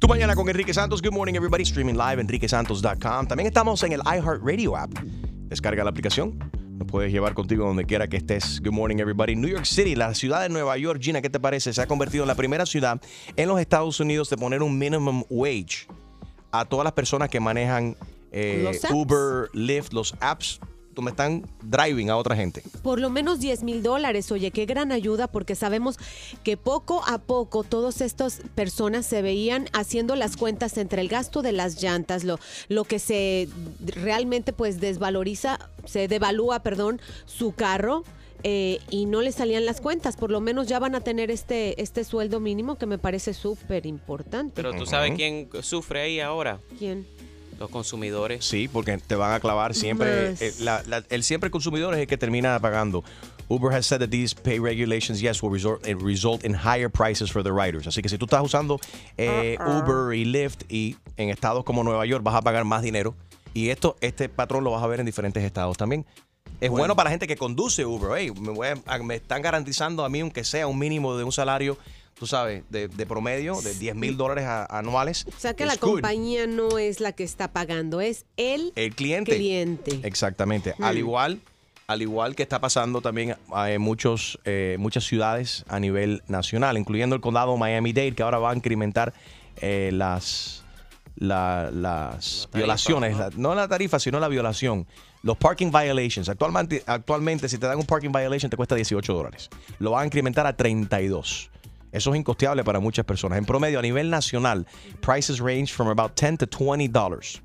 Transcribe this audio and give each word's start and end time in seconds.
Tu 0.00 0.08
mañana 0.08 0.34
con 0.34 0.48
Enrique 0.48 0.72
Santos. 0.72 1.02
Good 1.02 1.12
morning, 1.12 1.34
everybody. 1.34 1.62
Streaming 1.62 1.92
live, 1.92 2.18
enriquesantos.com. 2.22 3.26
También 3.26 3.46
estamos 3.46 3.82
en 3.82 3.92
el 3.92 4.00
iHeartRadio 4.00 4.74
app. 4.74 4.90
Descarga 5.48 5.84
la 5.84 5.90
aplicación. 5.90 6.38
Nos 6.78 6.88
puedes 6.88 7.12
llevar 7.12 7.34
contigo 7.34 7.66
donde 7.66 7.84
quiera 7.84 8.08
que 8.08 8.16
estés. 8.16 8.62
Good 8.62 8.72
morning, 8.72 8.96
everybody. 8.96 9.36
New 9.36 9.50
York 9.50 9.66
City, 9.66 9.94
la 9.94 10.14
ciudad 10.14 10.40
de 10.40 10.48
Nueva 10.48 10.78
York, 10.78 11.02
Gina, 11.02 11.20
¿qué 11.20 11.28
te 11.28 11.38
parece? 11.38 11.74
Se 11.74 11.82
ha 11.82 11.86
convertido 11.86 12.24
en 12.24 12.28
la 12.28 12.34
primera 12.34 12.64
ciudad 12.64 12.98
en 13.36 13.46
los 13.46 13.60
Estados 13.60 14.00
Unidos 14.00 14.30
de 14.30 14.38
poner 14.38 14.62
un 14.62 14.78
minimum 14.78 15.22
wage 15.28 15.86
a 16.50 16.64
todas 16.64 16.84
las 16.84 16.94
personas 16.94 17.28
que 17.28 17.38
manejan 17.38 17.94
eh. 18.32 18.80
Uber, 18.90 19.50
Lyft, 19.52 19.92
los 19.92 20.14
apps 20.20 20.60
donde 20.94 21.12
están 21.12 21.46
driving 21.62 22.10
a 22.10 22.16
otra 22.16 22.34
gente. 22.36 22.62
Por 22.82 23.00
lo 23.00 23.10
menos 23.10 23.40
10 23.40 23.62
mil 23.62 23.82
dólares. 23.82 24.30
Oye, 24.32 24.50
qué 24.50 24.66
gran 24.66 24.92
ayuda 24.92 25.28
porque 25.28 25.54
sabemos 25.54 25.98
que 26.42 26.56
poco 26.56 27.02
a 27.06 27.18
poco 27.18 27.62
todas 27.62 28.00
estas 28.00 28.42
personas 28.54 29.06
se 29.06 29.22
veían 29.22 29.66
haciendo 29.72 30.16
las 30.16 30.36
cuentas 30.36 30.76
entre 30.78 31.00
el 31.02 31.08
gasto 31.08 31.42
de 31.42 31.52
las 31.52 31.82
llantas, 31.82 32.24
lo, 32.24 32.38
lo 32.68 32.84
que 32.84 32.98
se 32.98 33.48
realmente 33.84 34.52
pues 34.52 34.80
desvaloriza, 34.80 35.70
se 35.84 36.08
devalúa, 36.08 36.62
perdón, 36.62 37.00
su 37.26 37.52
carro. 37.52 38.04
eh, 38.42 38.78
y 38.88 39.04
no 39.04 39.20
le 39.20 39.32
salían 39.32 39.66
las 39.66 39.82
cuentas, 39.82 40.16
por 40.16 40.30
lo 40.30 40.40
menos 40.40 40.66
ya 40.66 40.78
van 40.78 40.94
a 40.94 41.02
tener 41.02 41.30
este, 41.30 41.80
este 41.82 42.04
sueldo 42.04 42.40
mínimo 42.40 42.76
que 42.76 42.86
me 42.86 42.96
parece 42.96 43.34
súper 43.34 43.84
importante. 43.84 44.52
Pero 44.56 44.72
tú 44.72 44.86
sabes 44.86 45.12
quién 45.14 45.50
sufre 45.60 46.00
ahí 46.00 46.20
ahora, 46.20 46.58
¿Quién? 46.78 47.06
Los 47.60 47.70
consumidores. 47.70 48.44
Sí, 48.44 48.68
porque 48.68 48.96
te 48.98 49.14
van 49.14 49.32
a 49.32 49.38
clavar 49.40 49.74
siempre. 49.74 50.30
Eh, 50.40 50.52
la- 50.60 50.82
la- 50.86 51.04
el 51.10 51.22
siempre 51.22 51.50
consumidor 51.50 51.94
es 51.94 52.00
el 52.00 52.06
que 52.06 52.16
termina 52.16 52.58
pagando. 52.58 53.04
Uber 53.48 53.72
has 53.74 53.84
said 53.86 54.00
that 54.00 54.08
these 54.08 54.34
pay 54.34 54.58
regulations, 54.58 55.20
yes, 55.20 55.42
will 55.42 55.52
result, 55.52 55.86
eh, 55.86 55.94
result 55.94 56.44
in 56.44 56.54
higher 56.54 56.88
prices 56.90 57.30
for 57.30 57.42
the 57.44 57.50
riders. 57.52 57.86
Así 57.86 58.00
que 58.00 58.08
si 58.08 58.16
tú 58.16 58.24
estás 58.24 58.42
usando 58.42 58.78
eh, 59.18 59.58
Uber 59.60 60.14
y 60.16 60.24
Lyft 60.24 60.62
y 60.72 60.96
en 61.16 61.28
estados 61.28 61.62
como 61.64 61.84
Nueva 61.84 62.06
York 62.06 62.22
vas 62.24 62.34
a 62.34 62.42
pagar 62.42 62.64
más 62.64 62.82
dinero. 62.82 63.14
Y 63.52 63.68
esto, 63.70 63.96
este 64.00 64.28
patrón 64.28 64.64
lo 64.64 64.70
vas 64.70 64.82
a 64.82 64.86
ver 64.86 65.00
en 65.00 65.06
diferentes 65.06 65.42
estados 65.44 65.76
también. 65.76 66.06
Es 66.60 66.70
bueno, 66.70 66.94
para 66.96 67.08
la 67.08 67.10
gente 67.10 67.26
que 67.26 67.36
conduce 67.36 67.84
Uber. 67.84 68.10
Hey, 68.16 68.30
me, 68.40 68.50
voy 68.52 68.68
a- 68.86 68.98
me 68.98 69.16
están 69.16 69.42
garantizando 69.42 70.04
a 70.04 70.08
mí, 70.08 70.20
aunque 70.20 70.44
sea 70.44 70.66
un 70.66 70.78
mínimo 70.78 71.16
de 71.16 71.24
un 71.24 71.32
salario, 71.32 71.76
tú 72.20 72.26
sabes, 72.26 72.62
de, 72.70 72.86
de 72.88 73.06
promedio, 73.06 73.60
de 73.62 73.74
10 73.74 73.96
mil 73.96 74.16
dólares 74.16 74.44
a- 74.44 74.66
anuales. 74.66 75.24
O 75.26 75.40
sea 75.40 75.54
que 75.54 75.64
It's 75.64 75.72
la 75.74 75.80
good. 75.80 75.94
compañía 75.94 76.46
no 76.46 76.78
es 76.78 77.00
la 77.00 77.12
que 77.12 77.24
está 77.24 77.50
pagando, 77.52 78.00
es 78.02 78.26
el, 78.36 78.72
El 78.76 78.94
cliente. 78.94 79.34
cliente. 79.36 80.00
Exactamente. 80.04 80.74
Al 80.80 80.94
Hmm. 80.96 80.98
igual, 80.98 81.40
al 81.86 82.02
igual 82.02 82.36
que 82.36 82.42
está 82.42 82.60
pasando 82.60 83.00
también 83.00 83.36
en 83.66 83.80
muchos, 83.80 84.38
eh, 84.44 84.76
muchas 84.78 85.04
ciudades 85.04 85.64
a 85.68 85.80
nivel 85.80 86.22
nacional, 86.28 86.76
incluyendo 86.76 87.16
el 87.16 87.22
condado 87.22 87.56
Miami-Dade, 87.56 88.12
que 88.12 88.22
ahora 88.22 88.38
va 88.38 88.50
a 88.50 88.54
incrementar 88.54 89.12
eh, 89.62 89.90
las, 89.92 90.62
la- 91.16 91.70
las 91.72 92.48
violaciones, 92.52 93.12
¿no? 93.16 93.18
la- 93.18 93.30
no 93.36 93.54
la 93.54 93.66
tarifa, 93.68 93.98
sino 93.98 94.20
la 94.20 94.28
violación. 94.28 94.86
Los 95.22 95.36
parking 95.36 95.70
violations. 95.70 96.28
Actualmente, 96.28 96.82
actualmente, 96.86 97.48
si 97.48 97.58
te 97.58 97.66
dan 97.66 97.78
un 97.78 97.84
parking 97.86 98.10
violation, 98.10 98.48
te 98.50 98.56
cuesta 98.56 98.74
18 98.74 99.12
dólares. 99.12 99.50
Lo 99.78 99.90
van 99.92 100.02
a 100.02 100.06
incrementar 100.06 100.46
a 100.46 100.56
32. 100.56 101.50
Eso 101.92 102.10
es 102.10 102.16
incosteable 102.16 102.64
para 102.64 102.80
muchas 102.80 103.04
personas. 103.04 103.38
En 103.38 103.44
promedio, 103.44 103.78
a 103.78 103.82
nivel 103.82 104.10
nacional, 104.10 104.66
prices 105.00 105.38
range 105.40 105.68
from 105.68 105.88
about 105.88 106.14
10 106.14 106.38
to 106.38 106.46
20 106.46 106.88
dollars 106.88 107.42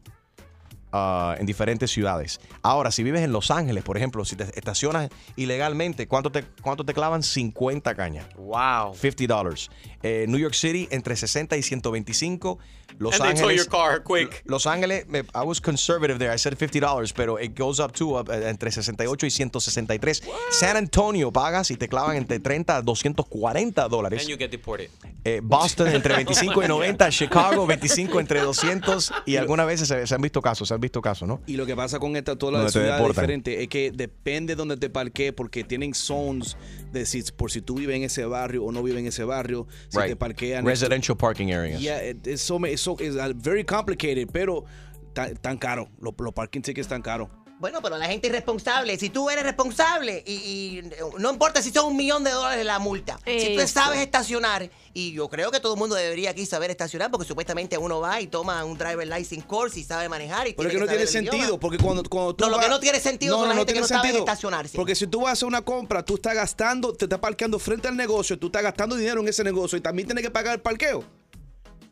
ah, 0.91 1.35
en 1.39 1.45
diferentes 1.45 1.91
ciudades. 1.91 2.39
Ahora, 2.61 2.91
si 2.91 3.03
vives 3.03 3.21
en 3.21 3.31
Los 3.31 3.51
Ángeles, 3.51 3.83
por 3.83 3.97
ejemplo, 3.97 4.23
si 4.25 4.35
te 4.35 4.43
estacionas 4.57 5.09
ilegalmente, 5.35 6.07
¿cuánto 6.07 6.31
te, 6.31 6.43
cuánto 6.61 6.85
te 6.85 6.93
clavan? 6.93 7.23
50 7.23 7.95
cañas. 7.95 8.27
Wow. 8.35 8.93
50 8.93 9.27
dollars. 9.27 9.69
Eh, 10.07 10.27
New 10.27 10.37
York 10.37 10.53
City 10.53 10.87
entre 10.91 11.15
60 11.15 11.57
y 11.57 11.63
125. 11.63 12.59
Los 12.99 13.19
And 13.19 13.31
Ángeles. 13.31 13.57
your 13.57 13.67
car 13.67 14.03
quick. 14.03 14.43
Los 14.45 14.67
Ángeles, 14.67 15.05
I 15.11 15.43
was 15.43 15.59
conservative 15.59 16.19
there. 16.19 16.31
I 16.31 16.37
said 16.37 16.55
50 16.55 16.79
dollars, 16.79 17.11
pero 17.11 17.39
it 17.39 17.57
goes 17.57 17.79
up 17.79 17.91
to 17.93 18.19
uh, 18.19 18.23
entre 18.47 18.71
68 18.71 19.25
y 19.25 19.31
163. 19.31 20.21
San 20.51 20.77
Antonio 20.77 21.31
pagas 21.31 21.71
y 21.71 21.75
te 21.75 21.87
clavan 21.87 22.17
entre 22.17 22.39
30 22.39 22.77
a 22.77 22.81
240 22.83 23.87
dólares. 23.87 24.21
And 24.21 24.29
you 24.29 24.37
get 24.37 24.51
deported. 24.51 24.89
Eh, 25.23 25.41
Boston 25.43 25.87
entre 25.87 26.13
25 26.15 26.63
y 26.63 26.67
90, 26.67 27.09
Chicago 27.09 27.65
25 27.65 28.19
entre 28.19 28.41
200 28.41 29.11
y 29.25 29.37
algunas 29.37 29.65
veces 29.65 29.87
se, 29.87 30.05
se 30.05 30.13
han 30.13 30.21
visto 30.21 30.39
casos, 30.39 30.67
se 30.67 30.75
han 30.75 30.79
visto 30.79 31.01
casos, 31.01 31.27
¿no? 31.27 31.41
Y 31.47 31.57
lo 31.57 31.65
que 31.65 31.75
pasa 31.75 31.97
con 31.97 32.15
esta 32.15 32.37
todas 32.37 32.53
Donde 32.53 32.65
las 32.65 32.73
te 32.73 32.79
ciudades 32.79 33.01
deportan. 33.01 33.23
diferentes 33.23 33.59
es 33.59 33.67
que 33.67 33.91
depende 33.91 34.55
donde 34.55 34.77
te 34.77 34.91
parquees 34.91 35.33
porque 35.33 35.63
tienen 35.63 35.95
zones 35.95 36.55
de 36.91 37.07
si, 37.07 37.23
por 37.23 37.51
si 37.51 37.61
tú 37.61 37.75
vives 37.75 37.95
en 37.95 38.03
ese 38.03 38.25
barrio 38.25 38.63
o 38.63 38.71
no 38.71 38.83
vives 38.83 38.99
en 38.99 39.07
ese 39.07 39.23
barrio, 39.23 39.67
si 39.95 40.01
Right. 40.01 40.09
te 40.11 40.15
parquean 40.15 40.65
Residential 40.65 41.15
parking 41.17 41.51
areas. 41.51 41.81
Yeah, 41.81 41.97
it- 42.01 42.27
it's 42.27 42.41
so, 42.41 42.57
it's 42.65 42.81
so- 42.81 42.97
it's, 42.99 43.15
uh, 43.15 43.33
very 43.35 43.63
complicated, 43.63 44.29
pero 44.31 44.65
tan, 45.13 45.35
tan 45.37 45.57
caro. 45.57 45.87
Los, 45.99 46.13
los 46.19 46.33
parking 46.33 46.61
tickets 46.61 46.87
tan 46.87 47.01
caros. 47.01 47.29
Bueno, 47.57 47.81
pero 47.81 47.97
la 47.97 48.07
gente 48.07 48.27
irresponsable. 48.27 48.97
Si 48.97 49.09
tú 49.09 49.29
eres 49.29 49.43
responsable 49.43 50.21
y, 50.25 50.33
y 50.33 50.91
no 51.19 51.31
importa 51.31 51.61
si 51.61 51.71
son 51.71 51.85
un 51.85 51.95
millón 51.95 52.23
de 52.23 52.31
dólares 52.31 52.65
la 52.65 52.79
multa. 52.79 53.17
Si 53.25 53.55
tú 53.55 53.67
sabes 53.67 53.99
estacionar, 53.99 54.69
y 54.93 55.13
yo 55.13 55.29
creo 55.29 55.51
que 55.51 55.59
todo 55.61 55.73
el 55.73 55.79
mundo 55.79 55.95
debería 55.95 56.31
aquí 56.31 56.45
saber 56.45 56.69
estacionar, 56.69 57.11
porque 57.11 57.25
supuestamente 57.25 57.77
uno 57.77 58.01
va 58.01 58.19
y 58.19 58.27
toma 58.27 58.63
un 58.65 58.77
driver 58.77 59.07
license 59.07 59.47
course 59.47 59.79
y 59.79 59.83
sabe 59.83 60.09
manejar. 60.09 60.47
Y 60.47 60.53
Pero 60.53 60.67
es 60.67 60.73
tiene 60.73 60.85
que 60.85 60.91
no 60.91 60.97
tiene 60.97 61.09
idioma. 61.09 61.31
sentido, 61.31 61.59
porque 61.59 61.77
cuando, 61.77 62.03
cuando 62.03 62.35
tú 62.35 62.43
No, 62.43 62.51
lo 62.51 62.59
que 62.59 62.67
no 62.67 62.79
tiene 62.79 62.99
sentido 62.99 63.37
son 63.39 63.47
la 63.47 63.55
gente 63.55 63.67
que 63.67 63.73
tiene 63.73 63.81
no 63.81 63.87
sabe 63.87 64.01
sentido, 64.01 64.25
estacionarse. 64.25 64.75
Porque 64.75 64.93
si 64.95 65.07
tú 65.07 65.21
vas 65.21 65.29
a 65.29 65.31
hacer 65.33 65.47
una 65.47 65.61
compra, 65.61 66.03
tú 66.03 66.15
estás 66.15 66.35
gastando, 66.35 66.93
te 66.93 67.05
estás 67.05 67.19
parqueando 67.19 67.57
frente 67.57 67.87
al 67.87 67.95
negocio, 67.95 68.37
tú 68.37 68.47
estás 68.47 68.63
gastando 68.63 68.95
dinero 68.97 69.21
en 69.21 69.29
ese 69.29 69.45
negocio 69.45 69.77
y 69.77 69.81
también 69.81 70.07
tienes 70.07 70.23
que 70.23 70.31
pagar 70.31 70.55
el 70.55 70.61
parqueo. 70.61 71.05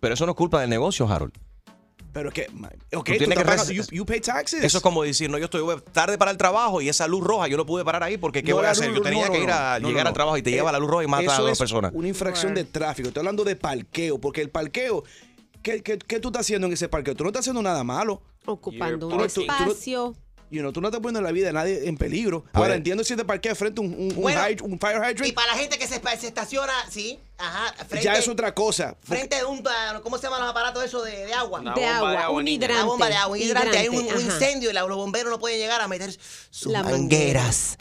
Pero 0.01 0.13
eso 0.13 0.25
no 0.25 0.33
es 0.33 0.37
culpa 0.37 0.59
del 0.59 0.69
negocio, 0.69 1.07
Harold. 1.07 1.33
Pero 2.13 2.29
es 2.29 2.35
que, 2.35 2.43
ok, 2.43 2.49
Tú 2.91 2.99
tú 3.13 3.17
tienes 3.17 3.37
estás 3.39 3.67
que 3.67 3.73
you, 3.73 3.83
you 3.91 4.05
pay 4.05 4.21
taxes. 4.21 4.63
Eso 4.63 4.77
es 4.77 4.83
como 4.83 5.01
decir, 5.03 5.29
no, 5.31 5.39
yo 5.39 5.45
estoy 5.45 5.63
tarde 5.91 6.17
para 6.19 6.29
el 6.29 6.37
trabajo 6.37 6.79
y 6.79 6.87
esa 6.87 7.07
luz 7.07 7.23
roja 7.23 7.47
yo 7.47 7.57
no 7.57 7.65
pude 7.65 7.83
parar 7.83 8.03
ahí 8.03 8.17
porque 8.17 8.43
¿qué 8.43 8.51
No, 8.51 8.57
voy 8.57 8.65
a 8.67 8.69
hacer? 8.71 8.89
luz- 8.89 8.97
Yo 8.97 9.01
tenía 9.03 9.25
no, 9.25 9.31
que 9.33 9.41
ir 9.41 9.49
a 9.51 9.79
no, 9.79 9.87
llegar 9.87 10.03
no. 10.03 10.09
al 10.09 10.13
trabajo 10.13 10.37
y 10.37 10.43
te 10.43 10.51
Eh, 10.51 10.53
lleva 10.53 10.71
la 10.71 10.77
luz 10.77 10.89
roja 10.91 11.03
y 11.03 11.07
mata 11.07 11.35
a 11.35 11.39
dos 11.41 11.51
es 11.53 11.57
personas. 11.57 11.91
Una 11.95 12.07
infracción 12.07 12.53
de 12.53 12.63
tráfico. 12.65 13.07
Estoy 13.07 13.21
hablando 13.21 13.43
de 13.43 13.55
parqueo, 13.55 14.19
porque 14.19 14.41
el 14.41 14.49
parqueo, 14.51 15.03
¿qué, 15.63 15.81
qué, 15.81 15.97
qué 15.97 16.19
tú 16.19 16.27
estás 16.29 16.41
haciendo 16.41 16.67
en 16.67 16.73
ese 16.73 16.87
parqueo? 16.87 17.15
Tú 17.15 17.23
no 17.23 17.29
estás 17.31 17.41
haciendo 17.41 17.63
nada 17.63 17.83
malo. 17.83 18.21
Ocupando 18.45 19.07
Tú 19.09 19.15
un 19.15 19.27
tú- 19.27 19.41
espacio. 19.41 20.15
You 20.53 20.61
know, 20.61 20.71
tú 20.71 20.81
no 20.81 20.89
estás 20.89 21.01
poniendo 21.01 21.19
la 21.21 21.31
vida 21.31 21.47
de 21.47 21.53
nadie 21.53 21.87
en 21.87 21.97
peligro. 21.97 22.45
Ahora 22.53 22.75
entiendo 22.75 23.03
si 23.03 23.15
te 23.15 23.25
parqueas 23.25 23.57
frente 23.57 23.81
a 23.81 23.83
un, 23.83 23.91
un, 23.91 24.01
un 24.15 24.21
Bueno, 24.21 24.39
hyd- 24.39 24.61
un 24.61 24.77
fire 24.77 24.97
hydrant. 24.97 25.25
Y 25.25 25.31
para 25.31 25.53
la 25.53 25.57
gente 25.57 25.79
que 25.79 25.87
se, 25.87 25.99
se 26.19 26.27
estaciona, 26.27 26.71
sí, 26.91 27.19
ajá, 27.39 27.73
frente, 27.87 28.03
ya 28.05 28.13
es 28.17 28.27
otra 28.27 28.53
cosa. 28.53 28.95
frente 29.01 29.35
de 29.37 29.45
un, 29.45 29.63
¿cómo 30.03 30.17
se 30.19 30.23
llaman 30.25 30.41
los 30.41 30.51
aparatos 30.51 30.83
esos 30.83 31.03
de, 31.05 31.25
de 31.25 31.33
agua? 31.33 31.59
Una 31.61 31.73
de 31.73 31.79
bomba 31.81 31.89
de 31.89 31.95
agua, 32.17 32.23
agua, 32.25 32.39
un 32.39 32.47
hidrante. 32.47 32.75
Una 32.75 32.83
bomba 32.85 33.09
de 33.09 33.15
agua, 33.15 33.35
un 33.35 33.41
hidrante, 33.41 33.77
hay 33.79 33.87
un, 33.89 34.05
incendio 34.05 34.69
y 34.69 34.73
los 34.73 34.95
bomberos 34.95 35.31
no 35.31 35.39
pueden 35.39 35.57
llegar 35.57 35.81
a 35.81 35.87
meter 35.87 36.15
sus 36.51 36.71
La 36.71 36.83
mangueras. 36.83 37.75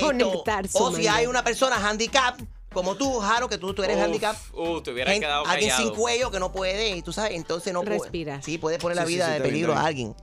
Conectar 0.00 0.68
su 0.68 0.78
o 0.78 0.94
si 0.94 1.08
hay 1.08 1.26
una 1.26 1.42
persona 1.42 1.76
handicap, 1.76 2.38
como 2.72 2.94
tú, 2.94 3.18
Jaro, 3.18 3.48
que 3.48 3.58
tú, 3.58 3.74
tú 3.74 3.82
eres 3.82 3.96
Uf, 3.96 4.02
handicap. 4.04 4.36
uh, 4.54 4.80
te 4.80 4.92
hubieras 4.92 5.12
gen- 5.12 5.22
quedado 5.22 5.44
alguien 5.46 5.70
callado. 5.70 5.90
sin 5.90 5.98
cuello 6.00 6.30
que 6.30 6.38
no 6.38 6.52
puede, 6.52 6.90
y 6.96 7.02
tú 7.02 7.12
sabes, 7.12 7.32
entonces 7.32 7.72
no 7.72 7.82
puede. 7.82 7.98
Respirar. 7.98 8.42
Sí, 8.44 8.58
puede 8.58 8.78
poner 8.78 8.96
la 8.96 9.06
Sí, 9.06 9.14
vida 9.14 9.26
sí, 9.26 9.32
de 9.34 9.40
peligro 9.40 9.72
a 9.72 9.76
bien. 9.76 9.86
alguien. 9.86 10.14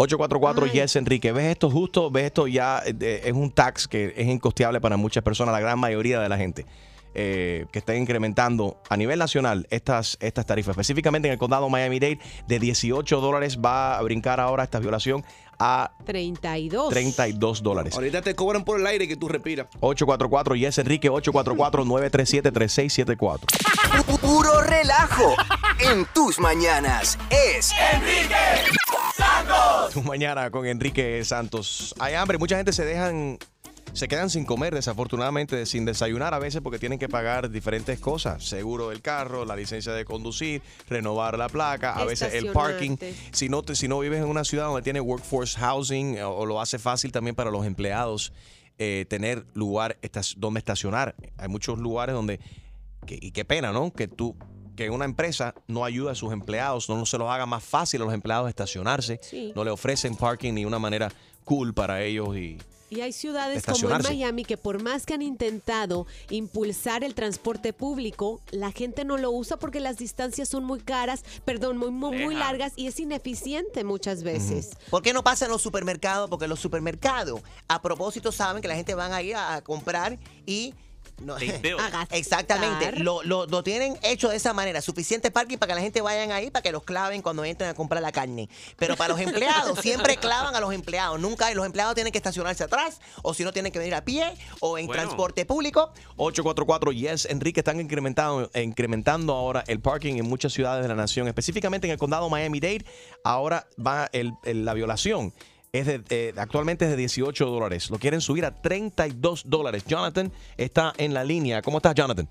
844 0.00 0.66
Ay. 0.66 0.70
Yes 0.80 0.94
Enrique, 0.94 1.32
¿ves 1.32 1.46
esto 1.46 1.68
justo? 1.70 2.08
¿Ves 2.10 2.26
esto 2.26 2.46
ya? 2.46 2.80
eh, 2.86 3.22
es 3.24 3.32
un 3.32 3.50
tax 3.50 3.88
que 3.88 4.14
es 4.16 4.26
incosteable 4.28 4.80
para 4.80 4.96
muchas 4.96 5.24
personas, 5.24 5.52
la 5.52 5.58
gran 5.60 5.76
mayoría 5.78 6.20
de 6.20 6.28
la 6.28 6.36
gente. 6.38 6.66
eh, 7.14 7.64
que 7.72 7.78
está 7.80 7.96
incrementando 7.96 8.80
a 8.88 8.96
nivel 8.96 9.18
nacional 9.18 9.66
estas, 9.70 10.16
estas 10.20 10.46
tarifas. 10.46 10.74
Específicamente 10.74 11.26
en 11.26 11.32
el 11.32 11.38
condado 11.38 11.68
Miami-Dade, 11.68 12.20
de 12.46 12.58
18 12.60 13.20
dólares 13.20 13.58
va 13.58 13.98
a 13.98 14.02
brincar 14.02 14.38
ahora 14.38 14.62
esta 14.62 14.78
violación 14.78 15.24
a 15.58 15.90
32. 16.04 16.90
32 16.90 17.62
dólares. 17.64 17.94
Ahorita 17.96 18.22
te 18.22 18.36
cobran 18.36 18.64
por 18.64 18.78
el 18.78 18.86
aire 18.86 19.08
que 19.08 19.16
tú 19.16 19.26
respiras. 19.26 19.66
844 19.80 20.54
Yes 20.54 20.78
Enrique, 20.78 21.10
844-937-3674. 21.10 23.40
Puro 24.20 24.60
relajo 24.62 25.34
en 25.80 26.06
tus 26.14 26.38
mañanas. 26.38 27.18
Es 27.30 27.72
Enrique 27.94 28.77
Santos. 29.88 29.94
Tu 30.02 30.08
mañana 30.08 30.50
con 30.50 30.66
Enrique 30.66 31.24
Santos. 31.24 31.94
Hay 31.98 32.14
hambre, 32.14 32.38
mucha 32.38 32.56
gente 32.56 32.72
se 32.72 32.84
dejan 32.84 33.38
se 33.94 34.06
quedan 34.06 34.28
sin 34.28 34.44
comer, 34.44 34.74
desafortunadamente, 34.74 35.64
sin 35.64 35.86
desayunar 35.86 36.34
a 36.34 36.38
veces 36.38 36.60
porque 36.60 36.78
tienen 36.78 36.98
que 36.98 37.08
pagar 37.08 37.50
diferentes 37.50 37.98
cosas. 37.98 38.44
Seguro 38.44 38.90
del 38.90 39.00
carro, 39.00 39.46
la 39.46 39.56
licencia 39.56 39.92
de 39.92 40.04
conducir, 40.04 40.60
renovar 40.90 41.38
la 41.38 41.48
placa, 41.48 41.94
a 41.94 42.04
veces 42.04 42.34
el 42.34 42.52
parking. 42.52 42.96
Si 43.32 43.48
no, 43.48 43.62
te- 43.62 43.74
si 43.74 43.88
no 43.88 43.98
vives 43.98 44.18
en 44.22 44.26
una 44.28 44.44
ciudad 44.44 44.66
donde 44.66 44.82
tiene 44.82 45.00
workforce 45.00 45.58
housing 45.58 46.16
eh, 46.18 46.22
o, 46.22 46.44
lo 46.44 46.60
hace 46.60 46.78
fácil 46.78 47.12
también 47.12 47.34
para 47.34 47.50
los 47.50 47.64
empleados 47.64 48.34
eh, 48.78 49.06
tener 49.08 49.46
lugar 49.54 49.96
estas- 50.02 50.34
donde 50.36 50.58
estacionar. 50.58 51.14
Hay 51.38 51.48
muchos 51.48 51.78
lugares 51.78 52.14
donde, 52.14 52.40
que- 53.06 53.18
y 53.20 53.30
qué 53.30 53.46
pena, 53.46 53.72
¿no? 53.72 53.90
Que 53.90 54.06
tú 54.06 54.36
que 54.78 54.90
una 54.90 55.04
empresa 55.04 55.54
no 55.66 55.84
ayuda 55.84 56.12
a 56.12 56.14
sus 56.14 56.32
empleados, 56.32 56.88
no 56.88 57.04
se 57.04 57.18
los 57.18 57.28
haga 57.28 57.46
más 57.46 57.64
fácil 57.64 58.00
a 58.00 58.04
los 58.04 58.14
empleados 58.14 58.48
estacionarse, 58.48 59.18
Sí. 59.20 59.52
no 59.56 59.64
le 59.64 59.72
ofrecen 59.72 60.14
parking 60.14 60.52
ni 60.54 60.64
una 60.64 60.78
manera 60.78 61.10
cool 61.44 61.74
para 61.74 62.00
ellos 62.04 62.36
y 62.36 62.58
Y 62.90 63.00
hay 63.00 63.12
ciudades 63.12 63.64
como 63.66 63.90
en. 63.90 64.02
Miami 64.02 64.44
que 64.44 64.56
por 64.56 64.80
más 64.80 65.04
que 65.04 65.14
han 65.14 65.20
intentado 65.20 66.06
impulsar 66.30 67.02
el 67.02 67.14
transporte 67.14 67.72
público, 67.72 68.40
la 68.52 68.70
gente 68.70 69.04
no 69.04 69.18
lo 69.18 69.30
usa 69.32 69.58
porque 69.58 69.80
las 69.80 69.96
distancias 69.98 70.48
son 70.48 70.64
muy 70.64 70.78
caras, 70.78 71.24
perdón, 71.44 71.76
muy, 71.76 71.90
muy, 71.90 72.34
largas 72.34 72.72
y 72.76 72.86
es 72.86 73.00
ineficiente 73.00 73.82
muchas 73.82 74.22
veces. 74.22 74.70
¿Por 74.90 75.02
qué 75.02 75.12
no 75.12 75.24
pasa 75.24 75.46
en 75.46 75.50
los 75.50 75.60
supermercados? 75.60 76.30
Porque 76.30 76.46
los 76.46 76.60
supermercados 76.60 77.42
a 77.66 77.82
propósito 77.82 78.30
saben 78.30 78.62
que 78.62 78.68
la 78.68 78.76
gente 78.76 78.94
van 78.94 79.12
a 79.12 79.22
ir 79.22 79.34
a, 79.34 79.56
a 79.56 79.60
comprar 79.60 80.18
y... 80.46 80.72
No. 81.20 81.36
Exactamente, 82.10 82.92
lo, 83.00 83.22
lo, 83.22 83.46
lo 83.46 83.62
tienen 83.62 83.98
hecho 84.02 84.28
de 84.28 84.36
esa 84.36 84.52
manera, 84.52 84.80
suficiente 84.80 85.30
parking 85.30 85.58
para 85.58 85.70
que 85.70 85.74
la 85.76 85.80
gente 85.82 86.00
vayan 86.00 86.32
ahí 86.32 86.50
para 86.50 86.62
que 86.62 86.72
los 86.72 86.82
claven 86.84 87.22
cuando 87.22 87.44
entren 87.44 87.70
a 87.70 87.74
comprar 87.74 88.02
la 88.02 88.12
carne. 88.12 88.48
Pero 88.76 88.96
para 88.96 89.14
los 89.14 89.20
empleados, 89.20 89.78
siempre 89.82 90.16
clavan 90.16 90.54
a 90.54 90.60
los 90.60 90.72
empleados, 90.72 91.18
nunca 91.20 91.52
los 91.54 91.66
empleados 91.66 91.94
tienen 91.94 92.12
que 92.12 92.18
estacionarse 92.18 92.64
atrás 92.64 93.00
o 93.22 93.34
si 93.34 93.44
no 93.44 93.52
tienen 93.52 93.72
que 93.72 93.78
venir 93.78 93.94
a 93.94 94.04
pie 94.04 94.32
o 94.60 94.78
en 94.78 94.86
Bueno. 94.86 95.02
transporte 95.02 95.44
público. 95.44 95.92
844 96.16 96.92
Yes, 96.92 97.26
Enrique, 97.26 97.60
están 97.60 97.80
incrementando, 97.80 98.50
incrementando 98.54 99.34
ahora 99.34 99.64
el 99.66 99.80
parking 99.80 100.16
en 100.16 100.26
muchas 100.28 100.52
ciudades 100.52 100.82
de 100.82 100.88
la 100.88 100.94
nación, 100.94 101.28
específicamente 101.28 101.86
en 101.86 101.92
el 101.92 101.98
condado 101.98 102.28
Miami-Dade. 102.28 102.84
Ahora 103.24 103.66
va 103.84 104.08
el- 104.12 104.32
el- 104.44 104.64
la 104.64 104.74
violación. 104.74 105.32
Es 105.72 105.86
de, 105.86 106.00
eh, 106.10 106.32
actualmente 106.36 106.84
es 106.86 106.90
de 106.90 106.96
18 106.96 107.46
dólares. 107.46 107.90
Lo 107.90 107.98
quieren 107.98 108.20
subir 108.20 108.44
a 108.44 108.50
32 108.52 109.48
dólares. 109.48 109.84
Jonathan 109.86 110.32
está 110.56 110.92
en 110.96 111.12
la 111.14 111.24
línea. 111.24 111.60
¿Cómo 111.62 111.78
estás, 111.78 111.94
Jonathan? 111.94 112.26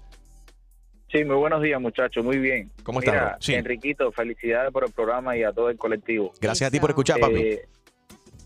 Sí, 1.11 1.23
muy 1.23 1.35
buenos 1.35 1.61
días, 1.61 1.79
muchachos. 1.79 2.23
Muy 2.25 2.37
bien. 2.39 2.71
¿Cómo 2.83 2.99
estás, 2.99 3.13
Mira, 3.13 3.25
bro? 3.29 3.37
Sí. 3.39 3.53
Enriquito, 3.53 4.11
felicidades 4.11 4.71
por 4.71 4.85
el 4.85 4.91
programa 4.91 5.37
y 5.37 5.43
a 5.43 5.51
todo 5.53 5.69
el 5.69 5.77
colectivo. 5.77 6.31
Gracias 6.41 6.67
a 6.67 6.71
ti 6.71 6.79
por 6.79 6.89
escuchar, 6.89 7.19
papi. 7.19 7.35
Eh, 7.35 7.61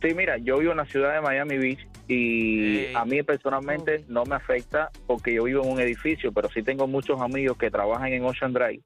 sí, 0.02 0.14
mira, 0.14 0.38
yo 0.38 0.58
vivo 0.60 0.72
en 0.72 0.78
la 0.78 0.86
ciudad 0.86 1.14
de 1.16 1.22
Miami 1.22 1.58
Beach 1.58 1.88
y 2.08 2.78
Hey. 2.80 2.94
a 2.96 3.06
mí 3.06 3.24
personalmente 3.24 4.04
no 4.10 4.26
me 4.26 4.36
afecta 4.36 4.92
porque 5.08 5.34
yo 5.34 5.46
vivo 5.46 5.64
en 5.64 5.72
un 5.72 5.80
edificio, 5.80 6.32
pero 6.34 6.50
sí 6.52 6.62
tengo 6.62 6.86
muchos 6.86 7.20
amigos 7.22 7.58
que 7.58 7.72
trabajan 7.72 8.12
en 8.12 8.26
Ocean 8.26 8.54
Drive 8.54 8.82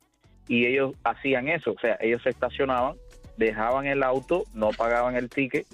y 0.48 0.68
ellos 0.68 0.94
hacían 1.04 1.48
eso, 1.50 1.72
o 1.72 1.80
sea, 1.80 1.98
ellos 2.00 2.22
se 2.22 2.30
estacionaban, 2.30 2.96
dejaban 3.38 3.88
el 3.88 4.04
auto, 4.04 4.44
no 4.54 4.70
pagaban 4.70 5.16
el 5.16 5.28
ticket 5.30 5.66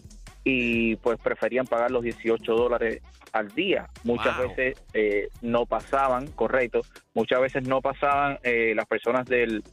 y 0.44 0.96
pues 0.98 1.20
preferían 1.20 1.66
pagar 1.68 1.92
los 1.92 2.04
18 2.04 2.54
dólares 2.54 3.02
al 3.32 3.50
día. 3.50 3.88
Muchas 4.04 4.36
Wow. 4.38 4.48
veces 4.50 4.82
eh, 4.94 5.30
no 5.42 5.66
pasaban, 5.66 6.28
correcto, 6.32 6.82
muchas 7.14 7.42
veces 7.42 7.68
no 7.68 7.82
pasaban 7.82 8.40
eh, 8.44 8.74
las 8.76 8.86
personas 8.88 9.26
del, 9.28 9.64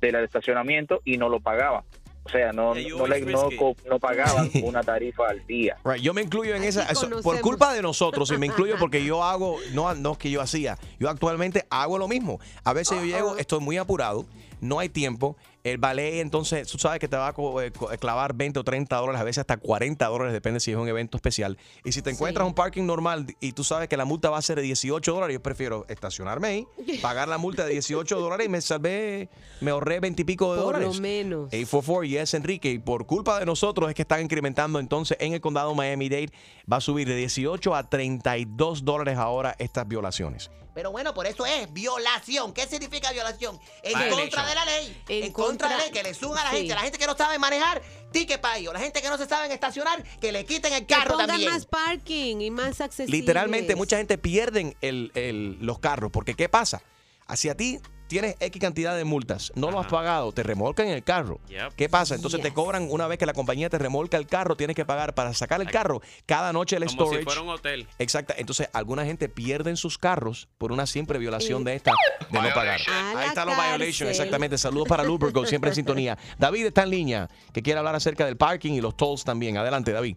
del 0.00 0.14
estacionamiento 0.16 1.00
y 1.04 1.16
no 1.16 1.28
lo 1.28 1.40
pagaban. 1.40 1.82
O 2.22 2.28
sea, 2.28 2.52
no, 2.52 2.74
Yeah, 2.74 2.94
no, 2.96 3.06
le- 3.06 3.20
no, 3.22 3.48
no 3.88 3.98
pagaban 3.98 4.50
una 4.62 4.82
tarifa 4.82 5.26
al 5.30 5.44
día. 5.46 5.76
Right, 5.84 6.02
yo 6.02 6.12
me 6.12 6.20
incluyo 6.20 6.54
en 6.54 6.62
esa. 6.64 6.82
eso- 6.84 7.08
por 7.22 7.40
culpa 7.40 7.72
de 7.72 7.80
nosotros, 7.80 8.30
y 8.30 8.36
me 8.36 8.44
incluyo 8.46 8.76
porque 8.78 9.02
yo 9.04 9.24
hago, 9.24 9.56
no, 9.72 9.92
no 9.94 10.12
es 10.12 10.18
que 10.18 10.30
yo 10.30 10.42
hacía, 10.42 10.76
yo 10.98 11.08
actualmente 11.08 11.64
hago 11.70 11.96
lo 11.98 12.06
mismo. 12.08 12.38
A 12.62 12.74
veces 12.74 12.98
yo 12.98 13.04
llego, 13.06 13.36
estoy 13.38 13.60
muy 13.60 13.78
apurado, 13.78 14.26
no 14.60 14.78
hay 14.78 14.90
tiempo. 14.90 15.36
El 15.62 15.76
ballet, 15.76 16.20
entonces, 16.20 16.66
tú 16.68 16.78
sabes 16.78 17.00
que 17.00 17.06
te 17.08 17.16
va 17.18 17.28
a 17.28 17.30
eh, 17.62 17.70
co- 17.70 17.88
clavar 17.98 18.32
20 18.34 18.60
o 18.60 18.64
30 18.64 18.96
dólares, 18.96 19.20
a 19.20 19.24
veces 19.24 19.38
hasta 19.40 19.58
40 19.58 20.06
dólares, 20.06 20.32
depende 20.32 20.58
si 20.58 20.70
es 20.70 20.76
un 20.78 20.88
evento 20.88 21.18
especial. 21.18 21.58
Y 21.84 21.92
si 21.92 22.00
te 22.00 22.08
encuentras 22.10 22.44
Sí. 22.46 22.48
un 22.48 22.54
parking 22.54 22.84
normal 22.86 23.26
y 23.40 23.52
tú 23.52 23.62
sabes 23.62 23.86
que 23.88 23.98
la 23.98 24.06
multa 24.06 24.30
va 24.30 24.38
a 24.38 24.42
ser 24.42 24.56
de 24.56 24.62
18 24.62 25.12
dólares, 25.12 25.34
yo 25.34 25.42
prefiero 25.42 25.84
estacionarme 25.90 26.48
ahí, 26.48 26.66
pagar 27.02 27.28
la 27.28 27.36
multa 27.36 27.66
de 27.66 27.72
18 27.72 28.18
dólares 28.18 28.46
y 28.46 28.48
me 28.48 28.60
salvé, 28.62 29.28
me 29.60 29.70
ahorré 29.70 30.00
20 30.00 30.22
y 30.22 30.24
pico 30.24 30.54
de 30.54 30.62
Por 30.62 30.72
dólares. 30.74 30.96
lo 30.96 31.02
menos. 31.02 31.44
844 31.52 32.04
Yes 32.04 32.32
Enrique 32.34 32.70
y 32.70 32.78
por 32.78 33.04
culpa 33.06 33.38
de 33.38 33.44
nosotros 33.44 33.90
es 33.90 33.94
que 33.94 34.02
están 34.02 34.22
incrementando 34.22 34.78
entonces 34.78 35.18
en 35.20 35.34
el 35.34 35.42
condado 35.42 35.74
Miami-Dade 35.74 36.30
va 36.72 36.78
a 36.78 36.80
subir 36.80 37.06
de 37.06 37.16
18 37.16 37.74
a 37.74 37.88
32 37.88 38.84
dólares 38.84 39.18
ahora 39.18 39.54
estas 39.58 39.86
violaciones. 39.86 40.50
Pero 40.72 40.92
bueno, 40.92 41.12
por 41.14 41.26
eso 41.26 41.44
es 41.44 41.70
violación. 41.72 42.52
¿Qué 42.54 42.64
significa 42.66 43.10
violación? 43.10 43.58
En 43.82 43.90
Violation. 43.98 44.20
contra 44.20 44.46
de 44.46 44.54
la 44.54 44.64
ley. 44.64 45.02
En, 45.08 45.24
En 45.24 45.32
contra 45.32 45.49
Que 45.58 46.02
le 46.02 46.14
suban 46.14 46.38
a 46.38 46.44
la 46.44 46.50
Sí. 46.50 46.56
gente. 46.58 46.74
La 46.74 46.80
gente 46.80 46.98
que 46.98 47.06
no 47.06 47.16
sabe 47.16 47.38
manejar, 47.38 47.82
ticket 48.12 48.40
para 48.40 48.58
ellos. 48.58 48.72
La 48.72 48.80
gente 48.80 49.00
que 49.02 49.08
no 49.08 49.18
se 49.18 49.26
sabe 49.26 49.52
estacionar, 49.52 50.02
que 50.20 50.32
le 50.32 50.44
quiten 50.44 50.72
el 50.72 50.86
Que 50.86 50.94
carro 50.94 51.12
pongan 51.12 51.28
también. 51.28 51.50
más 51.52 51.66
parking 51.66 52.40
y 52.40 52.50
más 52.50 52.80
accesible. 52.80 53.16
Literalmente 53.18 53.76
mucha 53.76 53.96
gente 53.98 54.18
pierden 54.18 54.76
el- 54.80 55.12
el- 55.14 55.58
los 55.60 55.78
carros 55.78 56.10
porque 56.12 56.34
¿qué 56.34 56.48
pasa? 56.48 56.82
Hacia 57.26 57.54
ti 57.56 57.78
tienes 58.10 58.34
X 58.40 58.60
cantidad 58.60 58.96
de 58.96 59.04
multas, 59.04 59.52
no 59.54 59.70
lo 59.70 59.78
has 59.78 59.86
pagado, 59.86 60.32
te 60.32 60.42
remolcan 60.42 60.88
el 60.88 61.04
carro. 61.04 61.38
Yep. 61.48 61.74
¿Qué 61.76 61.88
pasa? 61.88 62.16
Entonces 62.16 62.42
te 62.42 62.52
cobran 62.52 62.88
una 62.90 63.06
vez 63.06 63.18
que 63.18 63.24
la 63.24 63.32
compañía 63.32 63.70
te 63.70 63.78
remolca 63.78 64.16
el 64.16 64.26
carro, 64.26 64.56
tienes 64.56 64.74
que 64.74 64.84
pagar 64.84 65.14
para 65.14 65.32
sacar 65.32 65.60
el 65.60 65.70
carro 65.70 66.02
cada 66.26 66.52
noche 66.52 66.74
el 66.74 66.86
Como 66.86 66.92
storage. 67.04 67.18
si 67.20 67.24
fuera 67.24 67.40
un 67.42 67.50
hotel. 67.50 67.86
Exacto. 68.00 68.34
Entonces, 68.36 68.68
alguna 68.72 69.04
gente 69.04 69.28
pierden 69.28 69.76
sus 69.76 69.96
carros 69.96 70.48
por 70.58 70.72
una 70.72 70.86
simple 70.86 71.20
violación 71.20 71.62
de 71.62 71.76
esta, 71.76 71.92
de 72.30 72.42
no 72.42 72.52
pagar. 72.52 72.80
Ahí 73.16 73.28
está 73.28 73.44
los 73.44 73.54
violations, 73.56 74.10
exactamente. 74.10 74.58
Saludos 74.58 74.88
para 74.88 75.04
Lubergo, 75.04 75.46
siempre 75.46 75.70
en 75.70 75.76
sintonía. 75.76 76.18
David 76.36 76.66
está 76.66 76.82
en 76.82 76.90
línea, 76.90 77.30
que 77.52 77.62
quiere 77.62 77.78
hablar 77.78 77.94
acerca 77.94 78.26
del 78.26 78.36
parking 78.36 78.72
y 78.72 78.80
los 78.80 78.96
tolls 78.96 79.22
también. 79.22 79.56
Adelante, 79.56 79.92
David. 79.92 80.16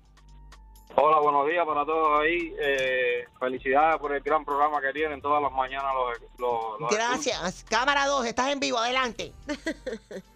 Hola, 0.95 1.19
buenos 1.19 1.47
días 1.47 1.65
para 1.65 1.85
todos 1.85 2.21
ahí. 2.21 2.53
Eh, 2.59 3.25
felicidades 3.39 3.97
por 3.97 4.13
el 4.13 4.21
gran 4.21 4.45
programa 4.45 4.79
que 4.79 4.93
tienen 4.93 5.21
todas 5.21 5.41
las 5.41 5.51
mañanas 5.51 5.91
los, 5.95 6.19
los- 6.39 6.79
los 6.81 6.89
Gracias. 6.91 7.65
Cámara 7.67 8.05
2, 8.05 8.25
estás 8.27 8.51
en 8.51 8.59
vivo. 8.59 8.77
Adelante. 8.77 9.31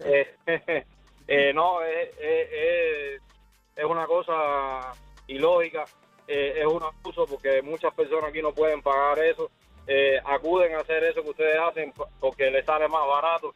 Eh, 0.00 0.34
eh, 1.28 1.52
no, 1.54 1.82
es, 1.82 2.08
es- 2.20 3.84
una 3.84 4.06
cosa 4.06 4.92
ilógica, 5.28 5.84
eh, 6.26 6.54
es 6.58 6.66
un 6.66 6.82
abuso 6.82 7.26
porque 7.26 7.62
muchas 7.62 7.94
personas 7.94 8.30
aquí 8.30 8.42
no 8.42 8.52
pueden 8.52 8.82
pagar 8.82 9.18
eso, 9.20 9.50
eh, 9.86 10.20
acuden 10.24 10.74
a 10.74 10.80
hacer 10.80 11.04
eso 11.04 11.22
que 11.22 11.30
ustedes 11.30 11.58
hacen 11.60 11.92
porque 12.18 12.50
les 12.50 12.66
sale 12.66 12.88
más 12.88 13.06
barato. 13.06 13.54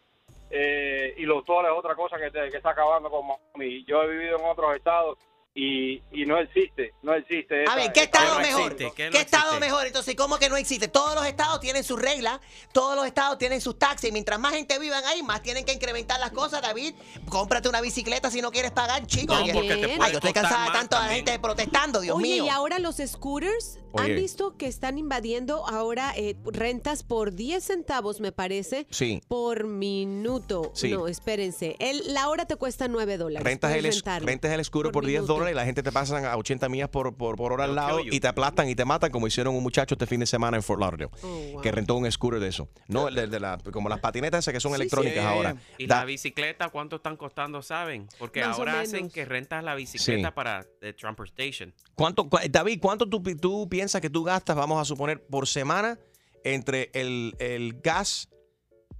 Eh, 0.50 1.14
y 1.16 1.23
los 1.23 1.44
toles 1.44 1.73
es 1.73 1.76
otra 1.78 1.94
cosa 1.97 2.18
que, 2.18 2.30
te- 2.30 2.50
que 2.50 2.56
está 2.59 2.71
acabando 2.71 3.11
con 3.11 3.26
Miami. 3.26 3.85
Yo 3.87 4.02
he 4.04 4.09
vivido 4.09 4.38
en 4.38 4.44
otros 4.44 4.76
estados 4.76 5.18
y, 5.54 6.02
y 6.12 6.25
no 6.25 6.38
existe, 6.38 6.94
no 7.02 7.12
existe. 7.14 7.64
A 7.68 7.76
ver, 7.76 7.92
¿qué 7.92 8.04
estado 8.04 8.37
no 8.37 8.40
mejor? 8.40 8.73
existe? 8.73 8.85
¿Qué 8.97 9.02
¿Qué, 9.04 9.11
no 9.11 9.18
estado 9.18 9.44
existe? 9.50 9.61
mejor? 9.66 9.87
Entonces, 9.87 10.14
¿cómo 10.16 10.38
que 10.38 10.49
no 10.49 10.56
existe? 10.56 10.88
Todos 10.88 11.14
los 11.14 11.26
estados 11.26 11.61
tienen 11.61 11.85
sus 11.85 12.00
reglas, 12.00 12.40
todos 12.73 12.97
los 12.97 13.04
estados 13.06 13.37
tienen 13.37 13.61
sus 13.61 13.78
taxes. 13.78 14.09
y 14.09 14.12
Mientras 14.12 14.38
más 14.40 14.54
gente 14.54 14.78
vivan 14.78 15.04
ahí, 15.04 15.23
más 15.23 15.42
tienen 15.42 15.66
que 15.66 15.73
incrementar 15.75 16.18
las 16.21 16.30
cosas, 16.30 16.62
David. 16.62 16.94
Cómprate 17.28 17.68
una 17.68 17.82
bicicleta 17.82 18.30
si 18.30 18.40
no 18.40 18.50
quieres 18.50 18.71
pagar, 18.71 19.06
chicos. 19.06 19.37
No, 19.38 19.44
Ay, 19.44 19.52
porque 19.52 19.68
te 19.68 19.75
Bien. 19.75 19.97
puede 19.99 20.06
Ay, 20.06 20.12
yo 20.12 20.18
estoy 20.18 20.32
cansada 20.32 20.64
de 20.66 20.71
tanto 20.73 20.97
la 20.97 21.02
también. 21.02 21.26
gente 21.26 21.38
protestando, 21.38 22.00
Dios 22.00 22.16
Oye, 22.16 22.23
mío. 22.28 22.44
y 22.47 22.49
ahora 22.49 22.78
los 22.78 22.97
scooters 22.97 23.78
han 23.94 24.06
visto 24.14 24.56
que 24.56 24.66
están 24.68 24.97
invadiendo 24.97 25.68
ahora 25.68 26.14
eh, 26.16 26.35
rentas 26.47 27.02
por 27.02 27.35
10 27.35 27.62
centavos, 27.62 28.21
me 28.21 28.32
parece, 28.32 28.87
Sí. 28.90 29.21
por 29.28 29.64
minuto. 29.64 30.73
Sí. 30.75 30.92
No, 30.92 31.09
espérense. 31.09 31.76
El, 31.78 32.14
la 32.14 32.30
hora 32.30 32.47
te 32.47 32.56
cuesta 32.56 32.88
9 32.88 33.18
dólares. 33.18 33.44
Rentas 33.44 33.73
el, 33.75 33.85
rentas 34.25 34.50
el 34.52 34.64
scooter 34.64 34.92
por, 34.92 35.04
10 35.04 35.21
minuto. 35.23 35.41
Y 35.50 35.54
la 35.54 35.64
gente 35.64 35.82
te 35.82 35.90
pasan 35.92 36.25
a 36.25 36.37
80 36.37 36.68
millas 36.68 36.88
por, 36.88 37.16
por, 37.16 37.37
por 37.37 37.52
hora 37.52 37.64
al 37.64 37.75
lado 37.75 38.00
y 38.00 38.20
te 38.20 38.28
aplastan 38.28 38.68
y 38.68 38.75
te 38.75 38.84
matan 38.84 39.11
como 39.11 39.26
hicieron 39.26 39.54
un 39.54 39.62
muchacho 39.62 39.94
este 39.94 40.06
fin 40.06 40.20
de 40.20 40.26
semana 40.26 40.56
en 40.56 40.62
Fort 40.62 40.80
Lauderdale. 40.80 41.11
Oh, 41.22 41.28
wow. 41.54 41.61
Que 41.62 41.72
rentó 41.72 41.94
un 41.96 42.11
scooter 42.11 42.40
de 42.40 42.49
eso. 42.49 42.68
No, 42.88 43.08
el 43.08 43.14
de, 43.14 43.26
de 43.26 43.40
la, 43.40 43.58
como 43.72 43.88
las 43.88 44.00
patinetas 44.00 44.40
esas 44.44 44.52
que 44.54 44.61
son 44.61 44.72
Sí, 44.72 44.76
electrónicas 44.76 45.20
sí. 45.22 45.26
ahora. 45.28 45.56
¿Y 45.78 45.87
Da- 45.87 46.00
la 46.00 46.04
bicicleta 46.04 46.68
cuánto 46.68 46.96
están 46.96 47.16
costando, 47.16 47.62
saben? 47.62 48.08
Porque 48.18 48.44
Más 48.44 48.58
ahora 48.58 48.80
hacen 48.80 49.11
que 49.11 49.25
rentas 49.25 49.62
la 49.64 49.75
bicicleta 49.75 50.28
Sí. 50.28 50.34
para 50.34 50.66
de 50.80 50.92
transportation. 50.92 51.75
¿Cuánto, 51.94 52.28
David, 52.50 52.78
¿cuánto 52.80 53.08
tú, 53.08 53.22
tú 53.40 53.68
piensas 53.68 54.00
que 54.00 54.11
tú 54.11 54.25
gastas, 54.25 54.56
vamos 54.56 54.80
a 54.80 54.84
suponer, 54.84 55.25
por 55.26 55.46
semana 55.49 55.99
entre 56.44 56.90
el, 56.94 57.34
el 57.38 57.80
gas, 57.82 58.28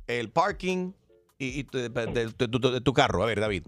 el 0.06 0.30
parking 0.30 0.92
y, 1.38 1.61
y 1.61 1.64
tu- 1.64 1.78
de, 1.78 1.88
de- 1.88 2.26
de 2.26 2.49
tu- 2.49 2.70
de 2.70 2.80
tu 2.80 2.92
carro? 2.92 3.22
A 3.22 3.26
ver, 3.26 3.40
David. 3.40 3.64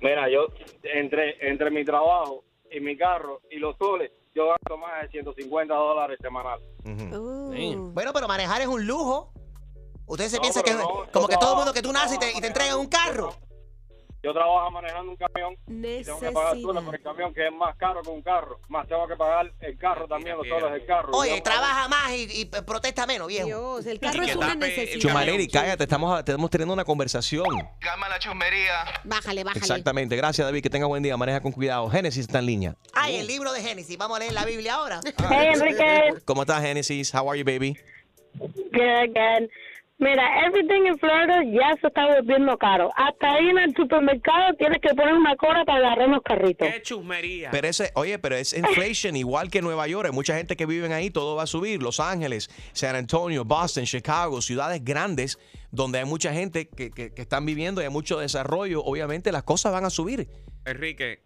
Mira, 0.00 0.28
yo 0.28 0.46
entre, 0.82 1.48
entre 1.48 1.70
mi 1.70 1.84
trabajo 1.84 2.44
y 2.70 2.80
mi 2.80 2.96
carro 2.96 3.40
y 3.50 3.58
los 3.58 3.76
soles, 3.78 4.10
yo 4.34 4.48
gasto 4.48 4.76
más 4.76 5.02
de 5.02 5.08
150 5.08 5.74
dólares 5.74 6.18
semanal. 6.20 6.60
Oh. 7.14 7.50
Bueno, 7.92 8.12
pero 8.12 8.28
manejar 8.28 8.60
es 8.60 8.68
un 8.68 8.86
lujo. 8.86 9.32
Ustedes 10.06 10.32
se 10.32 10.36
No, 10.36 10.42
piensan 10.42 10.62
que 10.62 10.74
no, 10.74 11.06
como 11.12 11.26
que 11.26 11.36
todo 11.36 11.52
el 11.52 11.56
mundo 11.56 11.72
que 11.72 11.82
tú 11.82 11.92
naces 11.92 12.16
y 12.16 12.18
te, 12.18 12.32
y 12.36 12.40
te 12.40 12.46
entregan 12.46 12.78
un 12.78 12.86
carro. 12.86 13.34
Yo 14.26 14.32
trabajo 14.32 14.72
manejando 14.72 15.12
un 15.12 15.16
camión 15.16 15.54
y 15.68 16.02
tengo 16.02 16.18
que 16.18 16.32
pagar 16.32 16.60
suelo 16.60 16.84
por 16.84 16.94
el 16.96 17.00
camión 17.00 17.32
que 17.32 17.46
es 17.46 17.52
más 17.52 17.76
caro 17.76 18.02
que 18.02 18.10
un 18.10 18.22
carro. 18.22 18.58
Más 18.68 18.88
tengo 18.88 19.06
que 19.06 19.14
pagar 19.14 19.52
el 19.60 19.78
carro 19.78 20.08
también, 20.08 20.36
los 20.36 20.48
soles 20.48 20.72
del 20.72 20.84
carro. 20.84 21.12
Oye, 21.12 21.40
trabaja 21.42 21.86
más 21.86 22.10
y, 22.10 22.40
y 22.40 22.44
protesta 22.46 23.06
menos, 23.06 23.28
viejo. 23.28 23.46
Dios, 23.46 23.86
el 23.86 24.00
carro 24.00 24.24
es 24.24 24.34
una 24.34 24.56
necesidad. 24.56 24.98
Chumaleri, 24.98 25.46
cállate, 25.46 25.84
estamos, 25.84 26.18
estamos 26.18 26.50
teniendo 26.50 26.74
una 26.74 26.84
conversación. 26.84 27.46
Calma 27.78 28.08
la 28.08 28.18
chusmería. 28.18 28.84
Bájale, 29.04 29.44
bájale. 29.44 29.60
Exactamente, 29.60 30.16
gracias 30.16 30.44
David, 30.44 30.60
que 30.60 30.70
tenga 30.70 30.86
buen 30.86 31.04
día, 31.04 31.16
maneja 31.16 31.40
con 31.40 31.52
cuidado. 31.52 31.88
Génesis 31.88 32.22
está 32.22 32.40
en 32.40 32.46
línea. 32.46 32.74
Ay, 32.94 33.18
el 33.18 33.28
libro 33.28 33.52
de 33.52 33.62
Génesis. 33.62 33.96
Vamos 33.96 34.16
a 34.16 34.20
leer 34.20 34.32
la 34.32 34.44
Biblia 34.44 34.74
ahora. 34.74 35.00
Hey, 35.30 35.50
Enrique. 35.54 36.14
¿Cómo 36.24 36.42
estás, 36.42 36.60
Génesis? 36.62 37.14
How 37.14 37.30
are 37.30 37.38
you, 37.38 37.44
baby? 37.44 37.78
Good, 38.38 39.14
good. 39.14 39.48
Mira, 39.98 40.46
everything 40.46 40.86
en 40.88 40.98
Florida 40.98 41.42
ya 41.44 41.74
se 41.80 41.86
está 41.86 42.04
volviendo 42.06 42.58
caro. 42.58 42.90
Hasta 42.96 43.32
ahí 43.32 43.48
en 43.48 43.56
el 43.56 43.74
supermercado 43.74 44.52
tienes 44.58 44.78
que 44.82 44.94
poner 44.94 45.14
una 45.14 45.34
cola 45.36 45.64
para 45.64 45.78
agarrar 45.78 46.08
los 46.10 46.22
carritos. 46.22 46.68
¡Qué 46.68 46.82
chusmería! 46.82 47.48
Pero 47.50 47.66
ese, 47.66 47.92
oye, 47.94 48.18
pero 48.18 48.36
es 48.36 48.52
inflation 48.52 49.16
igual 49.16 49.50
que 49.50 49.62
Nueva 49.62 49.86
York. 49.88 50.06
Hay 50.06 50.12
mucha 50.12 50.36
gente 50.36 50.54
que 50.54 50.66
vive 50.66 50.92
ahí, 50.92 51.08
todo 51.10 51.34
va 51.36 51.44
a 51.44 51.46
subir. 51.46 51.82
Los 51.82 51.98
Ángeles, 51.98 52.50
San 52.74 52.94
Antonio, 52.94 53.46
Boston, 53.46 53.84
Chicago, 53.84 54.42
ciudades 54.42 54.84
grandes 54.84 55.38
donde 55.70 55.98
hay 56.00 56.04
mucha 56.04 56.30
gente 56.34 56.68
que, 56.68 56.90
que- 56.90 57.14
que 57.14 57.22
están 57.22 57.46
viviendo 57.46 57.80
y 57.80 57.84
hay 57.84 57.90
mucho 57.90 58.18
desarrollo. 58.18 58.82
Obviamente 58.84 59.32
las 59.32 59.44
cosas 59.44 59.72
van 59.72 59.86
a 59.86 59.90
subir. 59.90 60.28
Enrique, 60.66 61.20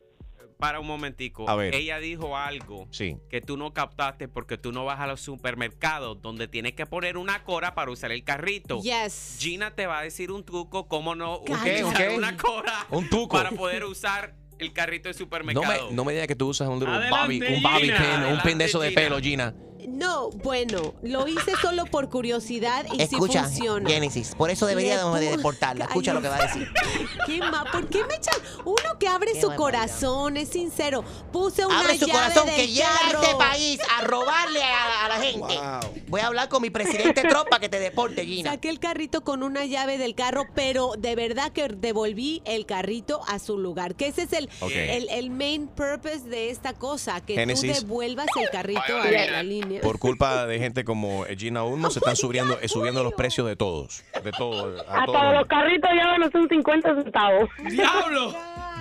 para 0.61 0.79
un 0.81 0.87
momentico. 0.87 1.49
A 1.49 1.57
ver. 1.57 1.75
Ella 1.75 1.99
dijo 1.99 2.37
algo 2.37 2.87
Sí. 2.91 3.17
que 3.31 3.41
tú 3.41 3.57
no 3.57 3.73
captaste 3.73 4.29
porque 4.29 4.59
tú 4.59 4.71
no 4.73 4.85
vas 4.85 5.01
a 5.01 5.07
los 5.07 5.21
supermercados 5.21 6.21
donde 6.23 6.47
tienes 6.49 6.75
que 6.75 6.87
poner 6.87 7.17
una 7.17 7.43
cora 7.43 7.75
para 7.75 7.91
usar 7.91 8.13
el 8.13 8.23
carrito. 8.23 8.81
Yes. 8.83 9.37
Gina 9.41 9.75
te 9.75 9.87
va 9.87 9.99
a 9.99 10.03
decir 10.03 10.31
un 10.31 10.45
truco 10.45 10.87
cómo 10.87 11.15
no 11.15 11.43
qué? 11.45 11.83
¿Un 11.83 11.91
usar 11.91 12.09
qué? 12.09 12.15
una 12.17 12.37
cora 12.37 12.87
Un 12.91 13.09
truco. 13.09 13.37
para 13.37 13.51
poder 13.51 13.85
usar 13.85 14.35
el 14.59 14.73
carrito 14.73 15.09
de 15.09 15.15
No 15.15 15.19
supermercado. 15.19 15.89
me, 15.89 15.97
no 15.97 16.05
me 16.05 16.13
digas 16.13 16.29
que 16.29 16.37
tú 16.37 16.49
usas 16.49 16.69
un, 16.69 16.79
bobby, 16.81 17.41
un 17.43 17.63
bobby 17.63 17.91
pin, 17.91 18.25
un 18.31 18.41
pin 18.43 18.59
de 18.59 18.67
eso 18.67 18.79
de 18.79 18.91
Gina. 18.91 19.01
pelo, 19.01 19.19
Gina. 19.19 19.55
No, 19.89 20.31
bueno, 20.31 20.95
lo 21.03 21.27
hice 21.29 21.53
solo 21.61 21.87
por 21.87 22.09
curiosidad 22.11 22.87
y 22.93 23.03
Escucha, 23.03 23.45
sí 23.47 23.57
funciona. 23.59 23.89
Génesis. 23.89 24.35
Por 24.35 24.51
eso 24.51 24.67
deberíamos 24.67 25.19
de 25.21 25.37
deportarla. 25.37 25.85
Escucha 25.87 26.13
lo 26.13 26.23
que 26.23 26.29
va 26.29 26.37
a 26.37 26.43
decir. 26.47 26.69
¿Qué 27.27 27.39
ma- 27.41 27.65
¿Por 27.71 27.89
qué 27.89 28.05
me 28.05 28.15
echan? 28.15 28.39
Uno 28.65 28.99
que 28.99 29.09
abre 29.09 29.33
Qué 29.33 29.41
su 29.41 29.55
corazón, 29.55 30.37
es 30.37 30.49
sincero. 30.49 31.05
Puse 31.33 31.65
una 31.67 31.81
Abre 31.81 31.99
su 31.99 32.07
llave 32.07 32.13
corazón 32.19 32.47
del 32.47 32.57
que 32.57 32.67
llega 32.69 32.89
a 32.95 32.99
carro. 33.13 33.23
este 33.23 33.35
país 33.37 33.81
a 33.99 34.03
robarle 34.03 34.63
a, 34.63 35.05
a 35.07 35.09
la 35.09 35.15
gente. 35.17 36.01
Voy 36.09 36.21
a 36.21 36.27
hablar 36.27 36.49
con 36.49 36.63
mi 36.63 36.71
presidente 36.71 37.23
Trump 37.23 37.49
para 37.49 37.61
que 37.61 37.69
te 37.69 37.79
deporte, 37.79 38.25
Gina. 38.25 38.51
Saqué 38.53 38.69
el 38.71 38.79
carrito 38.81 39.23
con 39.23 39.43
una 39.43 39.65
llave 39.65 39.99
del 39.99 40.15
carro, 40.15 40.45
pero 40.55 40.93
de 40.99 41.15
verdad 41.15 41.53
que 41.53 41.69
devolví 41.69 42.43
el 42.45 42.67
carrito 42.67 43.21
a 43.29 43.39
su 43.39 43.59
lugar. 43.59 43.95
Que 43.95 44.09
ese 44.09 44.23
es 44.23 44.33
el, 44.33 44.49
Ok. 44.61 44.71
el, 44.75 45.09
el 45.11 45.31
main 45.31 45.69
purpose 45.69 46.21
de 46.29 46.51
esta 46.51 46.75
cosa, 46.75 47.21
que 47.21 47.35
Génesis. 47.35 47.79
tú 47.79 47.87
devuelvas 47.87 48.27
el 48.41 48.51
carrito 48.51 48.81
a 48.97 49.11
la 49.11 49.43
línea. 49.43 49.70
Por 49.79 49.99
culpa 49.99 50.47
de 50.47 50.59
gente 50.59 50.85
como 50.85 51.25
Gina 51.37 51.63
Ulmo, 51.65 51.91
se 51.91 52.01
están 52.01 52.17
subiendo, 52.17 52.59
eh, 52.61 52.69
subiendo 52.69 53.05
los 53.05 53.15
precios 53.15 53.47
de 53.47 53.55
todos. 53.57 54.03
De 54.25 54.33
todo. 54.33 54.81
a 54.81 55.05
todo 55.05 55.17
Hasta 55.17 55.23
mundo. 55.25 55.39
los 55.39 55.47
carritos 55.49 55.91
ya 55.97 56.07
van 56.09 56.23
a 56.25 56.31
ser 56.31 56.49
50 56.49 57.03
centavos. 57.03 57.49
¡Diablo! 57.71 58.35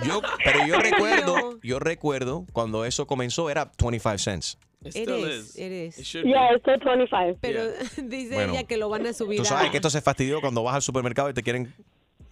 Yo, 0.04 0.20
pero 0.44 0.66
yo 0.66 0.76
recuerdo, 0.80 1.58
yo 1.62 1.78
recuerdo 1.78 2.46
cuando 2.52 2.84
eso 2.84 3.06
comenzó 3.06 3.50
era 3.50 3.70
25 3.80 4.18
cents. 4.18 4.58
Eres, 4.82 5.56
eres. 5.58 5.96
Ya, 6.24 6.48
esto 6.56 6.72
es 6.72 6.80
25. 6.82 7.38
Pero 7.42 7.64
dice 8.08 8.34
Bueno, 8.34 8.54
ella 8.54 8.64
que 8.64 8.78
lo 8.78 8.88
van 8.88 9.06
a 9.06 9.12
subir 9.12 9.36
Tú 9.36 9.42
a- 9.42 9.46
sabes 9.46 9.70
que 9.70 9.76
esto 9.76 9.90
se 9.90 10.00
fastidió 10.00 10.40
cuando 10.40 10.62
vas 10.62 10.74
al 10.76 10.82
supermercado 10.82 11.28
y 11.28 11.34
te 11.34 11.42
quieren... 11.42 11.74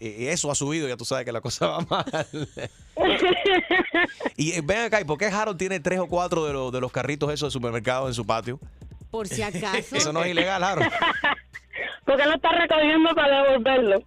Y 0.01 0.27
eso 0.27 0.51
ha 0.51 0.55
subido, 0.55 0.87
ya 0.89 0.97
tú 0.97 1.05
sabes 1.05 1.25
que 1.25 1.33
la 1.33 1.41
cosa 1.41 1.67
va 1.79 1.81
mal. 1.81 2.29
y 4.37 4.53
eh, 4.53 4.61
ven 4.63 4.79
acá, 4.85 5.01
¿y 5.01 5.05
por 5.05 5.19
qué 5.19 5.27
Harold 5.27 5.59
tiene 5.59 5.81
tres 5.81 5.99
o 5.99 6.07
cuatro 6.07 6.45
de, 6.47 6.53
los 6.53 6.73
de 6.73 6.81
los 6.81 6.93
carritos 6.93 7.33
esos 7.33 7.49
de 7.49 7.53
supermercado 7.53 8.09
en 8.09 8.15
su 8.15 8.25
patio? 8.27 8.61
Por 9.11 9.27
si 9.27 9.43
acaso. 9.43 9.97
Eso 9.97 10.13
no 10.13 10.23
es 10.23 10.31
ilegal, 10.31 10.63
Harold. 10.63 10.91
Porque 12.05 12.25
lo 12.25 12.35
está 12.37 12.51
recogiendo 12.53 13.11
para 13.15 13.43
devolverlo. 13.43 14.03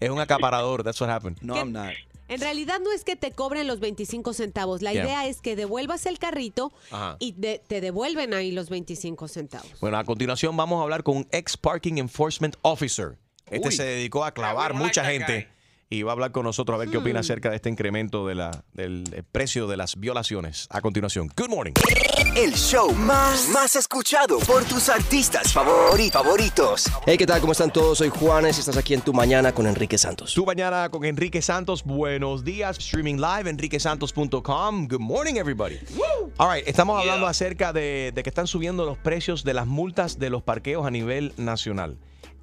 es 0.00 0.10
un 0.10 0.20
acaparador, 0.20 0.84
that's 0.84 1.00
what 1.00 1.10
happened. 1.10 1.36
No, 1.42 1.54
I'm 1.56 1.72
not. 1.72 1.92
En 2.28 2.40
realidad 2.40 2.80
no 2.82 2.92
es 2.92 3.04
que 3.04 3.14
te 3.14 3.30
cobren 3.30 3.68
los 3.68 3.78
25 3.78 4.32
centavos. 4.32 4.82
La 4.82 4.92
Yeah. 4.92 5.04
idea 5.04 5.26
es 5.26 5.40
que 5.40 5.54
devuelvas 5.54 6.06
el 6.06 6.18
carrito 6.18 6.72
Ajá. 6.90 7.16
y 7.20 7.32
de- 7.32 7.60
te 7.66 7.80
devuelven 7.80 8.34
ahí 8.34 8.50
los 8.50 8.68
25 8.68 9.28
centavos. 9.28 9.68
Bueno, 9.80 9.96
a 9.98 10.04
continuación 10.04 10.56
vamos 10.56 10.80
a 10.80 10.82
hablar 10.82 11.02
con 11.04 11.18
un 11.18 11.28
ex 11.30 11.56
Parking 11.56 11.98
Enforcement 11.98 12.56
Officer. 12.62 13.16
Este 13.50 13.68
Uy. 13.68 13.74
se 13.76 13.84
dedicó 13.84 14.24
a 14.24 14.32
clavar 14.32 14.74
mucha 14.74 15.04
gente 15.04 15.48
y 15.88 16.02
va 16.02 16.10
a 16.10 16.14
hablar 16.14 16.32
con 16.32 16.42
nosotros 16.42 16.74
a 16.74 16.78
ver 16.78 16.88
qué 16.88 16.98
Hmm. 16.98 17.02
opina 17.02 17.20
acerca 17.20 17.48
de 17.50 17.54
este 17.56 17.68
incremento 17.68 18.26
de 18.26 18.34
la, 18.34 18.64
del 18.72 19.04
eh, 19.12 19.22
precio 19.30 19.68
de 19.68 19.76
las 19.76 19.94
violaciones. 19.94 20.66
A 20.70 20.80
continuación, 20.80 21.30
good 21.36 21.48
morning. 21.48 21.72
El 22.34 22.52
show 22.54 22.92
más, 22.92 23.48
más 23.50 23.76
escuchado 23.76 24.40
por 24.40 24.64
tus 24.64 24.88
artistas 24.88 25.54
favori- 25.54 26.10
favoritos. 26.10 26.86
Hey, 27.06 27.16
¿qué 27.16 27.24
tal? 27.24 27.40
¿Cómo 27.40 27.52
están 27.52 27.72
todos? 27.72 27.98
Soy 27.98 28.08
Juanes 28.08 28.56
y 28.56 28.60
estás 28.60 28.76
aquí 28.76 28.94
en 28.94 29.00
Tu 29.02 29.12
Mañana 29.14 29.52
con 29.52 29.68
Enrique 29.68 29.96
Santos. 29.96 30.34
Tu 30.34 30.44
mañana 30.44 30.88
con 30.88 31.04
Enrique 31.04 31.40
Santos. 31.40 31.84
Buenos 31.84 32.42
días. 32.44 32.78
Streaming 32.78 33.18
live, 33.20 33.48
enriquesantos.com. 33.48 34.88
Good 34.88 34.98
morning, 35.00 35.34
everybody. 35.36 35.78
All 36.38 36.52
right, 36.52 36.66
estamos 36.66 37.00
hablando 37.00 37.28
acerca 37.28 37.72
de, 37.72 38.10
de 38.12 38.22
que 38.24 38.28
están 38.28 38.48
subiendo 38.48 38.84
los 38.84 38.98
precios 38.98 39.44
de 39.44 39.54
las 39.54 39.68
multas 39.68 40.18
de 40.18 40.30
los 40.30 40.42
parqueos 40.42 40.84
a 40.84 40.90
nivel 40.90 41.32
nacional. 41.36 41.96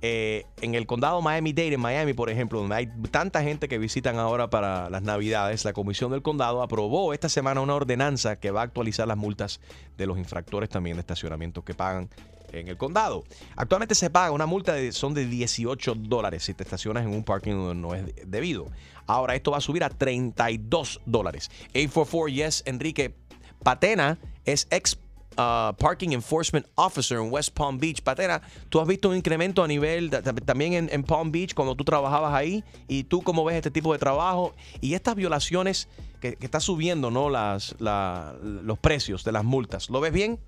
Eh, 0.05 0.45
en 0.59 0.75
el 0.75 0.85
condado 0.85 1.21
Miami-Dade, 1.21 1.75
en 1.75 1.79
Miami, 1.79 2.11
por 2.11 2.29
ejemplo, 2.29 2.59
donde 2.59 2.75
hay 2.75 2.87
tanta 3.09 3.41
gente 3.41 3.69
que 3.69 3.77
visitan 3.77 4.17
ahora 4.17 4.49
para 4.49 4.89
las 4.89 5.01
Navidades, 5.01 5.63
la 5.63 5.71
Comisión 5.71 6.11
del 6.11 6.21
Condado 6.21 6.61
aprobó 6.61 7.13
esta 7.13 7.29
semana 7.29 7.61
una 7.61 7.73
ordenanza 7.73 8.35
que 8.35 8.51
va 8.51 8.59
a 8.59 8.63
actualizar 8.65 9.07
las 9.07 9.15
multas 9.15 9.61
de 9.95 10.05
los 10.05 10.17
infractores 10.17 10.67
también 10.67 10.97
de 10.97 10.99
estacionamiento 10.99 11.63
que 11.63 11.73
pagan 11.73 12.09
en 12.51 12.67
el 12.67 12.75
condado. 12.75 13.23
Actualmente 13.55 13.95
se 13.95 14.09
paga 14.09 14.31
una 14.31 14.45
multa 14.45 14.73
de, 14.73 14.91
son 14.91 15.13
de 15.13 15.25
18 15.25 15.95
dólares 15.95 16.43
si 16.43 16.53
te 16.53 16.63
estacionas 16.63 17.05
en 17.05 17.13
un 17.13 17.23
parking 17.23 17.53
donde 17.53 17.75
no 17.75 17.95
es 17.95 18.03
debido. 18.29 18.67
Ahora 19.07 19.35
esto 19.35 19.51
va 19.51 19.59
a 19.59 19.61
subir 19.61 19.85
a 19.85 19.89
32 19.89 20.99
dólares. 21.05 21.49
844 21.69 22.27
Yes, 22.27 22.63
Enrique 22.65 23.15
Patena 23.63 24.19
es 24.43 24.67
ex 24.69 24.99
uh, 25.37 25.73
Parking 25.77 26.09
Enforcement 26.11 26.65
Officer 26.75 27.17
en 27.19 27.31
West 27.31 27.57
Palm 27.57 27.77
Beach. 27.77 28.01
Patena, 28.01 28.41
¿tú 28.69 28.79
has 28.79 28.87
visto 28.87 29.09
un 29.09 29.15
incremento 29.15 29.63
a 29.63 29.67
nivel 29.67 30.09
ta- 30.09 30.21
ta- 30.21 30.33
también 30.33 30.89
en, 30.91 31.03
Palm 31.03 31.31
Beach 31.31 31.53
cuando 31.53 31.75
tú 31.75 31.83
trabajabas 31.83 32.33
ahí? 32.33 32.63
¿Y 32.87 33.03
tú 33.05 33.21
cómo 33.21 33.43
ves 33.45 33.55
este 33.57 33.71
tipo 33.71 33.93
de 33.93 33.99
trabajo? 33.99 34.53
Y 34.81 34.93
estas 34.93 35.15
violaciones 35.15 35.89
que, 36.21 36.35
que 36.35 36.45
está 36.45 36.59
subiendo, 36.59 37.11
¿no? 37.11 37.29
Las, 37.29 37.75
la- 37.79 38.33
los 38.41 38.77
precios 38.79 39.23
de 39.23 39.31
las 39.31 39.43
multas. 39.43 39.89
¿Lo 39.89 39.99
ves 40.01 40.13
bien? 40.13 40.39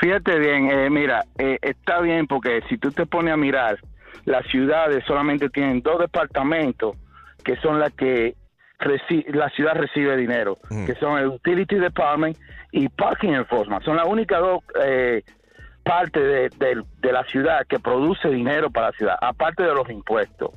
Fíjate 0.00 0.38
bien, 0.38 0.70
eh, 0.70 0.88
mira, 0.90 1.24
eh, 1.38 1.58
está 1.62 2.00
bien 2.00 2.26
porque 2.26 2.60
si 2.68 2.78
tú 2.78 2.90
te 2.90 3.06
pones 3.06 3.34
a 3.34 3.36
mirar, 3.36 3.78
las 4.24 4.46
ciudades 4.46 5.04
solamente 5.06 5.48
tienen 5.50 5.80
dos 5.82 5.98
departamentos 5.98 6.96
que 7.44 7.56
son 7.56 7.78
las 7.80 7.92
que 7.94 8.34
la 9.32 9.48
ciudad 9.50 9.74
recibe 9.74 10.16
dinero, 10.16 10.58
que 10.86 10.94
son 10.96 11.18
el 11.18 11.26
Utility 11.28 11.76
Department 11.76 12.36
y 12.72 12.88
Parking 12.88 13.30
Enforcement. 13.30 13.82
Son 13.84 13.96
las 13.96 14.06
únicas 14.06 14.40
dos 14.40 14.60
eh, 14.82 15.22
partes 15.82 16.22
de, 16.22 16.48
de- 16.66 16.82
de 17.00 17.12
la 17.12 17.24
ciudad 17.24 17.66
que 17.68 17.78
produce 17.78 18.28
dinero 18.28 18.70
para 18.70 18.86
la 18.90 18.92
ciudad, 18.96 19.16
aparte 19.20 19.62
de 19.62 19.74
los 19.74 19.88
impuestos. 19.90 20.50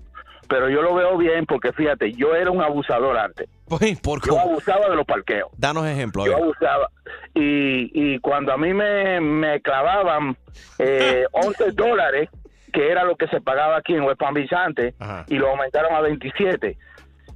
Pero 0.48 0.70
yo 0.70 0.82
lo 0.82 0.94
veo 0.94 1.18
bien 1.18 1.46
porque 1.46 1.72
fíjate, 1.72 2.12
yo 2.14 2.36
era 2.36 2.52
un 2.52 2.62
abusador 2.62 3.18
antes. 3.18 3.48
¿Por 3.68 3.80
yo 4.26 4.40
abusaba 4.40 4.90
de 4.90 4.96
los 4.96 5.06
parqueos. 5.06 5.50
Danos 5.58 5.86
ejemplo. 5.88 6.24
a 6.24 6.28
Yo 6.28 6.36
abusaba. 6.38 6.90
Y, 7.34 7.90
y 7.94 8.20
cuando 8.20 8.52
a 8.54 8.58
mí 8.58 8.74
me, 8.74 9.20
me 9.22 9.62
clavaban 9.62 10.38
eh, 10.80 11.26
11 11.32 11.72
dólares, 11.72 12.30
que 12.72 12.92
era 12.92 13.04
lo 13.04 13.16
que 13.16 13.28
se 13.28 13.40
pagaba 13.42 13.78
aquí 13.78 13.94
en 13.96 14.04
West 14.04 14.20
Palm 14.20 14.34
Beach 14.34 14.52
antes, 14.54 14.94
y 15.28 15.36
lo 15.38 15.50
aumentaron 15.50 15.94
a 15.96 16.02
27, 16.02 16.78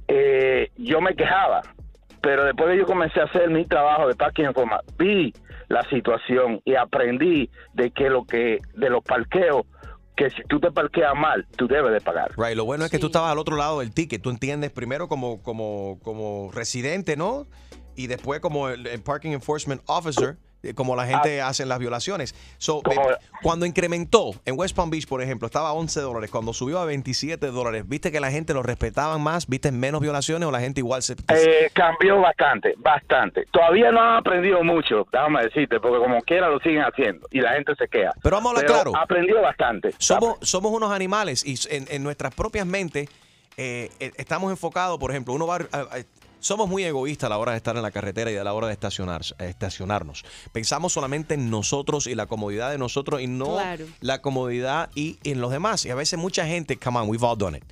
eh, 0.08 0.70
yo 0.76 1.00
me 1.00 1.14
quejaba. 1.14 1.62
Pero 2.20 2.44
después 2.44 2.70
de 2.70 2.78
yo 2.78 2.86
comencé 2.86 3.20
a 3.20 3.24
hacer 3.24 3.48
mi 3.48 3.64
trabajo 3.64 4.08
de 4.08 4.16
parking 4.16 4.44
en 4.44 4.54
forma, 4.54 4.80
vi 4.98 5.32
la 5.68 5.82
situación 5.88 6.60
y 6.64 6.74
aprendí 6.74 7.48
de 7.74 7.90
que 7.90 8.10
lo 8.10 8.24
que 8.24 8.58
de 8.74 8.90
los 8.90 9.04
parqueos 9.04 9.66
que 10.16 10.30
si 10.30 10.42
tú 10.48 10.58
te 10.58 10.72
parqueas 10.72 11.14
mal, 11.14 11.46
tú 11.56 11.68
debes 11.68 11.92
de 11.92 12.00
pagar. 12.00 12.32
Right, 12.36 12.56
lo 12.56 12.64
bueno 12.64 12.84
es 12.84 12.90
que 12.90 12.98
tú 12.98 13.06
estabas 13.06 13.30
al 13.30 13.38
otro 13.38 13.56
lado 13.56 13.78
del 13.78 13.94
ticket. 13.94 14.20
Tú 14.20 14.30
entiendes 14.30 14.72
primero 14.72 15.06
como, 15.06 15.40
como, 15.44 16.00
como 16.02 16.50
residente, 16.52 17.16
¿no? 17.16 17.46
Y 17.94 18.08
después 18.08 18.40
como 18.40 18.68
el, 18.68 18.84
el 18.88 19.00
Parking 19.00 19.30
Enforcement 19.30 19.80
Officer, 19.86 20.36
como 20.74 20.96
la 20.96 21.06
gente 21.06 21.40
hace 21.40 21.64
las 21.66 21.78
violaciones. 21.78 22.34
So, 22.58 22.82
eh, 22.90 22.96
cuando 23.42 23.64
incrementó 23.66 24.32
en 24.44 24.58
West 24.58 24.74
Palm 24.74 24.90
Beach, 24.90 25.06
por 25.06 25.22
ejemplo, 25.22 25.46
estaba 25.46 25.68
a 25.68 25.72
11 25.72 26.00
dólares. 26.00 26.30
Cuando 26.30 26.52
subió 26.52 26.78
a 26.80 26.84
27 26.84 27.46
dólares, 27.48 27.84
¿viste 27.88 28.10
que 28.10 28.20
la 28.20 28.30
gente 28.30 28.52
lo 28.54 28.62
respetaban 28.62 29.20
más? 29.22 29.46
¿Viste 29.46 29.70
menos 29.72 30.00
violaciones 30.00 30.48
o 30.48 30.50
la 30.50 30.60
gente 30.60 30.80
igual 30.80 31.02
se... 31.02 31.14
Eh, 31.28 31.70
cambió 31.72 32.20
bastante, 32.20 32.74
bastante. 32.78 33.46
Todavía 33.52 33.92
no 33.92 34.00
han 34.00 34.16
aprendido 34.16 34.62
mucho, 34.64 35.06
déjame 35.12 35.44
decirte, 35.44 35.78
porque 35.80 35.98
como 35.98 36.20
quiera 36.22 36.48
lo 36.48 36.58
siguen 36.60 36.82
haciendo 36.82 37.26
y 37.30 37.40
la 37.40 37.52
gente 37.52 37.72
se 37.76 37.86
queda. 37.88 38.12
Pero 38.22 38.36
vamos 38.36 38.50
a 38.50 38.50
hablar 38.56 38.66
Pero 38.66 38.74
claro. 38.92 38.96
Aprendió 38.96 39.40
bastante. 39.40 39.94
Somos, 39.98 40.38
somos 40.42 40.72
unos 40.72 40.90
animales 40.90 41.44
y 41.46 41.54
en, 41.74 41.86
en 41.90 42.02
nuestras 42.02 42.34
propias 42.34 42.66
mentes 42.66 43.08
eh, 43.56 43.90
eh, 44.00 44.12
estamos 44.16 44.50
enfocados, 44.52 44.98
por 44.98 45.10
ejemplo, 45.10 45.34
uno 45.34 45.46
va 45.46 45.56
a- 45.72 45.78
a- 45.80 45.98
somos 46.48 46.66
muy 46.68 46.82
egoístas 46.82 47.26
a 47.26 47.28
la 47.28 47.36
hora 47.38 47.52
de 47.52 47.58
estar 47.58 47.76
en 47.76 47.82
la 47.82 47.90
carretera 47.90 48.32
y 48.32 48.36
a 48.36 48.42
la 48.42 48.54
hora 48.54 48.68
de 48.68 48.72
estacionar, 48.72 49.20
estacionarnos. 49.38 50.24
Pensamos 50.50 50.94
solamente 50.94 51.34
en 51.34 51.50
nosotros 51.50 52.06
y 52.06 52.14
la 52.14 52.24
comodidad 52.24 52.70
de 52.70 52.78
nosotros 52.78 53.20
y 53.20 53.26
no 53.26 53.52
Claro. 53.52 53.84
la 54.00 54.22
comodidad 54.22 54.88
y 54.94 55.18
en 55.24 55.42
los 55.42 55.50
demás. 55.50 55.84
Y 55.84 55.90
a 55.90 55.94
veces 55.94 56.18
mucha 56.18 56.46
gente, 56.46 56.78
come 56.78 56.98
on, 56.98 57.08
we've 57.10 57.24
all 57.24 57.36
done 57.36 57.54
it. 57.56 57.64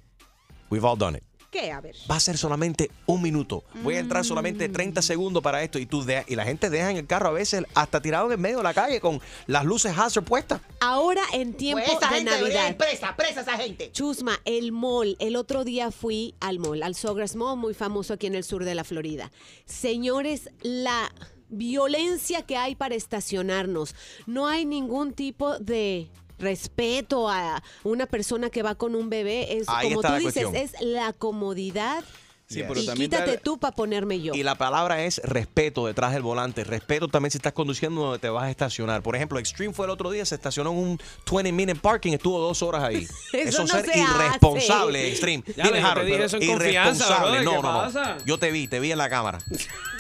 We've 0.71 0.87
all 0.87 0.99
done 0.99 1.17
it. 1.17 1.25
¿Qué? 1.51 1.71
A 1.73 1.81
ver. 1.81 1.95
Va 2.11 2.17
a 2.17 2.21
ser 2.21 2.37
solamente 2.37 2.91
un 3.07 3.23
minuto. 3.23 3.65
Voy 3.83 3.95
a 3.95 4.01
entrar 4.01 4.23
Mm. 4.23 4.27
solamente 4.27 4.69
30 4.69 5.01
segundos 5.03 5.43
para 5.43 5.63
esto. 5.63 5.79
Y 5.79 5.87
tú 5.87 6.05
de- 6.05 6.25
y 6.27 6.35
la 6.35 6.45
gente 6.45 6.69
deja 6.71 6.91
en 6.91 6.97
el 6.99 7.07
carro 7.07 7.29
a 7.29 7.33
veces 7.33 7.65
hasta 7.75 8.01
tirado 8.03 8.27
en 8.27 8.33
el 8.33 8.39
medio 8.39 8.59
de 8.59 8.63
la 8.65 8.75
calle 8.75 9.01
con 9.01 9.21
las 9.47 9.65
luces 9.65 9.97
hazard 9.97 10.25
puestas. 10.25 10.61
Ahora 10.81 11.23
en 11.33 11.55
tiempo 11.55 11.83
Pues 11.85 11.97
esa 11.99 12.09
de 12.11 12.15
gente 12.17 12.31
debería 12.33 12.63
Navidad. 12.63 12.71
ir 12.71 12.77
presa, 12.77 13.17
presa 13.17 13.41
esa 13.43 13.57
gente. 13.57 13.91
Chusma, 13.93 14.39
el 14.45 14.73
mall. 14.73 15.17
El 15.19 15.37
otro 15.37 15.65
día 15.65 15.91
fui 15.91 16.35
al 16.41 16.59
mall, 16.59 16.83
al 16.83 16.95
Sogras 16.95 17.37
Mall, 17.37 17.57
muy 17.57 17.75
famoso 17.75 18.15
aquí 18.15 18.27
en 18.27 18.35
el 18.35 18.45
sur 18.45 18.65
de 18.65 18.75
la 18.75 18.85
Florida. 18.85 19.31
Señores, 19.65 20.51
la 20.63 21.13
violencia 21.49 22.43
que 22.43 22.57
hay 22.57 22.75
para 22.75 22.95
estacionarnos. 22.95 23.95
No 24.27 24.47
hay 24.49 24.65
ningún 24.65 25.13
tipo 25.13 25.59
de 25.59 26.09
respeto 26.39 27.29
a 27.29 27.63
una 27.85 28.07
persona 28.07 28.51
que 28.51 28.63
va 28.63 28.75
con 28.75 28.95
un 28.95 29.09
bebé. 29.11 29.57
Es 29.59 29.69
Ahí 29.69 29.89
como 29.89 30.03
tú 30.03 30.13
dices, 30.15 30.45
cuestión. 30.45 30.57
es 30.57 30.73
la 30.81 31.13
comodidad. 31.13 32.05
Sí, 32.49 32.61
Yes. 32.61 32.65
pero 32.69 32.81
y 32.81 32.87
también 32.87 33.11
quítate 33.11 33.39
tú 33.39 33.59
para 33.59 33.75
ponerme 33.75 34.21
yo. 34.21 34.33
Y 34.33 34.45
la 34.45 34.55
palabra 34.55 35.03
es 35.05 35.21
respeto 35.25 35.85
detrás 35.87 36.13
del 36.13 36.23
volante. 36.23 36.63
Respeto 36.63 37.09
también 37.09 37.33
si 37.33 37.39
estás 37.39 37.53
conduciendo 37.53 38.01
donde 38.03 38.21
te 38.21 38.29
vas 38.29 38.45
a 38.45 38.51
estacionar. 38.51 39.03
Por 39.03 39.17
ejemplo, 39.17 39.39
Extreme 39.41 39.75
fue 39.75 39.87
el 39.87 39.91
otro 39.91 40.11
día, 40.13 40.25
se 40.25 40.37
estacionó 40.37 40.71
en 40.71 40.77
un 40.79 40.99
20 41.29 41.51
minute 41.53 41.81
parking, 41.81 42.13
estuvo 42.13 42.39
dos 42.39 42.63
horas 42.63 42.85
ahí. 42.85 43.05
Eso 43.33 43.63
no 43.63 43.67
ser 43.69 43.85
se 43.87 43.99
irresponsable, 43.99 44.99
hace. 45.01 45.09
Extreme. 45.11 45.43
Ya, 45.57 45.65
Dime, 45.65 45.79
te 45.81 45.85
Harold, 45.85 46.07
dije 46.07 46.17
pero 46.19 46.27
eso 46.27 46.37
en 46.37 46.47
confianza, 46.47 47.05
irresponsable. 47.05 47.31
brother, 47.43 47.45
no, 47.45 47.51
¿qué 47.91 47.99
no, 47.99 48.15
no. 48.17 48.25
Yo 48.25 48.39
te 48.39 48.51
vi, 48.53 48.69
te 48.69 48.81
vi 48.81 48.93
en 48.93 48.99
la 48.99 49.09
cámara. 49.11 49.39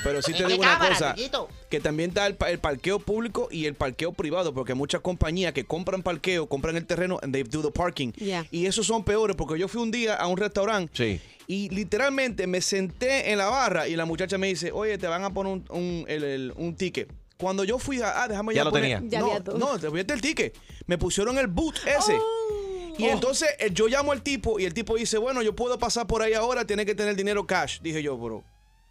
Pero 0.04 0.22
sí 0.22 0.32
te 0.34 0.42
¿En 0.44 0.48
digo 0.50 0.60
una 0.60 0.74
cámara, 0.74 0.94
cosa, 0.94 1.14
chiquito? 1.16 1.48
que 1.68 1.80
también 1.80 2.10
está 2.10 2.28
el, 2.28 2.36
pa- 2.36 2.50
el 2.50 2.60
parqueo 2.60 3.00
público 3.00 3.48
y 3.50 3.64
el 3.66 3.74
parqueo 3.74 4.12
privado, 4.12 4.54
porque 4.54 4.74
muchas 4.74 5.00
compañías 5.00 5.52
que 5.52 5.64
compran 5.64 6.02
parqueo, 6.04 6.46
compran 6.48 6.76
el 6.76 6.86
terreno, 6.86 7.18
and 7.22 7.32
they 7.32 7.42
do 7.42 7.60
the 7.60 7.72
parking. 7.72 8.12
Yeah. 8.12 8.46
Y 8.52 8.66
esos 8.66 8.86
son 8.86 9.02
peores, 9.02 9.34
porque 9.34 9.58
yo 9.58 9.66
fui 9.66 9.82
un 9.82 9.90
día 9.90 10.14
a 10.14 10.28
un 10.28 10.36
restaurante 10.36 10.92
Sí. 10.94 11.20
Y 11.46 11.68
literalmente 11.70 12.46
me 12.46 12.60
senté 12.60 13.30
en 13.30 13.38
la 13.38 13.46
barra 13.46 13.86
y 13.88 13.96
la 13.96 14.04
muchacha 14.04 14.36
me 14.38 14.48
dice, 14.48 14.72
oye, 14.72 14.98
te 14.98 15.06
van 15.06 15.24
a 15.24 15.32
poner 15.32 15.52
un, 15.52 15.64
un, 15.70 16.04
el- 16.08 16.24
el- 16.24 16.52
un 16.56 16.74
ticket. 16.76 17.12
Cuando 17.38 17.64
yo 17.64 17.78
fui 17.78 18.00
a, 18.00 18.22
ah, 18.22 18.28
déjame 18.28 18.54
Ya 18.54 18.60
ya 18.60 18.64
lo 18.64 18.70
poner- 18.70 18.82
tenía. 18.98 19.10
Ya 19.10 19.20
no, 19.20 19.26
había 19.26 19.44
todo. 19.44 19.58
no, 19.58 19.78
te 19.78 19.86
olvidaste 19.88 20.14
el 20.14 20.20
ticket. 20.22 20.56
Me 20.86 20.96
pusieron 20.98 21.36
el 21.38 21.46
boot 21.48 21.76
ese. 21.86 22.14
Oh. 22.18 22.94
Y 22.98 23.04
entonces 23.04 23.48
eh, 23.58 23.68
yo 23.72 23.88
llamo 23.88 24.12
al 24.12 24.22
tipo 24.22 24.58
y 24.58 24.64
el 24.64 24.72
tipo 24.72 24.96
dice, 24.96 25.18
bueno, 25.18 25.42
yo 25.42 25.54
puedo 25.54 25.78
pasar 25.78 26.06
por 26.06 26.22
ahí 26.22 26.32
ahora, 26.32 26.66
tiene 26.66 26.86
que 26.86 26.94
tener 26.94 27.14
dinero 27.14 27.46
cash. 27.46 27.80
Dije 27.82 28.02
yo, 28.02 28.16
bro. 28.16 28.42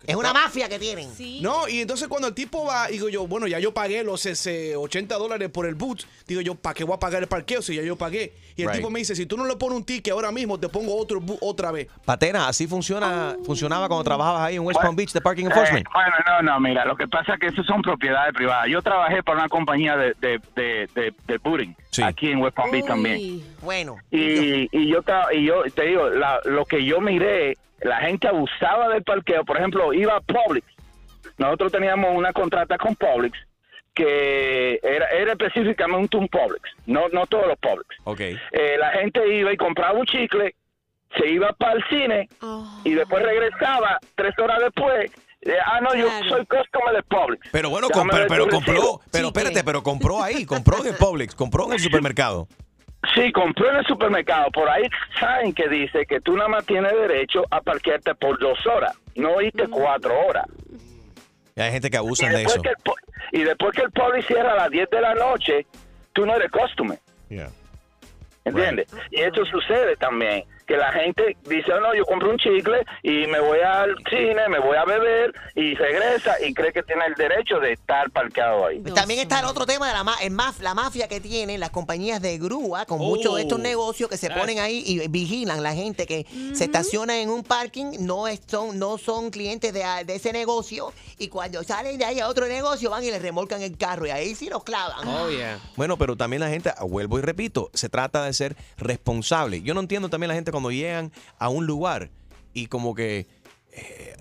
¿Qué 0.05 0.11
Es 0.11 0.17
una 0.17 0.33
mafia 0.33 0.69
que 0.69 0.79
tienen. 0.79 1.11
Sí. 1.13 1.39
no, 1.41 1.67
y 1.67 1.81
entonces 1.81 2.07
cuando 2.07 2.27
el 2.27 2.33
tipo 2.33 2.65
va, 2.65 2.87
digo 2.87 3.09
yo, 3.09 3.27
bueno, 3.27 3.47
ya 3.47 3.59
yo 3.59 3.73
pagué 3.73 4.03
los 4.03 4.25
ese, 4.25 4.75
80 4.75 5.15
dólares 5.17 5.49
por 5.49 5.65
el 5.65 5.75
boot. 5.75 6.03
Digo 6.27 6.41
yo, 6.41 6.55
¿para 6.55 6.73
qué 6.73 6.83
voy 6.83 6.95
a 6.95 6.99
pagar 6.99 7.21
el 7.21 7.27
parqueo 7.27 7.61
si 7.61 7.75
ya 7.75 7.81
yo 7.81 7.95
pagué? 7.95 8.33
Y 8.57 8.61
el 8.61 8.69
Right. 8.69 8.77
tipo 8.77 8.89
me 8.89 8.99
dice, 8.99 9.15
si 9.15 9.25
tú 9.25 9.35
no 9.35 9.45
le 9.45 9.55
pones 9.57 9.77
un 9.77 9.83
ticket 9.83 10.13
ahora 10.13 10.31
mismo, 10.31 10.57
te 10.59 10.69
pongo 10.69 10.95
otro 10.95 11.19
boot 11.19 11.37
otra 11.41 11.71
vez. 11.71 11.87
Patena, 12.05 12.47
así 12.47 12.67
funciona, 12.67 13.35
funcionaba 13.45 13.87
cuando 13.87 14.03
trabajabas 14.05 14.43
ahí 14.43 14.55
en 14.55 14.61
West 14.61 14.79
Palm 14.81 14.95
Beach 14.95 15.11
de 15.11 15.19
Parking 15.21 15.43
Eh, 15.43 15.47
Enforcement. 15.47 15.85
bueno, 15.93 16.11
no, 16.25 16.41
no, 16.53 16.59
mira, 16.61 16.85
lo 16.85 16.95
que 16.95 17.07
pasa 17.07 17.33
es 17.33 17.39
que 17.39 17.47
eso 17.47 17.63
son 17.63 17.81
propiedades 17.81 18.33
privadas. 18.33 18.67
Yo 18.69 18.81
trabajé 18.81 19.21
para 19.23 19.39
una 19.39 19.49
compañía 19.49 19.97
de, 19.97 20.13
de, 20.21 20.39
de, 20.55 20.89
de, 20.95 21.13
de 21.27 21.37
booting 21.39 21.75
Sí. 21.95 22.03
aquí 22.03 22.31
en 22.31 22.39
West 22.39 22.55
Palm 22.55 22.71
Beach 22.71 22.83
Uy. 22.83 22.87
también. 22.87 23.41
Bueno. 23.61 23.97
Y, 24.11 24.67
y 24.77 24.87
yo 24.89 25.01
y 25.31 25.45
yo 25.45 25.63
te 25.73 25.83
digo, 25.83 26.09
la- 26.09 26.39
lo 26.45 26.65
que 26.65 26.83
yo 26.83 26.99
miré, 27.01 27.57
la 27.81 27.97
gente 27.97 28.27
abusaba 28.27 28.89
del 28.89 29.03
parqueo. 29.03 29.43
Por 29.45 29.57
ejemplo, 29.57 29.93
iba 29.93 30.15
a 30.17 30.21
Publix. 30.21 30.65
Nosotros 31.37 31.71
teníamos 31.71 32.15
una 32.15 32.31
contrata 32.33 32.77
con 32.77 32.95
Publix 32.95 33.37
que 33.93 34.79
era, 34.83 35.07
era 35.09 35.31
específicamente 35.31 36.17
un 36.17 36.27
Publix, 36.27 36.69
no, 36.85 37.07
no 37.09 37.25
todos 37.27 37.47
los 37.47 37.57
Publix. 37.59 37.87
Ok. 38.03 38.19
Eh, 38.19 38.75
la 38.77 38.89
gente 38.91 39.25
iba 39.33 39.53
y 39.53 39.57
compraba 39.57 39.97
un 39.97 40.05
chicle, 40.05 40.53
se 41.17 41.27
iba 41.29 41.53
para 41.53 41.73
el 41.73 41.83
cine 41.87 42.27
Oh. 42.41 42.81
y 42.83 42.93
después 42.93 43.23
regresaba 43.23 43.97
tres 44.15 44.37
horas 44.37 44.59
después. 44.59 45.11
Eh, 45.45 45.53
ah, 45.65 45.79
no, 45.81 45.93
yo 45.95 46.07
Claro. 46.07 46.29
soy 46.29 46.45
customer 46.45 46.95
de 46.95 47.03
Publix. 47.03 47.49
Pero 47.51 47.69
bueno, 47.69 47.89
com- 47.89 48.07
pero, 48.27 48.47
compró, 48.49 48.99
pero 49.11 49.27
espérate, 49.27 49.63
pero 49.63 49.81
compró 49.83 50.21
ahí, 50.21 50.45
compró 50.45 50.81
en 50.81 50.87
el 50.87 50.95
Publix, 50.95 51.33
compró 51.35 51.65
en 51.67 51.73
el 51.73 51.79
supermercado. 51.79 52.47
Sí, 53.13 53.31
compré 53.31 53.69
en 53.69 53.75
el 53.77 53.85
supermercado. 53.85 54.49
Por 54.51 54.67
ahí 54.67 54.83
saben 55.19 55.53
que 55.53 55.69
dice 55.69 56.05
que 56.07 56.19
tú 56.21 56.35
nada 56.35 56.49
más 56.49 56.65
tienes 56.65 56.91
derecho 56.91 57.43
a 57.51 57.61
parquearte 57.61 58.15
por 58.15 58.39
dos 58.39 58.57
horas, 58.65 58.95
no 59.15 59.39
irte 59.41 59.67
cuatro 59.69 60.11
horas. 60.27 60.45
Y 61.55 61.61
hay 61.61 61.71
gente 61.71 61.89
que 61.89 61.95
Y 61.97 61.99
abusan 61.99 62.31
de 62.33 62.43
eso. 62.43 62.59
el, 62.63 63.39
y 63.39 63.43
después 63.43 63.73
que 63.75 63.83
el 63.83 63.91
poli 63.91 64.21
cierra 64.23 64.53
a 64.53 64.55
las 64.55 64.69
10 64.71 64.89
de 64.89 65.01
la 65.01 65.13
noche, 65.13 65.65
tú 66.13 66.25
no 66.25 66.35
eres 66.35 66.49
customer. 66.51 66.97
Yeah. 67.29 67.49
¿Entiendes? 68.43 68.87
Y 69.11 69.21
esto 69.21 69.45
sucede 69.45 69.95
también, 69.97 70.43
que 70.67 70.77
la 70.77 70.91
gente 70.91 71.37
dice, 71.47 71.71
"Oh, 71.73 71.79
no, 71.79 71.93
yo 71.93 72.05
compro 72.05 72.29
un 72.31 72.37
chicle 72.37 72.83
y 73.03 73.27
me 73.27 73.39
voy 73.39 73.59
al 73.59 73.95
cine, 74.09 74.47
me 74.49 74.59
voy 74.59 74.77
a 74.77 74.85
beber 74.85 75.33
y 75.55 75.75
regresa 75.75 76.35
y 76.43 76.53
cree 76.53 76.73
que 76.73 76.83
tiene 76.83 77.05
el 77.05 77.13
derecho 77.15 77.59
de 77.59 77.73
estar 77.73 78.09
parqueado 78.11 78.65
ahí. 78.65 78.81
También 78.81 79.19
está 79.19 79.39
el 79.39 79.45
otro 79.45 79.65
tema 79.65 79.87
de 79.87 79.93
la, 79.93 80.03
ma- 80.03 80.17
el 80.21 80.33
maf- 80.33 80.59
la 80.61 80.73
mafia 80.73 81.07
que 81.07 81.19
tienen 81.21 81.59
las 81.59 81.69
compañías 81.69 82.21
de 82.21 82.37
grúa 82.37 82.85
con 82.85 82.99
muchos 82.99 83.35
de 83.35 83.43
estos 83.43 83.59
negocios 83.59 84.09
que 84.09 84.17
se 84.17 84.29
ponen 84.29 84.59
ahí 84.59 84.83
y 84.85 85.07
vigilan 85.07 85.61
la 85.61 85.73
gente 85.73 86.05
que 86.05 86.25
se 86.53 86.65
estaciona 86.65 87.19
en 87.19 87.29
un 87.29 87.43
parking, 87.43 87.97
no 87.99 88.27
es- 88.27 88.41
son, 88.47 88.79
no 88.79 88.97
son 88.97 89.29
clientes 89.29 89.71
de, 89.73 89.83
de 90.05 90.15
ese 90.15 90.33
negocio 90.33 90.91
y 91.17 91.27
cuando 91.27 91.63
salen 91.63 91.97
de 91.97 92.05
ahí 92.05 92.19
a 92.19 92.27
otro 92.27 92.47
negocio 92.47 92.89
van 92.89 93.03
y 93.03 93.11
les 93.11 93.21
remolcan 93.21 93.61
el 93.61 93.77
carro 93.77 94.05
y 94.07 94.09
ahí 94.09 94.33
sí 94.35 94.49
los 94.49 94.63
clavan. 94.63 95.07
Oh, 95.07 95.29
yeah. 95.29 95.59
Bueno, 95.75 95.97
pero 95.97 96.15
también 96.15 96.39
la 96.41 96.49
gente, 96.49 96.71
vuelvo 96.81 97.19
y 97.19 97.21
repito, 97.21 97.69
se 97.73 97.87
trata 97.89 98.23
de 98.25 98.33
ser 98.33 98.55
responsable. 98.77 99.61
Yo 99.61 99.73
no 99.73 99.79
entiendo 99.81 100.09
también 100.09 100.29
la 100.29 100.35
gente 100.35 100.51
cuando 100.55 100.71
llegan 100.71 101.11
a 101.37 101.49
un 101.49 101.65
lugar 101.67 102.09
y 102.53 102.67
como 102.67 102.95
que... 102.95 103.27
eh, 103.71 104.15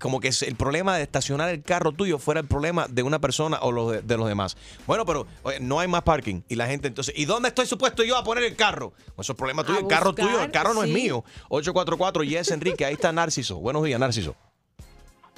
como 0.00 0.20
que 0.20 0.28
es 0.28 0.42
el 0.42 0.54
problema 0.54 0.96
de 0.96 1.02
estacionar 1.02 1.48
el 1.48 1.60
carro 1.62 1.90
tuyo 1.90 2.18
fuera 2.20 2.40
el 2.40 2.46
problema 2.46 2.86
de 2.88 3.02
una 3.02 3.18
persona 3.18 3.58
o 3.62 3.72
los 3.72 3.90
de, 3.90 4.02
de 4.02 4.16
los 4.16 4.28
demás. 4.28 4.56
Bueno, 4.86 5.04
pero 5.04 5.26
oye, 5.42 5.58
no 5.58 5.80
hay 5.80 5.88
más 5.88 6.02
parking. 6.02 6.42
Y 6.48 6.54
la 6.54 6.68
gente 6.68 6.86
entonces, 6.86 7.12
¿y 7.18 7.24
dónde 7.24 7.48
estoy 7.48 7.66
supuesto 7.66 8.04
yo 8.04 8.16
a 8.16 8.22
poner 8.22 8.44
el 8.44 8.54
carro? 8.54 8.92
Pues 9.16 9.26
eso 9.26 9.32
es 9.32 9.36
problema 9.36 9.64
tuyo, 9.64 9.78
A 9.78 9.80
el 9.82 9.88
carro 9.88 10.12
tuyo, 10.14 10.40
el 10.40 10.52
carro 10.52 10.72
no 10.72 10.84
es 10.84 10.90
mío. 10.90 11.24
844 11.48 12.22
Yes 12.22 12.52
Enrique, 12.52 12.84
ahí 12.84 12.92
está 12.94 13.10
Narciso. 13.10 13.56
Buenos 13.56 13.82
días, 13.82 13.98
Narciso. 13.98 14.36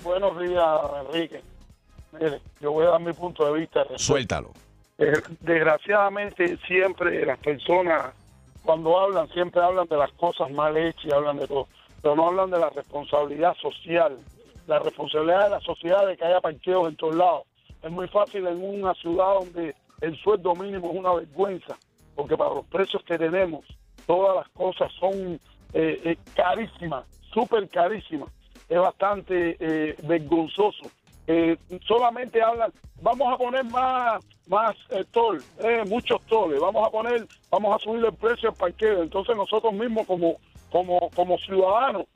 Buenos 0.03 0.39
días, 0.39 0.63
Enrique. 1.07 1.41
Mire, 2.13 2.43
yo 2.61 2.73
voy 2.73 2.85
a 2.87 2.91
dar 2.91 3.01
mi 3.01 3.15
punto 3.15 3.47
de 3.51 3.61
vista. 3.61 3.87
Suéltalo. 3.97 4.53
Eh, 4.99 5.13
Desgraciadamente, 5.41 6.59
siempre 6.67 7.25
las 7.25 7.39
personas, 7.39 8.13
cuando 8.65 8.99
hablan, 8.99 9.29
siempre 9.29 9.63
hablan 9.63 9.87
de 9.87 9.97
las 9.97 10.11
cosas 10.13 10.51
mal 10.51 10.77
hechas 10.77 11.05
y 11.05 11.13
hablan 11.13 11.37
de 11.37 11.47
todo, 11.47 11.69
pero 12.01 12.17
no 12.17 12.29
hablan 12.29 12.51
de 12.51 12.59
la 12.59 12.71
responsabilidad 12.71 13.55
social, 13.57 14.19
la 14.67 14.79
responsabilidad 14.79 15.45
de 15.45 15.51
la 15.51 15.61
sociedad 15.61 16.07
de 16.07 16.17
que 16.17 16.25
haya 16.25 16.41
parqueos 16.41 16.89
en 16.89 16.97
todos 16.97 17.15
lados. 17.15 17.43
Es 17.83 17.91
muy 17.91 18.09
fácil 18.09 18.47
en 18.47 18.65
una 18.65 18.95
ciudad 18.95 19.35
donde 19.35 19.75
el 20.01 20.17
sueldo 20.17 20.55
mínimo 20.55 20.91
es 20.91 20.99
una 20.99 21.13
vergüenza, 21.13 21.77
porque 22.15 22.37
para 22.37 22.55
los 22.55 22.67
precios 22.67 23.03
que 23.05 23.19
tenemos, 23.19 23.65
todas 24.07 24.37
las 24.37 24.49
cosas 24.51 24.91
son 24.99 25.39
eh, 25.75 26.01
eh, 26.05 26.17
carísimas, 26.35 27.05
súper 27.33 27.69
carísimas. 27.69 28.31
Es 28.69 28.79
bastante 28.79 29.57
eh, 29.61 29.95
vergonzoso. 30.05 30.91
Eh, 31.27 31.57
solamente 31.87 32.43
hablan, 32.43 32.73
vamos 33.03 33.33
a 33.33 33.37
poner 33.37 33.65
más 33.65 34.25
más 34.47 34.77
eh, 34.91 35.05
toll, 35.11 35.43
eh, 35.61 35.83
muchos 35.89 36.21
tolles, 36.23 36.61
vamos 36.61 36.87
a 36.87 36.91
poner, 36.91 37.27
vamos 37.51 37.75
a 37.75 37.79
subir 37.79 38.05
el 38.05 38.13
precio 38.13 38.51
del 38.51 38.59
parqueo. 38.59 39.03
Entonces 39.03 39.37
nosotros 39.37 39.73
mismos 39.73 40.07
como, 40.07 40.37
como, 40.71 41.11
como 41.15 41.39
ciudadanos 41.39 42.07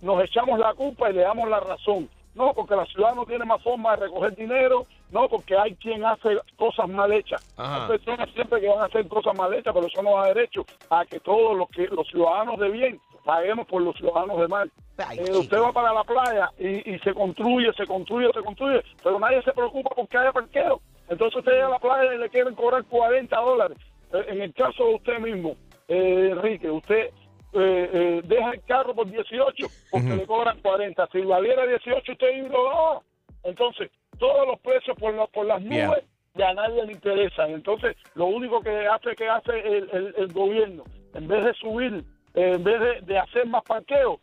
nos 0.00 0.22
echamos 0.22 0.58
la 0.58 0.74
culpa 0.74 1.10
y 1.10 1.14
le 1.14 1.22
damos 1.22 1.48
la 1.48 1.60
razón. 1.60 2.08
No, 2.34 2.52
porque 2.52 2.74
la 2.74 2.84
ciudad 2.86 3.14
no 3.14 3.24
tiene 3.24 3.44
más 3.44 3.62
forma 3.62 3.92
de 3.92 4.06
recoger 4.06 4.34
dinero, 4.34 4.86
no, 5.12 5.28
porque 5.28 5.56
hay 5.56 5.76
quien 5.76 6.04
hace 6.04 6.36
cosas 6.56 6.88
mal 6.88 7.12
hechas. 7.12 7.40
Ajá. 7.56 7.82
Hay 7.82 7.88
personas 7.96 8.28
siempre 8.34 8.60
que 8.60 8.68
van 8.68 8.80
a 8.80 8.86
hacer 8.86 9.06
cosas 9.06 9.36
mal 9.36 9.54
hechas, 9.54 9.72
pero 9.72 9.86
eso 9.86 10.02
nos 10.02 10.14
da 10.14 10.26
derecho 10.34 10.66
a 10.90 11.04
que 11.06 11.20
todos 11.20 11.56
los 11.56 11.68
que 11.68 11.86
los 11.86 12.08
ciudadanos 12.08 12.58
de 12.58 12.70
bien 12.70 13.00
paguemos 13.24 13.68
por 13.68 13.82
los 13.82 13.96
ciudadanos 13.96 14.40
de 14.40 14.48
mal. 14.48 14.68
Ay, 14.98 15.18
Eh, 15.20 15.36
usted 15.36 15.60
va 15.60 15.72
para 15.72 15.92
la 15.92 16.02
playa 16.02 16.50
y, 16.58 16.92
y 16.94 16.98
se 16.98 17.14
construye, 17.14 17.72
se 17.74 17.86
construye, 17.86 18.28
se 18.34 18.42
construye, 18.42 18.82
pero 19.02 19.20
nadie 19.20 19.40
se 19.42 19.52
preocupa 19.52 19.90
porque 19.94 20.18
haya 20.18 20.32
parqueo. 20.32 20.80
Entonces 21.08 21.38
usted 21.38 21.52
llega 21.52 21.66
a 21.66 21.70
la 21.70 21.78
playa 21.78 22.14
y 22.14 22.18
le 22.18 22.28
quieren 22.30 22.54
cobrar 22.54 22.84
40 22.84 23.36
dólares. 23.40 23.78
Eh, 24.12 24.24
En 24.28 24.40
el 24.42 24.52
caso 24.54 24.84
de 24.86 24.94
usted 24.94 25.18
mismo, 25.18 25.56
eh, 25.88 26.28
Enrique, 26.32 26.70
usted 26.70 27.10
eh, 27.56 27.90
eh, 27.92 28.20
deja 28.24 28.50
el 28.50 28.62
carro 28.64 28.94
por 28.94 29.08
18 29.10 29.66
porque 29.90 30.16
le 30.16 30.26
cobran 30.26 30.58
40. 30.60 31.08
Si 31.12 31.20
valiera 31.20 31.66
18, 31.66 32.12
usted 32.12 32.48
lo 32.50 32.64
da. 32.64 33.00
Entonces, 33.44 33.90
todos 34.18 34.46
los 34.46 34.58
precios 34.60 34.96
por, 34.98 35.12
la- 35.14 35.26
por 35.26 35.46
las 35.46 35.62
Yeah. 35.62 35.86
nubes 35.88 36.04
y 36.36 36.42
a 36.42 36.52
nadie 36.54 36.84
le 36.84 36.92
interesan. 36.92 37.50
Entonces, 37.52 37.96
lo 38.14 38.26
único 38.26 38.60
que 38.60 38.86
hace 38.88 39.14
que 39.14 39.28
hace 39.28 39.52
el, 39.60 39.88
el- 39.92 40.14
el 40.16 40.32
gobierno, 40.32 40.84
en 41.14 41.28
vez 41.28 41.44
de 41.44 41.54
subir 41.54 42.02
eh, 42.36 42.54
en 42.54 42.64
vez 42.64 42.80
de, 42.80 43.00
de 43.02 43.16
hacer 43.18 43.46
más 43.46 43.62
parqueo, 43.62 44.18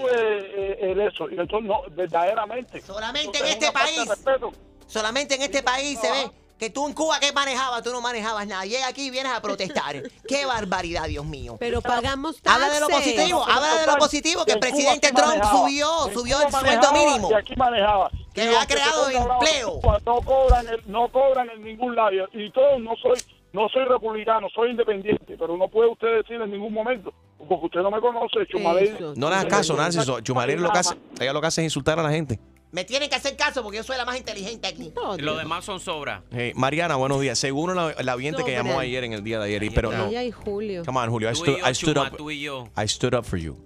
sube 0.00 0.10
eh, 0.16 0.78
el 0.92 1.00
eso. 1.00 1.28
Y 1.28 1.38
entonces, 1.38 1.68
no, 1.68 1.82
verdaderamente. 1.90 2.80
Solamente 2.80 3.38
en 3.38 3.44
este 3.46 3.70
país. 3.72 4.08
Solamente 4.90 5.36
en 5.36 5.42
este 5.42 5.62
país 5.62 5.98
se 6.00 6.10
ve 6.10 6.30
que 6.58 6.68
tú 6.68 6.86
en 6.86 6.92
Cuba, 6.92 7.18
¿qué 7.20 7.32
manejabas? 7.32 7.82
Tú 7.82 7.90
no 7.90 8.02
manejabas 8.02 8.46
nada. 8.46 8.66
Llega 8.66 8.86
aquí 8.86 9.06
y 9.06 9.10
vienes 9.10 9.32
a 9.32 9.40
protestar. 9.40 10.02
¡Qué 10.28 10.44
barbaridad, 10.44 11.04
Dios 11.06 11.24
mío! 11.24 11.56
Pero 11.58 11.80
pagamos 11.80 12.42
taxes. 12.42 12.52
Habla 12.62 12.74
de 12.74 12.80
lo 12.80 12.88
positivo, 12.88 13.42
habla 13.44 13.76
de 13.80 13.86
lo 13.86 13.96
positivo, 13.96 14.44
que 14.44 14.52
el 14.52 14.58
presidente 14.60 15.10
Trump 15.12 15.42
subió, 15.44 15.88
subió 16.12 16.42
el 16.42 16.52
sueldo 16.52 16.92
mínimo. 16.92 17.30
Aquí 17.34 17.54
manejaba. 17.56 18.10
Que 18.34 18.54
ha 18.56 18.66
creado 18.66 19.08
empleo. 19.08 19.80
No 20.04 20.20
cobran, 20.22 20.68
el- 20.68 20.82
no 20.86 21.08
cobran 21.10 21.48
en 21.50 21.64
ningún 21.64 21.96
lado. 21.96 22.10
Y 22.34 22.50
todo, 22.52 22.78
no 22.78 22.94
soy, 23.02 23.18
no 23.52 23.68
soy 23.70 23.84
republicano, 23.86 24.48
soy 24.54 24.70
independiente. 24.72 25.36
Pero 25.38 25.56
no 25.56 25.68
puede 25.68 25.88
usted 25.90 26.08
decir 26.18 26.40
en 26.40 26.50
ningún 26.50 26.74
momento, 26.74 27.12
porque 27.48 27.66
usted 27.66 27.80
no 27.80 27.90
me 27.90 28.00
conoce, 28.00 28.46
Chumaley. 28.48 28.96
No 29.16 29.30
le 29.30 29.36
hagas 29.36 29.46
caso, 29.46 29.74
Nancy. 29.76 29.98
lo 30.04 30.70
que 30.72 30.78
hace, 30.78 30.94
ella 31.20 31.32
lo 31.32 31.40
que 31.40 31.46
hace 31.46 31.60
es 31.62 31.64
insultar 31.64 31.98
a 31.98 32.02
la 32.02 32.10
gente. 32.10 32.38
Me 32.72 32.84
tienen 32.84 33.08
que 33.10 33.16
hacer 33.16 33.36
caso 33.36 33.62
porque 33.62 33.78
yo 33.78 33.82
soy 33.82 33.96
la 33.96 34.04
más 34.04 34.16
inteligente 34.16 34.68
aquí. 34.68 34.92
Los 35.18 35.38
demás 35.38 35.64
son 35.64 35.80
sobra. 35.80 36.22
Hey, 36.30 36.52
Mariana, 36.54 36.94
buenos 36.96 37.20
días. 37.20 37.38
Según 37.38 37.74
la, 37.74 37.94
la 38.00 38.14
oyente 38.14 38.44
que 38.44 38.52
llamó 38.52 38.78
ayer 38.78 39.02
en 39.04 39.12
el 39.12 39.24
día 39.24 39.38
de 39.40 39.46
ayer, 39.46 39.62
y- 39.64 39.70
pero 39.70 39.90
no. 39.90 40.06
Ella 40.06 40.22
y 40.22 40.30
Julio. 40.30 40.84
Come 40.84 40.98
on, 41.00 41.10
Julio. 41.10 41.30
I 41.30 41.34
Tú 41.34 41.38
y 41.40 41.42
stood, 41.44 41.58
yo, 41.58 41.68
I 41.70 41.74
stood 41.74 41.94
Chuma, 41.94 42.08
up. 42.08 42.16
tú 42.16 42.30
y 42.30 42.40
yo. 42.40 42.68
I 42.76 42.86
stood 42.88 43.14
up 43.14 43.24
for 43.24 43.38
you. 43.38 43.56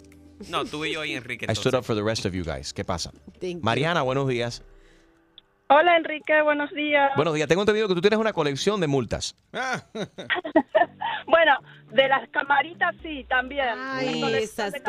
No, 0.49 0.65
tú 0.65 0.85
y 0.85 0.93
yo 0.95 1.05
y 1.05 1.15
Enrique. 1.15 1.47
I 1.49 1.55
stood 1.55 1.75
up 1.75 1.85
for 1.85 1.95
the 1.95 2.03
rest 2.03 2.25
of 2.25 2.33
you 2.33 2.45
guys. 2.45 2.73
¿Qué 2.73 2.85
pasa? 2.85 3.11
Thank 3.41 3.57
you. 3.57 3.61
Mariana, 3.63 4.03
buenos 4.03 4.27
días. 4.27 4.63
Hola 5.69 5.97
Enrique, 5.97 6.43
buenos 6.43 6.71
días. 6.73 7.11
Buenos 7.17 7.35
días. 7.35 7.49
Tengo 7.49 7.63
entendido 7.63 7.89
que 7.89 7.95
tú 7.95 8.01
tienes 8.01 8.19
una 8.19 8.33
colección 8.33 8.81
de 8.81 8.87
multas. 8.87 9.37
Bueno, 11.27 11.57
de 11.91 12.07
las 12.07 12.29
camaritas 12.29 12.95
sí, 13.03 13.25
también. 13.29 13.67
Ay, 13.79 14.23
esas 14.35 14.73
de 14.73 14.83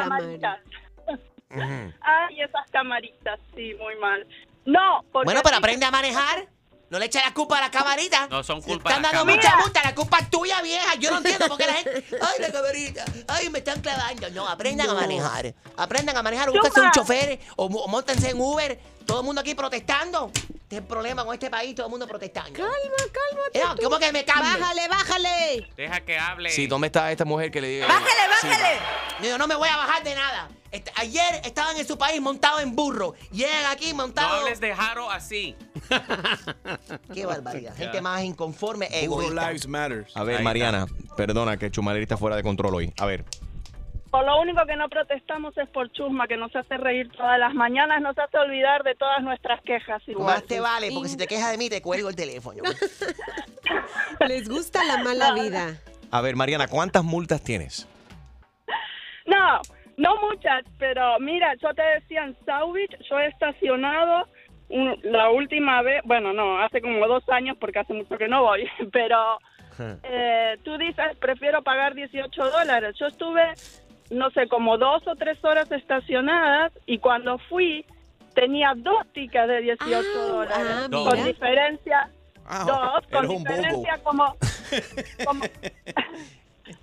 Ay, 2.02 2.42
esas 2.42 2.70
camaritas, 2.72 3.40
sí, 3.56 3.74
muy 3.80 3.96
mal. 3.98 4.26
No, 4.66 5.04
porque 5.12 5.26
Bueno, 5.26 5.42
pero 5.44 5.58
aprende 5.58 5.86
a 5.86 5.92
manejar. 5.92 6.48
No 6.88 7.00
le 7.00 7.08
eches 7.08 7.24
la 7.26 7.34
culpa 7.34 7.58
a 7.58 7.62
la 7.62 7.72
camarita. 7.72 8.28
No 8.28 8.44
son 8.44 8.62
culpa 8.62 8.90
están 8.90 9.02
dando 9.02 9.26
mucha 9.26 9.58
multa, 9.58 9.82
la 9.84 9.96
culpa 9.96 10.20
es 10.20 10.30
tuya, 10.30 10.62
vieja. 10.62 10.94
Yo 10.96 11.10
no 11.10 11.18
entiendo 11.18 11.48
por 11.48 11.58
qué 11.58 11.66
la 11.66 11.74
gente. 11.74 12.04
Ay, 12.22 12.40
la 12.40 12.52
camarita. 12.52 13.06
Ay, 13.28 13.50
me 13.50 13.58
están 13.58 13.82
clavando. 13.82 14.30
No, 14.30 14.48
aprendan 14.48 14.90
a 14.92 14.94
manejar. 14.94 15.54
Aprendan 15.78 16.16
a 16.16 16.22
manejar. 16.22 16.52
Búsquense 16.52 16.82
un 16.82 16.92
chofer 16.92 17.40
o, 17.56 17.70
mo- 17.70 17.80
o 17.80 17.88
móntense 17.88 18.30
en 18.30 18.40
Uber. 18.40 18.80
Todo 19.06 19.20
el 19.22 19.26
mundo 19.26 19.42
aquí 19.42 19.56
protestando. 19.56 20.32
Este 20.76 20.84
es 20.84 20.90
el 20.90 20.94
problema 20.94 21.24
con 21.24 21.34
este 21.34 21.50
país, 21.50 21.74
todo 21.74 21.86
el 21.86 21.90
mundo 21.92 22.06
protestando. 22.06 22.52
Calma, 22.52 22.70
cálmate. 23.14 23.60
Eh, 23.82 23.84
¿Cómo 23.86 23.98
que 23.98 24.12
me 24.12 24.26
cambie? 24.26 24.60
Bájale, 24.60 24.88
bájale. 24.90 25.68
Deja 25.78 26.02
que 26.02 26.18
hable. 26.20 26.50
Sí, 26.50 26.68
¿dónde 26.68 26.88
está 26.88 27.10
esta 27.14 27.24
mujer 27.24 27.50
que 27.50 27.62
le 27.62 27.70
diga? 27.70 27.88
¡Bájale, 27.88 28.10
bájale! 28.30 28.80
Yo 29.30 29.38
no 29.38 29.48
me 29.48 29.56
voy 29.56 29.70
a 29.70 29.78
bajar 29.78 30.04
de 30.04 30.16
nada. 30.16 30.50
Est- 30.72 30.90
ayer 30.96 31.42
estaban 31.46 31.78
en 31.78 31.88
su 31.88 31.98
país 31.98 32.20
montados 32.20 32.62
en 32.62 32.76
burro. 32.76 33.14
Llegan 33.32 33.72
aquí 33.72 33.92
No 33.92 33.96
montados. 33.98 34.42
hables 34.42 34.60
de 34.60 34.76
Jaro 34.76 35.10
así. 35.10 35.56
Qué 37.14 37.26
barbaridad. 37.26 37.74
Gente 37.78 38.02
más 38.02 38.24
inconforme, 38.24 38.88
Google 39.08 39.28
egoísta. 39.28 39.48
Lives 39.48 39.68
Matters. 39.68 40.18
A 40.18 40.24
ver, 40.26 40.38
Ahí 40.40 40.44
Mariana, 40.44 40.88
perdona 41.16 41.56
que 41.56 41.72
Chumaleri 41.72 42.04
está 42.04 42.18
fuera 42.18 42.36
de 42.36 42.44
control 42.44 42.76
hoy. 42.76 42.94
A 42.98 43.06
ver. 43.06 43.24
Por 44.12 44.26
lo 44.26 44.40
único 44.40 44.66
que 44.66 44.76
no 44.78 44.88
protestamos 44.88 45.58
es 45.58 45.68
por 45.70 45.92
Chusma, 45.92 46.28
que 46.28 46.38
nos 46.38 46.56
hace 46.56 46.78
reír 46.78 47.10
todas 47.12 47.38
las 47.38 47.54
mañanas, 47.54 48.02
nos 48.02 48.18
hace 48.18 48.38
olvidar 48.38 48.84
de 48.84 48.96
todas 48.96 49.22
nuestras 49.22 49.62
quejas. 49.64 50.02
Igual. 50.08 50.26
Más 50.36 50.44
te 50.46 50.60
vale, 50.62 50.90
porque 50.94 51.10
si 51.10 51.18
te 51.18 51.28
quejas 51.28 51.52
de 51.52 51.58
mí, 51.58 51.70
te 51.70 51.82
cuelgo 51.82 52.08
el 52.10 52.16
teléfono. 52.16 52.64
Les 54.28 54.48
gusta 54.48 54.84
la 54.86 54.98
mala 55.04 55.34
vida. 55.34 55.76
A 56.12 56.22
ver, 56.22 56.36
Mariana, 56.36 56.68
¿cuántas 56.68 57.04
multas 57.04 57.44
tienes? 57.44 57.88
No, 59.26 59.60
no 59.98 60.16
muchas, 60.22 60.64
pero 60.78 61.20
mira, 61.20 61.54
yo 61.62 61.74
te 61.74 61.82
decía 61.82 62.24
en 62.24 62.38
Southbeach, 62.46 62.92
yo 63.10 63.20
he 63.20 63.28
estacionado 63.28 64.28
un- 64.70 64.98
la 65.04 65.30
última 65.30 65.82
vez, 65.82 66.02
bueno, 66.06 66.32
no, 66.32 66.60
hace 66.60 66.80
como 66.82 67.06
dos 67.08 67.28
años 67.30 67.58
porque 67.60 67.80
hace 67.80 67.94
mucho 67.94 68.18
que 68.18 68.28
no 68.28 68.44
voy, 68.44 68.68
pero 68.94 69.40
eh, 70.04 70.58
tú 70.64 70.78
dices, 70.78 71.18
prefiero 71.20 71.62
pagar 71.64 71.96
18 71.96 72.50
dólares. 72.50 72.96
Yo 73.00 73.08
estuve, 73.08 73.52
no 74.12 74.30
sé, 74.32 74.48
como 74.48 74.78
dos 74.78 75.06
o 75.08 75.16
tres 75.16 75.44
horas 75.44 75.72
estacionadas 75.72 76.72
y 76.86 77.00
cuando 77.00 77.38
fui 77.50 77.86
tenía 78.34 78.74
dos 78.76 79.06
tickets 79.14 79.48
de 79.48 79.62
18 79.62 80.28
dólares. 80.28 80.68
ah, 80.70 80.88
con 80.92 81.14
mira. 81.14 81.26
diferencia, 81.26 82.10
Ah, 82.48 82.64
dos, 82.68 83.08
con 83.12 83.28
diferencia 83.28 83.98
como... 84.04 84.36
como 85.26 85.44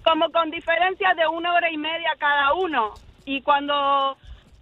como 0.04 0.30
con 0.30 0.50
diferencia 0.50 1.14
de 1.14 1.26
una 1.26 1.54
hora 1.54 1.70
y 1.70 1.76
media 1.76 2.10
cada 2.18 2.54
uno. 2.54 2.94
Y 3.24 3.42
cuando 3.42 4.16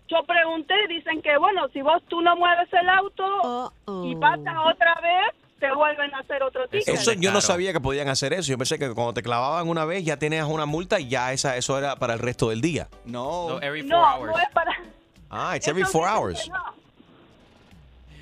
yo 0.08 0.22
pregunté, 0.24 0.74
dicen 0.88 1.20
que, 1.22 1.36
bueno, 1.38 1.68
si 1.68 1.82
vos 1.82 2.02
tú 2.08 2.20
no 2.22 2.36
mueves 2.36 2.72
el 2.72 2.88
auto 2.88 3.24
Oh, 3.42 3.72
oh. 3.86 4.04
y 4.04 4.16
pasas 4.16 4.56
otra 4.64 4.94
vez, 5.02 5.34
te 5.60 5.72
vuelven 5.72 6.12
a 6.14 6.18
hacer 6.20 6.42
otro 6.42 6.66
ticket. 6.68 6.88
Eso 6.88 7.12
yo 7.12 7.30
no 7.30 7.38
Claro. 7.38 7.40
sabía 7.42 7.72
que 7.72 7.80
podían 7.80 8.08
hacer 8.08 8.32
eso. 8.32 8.50
Yo 8.50 8.58
pensé 8.58 8.78
que 8.78 8.92
cuando 8.94 9.12
te 9.14 9.22
clavaban 9.22 9.68
una 9.68 9.84
vez 9.84 10.04
ya 10.04 10.16
tenías 10.16 10.46
una 10.48 10.66
multa 10.66 10.98
y 10.98 11.08
ya 11.08 11.32
esa, 11.32 11.56
eso 11.56 11.78
era 11.78 11.96
para 11.96 12.14
el 12.14 12.18
resto 12.18 12.48
del 12.48 12.60
día. 12.60 12.88
No. 13.04 13.50
No, 13.50 13.60
every 13.62 13.82
four 13.82 13.90
no, 13.90 14.02
hours. 14.04 14.32
no 14.32 14.38
es 14.42 14.50
para... 14.50 14.72
Ah, 15.30 15.54
it's 15.56 15.68
every 15.68 15.82
Ellos 15.82 15.92
four 15.92 16.06
dicen 16.08 16.16
hours. 16.18 16.42
que 16.42 16.50
No. 16.50 16.80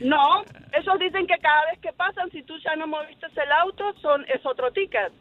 No, 0.00 0.42
ellos 0.72 0.98
dicen 1.00 1.26
que 1.26 1.36
cada 1.38 1.64
vez 1.70 1.80
que 1.80 1.92
pasan, 1.92 2.30
si 2.30 2.42
tú 2.44 2.54
ya 2.64 2.76
no 2.76 2.86
moviste 2.86 3.26
el 3.34 3.50
auto, 3.52 3.92
son 4.00 4.24
es 4.28 4.44
otro 4.46 4.70
ticket. 4.72 5.12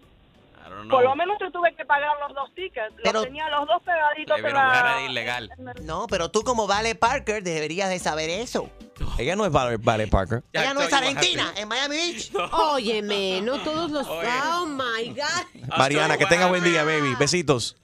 Por 0.89 1.03
lo 1.03 1.15
menos 1.15 1.37
yo 1.39 1.51
tuve 1.51 1.73
que 1.75 1.85
pagar 1.85 2.11
los 2.25 2.35
dos 2.35 2.53
tickets. 2.55 2.91
Los 2.95 3.03
Pero- 3.03 3.23
tenía 3.23 3.49
los 3.49 3.67
dos 3.67 3.81
pegaditos 3.83 4.37
Pero 4.41 4.53
la... 4.53 5.01
ilegal. 5.01 5.51
No, 5.83 6.07
pero 6.07 6.29
tú 6.31 6.43
como 6.43 6.67
Vale 6.67 6.95
Parker 6.95 7.43
deberías 7.43 7.89
de 7.89 7.99
saber 7.99 8.29
eso. 8.29 8.69
Ella 9.17 9.35
no 9.35 9.45
es 9.45 9.51
Vale, 9.51 9.77
Vale 9.77 10.07
Parker. 10.07 10.43
Ya 10.53 10.61
Ella 10.61 10.73
no 10.73 10.81
es 10.81 10.91
Argentina, 10.93 11.53
en 11.55 11.67
Miami 11.67 11.95
Beach. 11.97 12.31
Óyeme, 12.51 13.41
no 13.43 13.59
todos 13.59 13.91
los. 13.91 14.07
Oye. 14.07 14.27
Oh 14.53 14.65
my 14.65 15.09
God. 15.09 15.67
Mariana, 15.77 16.17
que 16.17 16.25
tenga 16.25 16.47
buen 16.47 16.63
día, 16.63 16.83
baby. 16.83 17.15
Besitos. 17.19 17.75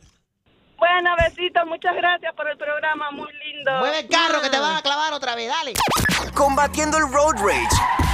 Bueno, 0.77 1.11
besitos, 1.17 1.63
muchas 1.65 1.95
gracias 1.95 2.33
por 2.35 2.49
el 2.49 2.57
programa, 2.57 3.09
muy 3.11 3.29
lindo. 3.45 3.71
Mueve 3.79 3.99
el 4.01 4.07
carro 4.09 4.41
que 4.41 4.49
te 4.49 4.59
van 4.59 4.75
a 4.75 4.81
clavar 4.81 5.13
otra 5.13 5.33
vez, 5.33 5.47
dale. 5.47 5.73
Combatiendo 6.33 6.97
el 6.97 7.11
road 7.11 7.35
rage. 7.37 8.12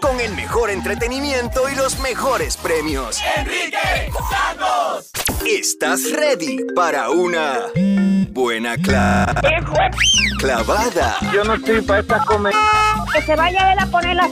Con 0.00 0.20
el 0.20 0.34
mejor 0.34 0.70
entretenimiento 0.70 1.68
y 1.68 1.74
los 1.74 1.98
mejores 2.00 2.56
premios. 2.56 3.20
¡Enrique 3.36 4.10
Santos! 4.30 5.10
¿Estás 5.46 6.12
ready 6.12 6.58
para 6.74 7.10
una 7.10 7.62
buena 8.30 8.76
cla- 8.76 9.34
clavada? 10.38 11.16
Yo 11.32 11.42
no 11.44 11.54
estoy 11.54 11.80
para 11.82 12.00
estas 12.00 12.24
comer. 12.26 12.52
Que 13.12 13.22
se 13.22 13.34
vaya 13.34 13.72
él 13.72 13.78
a 13.80 13.86
poner 13.86 14.14
la 14.16 14.26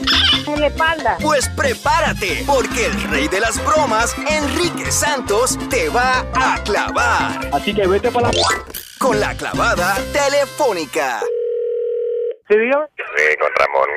en 0.47 0.59
la 0.61 0.67
espalda. 0.67 1.17
Pues 1.21 1.49
prepárate, 1.49 2.43
porque 2.45 2.85
el 2.85 3.01
rey 3.09 3.27
de 3.27 3.39
las 3.39 3.63
bromas, 3.65 4.15
Enrique 4.29 4.91
Santos, 4.91 5.57
te 5.69 5.89
va 5.89 6.23
a 6.33 6.61
clavar 6.63 7.49
Así 7.51 7.73
que 7.73 7.85
vete 7.87 8.11
para 8.11 8.31
la... 8.31 8.41
con 8.99 9.19
la 9.19 9.35
clavada 9.35 9.97
telefónica. 10.13 11.19
¿Sí, 12.47 12.55
dígame? 12.57 12.85
Sí, 12.95 13.35
con 13.39 13.49
Ramón. 13.57 13.89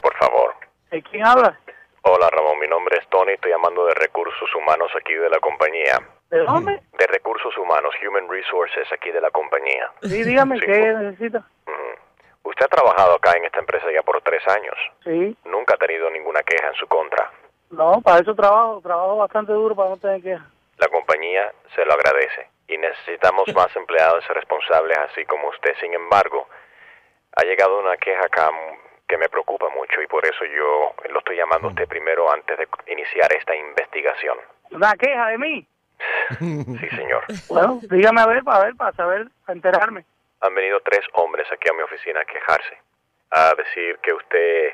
Por 0.00 0.16
favor. 0.18 0.54
¿Eh, 0.90 1.02
¿Quién 1.10 1.26
habla? 1.26 1.58
Hola 2.02 2.28
Ramón, 2.30 2.58
mi 2.58 2.66
nombre 2.68 2.96
es 2.98 3.06
Tony, 3.08 3.32
estoy 3.32 3.50
llamando 3.50 3.84
de 3.86 3.94
recursos 3.94 4.54
humanos 4.54 4.90
aquí 4.96 5.14
de 5.14 5.28
la 5.28 5.38
compañía. 5.40 5.98
¿De 6.30 6.38
dónde? 6.38 6.80
De 6.98 7.06
recursos 7.06 7.56
humanos, 7.58 7.94
Human 8.06 8.28
Resources 8.28 8.90
aquí 8.92 9.10
de 9.10 9.20
la 9.20 9.30
compañía. 9.30 9.90
Sí, 10.02 10.22
dígame, 10.22 10.56
Sí, 10.58 10.66
¿qué 10.66 10.78
necesita? 10.94 11.44
Usted 12.44 12.64
ha 12.64 12.68
trabajado 12.68 13.14
acá 13.14 13.32
en 13.36 13.44
esta 13.44 13.58
empresa 13.58 13.86
ya 13.92 14.02
por 14.02 14.22
tres 14.22 14.46
años. 14.48 14.74
Sí. 15.04 15.36
Nunca 15.44 15.74
ha 15.74 15.78
tenido 15.78 16.08
ninguna 16.08 16.42
queja 16.42 16.68
en 16.68 16.74
su 16.74 16.86
contra. 16.86 17.30
No, 17.70 18.00
para 18.00 18.20
eso 18.20 18.34
trabajo. 18.34 18.80
Trabajo 18.80 19.16
bastante 19.18 19.52
duro 19.52 19.74
para 19.74 19.90
no 19.90 19.96
tener 19.98 20.22
quejas. 20.22 20.46
La 20.78 20.88
compañía 20.88 21.52
se 21.74 21.84
lo 21.84 21.92
agradece 21.92 22.48
y 22.68 22.78
necesitamos 22.78 23.52
más 23.54 23.74
empleados 23.76 24.26
responsables 24.28 24.96
así 25.10 25.26
como 25.26 25.48
usted. 25.48 25.74
Sin 25.80 25.92
embargo, 25.92 26.48
ha 27.36 27.42
llegado 27.44 27.78
una 27.80 27.96
queja 27.98 28.24
acá 28.24 28.50
que 29.08 29.16
me 29.16 29.28
preocupa 29.28 29.68
mucho 29.70 30.02
y 30.02 30.06
por 30.06 30.24
eso 30.26 30.44
yo 30.44 30.94
lo 31.10 31.18
estoy 31.18 31.36
llamando 31.36 31.68
a 31.68 31.70
usted 31.70 31.88
primero 31.88 32.30
antes 32.30 32.58
de 32.58 32.68
iniciar 32.92 33.32
esta 33.32 33.56
investigación. 33.56 34.38
¿Una 34.70 34.92
queja 34.94 35.28
de 35.28 35.38
mí? 35.38 35.66
Sí, 36.38 36.88
señor. 36.94 37.24
Bueno, 37.48 37.80
dígame 37.90 38.20
a 38.20 38.26
ver, 38.26 38.44
para 38.44 38.64
ver, 38.66 38.76
para 38.76 38.92
saber, 38.92 39.28
para 39.44 39.56
enterarme. 39.56 40.04
Han 40.40 40.54
venido 40.54 40.78
tres 40.80 41.00
hombres 41.14 41.46
aquí 41.50 41.68
a 41.68 41.72
mi 41.72 41.82
oficina 41.82 42.20
a 42.20 42.24
quejarse, 42.24 42.78
a 43.30 43.54
decir 43.54 43.98
que 44.02 44.12
usted, 44.12 44.68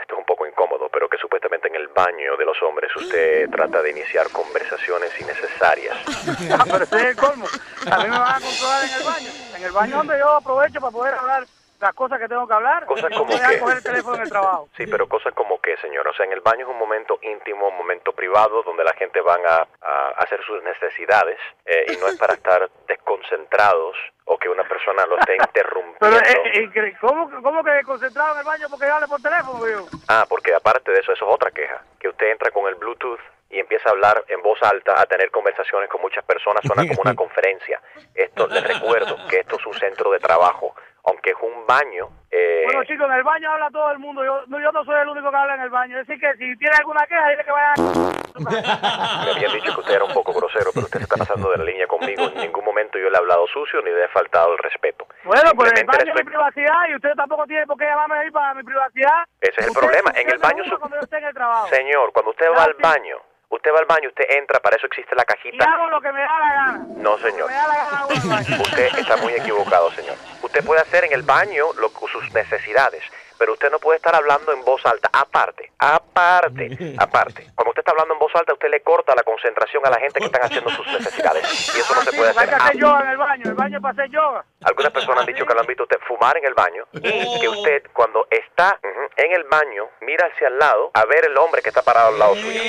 esto 0.00 0.14
es 0.14 0.18
un 0.18 0.24
poco 0.24 0.46
incómodo, 0.46 0.88
pero 0.88 1.08
que 1.08 1.18
supuestamente 1.18 1.68
en 1.68 1.74
el 1.74 1.88
baño 1.88 2.36
de 2.36 2.44
los 2.44 2.62
hombres 2.62 2.94
usted 2.94 3.50
trata 3.52 3.82
de 3.82 3.90
iniciar 3.90 4.30
conversaciones 4.30 5.20
innecesarias. 5.20 5.96
Ah, 6.52 6.64
pero 6.64 6.84
ese 6.84 6.96
es 6.96 7.04
el 7.06 7.16
colmo. 7.16 7.46
A 7.90 7.98
mí 7.98 8.04
me 8.04 8.18
van 8.18 8.36
a 8.36 8.40
controlar 8.40 8.84
en 8.84 8.94
el 8.94 9.04
baño. 9.04 9.30
En 9.56 9.64
el 9.64 9.72
baño 9.72 9.96
donde 9.96 10.18
yo 10.18 10.30
aprovecho 10.30 10.80
para 10.80 10.92
poder 10.92 11.14
hablar 11.14 11.44
las 11.80 11.94
cosas 11.94 12.18
que 12.18 12.28
tengo 12.28 12.46
que 12.46 12.54
hablar. 12.54 12.86
Cosas 12.86 13.10
como 13.16 13.26
qué? 13.26 13.58
coger 13.58 13.78
el 13.78 13.82
teléfono 13.82 14.16
en 14.16 14.22
el 14.22 14.30
trabajo. 14.30 14.68
Sí, 14.76 14.86
pero 14.86 15.08
cosas 15.08 15.34
como 15.34 15.60
que, 15.60 15.76
señor. 15.78 16.06
O 16.08 16.14
sea, 16.14 16.24
en 16.24 16.32
el 16.32 16.40
baño 16.40 16.64
es 16.64 16.70
un 16.70 16.78
momento 16.78 17.18
íntimo, 17.22 17.68
un 17.68 17.76
momento 17.76 18.12
privado 18.12 18.62
donde 18.62 18.84
la 18.84 18.92
gente 18.94 19.20
van 19.20 19.40
a, 19.46 19.66
a 19.82 20.08
hacer 20.18 20.42
sus 20.44 20.62
necesidades 20.62 21.38
eh, 21.66 21.86
y 21.92 21.96
no 21.98 22.08
es 22.08 22.16
para 22.16 22.34
estar 22.40 22.70
desconcentrados 22.86 23.96
o 24.24 24.38
que 24.38 24.48
una 24.48 24.64
persona 24.64 25.04
lo 25.06 25.18
esté 25.18 25.36
interrumpiendo. 25.40 25.98
Pero, 25.98 26.16
eh, 26.16 26.70
eh, 26.74 26.96
¿cómo, 27.00 27.30
¿cómo 27.42 27.64
que 27.64 27.82
concentrado 27.84 28.34
en 28.34 28.38
el 28.38 28.44
baño 28.44 28.66
porque 28.70 28.86
hable 28.86 29.06
por 29.08 29.20
teléfono, 29.20 29.64
viejo? 29.64 29.88
Ah, 30.08 30.24
porque 30.28 30.54
aparte 30.54 30.92
de 30.92 31.00
eso, 31.00 31.12
eso 31.12 31.26
es 31.26 31.34
otra 31.34 31.50
queja. 31.50 31.82
Que 31.98 32.08
usted 32.08 32.30
entra 32.30 32.50
con 32.50 32.66
el 32.68 32.76
Bluetooth 32.76 33.20
y 33.50 33.58
empieza 33.58 33.88
a 33.88 33.92
hablar 33.92 34.24
en 34.28 34.40
voz 34.42 34.62
alta, 34.62 35.00
a 35.00 35.06
tener 35.06 35.30
conversaciones 35.30 35.90
con 35.90 36.00
muchas 36.00 36.24
personas, 36.24 36.62
suena 36.64 36.86
como 36.86 37.02
una 37.02 37.16
conferencia. 37.16 37.80
Esto, 38.14 38.46
les 38.46 38.62
recuerdo 38.62 39.16
que 39.28 39.40
esto 39.40 39.56
es 39.58 39.66
un 39.66 39.74
centro 39.74 40.12
de 40.12 40.20
trabajo, 40.20 40.74
aunque 41.04 41.30
es 41.30 41.36
un 41.42 41.66
baño. 41.66 42.08
eh, 42.30 42.62
Bueno, 42.66 42.84
chicos, 42.84 43.06
en 43.08 43.12
el 43.16 43.22
baño 43.22 43.50
habla 43.50 43.70
todo 43.70 43.90
el 43.92 43.98
mundo. 43.98 44.24
Yo 44.24 44.42
no, 44.46 44.60
yo 44.60 44.70
no 44.72 44.84
soy 44.84 45.00
el 45.00 45.08
único 45.08 45.30
que 45.30 45.36
habla 45.36 45.54
en 45.54 45.60
el 45.62 45.70
baño. 45.70 45.98
Es 46.00 46.06
decir, 46.06 46.20
que 46.20 46.32
si 46.36 46.56
tiene 46.58 46.76
alguna 46.78 47.06
queja, 47.06 47.28
dile 47.28 47.44
que 47.44 47.50
vaya 47.52 47.72
a... 47.76 48.10
me 49.24 49.30
habían 49.32 49.52
dicho 49.52 49.74
que 49.74 49.80
usted 49.80 49.94
era 49.94 50.04
un 50.04 50.12
poco 50.12 50.32
grosero, 50.32 50.70
pero 50.72 50.86
usted 50.86 50.98
se 50.98 51.04
está 51.04 51.16
pasando 51.16 51.50
de 51.50 51.58
la 51.58 51.64
línea 51.64 51.86
conmigo. 51.86 52.24
En 52.28 52.34
ningún 52.40 52.64
momento 52.64 52.98
yo 52.98 53.08
le 53.10 53.16
he 53.16 53.18
hablado 53.18 53.46
sucio 53.48 53.80
ni 53.82 53.90
le 53.90 54.04
he 54.04 54.08
faltado 54.08 54.52
el 54.52 54.58
respeto. 54.58 55.06
Bueno, 55.24 55.50
pues 55.56 55.72
el 55.72 55.78
Simplemente 55.78 56.10
baño 56.10 56.12
es 56.18 56.24
mi 56.24 56.30
privacidad 56.30 56.88
y 56.90 56.94
usted 56.94 57.10
tampoco 57.16 57.46
tiene 57.46 57.66
por 57.66 57.76
qué 57.78 57.84
llamarme 57.86 58.16
ahí 58.18 58.30
para 58.30 58.54
mi 58.54 58.62
privacidad. 58.62 59.24
Ese 59.40 59.52
es 59.60 59.66
el 59.66 59.70
Usted- 59.70 59.80
problema. 59.80 60.10
usted 60.10 60.20
En 60.22 60.30
el 60.30 60.38
baño 60.38 60.62
juzga 60.64 60.76
su- 60.76 60.80
cuando 60.80 60.96
yo 60.96 61.02
esté 61.02 61.18
en 61.18 61.24
el 61.24 61.34
trabajo. 61.34 61.66
Señor, 61.68 62.12
cuando 62.12 62.30
usted 62.30 62.46
va 62.56 62.64
al 62.64 62.74
baño, 62.80 63.16
usted 63.50 63.70
va 63.74 63.78
al 63.80 63.86
baño, 63.86 64.08
usted 64.08 64.24
entra, 64.30 64.58
para 64.60 64.76
eso 64.76 64.86
existe 64.86 65.14
la 65.14 65.22
Y 65.22 65.26
cajita. 65.26 65.64
hago 65.64 65.86
lo 65.90 66.00
que 66.00 66.10
me 66.12 66.20
da 66.20 66.38
la 66.38 66.54
gana. 66.54 66.84
No, 66.96 67.18
señor. 67.18 67.48
Me 67.48 67.54
da 67.54 67.66
la 67.66 67.84
gana. 67.84 68.62
Usted 68.62 68.98
está 68.98 69.16
muy 69.18 69.32
equivocado, 69.34 69.90
señor. 69.92 70.16
Usted 70.42 70.64
puede 70.64 70.80
hacer 70.80 71.04
en 71.04 71.12
el 71.12 71.22
baño 71.22 71.66
lo, 71.74 71.90
sus 72.10 72.32
necesidades, 72.32 73.02
pero 73.40 73.54
usted 73.54 73.70
no 73.70 73.78
puede 73.78 73.96
estar 73.96 74.14
hablando 74.14 74.52
en 74.52 74.62
voz 74.64 74.84
alta. 74.84 75.08
Aparte, 75.14 75.72
aparte, 75.78 76.94
aparte. 76.98 77.46
Cuando 77.54 77.70
usted 77.70 77.80
está 77.80 77.92
hablando 77.92 78.12
en 78.12 78.20
voz 78.20 78.32
alta, 78.36 78.52
usted 78.52 78.68
le 78.68 78.82
corta 78.82 79.14
la 79.14 79.22
concentración 79.22 79.84
a 79.86 79.90
la 79.90 79.98
gente 79.98 80.20
que 80.20 80.26
están 80.26 80.42
haciendo 80.42 80.68
sus 80.70 80.86
necesidades. 80.86 81.74
Y 81.74 81.80
eso 81.80 81.94
no 81.94 82.02
se 82.02 82.10
Sí, 82.10 82.16
puede 82.18 82.30
hacer. 82.30 82.54
hacer 82.54 82.58
Ah, 82.60 82.72
yoga 82.74 83.00
en 83.02 83.08
el 83.08 83.16
baño. 83.16 83.42
El 83.46 83.54
baño 83.54 83.76
es 83.78 83.82
para 83.82 83.92
hacer 83.92 84.10
yoga. 84.10 84.44
Algunas 84.62 84.92
personas 84.92 85.20
han 85.20 85.26
dicho 85.26 85.46
que 85.46 85.54
lo 85.54 85.60
han 85.60 85.66
visto 85.66 85.82
usted 85.84 85.98
fumar 86.06 86.36
en 86.36 86.44
el 86.44 86.54
baño 86.54 86.84
y 86.92 87.00
que 87.40 87.48
usted 87.48 87.82
cuando 87.94 88.26
está 88.30 88.78
en 89.16 89.32
el 89.32 89.44
baño 89.44 89.88
mira 90.02 90.26
hacia 90.32 90.48
el 90.48 90.58
lado 90.58 90.90
a 90.92 91.04
ver 91.06 91.24
el 91.24 91.36
hombre 91.38 91.62
que 91.62 91.70
está 91.70 91.80
parado 91.82 92.08
al 92.08 92.18
lado 92.18 92.34
suyo. 92.36 92.60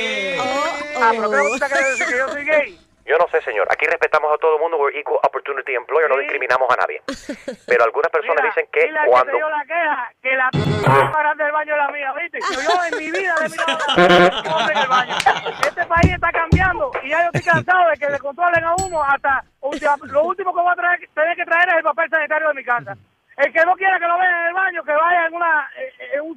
Ah, 1.01 1.11
pero 1.11 1.29
que 1.29 1.37
usted 1.51 1.67
quiere 1.67 1.89
decir 1.89 2.07
que 2.07 2.17
yo 2.17 2.29
soy 2.29 2.45
gay. 2.45 2.79
Yo 3.05 3.17
no 3.17 3.27
sé, 3.29 3.41
señor. 3.41 3.67
Aquí 3.71 3.85
respetamos 3.85 4.31
a 4.33 4.37
todo 4.37 4.55
el 4.55 4.61
mundo. 4.61 4.77
We're 4.77 4.97
equal 4.97 5.19
opportunity 5.23 5.73
employer. 5.75 6.09
No 6.09 6.17
discriminamos 6.17 6.69
a 6.69 6.75
nadie. 6.75 7.01
Pero 7.67 7.83
algunas 7.83 8.11
personas 8.11 8.43
dicen 8.45 8.67
que 8.71 8.89
cuando... 9.07 9.25
que 9.25 9.31
te 9.31 9.37
dio 9.37 9.49
la 9.49 9.65
queja 9.65 10.13
que 10.21 10.35
la 10.35 10.49
más 10.53 11.13
grande 11.13 11.43
del 11.43 11.53
baño 11.53 11.73
es 11.73 11.77
la 11.77 11.91
mía, 11.91 12.13
¿viste? 12.13 12.39
Que 12.39 12.55
yo 12.63 12.71
en 12.85 12.97
mi 12.97 13.11
vida 13.11 13.35
le 13.39 13.45
he 13.45 13.49
mirado 13.49 14.59
a 14.59 14.81
el 14.81 14.87
baño. 14.87 15.15
Este 15.61 15.85
país 15.85 16.13
está 16.13 16.31
cambiando 16.31 16.91
y 17.03 17.09
ya 17.09 17.23
yo 17.23 17.29
estoy 17.33 17.53
cansado 17.53 17.89
de 17.89 17.97
que 17.97 18.09
le 18.09 18.19
controlen 18.19 18.63
a 18.63 18.75
uno 18.75 19.03
hasta 19.03 19.43
lo 19.61 20.23
último 20.23 20.53
que 20.53 20.61
voy 20.61 20.71
a 20.71 20.75
traer, 20.75 21.09
tener 21.13 21.35
que 21.35 21.45
traer 21.45 21.69
es 21.69 21.75
el 21.75 21.83
papel 21.83 22.09
sanitario 22.09 22.47
de 22.49 22.53
mi 22.53 22.63
casa. 22.63 22.97
El 23.41 23.51
que 23.51 23.65
no 23.65 23.75
quiera 23.75 23.97
que 23.97 24.05
lo 24.05 24.19
vean 24.19 24.39
en 24.39 24.47
el 24.47 24.53
baño, 24.53 24.83
que 24.83 24.91
vaya 24.91 25.25
en 25.25 25.33
una 25.33 25.69
en 26.13 26.21
un 26.21 26.35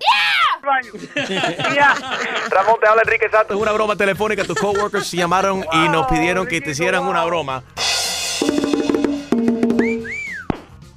baño. 0.63 0.93
Ramón, 2.51 2.77
te 2.81 2.89
habla 2.89 3.03
Enrique 3.03 3.29
Santos. 3.29 3.57
Es 3.57 3.63
una 3.63 3.73
broma 3.73 3.95
telefónica. 3.95 4.43
Tus 4.45 4.59
coworkers 4.59 5.11
llamaron 5.13 5.67
y 5.73 5.89
nos 5.91 6.07
pidieron 6.07 6.47
que 6.47 6.63
te 6.63 6.71
hicieran 6.71 7.05
una 7.05 7.25
broma. 7.25 7.63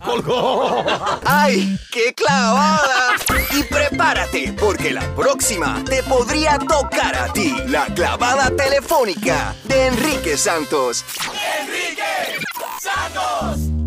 ¡Colgó! 0.02 0.86
¡Ay, 1.26 1.78
qué 1.92 2.14
clavada! 2.14 3.16
Y 3.52 3.64
prepárate, 3.64 4.54
porque 4.58 4.92
la 4.92 5.02
próxima 5.14 5.84
te 5.84 6.02
podría 6.04 6.58
tocar 6.58 7.14
a 7.16 7.34
ti. 7.34 7.54
La 7.68 7.86
clavada 7.88 8.50
telefónica 8.56 9.54
de 9.66 9.88
Enrique 9.88 10.38
Santos. 10.38 11.04
¡Enrique 11.60 12.40
Santos! 12.80 13.87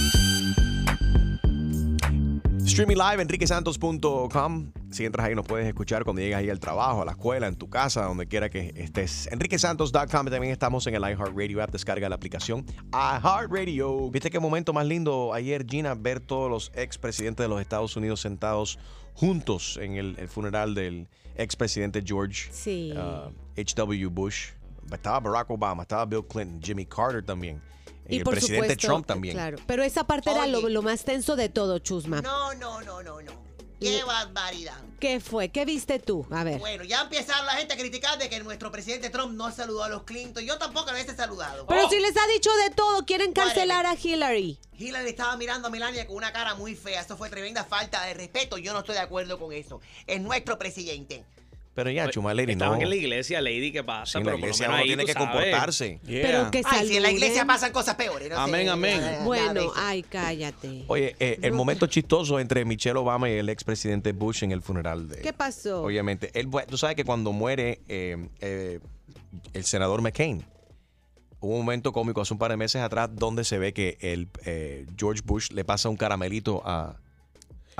Streaming 2.65 2.95
live, 2.97 3.21
enriquesantos.com. 3.21 4.71
Si 4.91 5.05
entras 5.05 5.27
ahí, 5.27 5.35
nos 5.35 5.45
puedes 5.45 5.67
escuchar 5.67 6.03
cuando 6.03 6.21
llegas 6.21 6.39
ahí 6.39 6.49
al 6.49 6.59
trabajo, 6.59 7.01
a 7.01 7.05
la 7.05 7.11
escuela, 7.11 7.47
en 7.47 7.55
tu 7.55 7.69
casa, 7.69 8.03
donde 8.05 8.27
quiera 8.27 8.49
que 8.49 8.73
estés. 8.75 9.27
Enriquesantos.com. 9.31 10.07
También 10.27 10.51
estamos 10.51 10.85
en 10.87 10.95
el 10.95 11.01
iHeartRadio 11.01 11.61
app. 11.63 11.71
Descarga 11.71 12.07
la 12.09 12.15
aplicación 12.15 12.65
iHeartRadio. 12.93 14.09
¿Viste 14.11 14.29
qué 14.29 14.39
momento 14.39 14.73
más 14.73 14.85
lindo 14.85 15.33
ayer, 15.33 15.65
Gina, 15.67 15.95
ver 15.95 16.19
todos 16.19 16.49
los 16.49 16.71
expresidentes 16.75 17.43
de 17.43 17.47
los 17.49 17.59
Estados 17.61 17.95
Unidos 17.95 18.21
sentados 18.21 18.77
juntos 19.13 19.77
en 19.81 19.95
el, 19.95 20.15
el 20.17 20.27
funeral 20.27 20.73
del 20.75 21.07
expresidente 21.35 22.01
George 22.05 22.49
Sí. 22.51 22.93
uh, 22.95 23.31
H.W. 23.59 24.07
Bush? 24.07 24.49
Estaba 24.91 25.19
Barack 25.19 25.49
Obama, 25.49 25.83
estaba 25.83 26.05
Bill 26.05 26.25
Clinton, 26.27 26.59
Jimmy 26.61 26.85
Carter 26.85 27.23
también. 27.23 27.61
Y, 28.11 28.17
el 28.17 28.23
por 28.23 28.33
presidente 28.33 28.73
supuesto, 28.73 28.87
Trump 28.87 29.07
también. 29.07 29.35
Claro, 29.35 29.57
pero 29.65 29.83
esa 29.83 30.05
parte 30.05 30.31
era 30.31 30.45
lo, 30.47 30.67
lo 30.67 30.81
más 30.81 31.03
tenso 31.03 31.35
de 31.35 31.49
todo, 31.49 31.79
Chusma. 31.79 32.21
No, 32.21 32.53
no, 32.55 32.81
no, 32.81 33.01
no, 33.01 33.21
no. 33.21 33.41
¡Qué 33.81 34.03
barbaridad! 34.03 34.77
¿Qué 34.99 35.19
fue? 35.19 35.49
¿Qué 35.49 35.65
viste 35.65 35.97
tú? 35.97 36.27
A 36.29 36.43
ver. 36.43 36.59
Bueno, 36.59 36.83
ya 36.83 37.01
empezaron 37.01 37.47
la 37.47 37.53
gente 37.53 37.73
a 37.73 37.77
criticar 37.77 38.19
de 38.19 38.29
que 38.29 38.39
nuestro 38.41 38.71
presidente 38.71 39.09
Trump 39.09 39.33
no 39.33 39.51
saludó 39.51 39.83
a 39.83 39.89
los 39.89 40.03
Clinton. 40.03 40.43
Yo 40.43 40.59
tampoco 40.59 40.91
lo 40.91 40.93
hubiese 40.93 41.15
saludado. 41.15 41.65
Pero 41.65 41.89
si 41.89 41.99
les 41.99 42.15
ha 42.15 42.27
dicho 42.27 42.51
de 42.67 42.75
todo, 42.75 43.03
quieren 43.05 43.33
cancelar 43.33 43.87
a 43.87 43.95
Hillary. 43.95 44.59
Hillary 44.77 45.09
estaba 45.09 45.35
mirando 45.35 45.69
a 45.69 45.71
Melania 45.71 46.05
con 46.05 46.17
una 46.17 46.31
cara 46.31 46.53
muy 46.53 46.75
fea. 46.75 47.01
Eso 47.01 47.17
fue 47.17 47.31
tremenda 47.31 47.63
falta 47.63 48.05
de 48.05 48.13
respeto. 48.13 48.59
Yo 48.59 48.73
no 48.73 48.79
estoy 48.79 48.93
de 48.93 49.01
acuerdo 49.01 49.39
con 49.39 49.51
eso. 49.51 49.81
Es 50.05 50.21
nuestro 50.21 50.59
presidente. 50.59 51.25
Pero 51.73 51.89
ya, 51.89 52.09
Chumaleri, 52.09 52.55
no. 52.55 52.65
Estaban 52.65 52.81
en 52.81 52.89
la 52.89 52.95
iglesia, 52.95 53.39
Lady, 53.41 53.71
¿qué 53.71 53.81
pasa? 53.83 54.11
Sí, 54.11 54.17
en 54.19 54.25
la 54.25 54.31
Pero 54.31 54.37
por 54.37 54.41
lo 54.41 54.45
iglesia 54.47 54.67
menos 54.67 54.73
uno 54.75 54.81
ahí, 54.81 54.87
tiene 54.87 55.03
tú 55.03 55.07
que 55.07 55.13
sabes. 55.13 55.27
comportarse. 55.29 55.99
Pero 56.05 56.51
que 56.51 56.61
Ay, 56.65 56.87
si 56.87 56.97
en 56.97 57.03
la 57.03 57.11
iglesia 57.11 57.35
saluden. 57.35 57.47
pasan 57.47 57.71
cosas 57.71 57.95
peores. 57.95 58.29
No 58.29 58.37
Amén, 58.39 58.65
sé, 58.65 58.69
amén. 58.69 59.01
Bueno, 59.23 59.71
ay, 59.77 60.03
cállate. 60.03 60.83
Oye, 60.87 61.15
eh, 61.19 61.39
el 61.41 61.53
momento 61.53 61.87
chistoso 61.87 62.39
entre 62.39 62.65
Michelle 62.65 62.97
Obama 62.99 63.29
y 63.29 63.33
el 63.33 63.47
expresidente 63.47 64.11
Bush 64.11 64.43
en 64.43 64.51
el 64.51 64.61
funeral 64.61 65.07
de... 65.07 65.21
¿Qué 65.21 65.31
pasó? 65.31 65.83
Obviamente, 65.83 66.29
él, 66.33 66.49
tú 66.67 66.77
sabes 66.77 66.95
que 66.97 67.05
cuando 67.05 67.31
muere 67.31 67.79
eh, 67.87 68.17
eh, 68.41 68.79
el 69.53 69.63
senador 69.63 70.01
McCain, 70.01 70.43
hubo 71.39 71.53
un 71.53 71.59
momento 71.65 71.93
cómico 71.93 72.19
hace 72.21 72.33
un 72.33 72.37
par 72.39 72.51
de 72.51 72.57
meses 72.57 72.81
atrás 72.81 73.09
donde 73.13 73.43
se 73.45 73.57
ve 73.57 73.73
que 73.73 73.97
el 74.01 74.27
eh, 74.45 74.85
George 74.97 75.21
Bush 75.25 75.51
le 75.51 75.63
pasa 75.63 75.87
un 75.89 75.95
caramelito 75.97 76.61
a, 76.65 76.97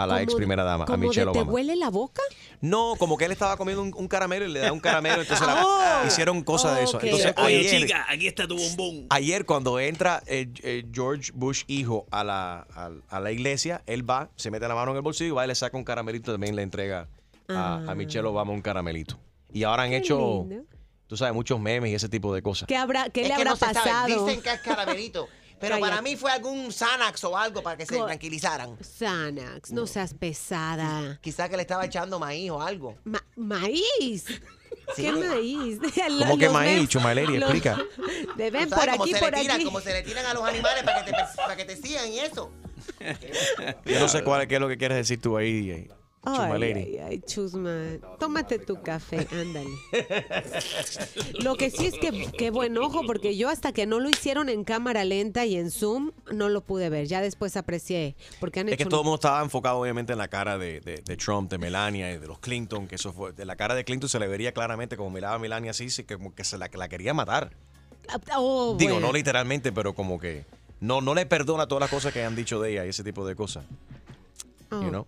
a 0.04 0.08
la 0.08 0.14
¿Cómo- 0.16 0.24
ex 0.24 0.36
primera 0.36 0.64
dama, 0.64 0.86
a 0.88 0.98
Michelle 0.98 1.32
¿Te 1.32 1.40
Obama. 1.40 1.52
huele 1.52 1.76
la 1.76 1.90
boca? 1.90 2.22
No, 2.62 2.94
como 2.98 3.18
que 3.18 3.26
él 3.26 3.32
estaba 3.32 3.58
comiendo 3.58 3.82
un, 3.82 3.94
un 3.96 4.08
caramelo 4.08 4.46
y 4.46 4.50
le 4.52 4.60
da 4.60 4.72
un 4.72 4.80
caramelo, 4.80 5.22
entonces 5.22 5.46
la- 5.46 5.64
Oh. 6.04 6.08
hicieron 6.08 6.44
cosas 6.44 6.76
de 6.78 6.84
eso. 6.84 7.00
Entonces, 7.02 7.34
Oye, 7.38 7.60
ayer- 7.60 7.82
chica, 7.82 8.06
aquí 8.10 8.28
está 8.28 8.48
tu 8.48 8.58
bombón. 8.58 9.08
Ayer 9.10 9.46
cuando 9.46 9.80
entra 9.80 10.22
eh, 10.28 10.48
eh, 10.64 10.86
George 10.92 11.32
Bush 11.34 11.64
hijo 11.68 12.06
a 12.12 12.24
la, 12.24 12.68
a, 12.76 12.90
a 13.10 13.20
la 13.20 13.32
iglesia, 13.32 13.82
él 13.86 14.08
va, 14.10 14.30
se 14.36 14.52
mete 14.52 14.68
la 14.68 14.76
mano 14.76 14.92
en 14.92 14.98
el 14.98 15.04
bolsillo, 15.04 15.36
va 15.36 15.46
y 15.46 15.48
le 15.48 15.56
saca 15.56 15.76
un 15.78 15.84
caramelito, 15.84 16.32
también 16.32 16.56
le 16.56 16.62
entrega 16.62 17.08
a, 17.50 17.76
a 17.88 17.96
Michelle 17.96 18.28
Obama 18.28 18.52
un 18.54 18.62
caramelito. 18.62 19.20
Y 19.54 19.64
ahora 19.64 19.84
han 19.84 19.90
Qué 19.90 19.98
hecho, 19.98 20.46
lindo. 20.48 20.66
tú 21.08 21.18
sabes, 21.18 21.34
muchos 21.34 21.60
memes 21.60 21.92
y 21.92 21.96
ese 21.96 22.08
tipo 22.08 22.34
de 22.34 22.42
cosas. 22.42 22.68
¿Qué, 22.68 22.78
habrá, 22.78 23.10
qué 23.10 23.22
Es 23.24 23.28
le 23.28 23.34
que 23.36 23.42
habrá 23.42 23.50
no 23.52 23.56
se 23.58 23.66
sabe. 23.66 23.76
pasado? 23.76 24.26
Dicen 24.26 24.42
que 24.42 24.50
es 24.52 24.60
caramelito. 24.62 25.28
Pero 25.62 25.76
Cállate. 25.76 25.90
para 25.92 26.02
mí 26.02 26.16
fue 26.18 26.32
algún 26.32 26.72
Xanax 26.74 27.24
o 27.24 27.38
algo 27.38 27.62
para 27.64 27.78
que 27.78 27.86
se 27.86 27.96
Co- 27.98 28.06
tranquilizaran. 28.06 28.76
Xanax, 29.00 29.72
no 29.72 29.86
seas 29.88 30.14
pesada. 30.14 31.20
Quizá 31.22 31.48
que 31.48 31.56
le 31.56 31.62
estaba 31.62 31.86
echando 31.86 32.20
maíz 32.20 32.50
o 32.52 32.62
algo. 32.62 32.98
Ma- 33.06 33.24
¿Maíz? 33.36 34.26
Sí. 34.96 35.04
¿Qué 35.04 35.12
maíz? 35.14 35.80
¿Cómo 36.20 36.38
que 36.38 36.50
maíz, 36.50 36.90
Chumaleri? 36.90 37.38
Explica. 37.38 37.78
De 38.36 38.52
ven 38.52 38.68
Tú 38.70 38.76
por 38.76 38.90
aquí, 38.90 39.14
se 39.14 39.20
por 39.20 39.32
le 39.32 39.40
tiran, 39.42 39.56
aquí. 39.58 39.64
como 39.66 39.80
se 39.80 39.94
le 39.94 40.02
tiran 40.02 40.26
a 40.26 40.34
los 40.34 40.44
animales 40.44 40.84
para 40.84 41.06
que 41.06 41.12
te, 41.12 41.18
para 41.38 41.56
que 41.56 41.64
te 41.66 41.78
sigan 41.78 42.10
y 42.12 42.20
eso. 42.20 42.52
Yo 43.86 44.00
no 44.00 44.08
sé 44.10 44.24
cuál, 44.24 44.48
qué 44.48 44.56
es 44.56 44.62
lo 44.62 44.68
que 44.68 44.78
quieres 44.78 44.98
decir 44.98 45.22
tú 45.22 45.38
ahí, 45.38 45.54
DJ. 45.62 45.92
Chusma 46.24 46.54
Ay, 46.54 46.64
ay, 46.74 46.98
ay, 47.00 47.20
Chusma. 47.26 47.98
Tómate 48.20 48.60
tu 48.60 48.80
café, 48.84 49.28
ándale. 49.32 49.70
Lo 51.44 51.56
que 51.56 51.72
sí 51.72 51.88
es 51.88 51.96
que 51.96 52.32
qué 52.38 52.52
buen 52.52 52.78
ojo, 52.78 53.02
porque 53.08 53.36
yo 53.36 53.50
hasta 53.50 53.72
que 53.72 53.88
no 53.88 54.00
lo 54.00 54.08
hicieron 54.08 54.48
en 54.48 54.64
cámara 54.64 55.04
lenta 55.04 55.46
y 55.46 55.56
en 55.56 55.72
Zoom, 55.72 56.12
no 56.32 56.50
lo 56.50 56.62
pude 56.62 56.90
ver. 56.90 57.08
Ya 57.08 57.22
después 57.22 57.58
aprecié, 57.58 58.16
porque 58.40 58.60
han 58.60 58.70
Es 58.70 58.78
que 58.78 58.86
todo 58.86 59.02
el 59.02 59.06
mundo 59.06 59.16
estaba 59.16 59.42
enfocado 59.42 59.80
obviamente 59.80 60.12
en 60.14 60.20
la 60.20 60.28
cara 60.28 60.60
de, 60.60 60.80
de- 60.82 60.98
de 61.04 61.18
Trump, 61.18 61.50
de 61.50 61.58
Melania 61.58 62.14
y 62.14 62.20
de 62.20 62.28
los 62.28 62.38
Clinton, 62.38 62.88
que 62.88 62.96
eso 62.96 63.12
fue, 63.14 63.34
de 63.34 63.46
la 63.46 63.56
cara 63.56 63.74
de 63.74 63.84
Clinton 63.84 64.08
se 64.08 64.20
le 64.20 64.28
vería 64.28 64.54
claramente 64.54 64.98
como 64.98 65.10
miraba 65.10 65.36
a 65.36 65.40
Melania 65.40 65.72
así, 65.72 65.90
sí, 65.90 66.04
que 66.04 66.18
como 66.18 66.36
que 66.36 66.44
se 66.44 66.60
la, 66.60 66.70
que 66.70 66.78
la 66.78 66.88
quería 66.88 67.16
matar. 67.16 67.52
Oh, 68.38 68.76
Digo, 68.78 68.94
bueno. 68.94 69.08
no 69.08 69.14
literalmente, 69.14 69.72
pero 69.72 69.96
como 69.96 70.20
que 70.20 70.46
no, 70.82 71.02
no 71.02 71.16
le 71.16 71.26
perdona 71.26 71.68
todas 71.68 71.82
las 71.82 71.90
cosas 71.90 72.14
que 72.14 72.24
han 72.24 72.36
dicho 72.36 72.60
de 72.62 72.72
ella 72.74 72.86
y 72.86 72.90
ese 72.90 73.04
tipo 73.04 73.26
de 73.26 73.36
cosas. 73.36 73.66
Oh. 74.70 74.82
You 74.84 74.90
know? 74.90 75.08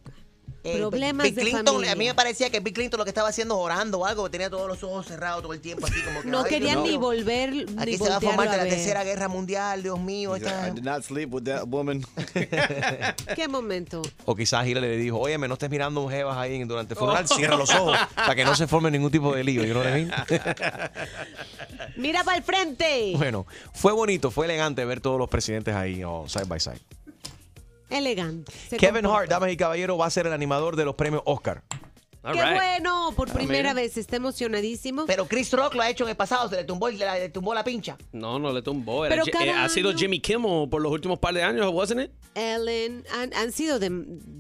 Eh, 0.66 0.78
Problemas 0.78 1.26
Bill 1.26 1.36
de 1.36 1.42
Clinton, 1.42 1.66
familia. 1.66 1.92
a 1.92 1.96
mí 1.96 2.06
me 2.06 2.14
parecía 2.16 2.50
que 2.50 2.62
Bill 2.62 2.74
Clinton 2.74 2.98
lo 2.98 3.04
que 3.04 3.10
estaba 3.10 3.28
haciendo 3.28 3.58
orando 3.58 4.00
o 4.00 4.06
algo, 4.06 4.32
tenía 4.32 4.50
todos 4.50 4.68
los 4.68 4.82
ojos 4.84 5.06
cerrados 5.06 5.42
todo 5.44 5.52
el 5.54 5.60
tiempo, 5.60 5.86
así 5.86 6.02
como 6.02 6.22
que. 6.22 6.28
No 6.30 6.46
querían 6.46 6.84
ni 6.84 6.96
volver, 6.96 7.66
Aquí 7.78 7.92
ni 7.92 7.98
se 7.98 8.10
va 8.10 8.18
a 8.18 8.22
formar 8.22 8.48
de 8.50 8.56
a 8.56 8.58
la 8.58 8.70
tercera 8.70 9.04
guerra 9.04 9.28
mundial, 9.28 9.84
Dios 9.84 10.00
mío. 10.00 10.36
esta- 10.38 10.70
I 10.70 10.72
did 10.72 10.84
not 10.84 11.04
sleep 11.04 11.34
with 11.34 11.44
that 11.44 11.66
woman. 11.68 12.06
¿Qué 13.36 13.48
momento? 13.50 14.02
O 14.24 14.36
quizás 14.36 14.66
Hillary 14.66 14.88
le 14.88 14.98
dijo, 14.98 15.20
oye, 15.20 15.38
no 15.38 15.54
estés 15.54 15.70
mirando 15.70 16.08
jevas 16.10 16.38
ahí 16.38 16.64
durante 16.64 16.94
el 16.94 16.98
funeral, 16.98 17.28
cierra 17.28 17.58
los 17.58 17.70
ojos 17.72 17.98
para 18.16 18.36
que 18.36 18.46
no 18.46 18.56
se 18.56 18.66
forme 18.68 18.90
ningún 18.90 19.12
tipo 19.12 19.36
de 19.36 19.44
lío. 19.44 19.64
I 19.64 19.74
mean? 19.74 20.12
Mira 21.98 22.24
para 22.24 22.38
el 22.38 22.44
frente. 22.44 23.14
Bueno, 23.18 23.46
fue 23.74 23.92
bonito, 23.92 24.32
fue 24.32 24.46
elegante 24.46 24.86
ver 24.86 25.02
todos 25.02 25.20
los 25.20 25.30
presidentes 25.30 25.76
ahí 25.76 26.04
oh, 26.04 26.26
side 26.28 26.46
by 26.46 26.60
side. 26.60 26.80
Elegante. 27.98 28.52
Se 28.70 28.78
Kevin 28.78 29.04
comporta. 29.04 29.18
Hart, 29.20 29.30
damas 29.30 29.52
y 29.52 29.58
caballeros, 29.58 30.00
va 30.00 30.06
a 30.06 30.10
ser 30.10 30.28
el 30.28 30.34
animador 30.34 30.76
de 30.76 30.86
los 30.86 30.96
premios 30.96 31.22
Oscar. 31.26 31.64
Qué 32.26 32.42
bueno, 32.42 33.12
por 33.18 33.30
primera 33.34 33.72
mira. 33.72 33.74
vez, 33.74 33.98
está 33.98 34.16
emocionadísimo. 34.16 35.06
Pero 35.06 35.26
Chris 35.28 35.52
Rock 35.52 35.76
lo 35.76 35.82
ha 35.82 35.90
hecho 35.90 36.06
en 36.06 36.12
el 36.12 36.16
pasado, 36.16 36.50
se 36.50 36.56
le 36.56 36.64
tumbó, 36.64 36.88
el- 36.88 36.98
le 36.98 37.28
tumbó 37.28 37.54
la 37.54 37.66
pincha. 37.66 37.98
No, 38.14 38.40
no 38.40 38.54
le 38.54 38.62
tumbó. 38.62 39.06
Era 39.06 39.22
Pero 39.26 39.40
eh, 39.44 39.52
ha 39.52 39.68
sido 39.68 39.92
Jimmy 39.94 40.22
Kimmel 40.22 40.70
por 40.70 40.82
los 40.82 40.90
últimos 40.90 41.20
par 41.20 41.34
de 41.34 41.44
años, 41.44 41.70
wasn't 41.74 42.00
it? 42.02 42.12
Ellen, 42.34 43.04
han, 43.14 43.34
han 43.34 43.52
sido 43.52 43.78
de 43.78 43.92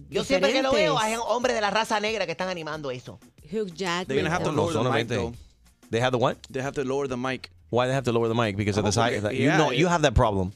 Yo 0.09 0.23
siempre 0.23 0.53
que 0.53 0.61
lo 0.63 0.71
veo, 0.71 0.97
hay 0.97 1.15
hombres 1.27 1.55
de 1.55 1.61
la 1.61 1.71
raza 1.71 1.99
negra 1.99 2.25
que 2.25 2.31
están 2.31 2.47
animando 2.47 2.89
eso. 2.89 3.19
Hugh 3.51 3.67
Jackman. 3.73 4.07
They're 4.07 4.21
gonna 4.23 4.33
have 4.33 4.45
to 4.45 4.51
No, 4.53 4.61
lower 4.61 4.71
the 4.71 4.79
mic, 4.79 4.83
solamente. 5.09 5.15
though. 5.15 5.33
They 5.91 5.99
have 6.01 6.11
the 6.11 6.17
what? 6.23 6.37
They 6.49 6.61
have 6.63 6.73
to 6.75 6.85
lower 6.85 7.09
the 7.09 7.17
mic. 7.17 7.51
Why 7.73 7.87
they 7.87 7.95
have 7.95 8.03
to 8.05 8.11
lower 8.11 8.27
the 8.29 8.35
mic? 8.35 8.55
Because 8.55 8.79
of 8.79 8.83
the 8.85 8.89
Oh, 8.89 8.91
size. 9.03 9.19
porque- 9.19 9.35
You 9.35 9.45
yeah, 9.45 9.55
know, 9.57 9.71
you 9.71 9.87
it- 9.87 9.91
have 9.91 10.03
that 10.03 10.13
problem. 10.13 10.51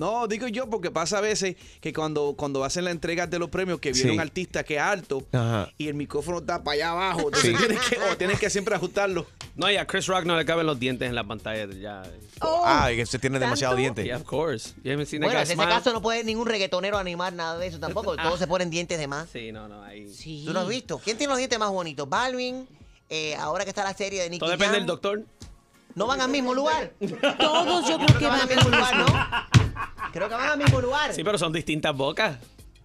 No, 0.00 0.26
digo 0.26 0.48
yo 0.48 0.68
porque 0.68 0.90
pasa 0.90 1.18
a 1.18 1.20
veces 1.20 1.54
que 1.80 1.92
cuando, 1.92 2.34
cuando 2.36 2.64
hacen 2.64 2.84
la 2.84 2.90
entrega 2.90 3.28
de 3.28 3.38
los 3.38 3.50
premios 3.50 3.78
que 3.78 3.92
viene 3.92 4.08
Sí. 4.10 4.14
un 4.14 4.20
artista 4.20 4.64
que 4.64 4.74
es 4.74 4.80
alto 4.82 5.22
Ajá. 5.32 5.70
y 5.78 5.86
el 5.86 5.94
micrófono 5.94 6.38
está 6.38 6.64
para 6.64 6.74
allá 6.74 6.90
abajo, 6.90 7.20
entonces 7.26 7.50
Sí. 7.52 7.56
tienes 7.56 7.80
que, 7.88 7.98
o 7.98 8.16
tienes 8.16 8.40
que 8.40 8.50
siempre 8.50 8.74
ajustarlo. 8.74 9.26
No, 9.54 9.70
y 9.70 9.76
a 9.76 9.86
Chris 9.86 10.06
Rock 10.08 10.24
no 10.24 10.36
le 10.36 10.44
caben 10.44 10.66
los 10.66 10.78
dientes 10.80 11.08
en 11.08 11.14
la 11.14 11.22
pantalla. 11.24 11.66
Ya. 11.72 12.02
ah, 12.40 12.90
y 12.92 12.96
que 12.96 13.06
se 13.06 13.18
tiene 13.20 13.38
demasiado 13.38 13.76
diente. 13.76 14.02
Yeah, 14.04 14.16
of 14.16 14.24
course. 14.24 14.70
You 14.82 14.96
Bueno, 14.96 15.02
en 15.02 15.36
ese 15.38 15.54
smile? 15.54 15.68
caso 15.68 15.92
no 15.92 16.02
puede 16.02 16.24
ningún 16.24 16.46
reggaetonero 16.46 16.98
animar 16.98 17.32
nada 17.32 17.58
de 17.58 17.66
eso 17.68 17.78
tampoco. 17.78 18.16
Todos 18.16 18.38
se 18.40 18.46
ponen 18.48 18.70
dientes 18.70 18.98
de 18.98 19.06
más. 19.06 19.28
Sí, 19.30 19.52
no, 19.52 19.68
no. 19.68 19.84
Ahí. 19.84 20.06
¿Tú 20.44 20.52
lo 20.52 20.60
has 20.60 20.68
visto? 20.68 20.98
¿Quién 20.98 21.16
tiene 21.16 21.30
los 21.30 21.38
dientes 21.38 21.58
más 21.58 21.70
bonitos? 21.70 22.08
Balvin, 22.08 22.66
eh, 23.08 23.34
ahora 23.36 23.64
que 23.64 23.70
está 23.70 23.84
la 23.84 23.94
serie 23.94 24.22
de 24.22 24.30
Nicky 24.30 24.40
Todo 24.40 24.50
depende 24.50 24.66
Jam. 24.74 24.80
del 24.80 24.86
doctor. 24.86 25.22
¿No 25.94 26.06
van 26.06 26.20
al 26.20 26.30
mismo 26.30 26.54
lugar? 26.54 26.92
Todos 27.38 27.88
yo 27.88 27.98
creo 27.98 28.18
que 28.18 28.26
van 28.26 28.40
al 28.40 28.48
mismo 28.48 28.68
lugar, 28.70 28.96
¿no? 28.96 29.06
Creo 30.12 30.28
que 30.28 30.34
van 30.34 30.48
al 30.50 30.58
mismo 30.58 30.80
lugar. 30.80 31.14
Sí, 31.14 31.22
pero 31.24 31.38
son 31.38 31.52
distintas 31.52 31.94
bocas. 31.96 32.38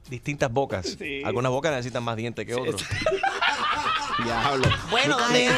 Distintas 0.09 0.51
bocas. 0.51 0.95
Sí. 0.99 1.21
Algunas 1.23 1.51
bocas 1.51 1.71
necesitan 1.71 2.03
más 2.03 2.15
dientes 2.15 2.45
que 2.45 2.53
otras. 2.55 2.83
Diablo. 4.23 4.67
Bueno, 4.89 5.17
de- 5.29 5.49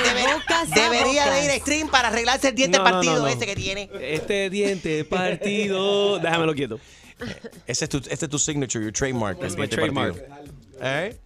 debería 0.74 1.30
de 1.32 1.46
ir 1.46 1.52
a 1.52 1.56
Stream 1.60 1.90
para 1.90 2.08
arreglarse 2.08 2.50
el 2.50 2.56
diente 2.56 2.78
No, 2.78 2.84
no, 2.86 2.90
partido 2.92 3.14
no, 3.16 3.22
no. 3.22 3.28
ese 3.28 3.46
que 3.46 3.56
tiene. 3.56 3.90
Este 4.02 4.50
diente 4.50 5.04
partido. 5.06 6.18
Déjamelo 6.22 6.54
quieto. 6.56 6.80
Ese 7.66 7.86
es 7.86 7.90
tu, 7.90 7.98
este 7.98 8.26
es 8.26 8.30
tu 8.30 8.40
signature, 8.40 8.84
your 8.84 8.94
trademark. 8.94 9.38
It's 9.44 9.54
el 9.54 9.60
my 9.60 9.68
diente 9.68 9.76
trademark. 9.76 10.28
partido. 10.28 10.48
¿Eh? 10.82 11.18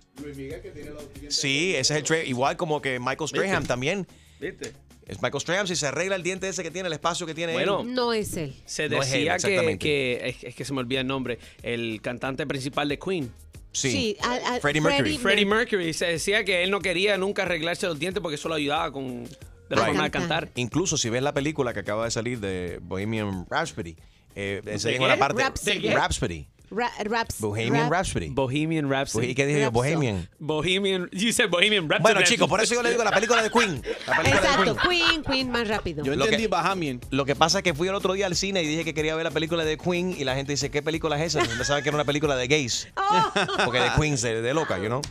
Sí, 1.29 1.71
ese 1.75 1.93
es 1.93 1.99
el 1.99 2.03
trade. 2.03 2.25
Igual 2.25 2.57
como 2.57 2.81
que 2.81 2.99
Michael 2.99 3.27
Strahan 3.29 3.49
¿Viste? 3.59 3.67
también. 3.67 4.07
¿Viste? 4.39 4.73
Es 5.11 5.21
Michael 5.21 5.41
Strahan 5.41 5.67
si 5.67 5.75
se 5.75 5.85
arregla 5.87 6.15
el 6.15 6.23
diente 6.23 6.47
ese 6.47 6.63
que 6.63 6.71
tiene, 6.71 6.87
el 6.87 6.93
espacio 6.93 7.27
que 7.27 7.33
tiene 7.35 7.51
Bueno, 7.51 7.81
él. 7.81 7.93
No 7.93 8.13
es 8.13 8.37
él. 8.37 8.55
Se 8.65 8.87
No 8.87 9.03
es 9.03 9.11
él, 9.11 9.25
decía 9.25 9.37
que, 9.77 10.21
es, 10.29 10.43
es 10.43 10.55
que 10.55 10.63
se 10.63 10.71
me 10.73 10.79
olvida 10.79 11.01
el 11.01 11.07
nombre, 11.07 11.37
el 11.63 12.01
cantante 12.01 12.47
principal 12.47 12.87
de 12.87 12.97
Queen, 12.97 13.29
Sí. 13.73 14.15
a- 14.21 14.55
a- 14.55 14.59
Freddie 14.61 14.79
Mercury. 14.81 15.17
Freddie 15.17 15.45
Mercury, 15.45 15.91
se 15.93 16.05
decía 16.05 16.45
que 16.45 16.63
él 16.63 16.71
no 16.71 16.79
quería 16.79 17.17
nunca 17.17 17.43
arreglarse 17.43 17.87
los 17.87 17.99
dientes 17.99 18.21
porque 18.21 18.35
eso 18.35 18.47
lo 18.47 18.55
ayudaba 18.55 18.89
con 18.93 19.25
de 19.25 19.31
la 19.69 19.75
Right. 19.83 19.85
forma 19.87 20.03
de 20.05 20.11
cantar. 20.11 20.49
Incluso 20.55 20.95
si 20.97 21.09
ves 21.09 21.21
la 21.23 21.33
película 21.33 21.73
que 21.73 21.81
acaba 21.81 22.05
de 22.05 22.11
salir 22.11 22.39
de 22.39 22.79
Bohemian 22.81 23.45
Rhapsody, 23.49 23.97
eh, 24.35 24.61
enseñan 24.65 25.03
una 25.03 25.17
parte. 25.17 25.41
Rhapsody. 25.43 25.89
Rhapsody. 25.89 26.47
Ra- 26.71 26.91
raps, 27.03 27.39
Bohemian 27.39 27.83
rap- 27.83 27.91
Rhapsody. 27.91 28.29
Bohemian 28.29 28.89
Rhapsody. 28.89 29.27
¿Y 29.27 29.35
qué 29.35 29.45
dije 29.45 29.59
yo? 29.61 29.71
Bohemian. 29.71 30.29
Bohemian, 30.39 31.09
you 31.11 31.33
said 31.33 31.49
Bohemian 31.49 31.89
Rhapsody. 31.89 32.01
Bueno, 32.13 32.21
chicos, 32.25 32.47
por 32.47 32.61
eso 32.61 32.73
yo 32.75 32.81
le 32.81 32.91
digo 32.91 33.03
la 33.03 33.11
película 33.11 33.43
de 33.43 33.49
Queen. 33.51 33.83
La 34.07 34.17
película 34.17 34.41
de 34.41 34.47
Exacto, 34.47 34.77
Queen. 34.89 35.07
Queen, 35.07 35.23
Queen 35.23 35.51
más 35.51 35.67
rápido. 35.67 36.03
Yo 36.03 36.13
entendí 36.13 36.47
Bahamian. 36.47 36.99
Lo 37.11 37.25
que 37.25 37.35
pasa 37.35 37.59
es 37.59 37.63
que 37.63 37.73
fui 37.73 37.87
el 37.89 37.95
otro 37.95 38.13
día 38.13 38.25
al 38.25 38.35
cine 38.35 38.63
y 38.63 38.67
dije 38.67 38.83
que 38.85 38.93
quería 38.93 39.15
ver 39.15 39.25
la 39.25 39.31
película 39.31 39.63
de 39.65 39.77
Queen 39.77 40.15
y 40.17 40.23
la 40.23 40.35
gente 40.35 40.53
dice, 40.53 40.71
¿qué 40.71 40.81
película 40.81 41.21
es 41.21 41.35
esa? 41.35 41.45
Pensaban 41.45 41.83
que 41.83 41.89
era 41.89 41.95
una 41.97 42.05
película 42.05 42.35
de 42.35 42.47
gays. 42.47 42.87
Oh. 42.95 43.31
Porque 43.65 43.79
de 43.79 43.89
Queens, 43.99 44.21
de, 44.21 44.41
de 44.41 44.53
loca, 44.53 44.77
you 44.77 44.85
know. 44.87 45.01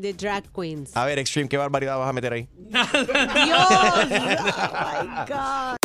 The 0.00 0.12
Drag 0.14 0.44
Queens. 0.54 0.96
A 0.96 1.04
ver, 1.04 1.18
Extreme, 1.18 1.48
¿qué 1.48 1.56
barbaridad 1.56 1.98
vas 1.98 2.08
a 2.08 2.12
meter 2.12 2.32
ahí? 2.32 2.48
Dios. 2.58 3.66
Oh 3.70 4.04
my 4.06 5.24
God. 5.28 5.76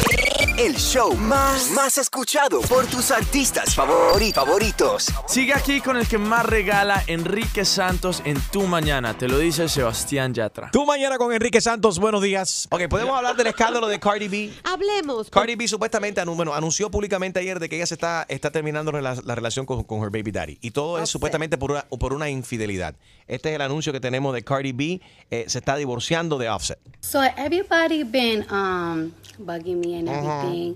El 0.57 0.75
show 0.77 1.13
más, 1.15 1.69
más 1.71 1.97
escuchado 1.97 2.61
por 2.61 2.85
tus 2.85 3.11
artistas 3.11 3.75
favori- 3.77 4.33
favoritos. 4.33 5.07
Sigue 5.27 5.53
aquí 5.53 5.81
con 5.81 5.97
el 5.97 6.07
que 6.07 6.17
más 6.17 6.45
regala 6.45 7.03
Enrique 7.07 7.65
Santos 7.65 8.21
en 8.23 8.39
tu 8.51 8.61
mañana. 8.63 9.17
Te 9.17 9.27
lo 9.27 9.37
dice 9.37 9.67
Sebastián 9.67 10.33
Yatra. 10.33 10.71
Tu 10.71 10.85
mañana 10.85 11.17
con 11.17 11.33
Enrique 11.33 11.59
Santos, 11.59 11.99
buenos 11.99 12.21
días. 12.21 12.67
Ok, 12.71 12.83
podemos 12.89 13.17
hablar 13.17 13.35
del 13.35 13.47
escándalo 13.47 13.87
de 13.87 13.99
Cardi 13.99 14.29
B. 14.29 14.53
Hablemos. 14.63 15.29
Cardi 15.29 15.55
B 15.55 15.67
supuestamente 15.67 16.23
bueno, 16.23 16.53
anunció 16.53 16.89
públicamente 16.89 17.39
ayer 17.41 17.59
de 17.59 17.67
que 17.67 17.75
ella 17.75 17.85
se 17.85 17.95
está, 17.95 18.25
está 18.29 18.49
terminando 18.51 18.91
la, 18.93 19.15
la 19.15 19.35
relación 19.35 19.65
con, 19.65 19.83
con 19.83 20.03
her 20.03 20.09
baby 20.09 20.31
daddy. 20.31 20.57
Y 20.61 20.71
todo 20.71 20.99
es 20.99 21.09
supuestamente 21.09 21.57
por 21.57 21.71
una, 21.71 21.81
por 21.83 22.13
una 22.13 22.29
infidelidad. 22.29 22.95
Este 23.27 23.49
es 23.49 23.55
el 23.55 23.61
anuncio 23.61 23.91
que 23.91 23.99
tenemos 23.99 24.33
de 24.33 24.43
Cardi 24.43 24.71
B. 24.71 25.01
eh, 25.31 25.45
se 25.47 25.59
está 25.59 25.75
divorciando 25.75 26.37
de 26.37 26.47
Offset. 26.49 26.77
So 27.01 27.21
everybody 27.37 28.03
been 28.03 28.45
um 28.51 29.13
bugging 29.39 29.79
me 29.79 29.95
and 29.97 30.07
everything. 30.07 30.75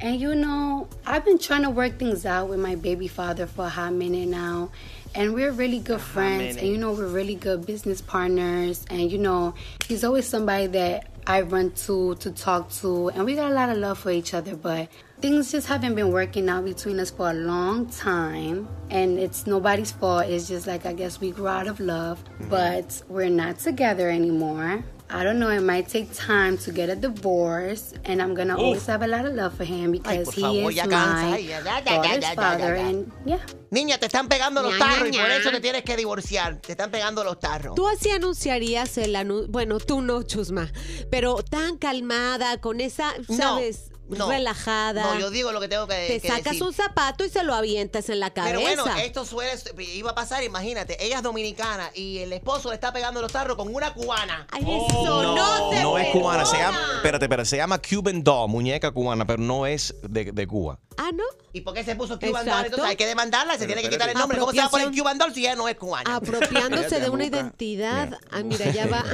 And 0.00 0.18
you 0.20 0.34
know, 0.34 0.88
I've 1.06 1.24
been 1.24 1.38
trying 1.38 1.62
to 1.62 1.70
work 1.70 1.98
things 1.98 2.24
out 2.24 2.48
with 2.48 2.58
my 2.58 2.74
baby 2.74 3.06
father 3.08 3.46
for 3.46 3.66
a 3.66 3.68
hot 3.68 3.92
minute 3.92 4.28
now. 4.28 4.70
And 5.14 5.34
we're 5.34 5.52
really 5.52 5.80
good 5.80 6.00
friends 6.00 6.56
and 6.56 6.66
you 6.68 6.78
know 6.78 6.92
we're 6.92 7.06
really 7.08 7.34
good 7.34 7.66
business 7.66 8.00
partners 8.00 8.84
and 8.90 9.10
you 9.10 9.18
know, 9.18 9.54
he's 9.86 10.04
always 10.04 10.26
somebody 10.26 10.68
that 10.68 11.08
I 11.26 11.42
run 11.42 11.72
to 11.86 12.14
to 12.16 12.30
talk 12.30 12.70
to 12.80 13.08
and 13.10 13.24
we 13.24 13.34
got 13.34 13.50
a 13.50 13.54
lot 13.54 13.68
of 13.68 13.76
love 13.78 13.98
for 13.98 14.10
each 14.10 14.32
other, 14.34 14.56
but 14.56 14.88
things 15.20 15.52
just 15.52 15.66
haven't 15.66 15.94
been 15.94 16.10
working 16.10 16.48
out 16.48 16.64
between 16.64 16.98
us 16.98 17.10
for 17.10 17.30
a 17.30 17.34
long 17.34 17.86
time 17.86 18.66
and 18.90 19.18
it's 19.18 19.46
nobody's 19.46 19.92
fault 19.92 20.24
it's 20.26 20.48
just 20.48 20.66
like 20.66 20.86
i 20.86 20.92
guess 20.92 21.20
we 21.20 21.30
grew 21.30 21.46
out 21.48 21.66
of 21.66 21.78
love 21.78 22.22
but 22.48 23.02
we're 23.08 23.28
not 23.28 23.58
together 23.58 24.08
anymore 24.08 24.82
i 25.10 25.22
don't 25.22 25.38
know 25.38 25.50
it 25.50 25.60
might 25.60 25.88
take 25.88 26.10
time 26.14 26.56
to 26.56 26.72
get 26.72 26.88
a 26.88 26.96
divorce 26.96 27.92
and 28.06 28.22
i'm 28.22 28.34
gonna 28.34 28.54
Oof. 28.54 28.60
always 28.60 28.86
have 28.86 29.02
a 29.02 29.06
lot 29.06 29.26
of 29.26 29.34
love 29.34 29.54
for 29.54 29.64
him 29.64 29.92
because 29.92 30.24
por 30.24 30.32
he 30.34 30.40
favor, 30.40 30.70
is 30.70 30.86
my 30.86 31.34
Ay, 31.34 31.38
ya, 31.40 31.58
ya, 31.58 31.78
ya, 31.78 31.80
daughter's 31.80 32.24
ya, 32.24 32.34
father 32.34 32.74
and 32.74 33.12
yeah 33.26 33.40
Niña, 33.70 33.98
te 34.00 34.06
están 34.06 34.28
pegando 34.28 34.62
los 34.62 34.76
tarros 34.78 35.08
y 35.12 35.16
por 35.16 35.30
eso 35.30 35.52
te 35.52 35.60
tienes 35.60 35.84
que 35.84 35.96
divorciar. 35.96 36.56
Te 36.56 36.72
están 36.72 36.90
pegando 36.90 37.22
los 37.22 37.38
tarros. 37.38 37.76
Tú 37.76 37.86
así 37.86 38.10
anunciarías 38.10 38.98
el 38.98 39.14
anuncio, 39.14 39.46
bueno, 39.48 39.78
tú 39.78 40.02
no, 40.02 40.24
Chusma, 40.24 40.72
pero 41.08 41.36
tan 41.44 41.78
calmada, 41.78 42.60
con 42.60 42.80
esa, 42.80 43.12
¿sabes? 43.28 43.89
no. 43.89 43.89
Relajada. 44.10 45.02
No, 45.02 45.18
yo 45.18 45.30
digo 45.30 45.52
lo 45.52 45.60
que 45.60 45.68
tengo 45.68 45.86
que, 45.86 46.06
Te 46.08 46.20
que 46.20 46.28
sacas 46.28 46.44
decir. 46.44 46.62
un 46.62 46.72
zapato 46.72 47.24
y 47.24 47.30
se 47.30 47.42
lo 47.44 47.54
avientas 47.54 48.08
en 48.08 48.20
la 48.20 48.30
cabeza. 48.30 48.58
Pero 48.58 48.82
bueno, 48.84 48.98
esto 48.98 49.24
suele, 49.24 49.52
iba 49.94 50.10
a 50.10 50.14
pasar, 50.14 50.42
imagínate, 50.44 51.04
ella 51.04 51.18
es 51.18 51.22
dominicana 51.22 51.90
y 51.94 52.18
el 52.18 52.32
esposo 52.32 52.68
le 52.70 52.74
está 52.74 52.92
pegando 52.92 53.20
los 53.20 53.32
tarros 53.32 53.56
con 53.56 53.74
una 53.74 53.92
cubana. 53.94 54.46
Ay, 54.50 54.62
eso 54.62 55.22
no, 55.34 55.70
se 55.70 55.82
No 55.82 55.98
es 55.98 56.08
cubana, 56.10 56.44
se 56.46 56.56
llama, 56.58 56.78
espérate, 56.96 57.24
espérate, 57.24 57.48
se 57.48 57.56
llama 57.56 57.80
Cuban 57.80 58.22
Doll, 58.22 58.48
muñeca 58.50 58.90
cubana, 58.90 59.26
pero 59.26 59.42
no 59.42 59.66
es 59.66 59.94
de, 60.02 60.32
de 60.32 60.46
Cuba. 60.46 60.78
Ah, 60.96 61.10
¿no? 61.14 61.24
¿Y 61.52 61.62
por 61.62 61.72
qué 61.74 61.82
se 61.82 61.96
puso 61.96 62.18
Cuban. 62.18 62.44
Doll? 62.44 62.64
Entonces 62.66 62.88
hay 62.88 62.96
que 62.96 63.06
demandarla, 63.06 63.54
se 63.54 63.60
Pero 63.60 63.72
tiene 63.74 63.82
que 63.82 63.88
quitar 63.90 64.08
el 64.10 64.16
nombre. 64.16 64.38
¿Cómo 64.38 64.52
se 64.52 64.58
va 64.58 64.64
a 64.66 64.70
poner. 64.70 64.90
Cuban 64.90 65.18
Doll 65.18 65.32
si 65.32 65.40
ella 65.40 65.56
no 65.56 65.68
es 65.68 65.76
cubana? 65.76 66.16
Apropiándose 66.16 67.00
de 67.00 67.08
una 67.10 67.24
identidad. 67.24 68.18
Ah, 68.30 68.42
mira, 68.42 68.70
ya 68.70 68.86
va. 68.86 69.04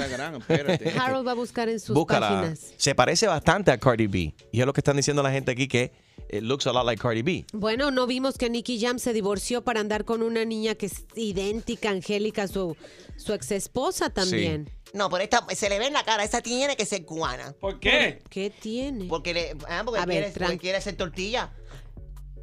Harold 1.01 1.27
va 1.27 1.33
a 1.33 1.35
buscar 1.35 1.69
en 1.69 1.81
sus 1.81 1.95
Búscala. 1.95 2.29
páginas. 2.29 2.61
Se 2.77 2.95
parece 2.95 3.27
bastante 3.27 3.71
a 3.71 3.79
Cardi 3.79 4.07
B. 4.07 4.35
Y 4.53 4.61
es 4.61 4.67
lo 4.67 4.73
que 4.73 4.81
están 4.87 4.97
diciendo 4.97 5.23
la 5.23 5.33
gente 5.33 5.51
aquí 5.51 5.67
que 5.67 5.93
it 6.31 6.43
looks 6.43 6.67
a 6.67 6.73
lot 6.73 6.87
like 6.87 7.03
Cardi 7.03 7.23
B. 7.23 7.45
Bueno, 7.53 7.91
no 7.91 8.07
vimos 8.07 8.39
que 8.39 8.49
Nicky 8.49 8.81
Jam 8.81 8.99
se 9.01 9.13
divorció 9.13 9.63
para 9.63 9.81
andar 9.81 10.05
con 10.05 10.23
una 10.23 10.45
niña 10.45 10.77
que 10.77 10.87
es 10.87 11.05
idéntica, 11.17 11.91
Angélica, 11.91 12.45
a 12.45 12.49
su, 12.49 12.77
su 13.17 13.33
ex 13.33 13.51
esposa 13.51 14.11
también. 14.11 14.71
No, 14.93 15.11
pero 15.11 15.25
esta 15.25 15.45
se 15.55 15.69
le 15.69 15.81
ve 15.81 15.89
en 15.89 15.93
la 15.93 16.05
cara, 16.05 16.23
esa 16.23 16.41
tiene 16.41 16.77
que 16.77 16.87
ser 16.87 17.05
cubana. 17.05 17.53
¿Por 17.61 17.81
qué? 17.81 18.23
¿Qué 18.31 18.51
tiene? 18.51 19.07
Porque, 19.07 19.35
le, 19.35 19.57
ah, 19.69 19.83
porque, 19.85 20.01
A 20.01 20.07
ver, 20.07 20.33
quiere, 20.33 20.39
porque 20.39 20.59
quiere 20.59 20.79
hacer 20.79 20.97
tortilla. 20.97 21.53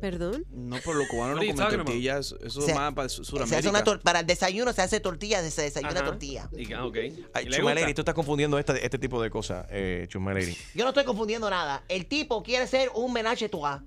¿Perdón? 0.03 0.45
No, 0.51 0.75
pero 0.83 0.95
los 0.95 1.07
cubanos 1.07 1.35
no 1.37 1.41
comen 1.55 1.55
tortillas. 1.77 2.35
Eso 2.43 2.59
es 2.67 2.75
más 2.75 2.93
para 2.93 3.07
Se 3.07 3.21
hace 3.21 3.23
Sudamérica. 3.23 3.69
una 3.69 3.99
para 4.01 4.19
el 4.19 4.25
desayuno 4.27 4.73
se 4.73 4.81
hace 4.81 4.99
tortilla, 4.99 5.41
se 5.49 5.61
desayuna 5.61 5.93
Ajá. 5.93 6.03
tortilla. 6.03 6.49
Y- 6.57 6.73
ah, 6.73 6.85
ok. 6.85 6.95
Ay, 6.97 7.45
¿Y 7.45 7.49
le 7.49 7.55
Chuma 7.55 7.71
gusta? 7.71 7.81
Lady, 7.85 7.93
tú 7.93 8.01
estás 8.01 8.13
confundiendo 8.13 8.59
esta- 8.59 8.75
este 8.75 8.99
tipo 8.99 9.21
de 9.21 9.29
cosas, 9.29 9.65
eh, 9.69 10.05
Chuma 10.09 10.33
Lady. 10.33 10.57
Yo 10.75 10.83
no 10.83 10.89
estoy 10.89 11.05
confundiendo 11.05 11.49
nada. 11.49 11.85
El 11.87 12.05
tipo 12.07 12.43
quiere 12.43 12.67
ser 12.67 12.91
un 12.95 13.13
menage 13.13 13.45
a 13.45 13.49
trois 13.49 13.81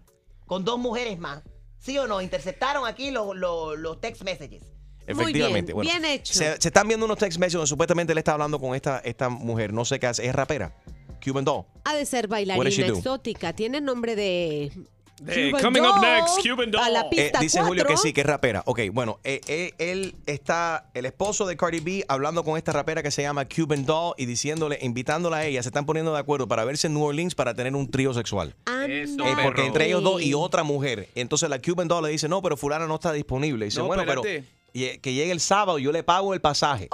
con 0.46 0.64
dos 0.64 0.78
mujeres 0.78 1.18
más. 1.18 1.42
¿Sí 1.78 1.98
o 1.98 2.06
no? 2.06 2.22
Interceptaron 2.22 2.86
aquí 2.86 3.10
los, 3.10 3.36
los, 3.36 3.78
los 3.78 4.00
text 4.00 4.22
messages. 4.22 4.62
Efectivamente. 5.06 5.74
bien, 5.74 5.76
bueno, 5.76 5.90
bien 5.90 6.04
hecho. 6.06 6.32
Se, 6.32 6.58
se 6.58 6.68
están 6.68 6.88
viendo 6.88 7.04
unos 7.04 7.18
text 7.18 7.38
messages 7.38 7.52
donde 7.58 7.66
supuestamente 7.68 8.12
él 8.12 8.18
está 8.18 8.32
hablando 8.32 8.58
con 8.58 8.74
esta, 8.74 9.00
esta 9.00 9.28
mujer. 9.28 9.70
No 9.74 9.84
sé 9.84 10.00
qué 10.00 10.06
hace. 10.06 10.26
Es 10.26 10.34
rapera. 10.34 10.74
Cuban 11.22 11.44
Doll. 11.44 11.66
Ha 11.84 11.94
de 11.94 12.06
ser 12.06 12.26
bailarina 12.26 12.86
exótica. 12.86 13.52
Tiene 13.52 13.82
nombre 13.82 14.16
de. 14.16 14.72
De 15.20 15.50
Cuban 15.50 15.62
Coming 15.62 15.82
Up. 15.82 16.00
Next, 16.00 16.46
Cuban 16.46 16.70
Doll. 16.70 16.82
A 16.82 16.90
la 16.90 17.06
Eh, 17.10 17.32
dice 17.40 17.62
Julio 17.62 17.84
que 17.84 17.96
sí, 17.96 18.12
que 18.12 18.20
es 18.20 18.26
rapera. 18.26 18.62
Ok, 18.66 18.80
bueno, 18.92 19.18
eh, 19.24 19.40
eh, 19.48 19.72
él 19.78 20.14
está, 20.26 20.90
el 20.94 21.06
esposo 21.06 21.46
de 21.46 21.56
Cardi 21.56 21.80
B, 21.80 22.04
hablando 22.08 22.44
con 22.44 22.58
esta 22.58 22.72
rapera 22.72 23.02
que 23.02 23.10
se 23.10 23.22
llama 23.22 23.46
Cuban 23.48 23.86
Doll 23.86 24.14
y 24.18 24.26
diciéndole, 24.26 24.78
invitándola 24.82 25.38
a 25.38 25.44
ella, 25.46 25.62
se 25.62 25.70
están 25.70 25.86
poniendo 25.86 26.12
de 26.12 26.18
acuerdo 26.18 26.46
para 26.46 26.64
verse 26.64 26.86
en 26.88 26.94
New 26.94 27.04
Orleans 27.04 27.34
para 27.34 27.54
tener 27.54 27.74
un 27.74 27.90
trío 27.90 28.12
sexual. 28.12 28.54
Eso, 28.88 29.24
Eh, 29.26 29.34
porque 29.42 29.64
entre 29.64 29.86
ellos 29.86 30.02
dos 30.02 30.20
y 30.22 30.34
otra 30.34 30.62
mujer. 30.62 31.08
Entonces 31.14 31.48
la 31.48 31.60
Cuban 31.60 31.88
Doll 31.88 32.04
le 32.04 32.10
dice, 32.10 32.28
no, 32.28 32.42
pero 32.42 32.56
fulana 32.56 32.86
no 32.86 32.96
está 32.96 33.12
disponible. 33.12 33.64
Y 33.64 33.68
dice, 33.68 33.80
No, 33.80 33.86
bueno, 33.86 34.02
espérate. 34.02 34.44
pero 34.72 35.00
que 35.00 35.14
llegue 35.14 35.32
el 35.32 35.40
sábado, 35.40 35.78
yo 35.78 35.90
le 35.92 36.02
pago 36.02 36.34
el 36.34 36.40
pasaje. 36.42 36.90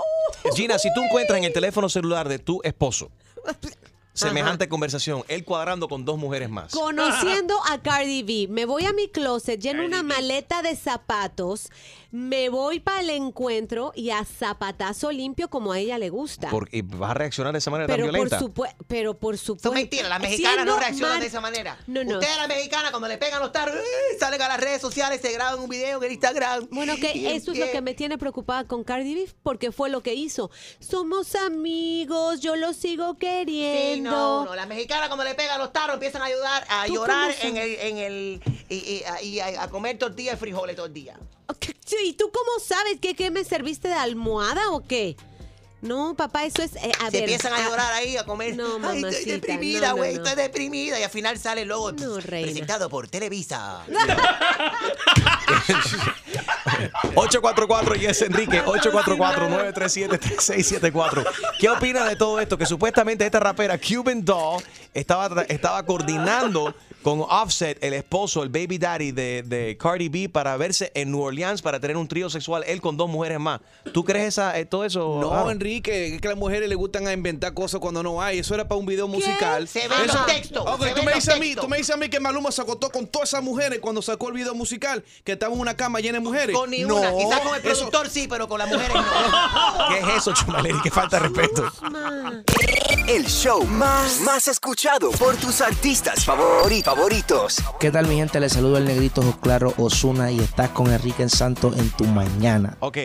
Gina, 0.55 0.79
si 0.79 0.89
tú 0.95 1.03
encuentras 1.03 1.39
en 1.39 1.45
el 1.45 1.53
teléfono 1.53 1.89
celular 1.89 2.29
de 2.29 2.39
tu 2.39 2.61
esposo 2.63 3.11
semejante 4.13 4.69
conversación, 4.69 5.25
él 5.29 5.45
cuadrando 5.45 5.89
con 5.89 6.05
dos 6.05 6.19
mujeres 6.19 6.51
más. 6.51 6.73
Conociendo 6.73 7.55
a 7.71 7.81
Cardi 7.81 8.23
B, 8.23 8.47
me 8.53 8.65
voy 8.65 8.85
a 8.85 8.93
mi 8.93 9.09
closet, 9.09 9.61
lleno 9.61 9.85
una 9.85 10.03
maleta 10.03 10.63
de 10.63 10.77
zapatos, 10.77 11.71
me 12.13 12.51
voy 12.51 12.79
para 12.79 13.01
el 13.01 13.11
encuentro 13.11 13.91
y 13.97 14.11
a 14.11 14.25
zapatazo 14.25 15.11
limpio 15.11 15.49
como 15.49 15.73
a 15.73 15.79
ella 15.79 15.99
le 15.99 16.11
gusta. 16.11 16.51
Por- 16.51 16.69
y 16.71 16.83
vas 16.83 17.11
a 17.11 17.15
reaccionar 17.15 17.53
de 17.53 17.59
esa 17.59 17.71
manera 17.71 17.87
pero, 17.87 18.05
tan 18.05 18.13
violenta. 18.13 18.39
por 18.39 18.69
pero 18.87 19.19
por 19.19 19.39
supuesto. 19.39 19.71
Son 19.71 19.75
mentiras, 19.75 20.09
las 20.11 20.21
mexicanas 20.21 20.67
no 20.67 20.79
reaccionan 20.79 21.21
de 21.21 21.27
esa 21.27 21.41
manera. 21.41 21.79
No, 21.87 22.05
no. 22.05 22.19
Ustedes, 22.19 22.37
las 22.37 22.49
mexicanas, 22.49 22.91
cuando 22.91 23.09
le 23.09 23.17
pegan 23.19 23.41
los 23.41 23.51
taros, 23.51 23.75
¡eh! 23.75 24.17
salen 24.21 24.41
a 24.43 24.49
las 24.49 24.61
redes 24.61 24.81
sociales, 24.83 25.21
se 25.23 25.33
graban 25.33 25.59
un 25.59 25.69
video 25.71 26.03
en 26.03 26.13
Instagram. 26.13 26.69
Bueno, 26.71 26.95
que 26.97 27.35
eso 27.35 27.53
es 27.53 27.59
lo 27.59 27.71
que 27.73 27.81
me 27.81 27.95
tiene 27.95 28.19
preocupada 28.19 28.65
con 28.65 28.85
Cardi 28.85 29.15
B, 29.15 29.29
porque 29.43 29.73
fue 29.73 29.89
lo 29.89 30.03
que 30.03 30.13
hizo. 30.15 30.51
Somos 30.81 31.35
amigos, 31.35 32.41
yo 32.41 32.57
lo 32.57 32.75
sigo 32.75 33.17
queriendo. 33.19 33.95
Sí, 33.95 34.01
no, 34.03 34.45
no. 34.45 34.55
Las 34.55 34.69
mexicanas 34.69 35.09
cuando 35.09 35.25
le 35.25 35.35
pegan 35.35 35.59
los 35.59 35.73
taros 35.73 35.95
empiezan 35.95 36.21
a 36.23 36.27
ayudar, 36.27 36.65
a 36.69 36.85
¿Tú 36.87 36.95
llorar 36.95 37.33
en 37.41 37.57
el, 37.57 37.71
en 37.81 37.97
el 37.99 38.43
y, 38.69 38.75
y- 39.23 39.27
y 39.27 39.41
a, 39.41 39.63
a 39.63 39.71
comer 39.71 39.97
tortillas 39.99 40.35
y 40.35 40.39
frijoles 40.39 40.77
todo 40.77 40.87
el 40.87 40.93
día. 40.93 41.19
¿Y 42.05 42.13
tú 42.15 42.31
cómo 42.33 42.51
sabes 42.65 42.99
que 43.01 43.31
me 43.31 43.45
serviste 43.45 43.89
de 43.89 43.95
almohada 43.95 44.71
o 44.71 44.87
qué? 44.87 45.17
No, 45.83 46.15
papá, 46.17 46.45
eso 46.45 46.63
es. 46.63 46.75
eh, 46.77 46.93
a 47.01 47.07
Se 47.07 47.11
ver, 47.11 47.23
empiezan 47.25 47.53
a 47.53 47.69
llorar 47.69 47.93
ahí, 47.93 48.17
a 48.17 48.25
comer. 48.25 48.57
No, 48.57 48.65
Ay, 48.77 48.81
mamacita. 48.81 49.09
estoy 49.11 49.33
deprimida, 49.33 49.81
no, 49.89 49.89
no, 49.89 49.97
güey, 49.97 50.15
no. 50.15 50.23
estoy 50.25 50.43
deprimida. 50.43 50.99
Y 50.99 51.03
al 51.03 51.11
final 51.11 51.39
sale 51.39 51.63
el 51.63 51.69
logo 51.69 51.93
No, 51.93 52.19
reina. 52.21 52.47
presentado 52.47 52.89
por 52.89 53.09
Televisa. 53.09 53.83
844 57.15 57.95
Yes 57.97 58.23
Enrique 58.23 58.63
844-937-3674 58.65 61.25
¿Qué 61.59 61.69
opina 61.69 62.05
de 62.07 62.17
todo 62.17 62.41
esto? 62.41 62.57
Que 62.59 62.65
supuestamente 62.67 63.25
esta 63.27 63.39
rapera 63.41 63.79
Cuban 63.79 64.25
Doll 64.25 64.63
estaba, 64.95 65.43
estaba 65.49 65.85
coordinando 65.85 66.75
con 67.03 67.21
Offset, 67.21 67.83
el 67.83 67.95
esposo, 67.95 68.45
el 68.45 68.49
baby 68.49 68.79
daddy 68.79 69.11
de, 69.11 69.43
de 69.45 69.77
Cardi 69.77 70.09
B 70.09 70.29
para 70.29 70.57
verse 70.57 70.93
en 70.95 71.11
New 71.11 71.21
Orleans 71.21 71.61
para 71.61 71.81
tener 71.81 71.97
un 71.97 72.07
trío 72.07 72.31
sexual 72.31 72.63
él 72.65 72.81
con 72.81 72.97
dos 72.97 73.11
mujeres 73.11 73.41
más. 73.41 73.61
¿Tú 73.93 74.05
crees 74.05 74.29
esa, 74.29 74.57
eh, 74.57 74.67
todo 74.67 74.85
eso? 74.85 75.19
No? 75.21 75.51
Enrique, 75.51 75.72
es 75.77 76.21
que 76.21 76.29
a 76.29 76.31
las 76.31 76.39
mujeres 76.39 76.69
les 76.69 76.77
gustan 76.77 77.07
a 77.07 77.13
inventar 77.13 77.55
cosas 77.55 77.81
cuando 77.81 78.03
no 78.03 78.21
hay. 78.21 78.39
Eso 78.41 78.55
era 78.55 78.67
para 78.69 78.79
un 78.79 78.87
video 78.87 79.09
musical. 79.09 79.67
Se 79.69 79.87
ven 79.89 80.03
Eso- 80.05 80.15
los 80.19 80.27
textos, 80.27 80.65
Ok, 80.67 80.85
se 80.85 80.95
tú 80.95 81.03
me 81.03 81.15
dices 81.15 81.35
a 81.35 81.39
mí, 81.39 81.55
tú 81.55 81.69
me 81.69 81.77
dices 81.79 81.95
a 81.95 81.99
mí 81.99 82.09
que 82.09 82.21
Maluma 82.21 82.51
se 82.53 82.63
acostó 82.63 82.91
con 82.91 83.07
todas 83.07 83.29
esas 83.31 83.43
mujeres 83.43 83.79
cuando 83.81 84.03
sacó 84.03 84.29
el 84.29 84.35
video 84.35 84.55
musical, 84.55 85.05
que 85.25 85.33
estaba 85.33 85.55
en 85.55 85.61
una 85.61 85.77
cama 85.77 86.01
llena 86.01 86.19
de 86.19 86.25
mujeres. 86.25 86.55
Con 86.57 86.71
ni 86.71 86.81
no, 86.81 86.97
una. 86.97 87.13
Quizás 87.17 87.41
con 87.41 87.55
el 87.55 87.61
eso- 87.67 87.71
productor 87.91 88.09
sí, 88.11 88.27
pero 88.29 88.49
con 88.49 88.59
las 88.59 88.69
mujeres 88.69 88.95
no. 88.95 89.03
¿Qué 89.89 89.99
es 89.99 90.17
eso, 90.19 90.33
Chumaleri? 90.35 90.81
Qué 90.83 90.91
falta 90.91 91.19
de 91.21 91.29
respeto. 91.29 91.73
El 93.09 93.27
show 93.27 93.65
más, 93.65 94.21
más 94.21 94.49
escuchado 94.49 95.11
por 95.13 95.37
tus 95.37 95.61
artistas 95.61 96.27
favori- 96.27 96.83
favoritos. 96.83 97.57
¿Qué 97.81 97.91
tal 97.91 98.07
mi 98.07 98.17
gente? 98.17 98.39
Les 98.41 98.53
saludo 98.53 98.79
el 98.79 98.85
negrito 98.85 99.23
Claro 99.43 99.75
Osuna 99.77 100.31
y 100.31 100.41
estás 100.41 100.71
con 100.71 100.93
Enrique 100.93 101.29
Santos 101.29 101.77
en 101.77 101.91
tu 101.91 102.05
mañana. 102.05 102.77
Ok. 102.81 102.99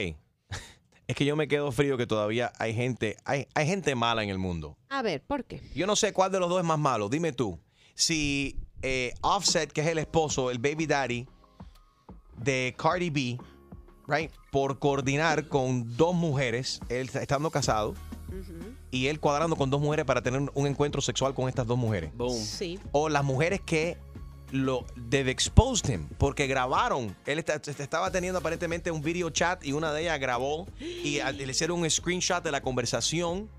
Es 1.07 1.15
que 1.15 1.23
yo 1.23 1.37
me 1.37 1.47
quedo 1.47 1.71
frío 1.71 1.95
que 1.97 2.05
todavía 2.05 2.51
hay 2.59 2.73
gente, 2.73 3.15
hay, 3.23 3.47
hay 3.55 3.65
gente 3.65 3.95
mala 3.95 4.23
en 4.23 4.29
el 4.29 4.37
mundo. 4.37 4.77
A 4.89 5.01
ver, 5.01 5.21
¿por 5.21 5.45
qué? 5.45 5.61
Yo 5.73 5.87
no 5.87 5.95
sé 5.95 6.11
cuál 6.11 6.31
de 6.31 6.39
los 6.39 6.49
dos 6.49 6.59
es 6.59 6.65
más 6.65 6.79
malo. 6.79 7.07
Dime 7.07 7.31
tú. 7.31 7.57
Si 7.95 8.57
eh, 8.81 9.13
Offset, 9.21 9.71
que 9.71 9.81
es 9.81 9.87
el 9.87 9.99
esposo, 9.99 10.51
el 10.51 10.59
baby 10.59 10.85
daddy 10.85 11.25
de 12.37 12.75
Cardi 12.77 13.09
B, 13.09 13.37
right, 14.07 14.31
por 14.51 14.79
coordinar 14.79 15.47
con 15.47 15.95
dos 15.95 16.13
mujeres, 16.13 16.81
él 16.89 17.09
estando 17.13 17.51
casado, 17.51 17.95
y 18.91 19.07
él 19.07 19.21
cuadrando 19.21 19.55
con 19.55 19.69
dos 19.69 19.79
mujeres 19.79 20.05
para 20.05 20.21
tener 20.21 20.49
un 20.53 20.67
encuentro 20.67 21.01
sexual 21.01 21.33
con 21.33 21.47
estas 21.47 21.65
dos 21.65 21.77
mujeres. 21.77 22.11
Sí. 22.33 22.79
O 22.91 23.07
las 23.07 23.23
mujeres 23.23 23.61
que 23.61 23.97
lo 24.51 24.85
they've 25.09 25.29
exposed 25.29 25.89
him 25.89 26.07
porque 26.17 26.47
grabaron. 26.47 27.15
Él 27.25 27.39
estaba 27.39 28.11
teniendo 28.11 28.39
aparentemente 28.39 28.91
un 28.91 29.01
video 29.01 29.29
chat 29.29 29.65
y 29.65 29.73
una 29.73 29.91
de 29.93 30.01
ellas 30.01 30.19
grabó 30.19 30.67
y 30.79 31.19
le 31.19 31.43
hicieron 31.43 31.79
un 31.79 31.89
screenshot 31.89 32.43
de 32.43 32.51
la 32.51 32.61
conversación. 32.61 33.49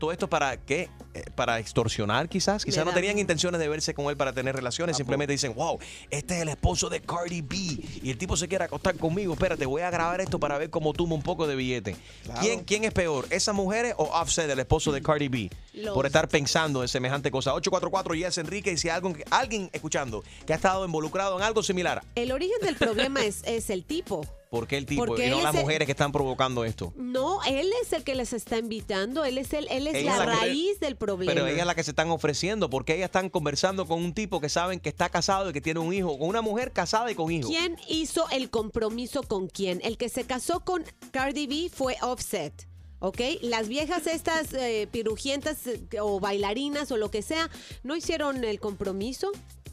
Todo 0.00 0.10
esto 0.12 0.28
para 0.28 0.56
qué? 0.56 0.88
Eh, 1.14 1.24
Para 1.34 1.58
extorsionar 1.58 2.28
quizás. 2.28 2.64
Quizás 2.64 2.84
no 2.86 2.92
tenían 2.92 3.18
intenciones 3.18 3.60
de 3.60 3.68
verse 3.68 3.94
con 3.94 4.06
él 4.06 4.16
para 4.16 4.32
tener 4.32 4.54
relaciones. 4.56 4.96
Simplemente 4.96 5.32
dicen, 5.32 5.54
wow, 5.54 5.78
este 6.10 6.36
es 6.36 6.42
el 6.42 6.48
esposo 6.48 6.88
de 6.88 7.00
Cardi 7.00 7.42
B. 7.42 7.56
Y 8.02 8.10
el 8.10 8.16
tipo 8.16 8.36
se 8.36 8.48
quiere 8.48 8.64
acostar 8.64 8.96
conmigo. 8.96 9.32
Espérate, 9.34 9.66
voy 9.66 9.82
a 9.82 9.90
grabar 9.90 10.20
esto 10.20 10.40
para 10.40 10.56
ver 10.56 10.70
cómo 10.70 10.92
tumba 10.94 11.14
un 11.16 11.22
poco 11.22 11.46
de 11.46 11.54
billete. 11.54 11.96
¿Quién, 12.40 12.64
¿Quién 12.64 12.84
es 12.84 12.92
peor? 12.92 13.26
¿Esas 13.30 13.54
mujeres 13.54 13.94
o 13.98 14.04
Offset, 14.04 14.48
el 14.48 14.58
esposo 14.58 14.90
de 14.90 15.02
Cardi 15.02 15.28
B? 15.28 15.50
Los- 15.74 15.92
Por 15.94 16.06
estar 16.06 16.28
pensando 16.28 16.80
en 16.82 16.88
semejante 16.88 17.30
cosa. 17.30 17.52
844 17.54 18.14
Yes 18.14 18.38
Enrique. 18.38 18.72
Y 18.72 18.76
si 18.78 18.88
hay 18.88 18.94
algo, 18.96 19.12
alguien 19.30 19.68
escuchando 19.72 20.24
que 20.46 20.54
ha 20.54 20.56
estado 20.56 20.84
involucrado 20.86 21.36
en 21.36 21.42
algo 21.44 21.62
similar, 21.62 22.02
El 22.14 22.32
origen 22.32 22.58
del 22.62 22.76
problema 22.76 23.22
es, 23.24 23.42
es 23.44 23.68
el 23.68 23.84
tipo. 23.84 24.24
¿Por 24.50 24.66
qué 24.66 24.76
el 24.76 24.84
tipo 24.84 25.06
Porque 25.06 25.22
y 25.22 25.24
él 25.26 25.30
no 25.30 25.36
es 25.38 25.44
las 25.44 25.54
el- 25.54 25.60
mujeres 25.62 25.86
que 25.86 25.92
están 25.92 26.10
provocando 26.10 26.64
esto? 26.64 26.92
No, 26.96 27.40
él 27.44 27.70
es 27.82 27.92
el 27.92 28.02
que 28.02 28.16
les 28.16 28.32
está 28.32 28.58
invitando, 28.58 29.24
él 29.24 29.38
es 29.38 29.52
el, 29.52 29.68
él 29.70 29.86
es 29.86 29.94
Ella 29.94 30.16
la 30.16 30.22
es 30.22 30.26
la 30.26 30.32
que- 30.34 30.38
raíz 30.40 30.80
del 30.80 30.96
problema. 30.96 31.32
Pero 31.32 31.46
ella 31.46 31.60
es 31.60 31.66
la 31.66 31.74
que 31.76 31.84
se 31.84 31.92
están 31.92 32.10
ofreciendo 32.10 32.68
porque 32.68 32.96
ellas 32.96 33.06
están 33.06 33.30
conversando 33.30 33.86
con 33.86 34.02
un 34.04 34.12
tipo 34.12 34.40
que 34.40 34.48
saben 34.48 34.80
que 34.80 34.88
está 34.88 35.08
casado 35.08 35.50
y 35.50 35.52
que 35.52 35.60
tiene 35.60 35.78
un 35.80 35.94
hijo, 35.94 36.18
con 36.18 36.28
una 36.28 36.42
mujer 36.42 36.72
casada 36.72 37.10
y 37.12 37.14
con 37.14 37.30
hijos. 37.30 37.48
¿Quién 37.48 37.76
hizo 37.88 38.28
el 38.30 38.50
compromiso 38.50 39.22
con 39.22 39.46
quién? 39.46 39.80
El 39.84 39.96
que 39.96 40.08
se 40.08 40.24
casó 40.24 40.60
con 40.60 40.84
Cardi 41.12 41.46
B 41.46 41.70
fue 41.72 41.96
Offset. 42.02 42.68
¿Ok? 43.02 43.18
Las 43.40 43.68
viejas 43.68 44.06
estas 44.06 44.52
eh, 44.52 44.86
pirujientas 44.90 45.66
eh, 45.66 45.80
o 46.02 46.20
bailarinas 46.20 46.90
o 46.92 46.98
lo 46.98 47.10
que 47.10 47.22
sea, 47.22 47.48
¿no 47.82 47.96
hicieron 47.96 48.44
el 48.44 48.60
compromiso? 48.60 49.30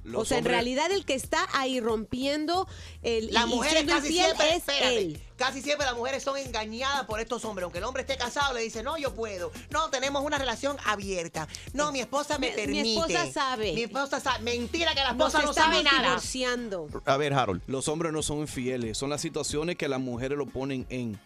Los 0.08 0.22
o 0.22 0.26
sea, 0.26 0.38
hombres- 0.38 0.52
en 0.54 0.56
realidad 0.56 0.92
el 0.92 1.06
que 1.06 1.14
está 1.14 1.48
ahí 1.54 1.80
rompiendo 1.80 2.68
el 3.04 3.32
Las 3.34 3.46
mujeres 3.48 3.84
casi 3.86 4.08
siempre, 4.14 4.50
es 4.52 4.56
espérate, 4.58 4.98
él. 4.98 5.22
casi 5.36 5.62
siempre 5.62 5.86
las 5.86 5.96
mujeres 5.96 6.24
son 6.24 6.38
engañadas 6.38 7.06
por 7.06 7.20
estos 7.20 7.44
hombres. 7.46 7.64
Aunque 7.66 7.80
el 7.80 7.84
hombre 7.84 8.02
esté 8.02 8.18
casado, 8.18 8.54
le 8.54 8.62
dice, 8.62 8.84
no, 8.84 8.98
yo 8.98 9.14
puedo. 9.14 9.52
No, 9.70 9.90
tenemos 9.90 10.24
una 10.24 10.38
relación 10.38 10.78
abierta. 10.86 11.48
No, 11.74 11.92
mi 11.92 12.00
esposa 12.00 12.38
me 12.40 12.50
Mi- 12.50 12.56
permite. 12.56 12.84
mi 12.84 12.94
esposa 12.98 13.32
sabe. 13.32 13.74
Mi 13.74 13.84
esposa 13.84 14.20
sabe. 14.20 14.44
Mentira 14.44 14.94
que 14.94 15.02
la 15.02 15.14
Nos 15.14 15.28
esposa 15.34 15.46
no 15.46 15.54
sabe 15.54 15.84
nada. 15.84 16.02
divorciando. 16.08 16.88
A 17.06 17.18
ver, 17.18 17.34
Harold. 17.34 17.62
Los 17.68 17.88
hombres 17.90 18.14
no 18.14 18.24
son 18.24 18.40
infieles, 18.40 18.98
son 18.98 19.10
las 19.10 19.22
situaciones 19.22 19.76
que 19.76 19.88
las 19.88 20.00
mujeres 20.00 20.38
lo 20.38 20.46
ponen 20.46 20.86
en. 20.90 21.20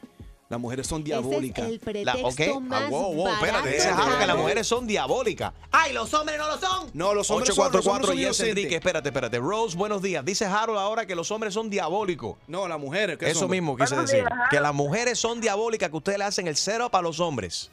Las 0.51 0.59
mujeres 0.59 0.85
son 0.85 1.01
Ese 1.01 1.13
es 1.15 1.21
diabólicas. 1.23 1.65
el 1.65 1.75
La- 2.05 2.11
pretexto 2.13 2.55
ok. 2.57 2.61
más 2.63 2.81
Ah, 2.83 2.87
wow, 2.89 3.13
wow, 3.13 3.23
barato. 3.23 3.45
espérate, 3.45 3.69
dice 3.69 3.87
Harold 3.87 4.19
que 4.19 4.27
las 4.27 4.35
mujeres 4.37 4.67
son 4.67 4.85
diabólicas. 4.85 5.53
Ay, 5.71 5.93
los 5.93 6.13
hombres 6.13 6.37
no 6.37 6.47
lo 6.49 6.57
son. 6.57 6.89
No, 6.93 7.13
los 7.13 7.31
hombres 7.31 7.55
son, 7.55 7.71
los 7.71 7.87
hombres 7.87 7.87
844 7.87 8.07
son 8.07 8.15
Yes 8.17 8.23
inocentes. 8.25 8.49
Enrique, 8.49 8.75
espérate, 8.75 9.07
espérate. 9.09 9.39
Rose, 9.39 9.77
buenos 9.77 10.01
días. 10.01 10.25
Dice 10.25 10.45
Harold 10.45 10.77
ahora 10.77 11.05
que 11.05 11.15
los 11.15 11.31
hombres 11.31 11.53
son 11.53 11.69
diabólicos. 11.69 12.35
No, 12.47 12.67
las 12.67 12.77
mujeres. 12.77 13.17
¿qué 13.17 13.29
Eso 13.29 13.39
son? 13.41 13.49
mismo 13.51 13.77
quise 13.77 13.95
decir. 13.95 14.25
Que 14.49 14.59
las 14.59 14.73
mujeres 14.73 15.17
son 15.17 15.39
diabólicas, 15.39 15.89
que 15.89 15.95
ustedes 15.95 16.17
le 16.19 16.25
hacen 16.25 16.47
el 16.47 16.57
cero 16.57 16.89
para 16.91 17.03
los 17.03 17.21
hombres. 17.21 17.71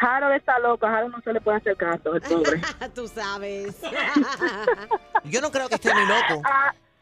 Harold 0.00 0.36
está 0.36 0.58
loco, 0.60 0.86
a 0.86 0.96
Harold 0.96 1.14
no 1.14 1.20
se 1.22 1.34
le 1.34 1.40
puede 1.42 1.58
hacer 1.58 1.76
caso, 1.76 2.14
el 2.14 2.22
pobre. 2.22 2.62
Tú 2.94 3.06
sabes. 3.08 3.76
Yo 5.24 5.40
no 5.42 5.50
creo 5.50 5.68
que 5.68 5.74
esté 5.74 5.92
muy 5.92 6.06
loco. 6.06 6.42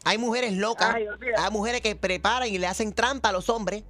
Hay 0.04 0.18
mujeres 0.18 0.52
locas. 0.54 0.92
Ay. 0.92 1.06
Hay 1.38 1.50
mujeres 1.52 1.80
que 1.82 1.94
preparan 1.94 2.48
y 2.48 2.58
le 2.58 2.66
hacen 2.66 2.92
trampa 2.92 3.28
a 3.28 3.32
los 3.32 3.48
hombres. 3.48 3.84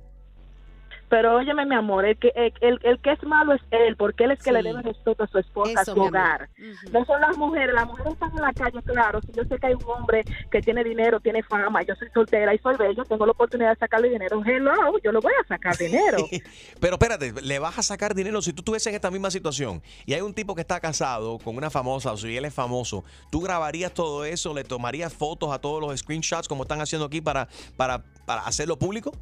Pero 1.12 1.36
óyeme, 1.36 1.66
mi 1.66 1.74
amor, 1.74 2.06
el 2.06 2.16
que, 2.16 2.32
el, 2.34 2.54
el- 2.62 2.80
el 2.84 2.98
que 3.02 3.12
es 3.12 3.22
malo 3.24 3.52
es 3.52 3.60
él, 3.70 3.96
porque 3.96 4.24
él 4.24 4.30
es 4.30 4.42
que 4.42 4.50
le 4.50 4.60
Sí. 4.62 4.68
debe 4.68 4.80
respeto 4.80 5.24
a 5.24 5.26
su 5.26 5.36
esposa, 5.36 5.82
a 5.82 5.84
su 5.84 6.00
hogar. 6.00 6.48
No 6.90 7.04
son 7.04 7.20
las 7.20 7.36
mujeres, 7.36 7.74
las 7.74 7.86
mujeres 7.86 8.14
están 8.14 8.30
en 8.30 8.40
la 8.40 8.52
calle, 8.54 8.80
claro. 8.82 9.20
Si 9.20 9.30
yo 9.32 9.42
sé 9.44 9.58
que 9.58 9.66
hay 9.66 9.74
un 9.74 9.84
hombre 9.86 10.24
que 10.50 10.62
tiene 10.62 10.82
dinero, 10.82 11.20
tiene 11.20 11.42
fama, 11.42 11.82
yo 11.82 11.94
soy 11.96 12.08
soltera 12.14 12.54
y 12.54 12.58
soy 12.60 12.76
bello, 12.78 13.04
tengo 13.04 13.26
la 13.26 13.32
oportunidad 13.32 13.72
de 13.74 13.76
sacarle 13.76 14.08
dinero. 14.08 14.40
Hello, 14.42 14.72
yo 15.04 15.12
lo 15.12 15.20
voy 15.20 15.34
a 15.38 15.46
sacar 15.46 15.76
dinero. 15.76 16.16
Pero 16.80 16.94
espérate, 16.94 17.34
le 17.42 17.58
vas 17.58 17.78
a 17.78 17.82
sacar 17.82 18.14
dinero 18.14 18.40
si 18.40 18.54
tú 18.54 18.62
estuvieses 18.62 18.86
en 18.86 18.94
esta 18.94 19.10
misma 19.10 19.30
situación 19.30 19.82
y 20.06 20.14
hay 20.14 20.22
un 20.22 20.32
tipo 20.32 20.54
que 20.54 20.62
está 20.62 20.80
casado 20.80 21.36
con 21.40 21.58
una 21.58 21.68
famosa 21.68 22.10
o 22.12 22.16
si 22.16 22.34
él 22.34 22.46
es 22.46 22.54
famoso, 22.54 23.04
¿tú 23.30 23.42
grabarías 23.42 23.92
todo 23.92 24.24
eso? 24.24 24.54
¿Le 24.54 24.64
tomarías 24.64 25.12
fotos 25.12 25.52
a 25.52 25.58
todos 25.58 25.82
los 25.82 26.00
screenshots 26.00 26.48
como 26.48 26.62
están 26.62 26.80
haciendo 26.80 27.04
aquí 27.04 27.20
para, 27.20 27.48
para, 27.76 28.02
para 28.24 28.40
hacerlo 28.46 28.78
público? 28.78 29.12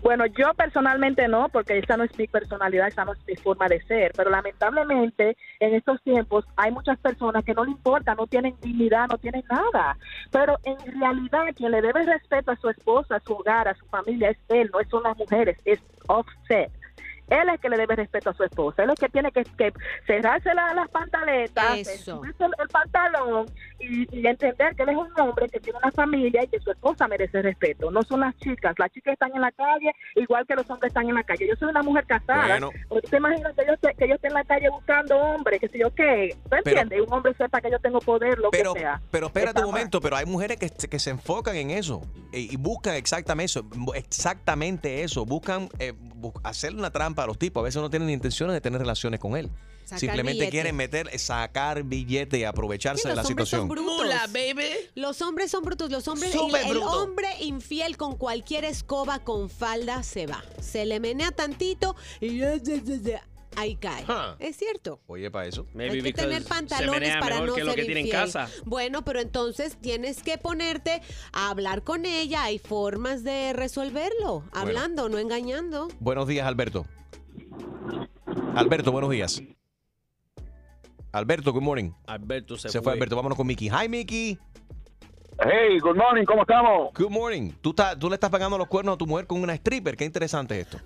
Bueno, 0.00 0.26
yo 0.26 0.54
personalmente 0.54 1.28
no, 1.28 1.48
porque 1.48 1.78
esa 1.78 1.96
no 1.96 2.04
es 2.04 2.16
mi 2.18 2.26
personalidad, 2.26 2.88
esa 2.88 3.04
no 3.04 3.12
es 3.12 3.18
mi 3.26 3.36
forma 3.36 3.68
de 3.68 3.82
ser. 3.82 4.12
Pero 4.16 4.30
lamentablemente 4.30 5.36
en 5.60 5.74
estos 5.74 6.02
tiempos 6.02 6.44
hay 6.56 6.70
muchas 6.70 6.98
personas 6.98 7.44
que 7.44 7.54
no 7.54 7.64
le 7.64 7.72
importa, 7.72 8.14
no 8.14 8.26
tienen 8.26 8.56
dignidad, 8.62 9.08
no 9.08 9.18
tienen 9.18 9.44
nada. 9.50 9.96
Pero 10.30 10.58
en 10.64 10.78
realidad 11.00 11.46
quien 11.54 11.72
le 11.72 11.82
debe 11.82 12.02
respeto 12.02 12.52
a 12.52 12.56
su 12.56 12.68
esposa, 12.68 13.16
a 13.16 13.20
su 13.20 13.34
hogar, 13.34 13.68
a 13.68 13.74
su 13.74 13.84
familia 13.86 14.30
es 14.30 14.38
él, 14.48 14.70
no 14.72 14.78
son 14.88 15.02
las 15.02 15.16
mujeres, 15.16 15.58
es 15.64 15.80
Offset. 16.08 16.70
Él 17.32 17.48
es 17.48 17.54
el 17.54 17.60
que 17.60 17.68
le 17.70 17.76
debe 17.78 17.96
respeto 17.96 18.30
a 18.30 18.34
su 18.34 18.44
esposa. 18.44 18.82
Él 18.84 18.90
es 18.90 19.00
el 19.02 19.06
que 19.06 19.12
tiene 19.12 19.32
que, 19.32 19.42
que 19.44 19.72
cerrarse 20.06 20.52
la- 20.54 20.74
las 20.74 20.88
pantaletas, 20.90 21.78
subirse 22.04 22.44
el, 22.44 22.52
el 22.58 22.68
pantalón 22.68 23.46
y, 23.80 24.18
y 24.20 24.26
entender 24.26 24.74
que 24.76 24.82
él 24.82 24.90
es 24.90 24.96
un 24.96 25.08
hombre 25.20 25.48
que 25.48 25.60
tiene 25.60 25.78
una 25.82 25.90
familia 25.92 26.44
y 26.44 26.48
que 26.48 26.60
su 26.60 26.70
esposa 26.70 27.08
merece 27.08 27.42
respeto. 27.42 27.90
No 27.90 28.02
son 28.02 28.20
las 28.20 28.36
chicas. 28.38 28.74
Las 28.78 28.90
chicas 28.92 29.14
están 29.14 29.32
en 29.34 29.40
la 29.40 29.52
calle 29.52 29.92
igual 30.16 30.46
que 30.46 30.54
los 30.54 30.68
hombres 30.70 30.90
están 30.90 31.08
en 31.08 31.14
la 31.14 31.22
calle. 31.24 31.48
Yo 31.48 31.56
soy 31.56 31.68
una 31.70 31.82
mujer 31.82 32.04
casada. 32.06 32.46
Bueno. 32.46 32.70
¿O 32.88 33.00
¿Te 33.00 33.16
imaginas 33.16 33.52
que 33.56 33.66
yo, 33.66 33.72
esté, 33.72 33.94
que 33.94 34.08
yo 34.08 34.14
esté 34.14 34.28
en 34.28 34.34
la 34.34 34.44
calle 34.44 34.68
buscando 34.70 35.16
hombres? 35.16 35.60
Que 35.60 35.68
si 35.68 35.78
yo 35.78 35.92
qué. 35.94 36.36
¿Tú 36.48 36.56
entiendes? 36.56 37.00
Un 37.06 37.12
hombre 37.12 37.34
sepa 37.34 37.60
que 37.60 37.70
yo 37.70 37.78
tengo 37.78 37.98
poder, 38.00 38.38
lo 38.38 38.50
Pero, 38.50 38.74
que 38.74 38.80
sea. 38.80 39.00
pero 39.10 39.26
espérate 39.26 39.60
un 39.60 39.66
momento, 39.66 40.00
pero 40.00 40.16
hay 40.16 40.26
mujeres 40.26 40.58
que, 40.58 40.68
se- 40.68 40.88
que 40.88 40.98
se 40.98 41.10
enfocan 41.10 41.56
en 41.56 41.70
eso 41.70 42.02
y, 42.32 42.56
buscan 42.56 42.94
exactamente 42.94 43.44
eso, 43.60 43.64
exactamente 43.94 45.02
eso, 45.02 45.24
buscan 45.26 45.68
eh, 45.78 45.92
bu- 45.94 46.38
hacerle 46.44 46.78
una 46.78 46.90
trampa 46.90 47.21
a 47.22 47.26
los 47.26 47.38
tipos, 47.38 47.60
a 47.60 47.64
veces 47.64 47.80
no 47.82 47.90
tienen 47.90 48.06
ni 48.08 48.12
intenciones 48.14 48.54
de 48.54 48.60
tener 48.60 48.80
relaciones 48.80 49.20
con 49.20 49.36
él. 49.36 49.50
Sacar 49.84 49.98
Simplemente 49.98 50.32
billete. 50.38 50.50
quieren 50.50 50.76
meter, 50.76 51.18
sacar 51.18 51.82
billete 51.82 52.38
y 52.38 52.44
aprovecharse 52.44 53.02
Sí, 53.02 53.08
de 53.08 53.14
la 53.16 53.22
los 53.22 53.30
hombres 53.30 53.48
son 53.48 53.68
situación. 53.68 53.68
brutos. 53.68 54.06
Los 54.94 55.22
hombres 55.22 55.50
son 55.50 55.64
brutos. 55.64 55.90
Los 55.90 56.08
hombres, 56.08 56.34
el, 56.34 56.70
el 56.70 56.76
hombre 56.78 57.28
infiel 57.40 57.96
con 57.96 58.16
cualquier 58.16 58.64
escoba 58.64 59.18
con 59.18 59.50
falda 59.50 60.02
se 60.02 60.26
va. 60.26 60.42
Se 60.60 60.86
le 60.86 61.00
menea 61.00 61.32
tantito 61.32 61.96
y 62.20 62.38
ya, 62.38 62.54
ya, 62.56 62.76
ya, 62.76 62.94
ya, 62.96 63.28
ahí 63.56 63.74
cae. 63.76 64.04
Huh. 64.04 64.36
Es 64.38 64.56
cierto. 64.56 65.00
Oye, 65.08 65.30
para 65.30 65.46
eso. 65.48 65.66
Hay 65.78 66.00
que 66.00 66.12
tener 66.12 66.44
pantalones 66.44 67.16
para 67.16 67.40
no 67.40 67.54
ser 67.54 67.78
infiel. 67.80 68.30
Bueno, 68.64 69.04
pero 69.04 69.20
entonces 69.20 69.76
tienes 69.80 70.22
que 70.22 70.38
ponerte 70.38 71.02
a 71.32 71.50
hablar 71.50 71.82
con 71.82 72.06
ella. 72.06 72.44
Hay 72.44 72.58
formas 72.60 73.24
de 73.24 73.52
resolverlo, 73.52 74.44
hablando, 74.52 75.08
no 75.08 75.18
engañando. 75.18 75.88
Buenos 76.00 76.28
días, 76.28 76.46
Alberto. 76.46 76.86
Alberto, 78.54 78.92
buenos 78.92 79.10
días. 79.10 79.42
Alberto, 81.12 81.52
good 81.52 81.62
morning. 81.62 81.90
Alberto 82.06 82.56
se, 82.56 82.68
Se 82.70 82.80
fue 82.80 82.92
Alberto, 82.94 83.16
vámonos 83.16 83.36
con 83.36 83.46
Mickey. 83.46 83.68
Hi, 83.68 83.88
Mickey. 83.88 84.38
Hey, 85.44 85.78
good 85.80 85.96
morning, 85.96 86.24
¿cómo 86.24 86.42
estamos? 86.42 86.92
Good 86.94 87.10
morning. 87.10 87.50
Tú, 87.60 87.70
estás- 87.70 87.98
tú 87.98 88.08
le 88.08 88.14
estás 88.14 88.30
pagando 88.30 88.56
los 88.58 88.68
cuernos 88.68 88.94
a 88.94 88.98
tu 88.98 89.06
mujer 89.06 89.26
con 89.26 89.42
una 89.42 89.54
stripper. 89.54 89.96
Qué 89.96 90.04
interesante 90.04 90.58
es 90.60 90.66
esto. 90.66 90.78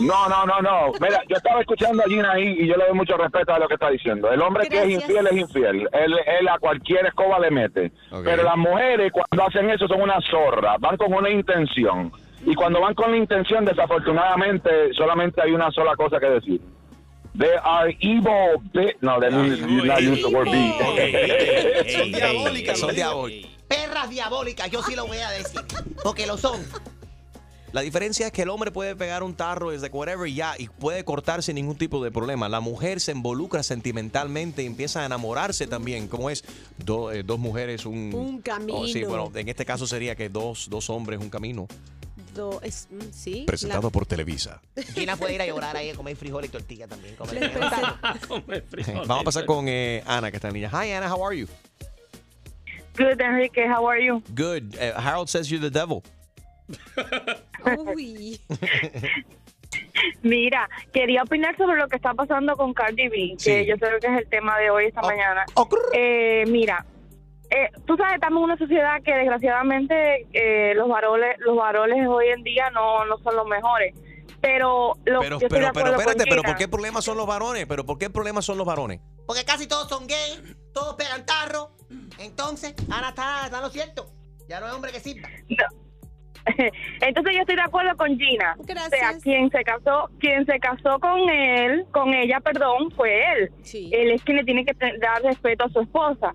No, 0.00 0.28
no, 0.28 0.46
no, 0.46 0.60
no. 0.60 0.92
Mira, 1.00 1.22
yo 1.28 1.36
estaba 1.36 1.60
escuchando 1.60 2.02
a 2.02 2.06
Gina 2.06 2.32
ahí 2.32 2.48
y 2.60 2.66
yo 2.66 2.76
le 2.76 2.86
doy 2.86 2.94
mucho 2.94 3.16
respeto 3.16 3.52
a 3.52 3.58
lo 3.58 3.66
que 3.66 3.74
está 3.74 3.90
diciendo. 3.90 4.30
El 4.30 4.40
hombre 4.42 4.68
que 4.68 4.82
es 4.82 4.88
infiel 4.90 5.26
es 5.26 5.36
infiel. 5.36 5.88
Él, 5.92 6.14
él 6.40 6.48
a 6.48 6.58
cualquier 6.58 7.06
escoba 7.06 7.38
le 7.40 7.50
mete. 7.50 7.92
Pero 8.22 8.42
las 8.44 8.56
mujeres 8.56 9.10
cuando 9.12 9.46
hacen 9.48 9.68
eso 9.70 9.88
son 9.88 10.00
una 10.02 10.18
zorra. 10.30 10.76
Van 10.78 10.96
con 10.96 11.12
una 11.12 11.30
intención. 11.30 12.12
Y 12.46 12.54
cuando 12.54 12.80
van 12.80 12.94
con 12.94 13.10
la 13.10 13.16
intención, 13.16 13.64
desafortunadamente, 13.64 14.92
solamente 14.94 15.40
hay 15.42 15.52
una 15.52 15.70
sola 15.70 15.96
cosa 15.96 16.18
que 16.20 16.26
decir. 16.26 16.60
They 17.38 17.48
are 17.62 17.96
evil. 18.00 18.60
No, 19.00 19.18
they 19.18 19.30
did 19.30 19.84
not 19.84 20.00
use 20.00 20.20
the 20.22 20.28
word 20.28 20.46
be. 20.50 21.92
Son 21.92 22.12
diabólicas, 22.12 22.78
son 22.78 22.94
diabólicas. 22.94 23.50
Perras 23.66 24.10
diabólicas, 24.10 24.70
yo 24.70 24.82
sí 24.82 24.94
lo 24.94 25.06
voy 25.06 25.18
a 25.18 25.30
decir. 25.30 25.60
Porque 26.02 26.26
lo 26.26 26.36
son. 26.36 26.60
La 27.72 27.80
diferencia 27.80 28.26
es 28.26 28.32
que 28.32 28.42
el 28.42 28.50
hombre 28.50 28.70
puede 28.70 28.94
pegar 28.94 29.24
un 29.24 29.34
tarro 29.34 29.70
desde 29.70 29.88
whatever 29.88 30.28
y 30.28 30.34
ya 30.34 30.54
y 30.56 30.68
puede 30.68 31.02
cortar 31.04 31.42
sin 31.42 31.56
ningún 31.56 31.76
tipo 31.76 32.04
de 32.04 32.12
problema. 32.12 32.48
La 32.48 32.60
mujer 32.60 33.00
se 33.00 33.10
involucra 33.10 33.64
sentimentalmente 33.64 34.62
y 34.62 34.66
empieza 34.66 35.02
a 35.02 35.06
enamorarse 35.06 35.66
también. 35.66 36.06
Como 36.06 36.30
es 36.30 36.44
Do- 36.78 37.10
eh, 37.10 37.24
dos 37.24 37.40
mujeres, 37.40 37.84
un... 37.84 38.14
Un 38.14 38.40
camino. 38.42 38.86
sí, 38.86 39.02
bueno, 39.02 39.32
en 39.34 39.48
este 39.48 39.64
caso 39.64 39.88
sería 39.88 40.14
que 40.14 40.28
dos, 40.28 40.70
dos 40.70 40.88
hombres, 40.88 41.18
un 41.18 41.30
camino. 41.30 41.66
Do- 42.34 42.60
es- 42.62 42.88
mm, 42.90 43.00
sí. 43.12 43.44
Presentado 43.46 43.82
la- 43.82 43.90
por 43.90 44.06
Televisa. 44.06 44.60
Gina 44.94 45.16
puede 45.16 45.34
ir 45.34 45.42
a 45.42 45.46
llorar 45.46 45.76
ahí 45.76 45.90
a 45.90 45.94
comer 45.94 46.16
frijol 46.16 46.44
y 46.44 46.48
tortilla 46.48 46.88
también. 46.88 47.14
comer- 47.16 47.50
Vamos 49.06 49.20
a 49.20 49.24
pasar 49.24 49.44
con 49.44 49.66
eh, 49.68 50.02
Ana, 50.06 50.30
que 50.30 50.36
está 50.38 50.48
en 50.48 50.54
línea. 50.54 50.70
Hi, 50.70 50.90
Ana, 50.92 51.12
how 51.14 51.24
are 51.26 51.36
you? 51.38 51.46
Good, 52.96 53.20
Enrique, 53.20 53.66
how 53.68 53.88
are 53.88 54.04
you? 54.04 54.22
Good. 54.34 54.74
Eh, 54.78 54.92
Harold 54.96 55.28
says 55.28 55.48
you're 55.48 55.60
the 55.60 55.70
devil. 55.70 56.02
Uy. 57.94 58.40
Mira, 60.22 60.68
quería 60.92 61.22
opinar 61.22 61.56
sobre 61.56 61.76
lo 61.76 61.88
que 61.88 61.96
está 61.96 62.14
pasando 62.14 62.56
con 62.56 62.72
Cardi 62.74 63.08
B, 63.08 63.36
que 63.42 63.66
yo 63.66 63.76
creo 63.78 63.98
que 64.00 64.06
es 64.06 64.18
el 64.22 64.28
tema 64.28 64.58
de 64.58 64.70
hoy 64.70 64.86
esta 64.86 65.02
mañana. 65.02 65.44
Eh, 65.92 66.44
mira, 66.48 66.84
eh, 67.54 67.70
tú 67.86 67.96
sabes, 67.96 68.14
estamos 68.14 68.38
en 68.38 68.44
una 68.44 68.56
sociedad 68.58 69.00
que 69.02 69.14
desgraciadamente 69.14 70.26
eh, 70.32 70.74
los 70.74 70.88
varones, 70.88 71.36
los 71.38 71.56
varones 71.56 72.06
hoy 72.08 72.26
en 72.28 72.42
día 72.42 72.68
no, 72.70 73.04
no 73.04 73.16
son 73.18 73.36
los 73.36 73.46
mejores. 73.46 73.94
Pero 74.40 74.94
lo 75.06 75.20
Pero, 75.20 75.38
yo 75.38 75.48
pero, 75.48 75.70
pero 75.72 75.90
espérate, 75.92 76.24
pero. 76.28 76.42
¿por 76.42 76.56
qué 76.56 76.64
el 76.64 76.70
problema 76.70 77.00
son 77.00 77.16
los 77.16 77.26
varones? 77.26 77.64
¿Pero 77.66 77.86
por 77.86 77.96
qué 77.96 78.06
el 78.06 78.12
problema 78.12 78.42
son 78.42 78.58
los 78.58 78.66
varones? 78.66 79.00
Porque 79.26 79.44
casi 79.44 79.66
todos 79.66 79.88
son 79.88 80.06
gay, 80.06 80.54
todos 80.72 80.96
pegan 80.96 81.24
tarro. 81.24 81.70
Entonces, 82.18 82.74
Ana 82.90 83.10
está, 83.10 83.44
está 83.46 83.60
lo 83.60 83.70
cierto. 83.70 84.06
Ya 84.48 84.60
no 84.60 84.66
es 84.66 84.72
hombre 84.72 84.92
que 84.92 85.00
sirva. 85.00 85.28
Entonces 87.00 87.34
yo 87.34 87.40
estoy 87.40 87.56
de 87.56 87.62
acuerdo 87.62 87.96
con 87.96 88.18
Gina. 88.18 88.56
O 88.58 88.64
sea, 88.64 88.74
Gracias. 88.74 89.22
quien 89.22 89.50
se 89.50 89.62
casó, 89.64 90.10
quien 90.18 90.44
se 90.44 90.58
casó 90.58 90.98
con 91.00 91.30
él, 91.30 91.86
con 91.90 92.12
ella, 92.12 92.40
perdón, 92.40 92.90
fue 92.94 93.22
él. 93.32 93.50
Él 93.92 94.10
es 94.10 94.22
quien 94.24 94.38
le 94.38 94.44
tiene 94.44 94.64
que 94.64 94.74
dar 95.00 95.22
respeto 95.22 95.64
a 95.64 95.68
su 95.70 95.80
esposa. 95.80 96.34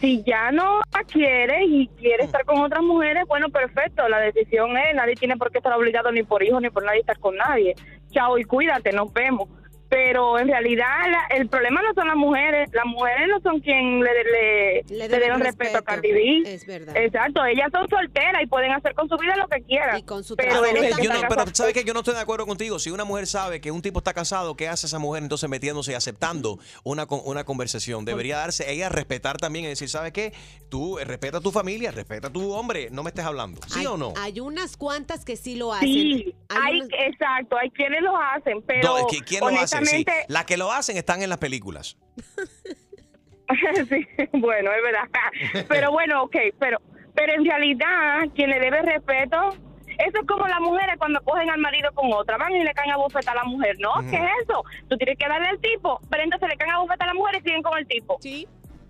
Si 0.00 0.22
ya 0.22 0.50
no 0.50 0.80
la 0.92 1.04
quiere 1.04 1.64
y 1.66 1.86
quiere 1.98 2.24
estar 2.24 2.46
con 2.46 2.58
otras 2.60 2.82
mujeres, 2.82 3.24
bueno, 3.28 3.50
perfecto, 3.50 4.08
la 4.08 4.18
decisión 4.18 4.76
es, 4.78 4.94
nadie 4.94 5.14
tiene 5.14 5.36
por 5.36 5.50
qué 5.52 5.58
estar 5.58 5.74
obligado 5.74 6.10
ni 6.10 6.22
por 6.22 6.42
hijos 6.42 6.62
ni 6.62 6.70
por 6.70 6.84
nadie 6.84 7.00
estar 7.00 7.18
con 7.18 7.36
nadie. 7.36 7.74
Chao 8.10 8.38
y 8.38 8.44
cuídate, 8.44 8.92
nos 8.92 9.12
vemos. 9.12 9.48
Pero 9.90 10.38
en 10.38 10.46
realidad 10.48 10.86
la- 11.10 11.36
el 11.36 11.48
problema 11.48 11.82
no 11.82 11.92
son 11.94 12.06
las 12.06 12.16
mujeres, 12.16 12.70
las 12.72 12.86
mujeres 12.86 13.26
no 13.28 13.40
son 13.40 13.60
quien 13.60 14.00
le, 14.00 14.10
le, 14.24 14.82
le 14.88 15.08
deben 15.08 15.40
respeto 15.40 15.78
a 15.78 15.82
Cardi 15.82 16.12
B. 16.12 16.42
Es 16.46 16.64
verdad. 16.64 16.96
Exacto, 16.96 17.44
ellas 17.44 17.66
son 17.72 17.88
solteras 17.88 18.40
y 18.42 18.46
pueden 18.46 18.70
hacer 18.72 18.94
con 18.94 19.08
su 19.08 19.16
vida 19.18 19.34
lo 19.36 19.48
que 19.48 19.60
quieran. 19.62 19.98
Y 19.98 20.02
con 20.04 20.22
su 20.22 20.36
pero, 20.36 20.62
que 20.62 20.92
Yo 21.02 21.12
no, 21.12 21.20
pero. 21.28 21.44
¿sabes 21.52 21.74
qué? 21.74 21.82
Yo 21.84 21.92
no 21.92 22.00
estoy 22.00 22.14
de 22.14 22.20
acuerdo 22.20 22.46
contigo. 22.46 22.78
Si 22.78 22.90
una 22.90 23.04
mujer 23.04 23.26
sabe 23.26 23.60
que 23.60 23.72
un 23.72 23.82
tipo 23.82 23.98
está 23.98 24.14
casado, 24.14 24.56
¿qué 24.56 24.68
hace 24.68 24.86
esa 24.86 25.00
mujer 25.00 25.24
entonces 25.24 25.50
metiéndose 25.50 25.90
y 25.92 25.94
aceptando 25.96 26.60
una, 26.84 27.06
con- 27.06 27.22
una 27.24 27.42
conversación? 27.44 28.04
Debería 28.04 28.36
darse 28.36 28.70
ella 28.72 28.88
respetar 28.90 29.38
también 29.38 29.64
y 29.64 29.68
decir, 29.68 29.88
¿sabes 29.88 30.12
qué? 30.12 30.32
Tú 30.68 31.00
eh, 31.00 31.04
respeta 31.04 31.38
a 31.38 31.40
tu 31.40 31.50
familia, 31.50 31.90
respeta 31.90 32.28
a 32.28 32.32
tu 32.32 32.52
hombre, 32.52 32.88
no 32.92 33.02
me 33.02 33.08
estés 33.10 33.24
hablando. 33.24 33.60
¿Sí 33.66 33.80
hay, 33.80 33.86
o 33.86 33.96
no? 33.96 34.12
Hay 34.18 34.38
unas 34.38 34.76
cuantas 34.76 35.24
que 35.24 35.36
sí 35.36 35.56
lo 35.56 35.72
hacen. 35.72 35.88
Sí, 35.88 36.34
Hay 36.48 36.58
hay, 36.74 36.80
unas- 36.82 36.90
exacto, 37.08 37.56
hay 37.56 37.70
quienes 37.70 38.02
lo 38.02 38.16
hacen, 38.16 38.62
pero 38.62 38.86
No, 38.88 38.96
¿qui- 39.08 39.24
¿Quién 39.24 39.40
lo 39.40 39.48
hace? 39.48 39.79
Sí. 39.86 40.04
Las 40.28 40.44
que 40.44 40.56
lo 40.56 40.72
hacen 40.72 40.96
están 40.96 41.22
en 41.22 41.28
las 41.28 41.38
películas. 41.38 41.96
sí, 43.88 44.06
bueno, 44.32 44.70
es 44.72 44.82
verdad. 44.82 45.66
Pero 45.68 45.90
bueno, 45.90 46.22
ok, 46.22 46.36
pero 46.58 46.78
pero 47.14 47.32
en 47.34 47.44
realidad 47.44 48.20
quien 48.34 48.50
le 48.50 48.60
debe 48.60 48.82
respeto, 48.82 49.50
eso 49.98 50.20
es 50.20 50.26
como 50.26 50.46
las 50.46 50.60
mujeres 50.60 50.94
cuando 50.98 51.20
cogen 51.22 51.50
al 51.50 51.58
marido 51.58 51.90
con 51.92 52.12
otra, 52.12 52.38
van 52.38 52.52
y 52.52 52.62
le 52.62 52.72
caen 52.72 52.92
a 52.92 52.96
bofetar 52.96 53.36
a 53.36 53.42
la 53.42 53.44
mujer, 53.44 53.76
¿no? 53.78 53.92
Ujú. 53.92 54.10
¿Qué 54.10 54.16
es 54.16 54.30
eso? 54.44 54.64
Tú 54.88 54.96
tienes 54.96 55.18
que 55.18 55.28
darle 55.28 55.48
al 55.48 55.60
tipo, 55.60 56.00
pero 56.08 56.22
entonces 56.22 56.48
le 56.48 56.56
caen 56.56 56.72
a 56.72 56.78
bofetar 56.78 57.08
a 57.08 57.12
la 57.12 57.18
mujer 57.18 57.36
y 57.36 57.42
siguen 57.42 57.62
con 57.62 57.76
el 57.78 57.86
tipo. 57.86 58.16
Sí. 58.22 58.48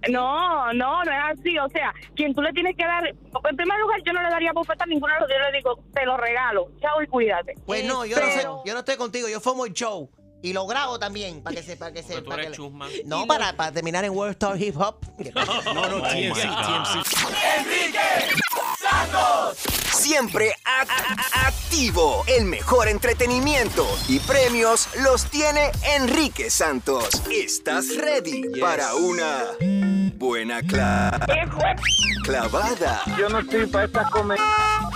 No, 0.09 0.73
no, 0.73 1.05
no 1.05 1.13
es 1.13 1.39
así. 1.39 1.59
O 1.59 1.69
sea, 1.69 1.93
quien 2.15 2.35
tú 2.35 2.41
le 2.41 2.53
tienes 2.53 2.77
que 2.77 2.85
dar. 2.85 3.07
En 3.07 3.57
primer 3.57 3.79
lugar, 3.81 4.01
yo 4.05 4.13
no 4.13 4.23
le 4.23 4.31
daría 4.31 4.53
bofeta 4.53 4.85
a 4.85 4.87
ninguno 4.87 5.13
de 5.15 5.21
los. 5.21 5.29
Yo 5.29 5.39
le 5.39 5.57
digo, 5.59 5.85
te 5.93 6.07
lo 6.07 6.17
regalo. 6.17 6.71
Chao 6.81 7.03
y 7.03 7.07
cuídate. 7.07 7.55
Pues 7.67 7.85
no, 7.85 8.07
yo 8.07 8.17
no, 8.17 8.27
sé, 8.27 8.43
yo 8.65 8.73
no 8.73 8.79
estoy 8.79 8.97
contigo, 8.97 9.29
yo 9.29 9.41
fumo 9.41 9.67
el 9.67 9.73
show. 9.73 10.09
Y 10.43 10.53
lo 10.53 10.67
grabo 10.67 10.99
también, 10.99 11.43
para 11.43 11.57
que 11.57 11.63
se... 11.63 11.77
Para 11.77 11.93
que 11.93 12.03
se 12.03 12.23
para 12.23 12.51
que- 12.51 12.57
no, 13.05 13.27
para, 13.27 13.55
para 13.57 13.73
terminar 13.73 14.05
en 14.05 14.13
World 14.13 14.33
Star 14.33 14.61
Hip 14.61 14.77
Hop. 14.79 14.97
No, 15.75 15.89
no, 15.89 16.03
TMC, 16.03 16.41
TMC. 16.41 17.07
Siempre 17.07 18.50
a- 20.65 21.47
activo. 21.47 22.25
El 22.27 22.45
mejor 22.45 22.89
entretenimiento 22.89 23.87
y 24.09 24.19
premios 24.21 24.89
los 25.03 25.25
tiene 25.27 25.71
Enrique 25.97 26.51
Santos. 26.51 27.23
¿Estás 27.31 27.97
ready 27.97 28.61
para 28.61 28.95
una 28.95 29.45
buena 30.17 30.61
cla- 30.63 31.19
clavada? 32.25 33.03
Yo 33.19 33.29
no 33.29 33.41
estoy 33.41 33.67
para 33.67 33.85
esta 33.87 34.05
comedia. 34.11 34.43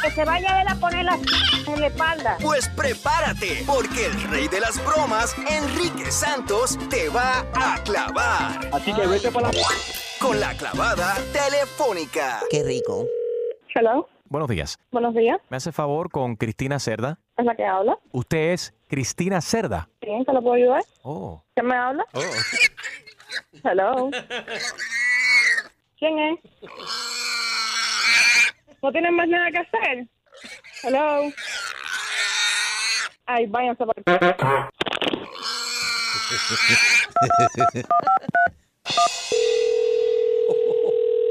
Que 0.03 0.11
se 0.11 0.25
vaya 0.25 0.51
a 0.51 0.59
ver 0.59 0.69
a 0.69 0.75
poner 0.77 1.05
la 1.05 1.19
en 1.67 1.81
la 1.81 1.87
espalda. 1.87 2.37
Pues 2.43 2.69
prepárate, 2.69 3.63
porque 3.67 4.07
el 4.07 4.23
rey 4.25 4.49
de 4.49 4.61
las 4.61 4.85
bromas, 4.85 5.35
Enrique 5.49 6.13
Santos, 6.13 6.79
te 6.91 7.09
va 7.09 7.47
a 7.55 7.83
clavar. 7.85 8.69
Así 8.73 8.93
que 8.93 9.07
vete 9.07 9.31
para 9.31 9.51
la... 9.51 9.61
Con 10.21 10.41
la 10.41 10.55
clavada 10.57 11.17
telefónica. 11.33 12.41
Qué 12.51 12.63
rico. 12.63 13.07
Hello, 13.75 14.09
Buenos 14.27 14.49
días. 14.49 14.79
buenos 14.91 15.15
días. 15.15 15.39
¿Me 15.51 15.57
hace 15.57 15.73
favor 15.73 16.11
con 16.11 16.37
Cristina 16.37 16.79
Cerda? 16.79 17.19
¿Es 17.37 17.45
la 17.45 17.55
que 17.57 17.65
habla? 17.65 17.99
Usted 18.13 18.53
es 18.53 18.73
Cristina 18.89 19.41
Cerda. 19.41 19.89
¿Quién? 20.01 20.25
¿Se 20.25 20.33
lo 20.33 20.41
puedo 20.41 20.55
ayudar? 20.55 20.83
Oh. 21.03 21.43
¿Quién 21.55 21.67
me 21.67 21.77
habla? 21.77 22.05
Hello. 23.65 24.11
¿Quién 25.99 26.19
es? 26.19 26.39
¿No 28.83 28.93
tienen 28.93 29.15
más 29.17 29.29
nada 29.29 29.51
que 29.51 29.59
hacer? 29.59 30.07
Hello. 30.85 31.31
Ay, 33.27 33.47
váyanse 33.47 33.85
para... 33.87 34.71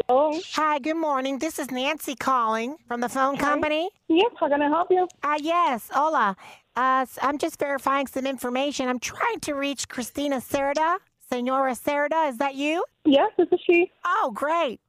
Oh. 0.09 0.39
Hi, 0.55 0.79
good 0.79 0.97
morning. 0.97 1.39
This 1.39 1.57
is 1.59 1.71
Nancy 1.71 2.15
calling 2.15 2.75
from 2.87 2.99
the 2.99 3.07
phone 3.07 3.37
company. 3.37 3.89
Yes, 4.09 4.31
how 4.37 4.49
can 4.49 4.61
I 4.61 4.67
help 4.67 4.89
you? 4.91 5.07
Uh, 5.23 5.37
yes, 5.39 5.89
hola. 5.91 6.35
Uh, 6.75 7.05
I'm 7.21 7.37
just 7.37 7.57
verifying 7.57 8.07
some 8.07 8.25
information. 8.25 8.89
I'm 8.89 8.99
trying 8.99 9.39
to 9.41 9.53
reach 9.53 9.87
Christina 9.87 10.37
Cerda. 10.41 10.97
Senora 11.29 11.73
Cerda, 11.73 12.27
is 12.29 12.37
that 12.37 12.55
you? 12.55 12.83
Yes, 13.05 13.31
this 13.37 13.47
is 13.51 13.59
she. 13.65 13.91
Oh, 14.05 14.31
great. 14.33 14.81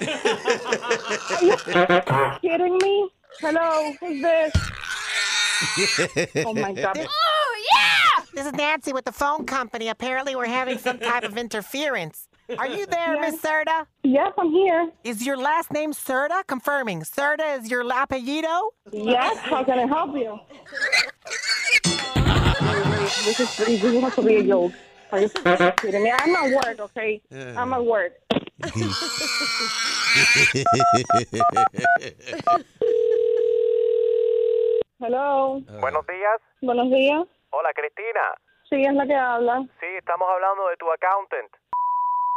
Are 0.00 1.38
you 1.42 1.56
kidding 2.42 2.78
me? 2.78 3.10
Hello, 3.40 3.92
who's 4.00 4.22
this? 4.22 4.52
Oh 6.44 6.52
my 6.54 6.72
God. 6.72 6.98
Oh, 7.08 7.66
yeah! 7.74 8.24
This 8.34 8.46
is 8.46 8.52
Nancy 8.54 8.92
with 8.92 9.04
the 9.04 9.12
phone 9.12 9.44
company. 9.44 9.88
Apparently, 9.88 10.34
we're 10.34 10.46
having 10.46 10.78
some 10.78 10.98
type 10.98 11.24
of 11.24 11.36
interference. 11.36 12.28
Are 12.58 12.66
you 12.66 12.86
there, 12.86 13.20
Miss 13.20 13.40
Cerda? 13.40 13.86
Yes, 14.02 14.32
I'm 14.38 14.50
here. 14.50 14.90
Is 15.04 15.24
your 15.24 15.36
last 15.36 15.70
name 15.72 15.92
Cerda? 15.92 16.44
Confirming. 16.46 17.02
Cerda 17.02 17.58
is 17.58 17.70
your 17.70 17.84
apellido? 17.84 18.70
Yes, 18.92 19.36
how 19.38 19.62
can 19.62 19.78
I 19.78 19.86
help 19.86 20.16
you? 20.16 20.38
This 23.24 23.40
is 23.40 23.56
this 23.56 23.84
is 23.84 24.00
has 24.02 24.14
to 24.14 24.22
be 24.22 24.36
a 24.36 24.42
joke. 24.42 24.72
Are 25.12 25.20
you 25.20 25.28
kidding 25.28 26.02
me? 26.02 26.12
I'm 26.12 26.34
at 26.36 26.50
work, 26.54 26.80
okay? 26.80 27.20
I'm 27.56 27.72
at 27.72 27.84
work. 27.84 28.12
Hello. 34.98 35.62
Buenos 35.80 36.06
días. 36.06 36.40
Buenos 36.62 36.90
días. 36.90 37.26
Hola, 37.52 37.72
Cristina. 37.74 38.34
Sí, 38.68 38.84
es 38.84 38.94
la 38.94 39.06
que 39.06 39.14
habla. 39.14 39.66
Sí, 39.80 39.86
estamos 39.98 40.28
hablando 40.28 40.68
de 40.68 40.76
tu 40.76 40.86
accountant. 40.92 41.50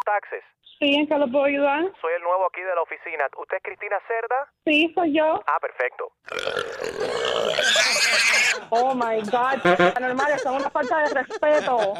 Taxes. 0.03 0.43
Sí, 0.79 0.95
¿en 0.95 1.07
qué 1.07 1.17
lo 1.17 1.27
puedo 1.31 1.45
ayudar? 1.45 1.81
Soy 2.01 2.13
el 2.17 2.23
nuevo 2.23 2.45
aquí 2.47 2.61
de 2.61 2.75
la 2.75 2.81
oficina. 2.81 3.25
¿Usted 3.37 3.57
es 3.57 3.63
Cristina 3.63 3.97
Cerda? 4.07 4.49
Sí, 4.65 4.91
soy 4.93 5.13
yo. 5.15 5.41
Ah, 5.47 5.59
perfecto. 5.59 6.11
Oh 8.69 8.93
my 8.93 9.21
God. 9.21 9.63
Normal, 9.99 10.31
es 10.33 10.45
una 10.45 10.69
falta 10.69 10.97
de 11.03 11.09
respeto. 11.13 11.93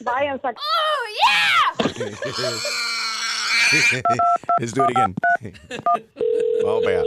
Váyanse. 0.00 0.48
Oh, 0.48 1.06
yeah! 1.20 1.72
Let's 4.60 4.72
do 4.72 4.84
it 4.84 4.90
again. 4.90 5.14
Vamos 6.62 6.82
a 6.82 6.86
pegar. 6.86 7.04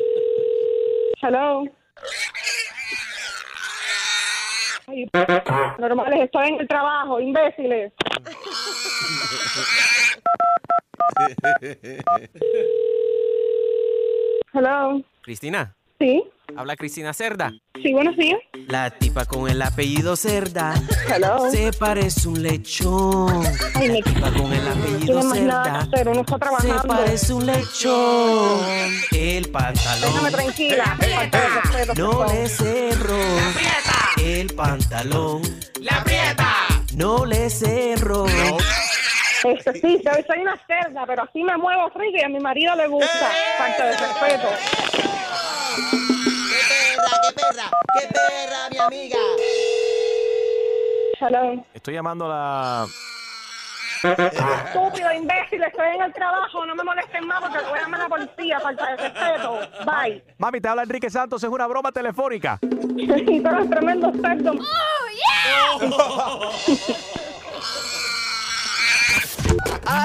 Hello. 1.22 1.66
Ay, 4.90 5.06
Normales, 5.80 6.22
estoy 6.22 6.48
en 6.48 6.62
el 6.62 6.68
trabajo, 6.68 7.20
imbéciles. 7.20 7.92
Hello. 14.54 15.02
Cristina, 15.24 15.76
Sí, 16.00 16.24
habla 16.56 16.76
Cristina 16.76 17.12
Cerda. 17.12 17.52
sí, 17.82 17.92
buenos 17.92 18.16
días. 18.18 18.40
La 18.68 18.92
tipa 18.92 19.26
con 19.26 19.50
el 19.50 19.60
apellido 19.62 20.16
Cerda. 20.16 20.76
Hello. 21.12 21.50
Se 21.50 21.74
parece 21.74 22.28
un 22.28 22.44
lechón. 22.44 23.44
Ay, 23.74 23.90
me 23.90 24.02
tipa 24.04 24.32
con 24.32 24.54
el 24.54 24.68
apellido 24.68 25.00
tiene 25.06 25.24
más 25.24 25.40
nada 25.40 25.64
que 25.64 25.70
Cerda. 25.70 25.80
hacer, 25.96 26.10
uno 26.10 26.22
está 26.22 26.38
trabajando. 26.38 26.82
Se 26.82 26.88
parece 26.88 27.34
un 27.34 27.46
lechón. 27.48 28.60
El 29.12 29.50
pantalón. 29.50 30.14
Déjame 30.14 30.32
tranquila. 30.32 30.98
No 31.96 32.26
le 32.28 32.50
cerró. 32.50 33.18
El 34.24 34.48
pantalón. 34.56 35.42
La 35.82 35.98
aprieta. 35.98 36.54
No 36.96 37.26
le 37.26 37.50
cerró. 37.50 38.26
Este, 39.44 39.74
sí, 39.74 40.02
soy, 40.04 40.24
soy 40.28 40.40
una 40.42 40.60
cerda, 40.68 41.06
pero 41.08 41.24
así 41.24 41.42
me 41.44 41.56
muevo 41.58 41.90
friki 41.92 42.18
y 42.20 42.24
a 42.24 42.30
mi 42.30 42.40
marido 42.40 42.76
le 42.76 42.88
gusta. 42.88 43.32
Falta 43.58 43.86
de 43.86 43.98
respeto. 43.98 44.48
¡Qué 45.76 47.34
perra! 47.34 47.70
¡Qué 48.00 48.08
perra, 48.08 48.70
mi 48.72 48.78
amiga! 48.78 49.18
Hello. 51.20 51.66
Estoy 51.74 51.96
llamando 51.96 52.26
a 52.26 52.30
la. 52.30 52.88
Estúpido, 54.04 55.12
imbécil, 55.12 55.64
estoy 55.64 55.96
en 55.96 56.04
el 56.04 56.14
trabajo, 56.14 56.64
no 56.66 56.76
me 56.76 56.84
molesten 56.84 57.26
más 57.26 57.42
porque 57.42 57.58
voy 57.68 57.80
a 57.80 57.82
llamar 57.82 58.02
a 58.02 58.04
la 58.04 58.10
policía, 58.10 58.60
falta 58.60 58.92
de 58.92 58.98
respeto. 58.98 59.60
Bye. 59.86 60.24
Mami, 60.38 60.62
te 60.62 60.68
habla 60.68 60.84
Enrique 60.84 61.10
Santos, 61.10 61.44
es 61.44 61.50
una 61.50 61.66
broma 61.66 61.92
telefónica. 61.92 62.60
Sí, 62.62 63.42
pero 63.44 63.64
es 63.64 63.70
tremendo 63.70 64.12
cerdo. 64.22 64.54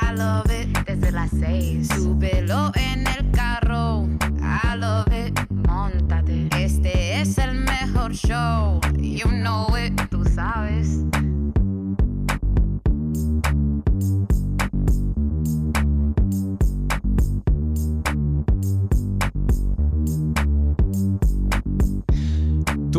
I 0.00 0.14
love 0.14 0.50
it. 0.50 0.68
Desde 0.86 1.12
las 1.12 1.30
seis, 1.30 1.88
súbelo 1.88 2.72
en 2.74 3.06
el 3.06 3.30
carro, 3.30 4.06
I 4.40 4.76
love 4.76 5.06
it. 5.12 5.38
Montate, 5.68 6.48
este 6.52 7.20
es 7.20 7.38
el 7.38 7.54
mejor 7.54 8.12
show, 8.12 8.80
you 8.98 9.28
know 9.28 9.66
it, 9.76 9.94
tú 10.10 10.24
sabes. 10.24 11.04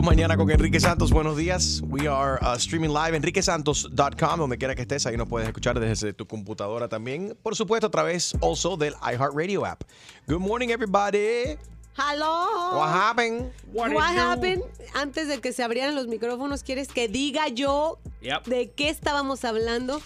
Mañana 0.05 0.37
con 0.37 0.51
Enrique 0.51 0.79
Santos, 0.79 1.09
buenos 1.09 1.35
días. 1.35 1.81
We 1.87 2.07
are 2.07 2.37
uh, 2.43 2.55
streaming 2.57 2.89
live 2.89 3.15
enriquesantos.com, 3.15 4.37
donde 4.37 4.55
quiera 4.59 4.75
que 4.75 4.83
estés, 4.83 5.07
ahí 5.07 5.17
nos 5.17 5.27
puedes 5.27 5.47
escuchar 5.47 5.79
desde 5.79 6.13
tu 6.13 6.27
computadora 6.27 6.87
también. 6.87 7.35
Por 7.41 7.55
supuesto, 7.55 7.87
a 7.87 7.89
través 7.89 8.35
also 8.39 8.77
del 8.77 8.93
iHeartRadio 9.01 9.65
app. 9.65 9.81
Good 10.27 10.41
morning, 10.41 10.69
everybody. 10.69 11.57
Hello. 11.97 12.77
What 12.77 12.93
happened? 12.93 13.51
What, 13.73 13.91
happened? 14.15 14.61
Antes 14.93 15.27
de 15.27 15.41
que 15.41 15.51
se 15.51 15.63
abrieran 15.63 15.95
los 15.95 16.05
micrófonos, 16.05 16.61
¿quieres 16.61 16.89
que 16.89 17.07
diga 17.07 17.47
yo 17.47 17.97
Yep. 18.21 18.45
de 18.45 18.71
qué 18.71 18.89
estábamos 18.89 19.43
hablando? 19.43 19.99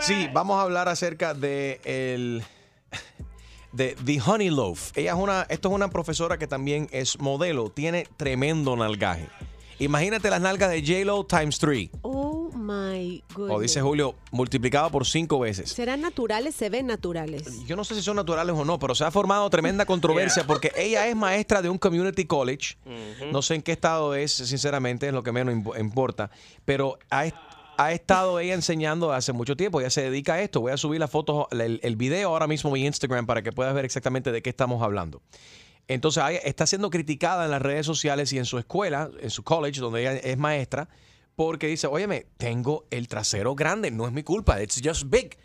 Sí, 0.00 0.28
vamos 0.32 0.58
a 0.58 0.62
hablar 0.62 0.88
acerca 0.88 1.34
de 1.34 1.78
el 1.84 2.42
de 3.76 3.96
The 4.04 4.20
Honey 4.24 4.50
Loaf. 4.50 4.96
Ella 4.96 5.12
es 5.12 5.18
una, 5.18 5.42
esto 5.48 5.68
es 5.68 5.74
una 5.74 5.88
profesora 5.90 6.38
que 6.38 6.46
también 6.46 6.88
es 6.92 7.18
modelo, 7.20 7.70
tiene 7.70 8.06
tremendo 8.16 8.76
nalgaje. 8.76 9.28
Imagínate 9.78 10.30
las 10.30 10.40
nalgas 10.40 10.70
de 10.70 10.80
J-Lo 10.80 11.24
times 11.26 11.58
3. 11.58 11.90
Oh 12.00 12.48
my 12.54 13.22
goodness. 13.34 13.56
O 13.56 13.60
dice 13.60 13.82
Julio, 13.82 14.14
multiplicado 14.30 14.90
por 14.90 15.04
cinco 15.04 15.38
veces. 15.38 15.70
¿Serán 15.70 16.00
naturales? 16.00 16.54
Se 16.54 16.70
ven 16.70 16.86
naturales. 16.86 17.66
Yo 17.66 17.76
no 17.76 17.84
sé 17.84 17.94
si 17.94 18.00
son 18.00 18.16
naturales 18.16 18.56
o 18.56 18.64
no, 18.64 18.78
pero 18.78 18.94
se 18.94 19.04
ha 19.04 19.10
formado 19.10 19.50
tremenda 19.50 19.84
controversia 19.86 20.46
porque 20.46 20.72
ella 20.76 21.06
es 21.08 21.14
maestra 21.14 21.60
de 21.60 21.68
un 21.68 21.76
community 21.76 22.24
college. 22.24 22.78
No 23.30 23.42
sé 23.42 23.56
en 23.56 23.60
qué 23.62 23.72
estado 23.72 24.14
es, 24.14 24.32
sinceramente, 24.32 25.08
es 25.08 25.12
lo 25.12 25.22
que 25.22 25.30
menos 25.32 25.54
impo- 25.54 25.78
importa. 25.78 26.30
Pero 26.64 26.98
ha, 27.10 27.26
ha 27.78 27.92
estado 27.92 28.38
ella 28.40 28.54
enseñando 28.54 29.12
hace 29.12 29.32
mucho 29.32 29.56
tiempo. 29.56 29.80
Ella 29.80 29.90
se 29.90 30.02
dedica 30.02 30.34
a 30.34 30.42
esto. 30.42 30.60
Voy 30.60 30.72
a 30.72 30.76
subir 30.76 31.00
la 31.00 31.08
foto, 31.08 31.48
el, 31.50 31.96
video 31.96 32.30
ahora 32.30 32.46
mismo 32.46 32.68
en 32.70 32.74
mi 32.74 32.86
Instagram 32.86 33.26
para 33.26 33.42
que 33.42 33.52
puedas 33.52 33.74
ver 33.74 33.84
exactamente 33.84 34.32
de 34.32 34.42
qué 34.42 34.50
estamos 34.50 34.82
hablando. 34.82 35.22
Entonces 35.88 36.22
está 36.44 36.66
siendo 36.66 36.90
criticada 36.90 37.44
en 37.44 37.50
las 37.50 37.62
redes 37.62 37.86
sociales 37.86 38.32
y 38.32 38.38
en 38.38 38.44
su 38.44 38.58
escuela, 38.58 39.10
en 39.20 39.30
su 39.30 39.44
college, 39.44 39.80
donde 39.80 40.00
ella 40.00 40.14
es 40.14 40.36
maestra, 40.36 40.88
porque 41.36 41.68
dice, 41.68 41.86
óyeme, 41.86 42.26
tengo 42.38 42.86
el 42.90 43.08
trasero 43.08 43.54
grande, 43.54 43.90
no 43.90 44.06
es 44.06 44.12
mi 44.12 44.22
culpa, 44.22 44.60
it's 44.62 44.80
just 44.82 45.04
big. 45.08 45.36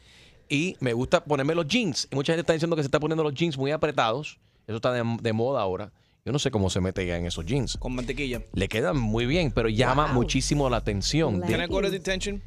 Y 0.49 0.75
me 0.79 0.93
gusta 0.93 1.23
ponerme 1.23 1.53
los 1.53 1.67
jeans. 1.67 2.07
Mucha 2.11 2.33
gente 2.33 2.41
está 2.41 2.53
diciendo 2.53 2.75
que 2.75 2.81
se 2.81 2.87
está 2.87 2.99
poniendo 2.99 3.23
los 3.23 3.33
jeans 3.33 3.57
muy 3.57 3.71
apretados. 3.71 4.39
Eso 4.67 4.77
está 4.77 4.91
de 4.91 5.33
moda 5.33 5.61
ahora. 5.61 5.91
Yo 6.23 6.31
no 6.31 6.37
sé 6.37 6.51
cómo 6.51 6.69
se 6.69 6.81
mete 6.81 7.01
ella 7.01 7.17
en 7.17 7.25
esos 7.25 7.45
jeans. 7.45 7.77
Con 7.77 7.95
mantequilla. 7.95 8.41
Le 8.53 8.67
quedan 8.67 8.97
muy 8.99 9.25
bien, 9.25 9.51
pero 9.51 9.69
llama 9.69 10.05
Wow. 10.05 10.13
muchísimo 10.13 10.69
la 10.69 10.77
atención. 10.77 11.41
Can 11.41 11.61
I 11.61 11.65
go 11.65 11.81
to 11.81 11.89
detention? 11.89 12.43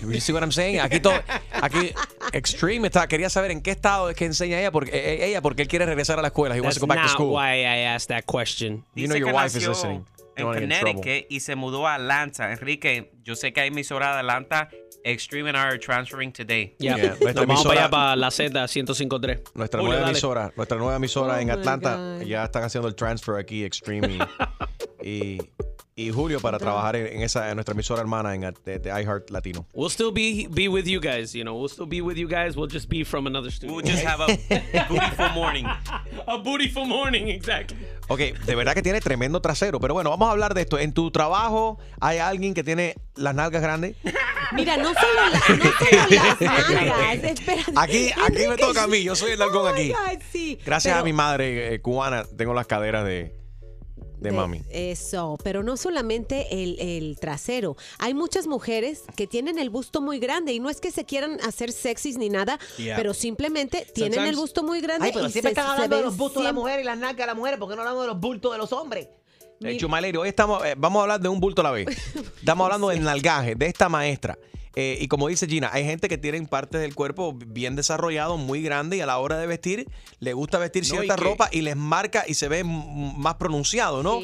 You 0.00 0.20
see 0.20 0.32
what 0.32 0.42
I'm 0.42 0.52
saying? 0.52 0.80
Aquí 0.80 1.00
todo, 1.00 1.14
aquí 1.52 1.90
Extreme 2.32 2.86
está, 2.86 3.06
quería 3.08 3.28
saber 3.28 3.50
en 3.50 3.60
qué 3.60 3.72
estado 3.72 4.08
es 4.08 4.16
que 4.16 4.24
enseña 4.24 4.58
ella 4.60 4.70
porque 4.70 4.90
eh, 4.94 5.26
ella 5.28 5.42
porque 5.42 5.62
él 5.62 5.68
quiere 5.68 5.84
regresar 5.86 6.18
a 6.18 6.22
la 6.22 6.28
escuela. 6.28 6.54
He 6.56 6.60
wants 6.60 6.76
That's 6.76 6.80
to 6.80 6.86
go 6.86 6.88
back 6.88 6.98
to 6.98 7.02
not 7.02 7.12
school. 7.12 7.32
why 7.34 7.60
I 7.64 7.80
asked 7.84 8.08
that 8.08 8.24
question. 8.26 8.84
You 8.94 9.06
know 9.08 9.14
Dice 9.14 9.18
your 9.20 9.30
que 9.32 9.34
wife 9.36 9.58
is 9.58 9.66
listening. 9.68 10.06
En. 10.36 10.46
Connecticut 10.46 11.26
y 11.28 11.40
se 11.40 11.56
mudó 11.56 11.86
a 11.88 11.96
Atlanta. 11.96 12.52
Enrique, 12.52 13.10
yo 13.26 13.34
sé 13.34 13.52
que 13.52 13.60
hay 13.60 13.68
emisora 13.68 14.12
de 14.14 14.20
Atlanta. 14.20 14.68
Extreme 15.04 15.48
and 15.50 15.56
I 15.56 15.60
are 15.68 15.78
transferring 15.78 16.32
today. 16.32 16.74
Yeah. 16.78 16.96
Yeah, 16.96 17.08
nuestra 17.20 17.32
Nos 17.44 17.46
vamos 17.46 17.64
para 17.64 17.74
emisora- 17.74 17.80
allá 17.80 17.90
para 17.90 18.16
la 18.16 18.30
Z 18.30 18.66
1053. 18.68 19.40
Nuestra 19.54 19.80
Julio, 19.80 19.92
nueva 19.92 20.00
dale. 20.06 20.12
emisora, 20.12 20.52
nuestra 20.56 20.78
nueva 20.78 20.96
emisora 20.96 21.34
Oh 21.36 21.40
en 21.40 21.50
Atlanta, 21.50 21.96
God. 21.96 22.22
ya 22.22 22.44
están 22.44 22.64
haciendo 22.64 22.88
el 22.88 22.94
transfer 22.94 23.36
aquí 23.36 23.62
Extreme 23.64 24.18
y, 25.02 25.08
y, 25.08 25.38
y 25.94 26.10
Julio 26.10 26.40
para 26.40 26.58
trabajar 26.58 26.96
en, 26.96 27.06
en 27.06 27.22
esa 27.22 27.48
en 27.50 27.54
nuestra 27.56 27.72
emisora 27.74 28.00
hermana 28.00 28.34
en 28.34 28.40
de, 28.64 28.78
de 28.80 28.88
iHeart 28.90 29.30
Latino. 29.30 29.64
We'll 29.74 29.90
still 29.90 30.10
be 30.12 30.48
be 30.50 30.66
with 30.68 30.86
you 30.86 31.00
guys, 31.00 31.32
you 31.32 31.42
know. 31.44 31.54
We'll 31.56 31.68
still 31.70 31.86
be 31.86 32.00
with 32.00 32.16
you 32.16 32.26
guys. 32.28 32.56
We'll 32.56 32.70
just 32.70 32.88
be 32.88 33.04
from 33.04 33.26
another 33.28 33.52
studio. 33.52 33.76
We'll 33.76 33.86
just 33.86 34.04
have 34.04 34.20
a 34.20 34.26
beautiful 34.88 35.28
morning. 35.34 35.66
a 36.26 36.38
beautiful 36.42 36.84
morning, 36.84 37.28
exactly. 37.28 37.78
Ok, 38.08 38.18
de 38.44 38.54
verdad 38.54 38.74
que 38.74 38.82
tiene 38.82 39.00
tremendo 39.00 39.40
trasero, 39.40 39.78
pero 39.80 39.94
bueno, 39.94 40.10
vamos 40.10 40.28
a 40.28 40.32
hablar 40.32 40.54
de 40.54 40.62
esto. 40.62 40.78
En 40.80 40.92
tu 40.92 41.10
trabajo 41.12 41.78
hay 42.00 42.18
alguien 42.18 42.54
que 42.54 42.62
tiene 42.62 42.94
las 43.16 43.34
nalgas 43.34 43.62
grandes. 43.62 43.96
Mira, 44.52 44.76
no 44.76 44.92
solo, 44.94 45.14
la- 45.14 45.56
no 45.56 45.72
solo 45.72 45.90
las 46.10 46.40
nalgas. 46.40 47.24
Espérate. 47.24 47.72
Aquí, 47.76 48.10
aquí 48.12 48.46
me 48.48 48.56
toca 48.56 48.84
a 48.84 48.86
mí, 48.86 49.02
yo 49.02 49.16
soy 49.16 49.32
el 49.32 49.38
nalgón 49.38 49.66
Oh 49.66 49.68
aquí. 49.68 49.88
God, 49.90 50.20
sí. 50.32 50.58
Gracias 50.64 50.92
Pero- 50.92 51.00
a 51.00 51.04
mi 51.04 51.12
madre 51.12 51.74
eh, 51.74 51.80
cubana 51.80 52.24
tengo 52.36 52.54
las 52.54 52.66
caderas 52.66 53.04
de, 53.04 53.34
de, 54.18 54.30
mami. 54.32 54.62
Eso, 54.70 55.36
pero 55.42 55.62
no 55.64 55.76
solamente 55.76 56.62
el, 56.62 56.78
el 56.78 57.18
trasero. 57.18 57.76
Hay 57.98 58.14
muchas 58.14 58.46
mujeres 58.46 59.02
que 59.16 59.26
tienen 59.26 59.58
el 59.58 59.68
busto 59.70 60.00
muy 60.00 60.18
grande 60.20 60.52
y 60.52 60.60
no 60.60 60.70
es 60.70 60.80
que 60.80 60.90
se 60.92 61.04
quieran 61.04 61.38
hacer 61.42 61.72
sexys 61.72 62.16
ni 62.16 62.28
nada, 62.28 62.58
Yeah. 62.78 62.96
pero 62.96 63.14
simplemente 63.14 63.86
tienen 63.94 64.20
el 64.26 64.36
busto 64.36 64.62
muy 64.62 64.80
grande. 64.80 65.06
Ay, 65.06 65.12
pero 65.12 65.26
y 65.26 65.32
siempre 65.32 65.52
se- 65.54 65.60
están 65.60 65.72
hablando 65.72 65.96
de 65.96 66.02
los 66.02 66.16
bustos 66.16 66.42
de 66.42 66.44
las 66.44 66.52
siempre- 66.54 66.60
mujeres 66.62 66.82
y 66.82 66.86
las 66.86 66.98
nalgas 66.98 67.16
de 67.18 67.26
las 67.26 67.36
mujeres. 67.36 67.58
¿Por 67.58 67.68
qué 67.68 67.74
no 67.76 67.82
hablamos 67.82 68.02
de 68.02 68.08
los 68.08 68.20
bultos 68.20 68.52
de 68.52 68.58
los 68.58 68.72
hombres? 68.72 69.08
Eh, 69.62 69.76
Chumalerio, 69.78 70.20
hoy 70.20 70.28
estamos, 70.28 70.64
eh, 70.64 70.74
vamos 70.76 71.00
a 71.00 71.02
hablar 71.02 71.20
de 71.20 71.28
un 71.28 71.40
bulto 71.40 71.62
a 71.62 71.64
la 71.64 71.70
vez. 71.70 71.86
Estamos 72.38 72.64
hablando 72.66 72.88
del 72.88 73.02
nalgaje, 73.02 73.54
de 73.54 73.66
esta 73.66 73.88
maestra. 73.88 74.38
Eh, 74.74 74.98
y 75.00 75.08
como 75.08 75.28
dice 75.28 75.46
Gina, 75.46 75.70
hay 75.72 75.84
gente 75.84 76.08
que 76.08 76.18
tienen 76.18 76.46
partes 76.46 76.82
del 76.82 76.94
cuerpo 76.94 77.32
bien 77.34 77.74
desarrollado, 77.76 78.36
muy 78.36 78.60
grande, 78.60 78.98
y 78.98 79.00
a 79.00 79.06
la 79.06 79.18
hora 79.18 79.38
de 79.38 79.46
vestir, 79.46 79.88
le 80.20 80.34
gusta 80.34 80.58
vestir 80.58 80.82
No, 80.82 80.86
y 80.86 80.90
cierta 80.98 81.16
que- 81.16 81.24
ropa 81.24 81.48
y 81.50 81.62
les 81.62 81.76
marca 81.76 82.24
y 82.28 82.34
se 82.34 82.48
ve 82.48 82.58
m- 82.58 83.14
más 83.16 83.36
pronunciado, 83.36 84.02
¿no? 84.02 84.20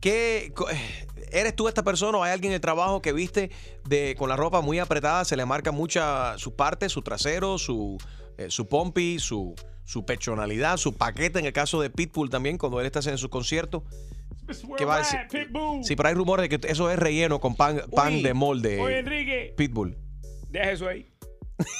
¿Qué, 0.00 0.52
co- 0.54 0.70
eh, 0.70 0.78
¿Eres 1.32 1.56
tú 1.56 1.66
esta 1.66 1.82
persona 1.82 2.18
o 2.18 2.22
hay 2.22 2.30
alguien 2.32 2.52
en 2.52 2.56
el 2.56 2.60
trabajo 2.60 3.02
que 3.02 3.12
viste 3.12 3.50
de, 3.88 4.14
con 4.16 4.28
la 4.28 4.36
ropa 4.36 4.60
muy 4.60 4.78
apretada, 4.78 5.24
se 5.24 5.36
le 5.36 5.44
marca 5.44 5.72
mucha 5.72 6.38
su 6.38 6.54
parte, 6.54 6.88
su 6.88 7.02
trasero, 7.02 7.58
su, 7.58 7.98
eh, 8.38 8.46
su 8.48 8.68
pompi, 8.68 9.18
su, 9.18 9.56
su 9.84 10.04
pechonalidad, 10.06 10.76
su 10.76 10.92
paquete, 10.94 11.40
en 11.40 11.46
el 11.46 11.52
caso 11.52 11.80
de 11.80 11.90
Pitbull 11.90 12.30
también, 12.30 12.56
cuando 12.58 12.78
él 12.78 12.86
está 12.86 13.00
en 13.10 13.18
su 13.18 13.28
concierto? 13.28 13.82
¿Qué 14.76 14.84
va 14.84 14.96
a 14.96 14.98
decir? 14.98 15.18
Sí, 15.82 15.96
pero 15.96 16.08
hay 16.08 16.14
rumores 16.14 16.48
de 16.48 16.58
que 16.58 16.68
eso 16.70 16.90
es 16.90 16.98
relleno 16.98 17.40
con 17.40 17.54
pan, 17.56 17.82
pan 17.94 18.14
Uy. 18.14 18.22
de 18.22 18.34
molde. 18.34 18.80
Oye, 18.80 18.98
Enrique. 18.98 19.54
Pitbull. 19.56 19.96
Deja 20.50 20.70
eso 20.72 20.88
ahí. 20.88 21.12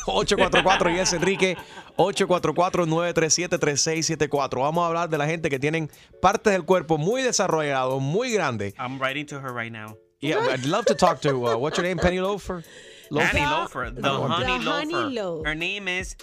844 0.07 0.91
y 0.91 0.99
es 0.99 1.13
Enrique 1.13 1.57
844-937-3674. 1.99 4.61
Vamos 4.61 4.85
a 4.85 4.87
hablar 4.89 5.09
de 5.09 5.19
la 5.19 5.27
gente 5.27 5.51
que 5.51 5.59
tienen 5.59 5.91
partes 6.21 6.53
del 6.53 6.65
cuerpo 6.65 6.99
muy 6.99 7.23
desarrollado, 7.23 8.01
muy 8.01 8.33
grande. 8.33 8.75
I'm 8.79 8.99
writing 9.01 9.27
to 9.27 9.37
her 9.41 9.53
right 9.53 9.73
now. 9.73 9.97
Yeah, 10.21 10.39
I'd 10.53 10.65
love 10.65 10.87
to 10.87 10.95
talk 10.95 11.21
to 11.23 11.31
uh, 11.47 11.57
what's 11.57 11.77
your 11.77 11.87
name, 11.87 11.99
Penny 11.99 12.21
Loafer? 12.21 12.65
Penny 13.15 13.45
Loafer, 13.45 13.91
the 13.95 14.01
Oh, 14.09 14.27
honey 14.27 14.59
The 14.59 14.65
loafer. 14.65 14.71
honey 14.71 15.15
loaf. 15.15 15.47
Her 15.47 15.55
name 15.55 15.89
is 15.89 16.17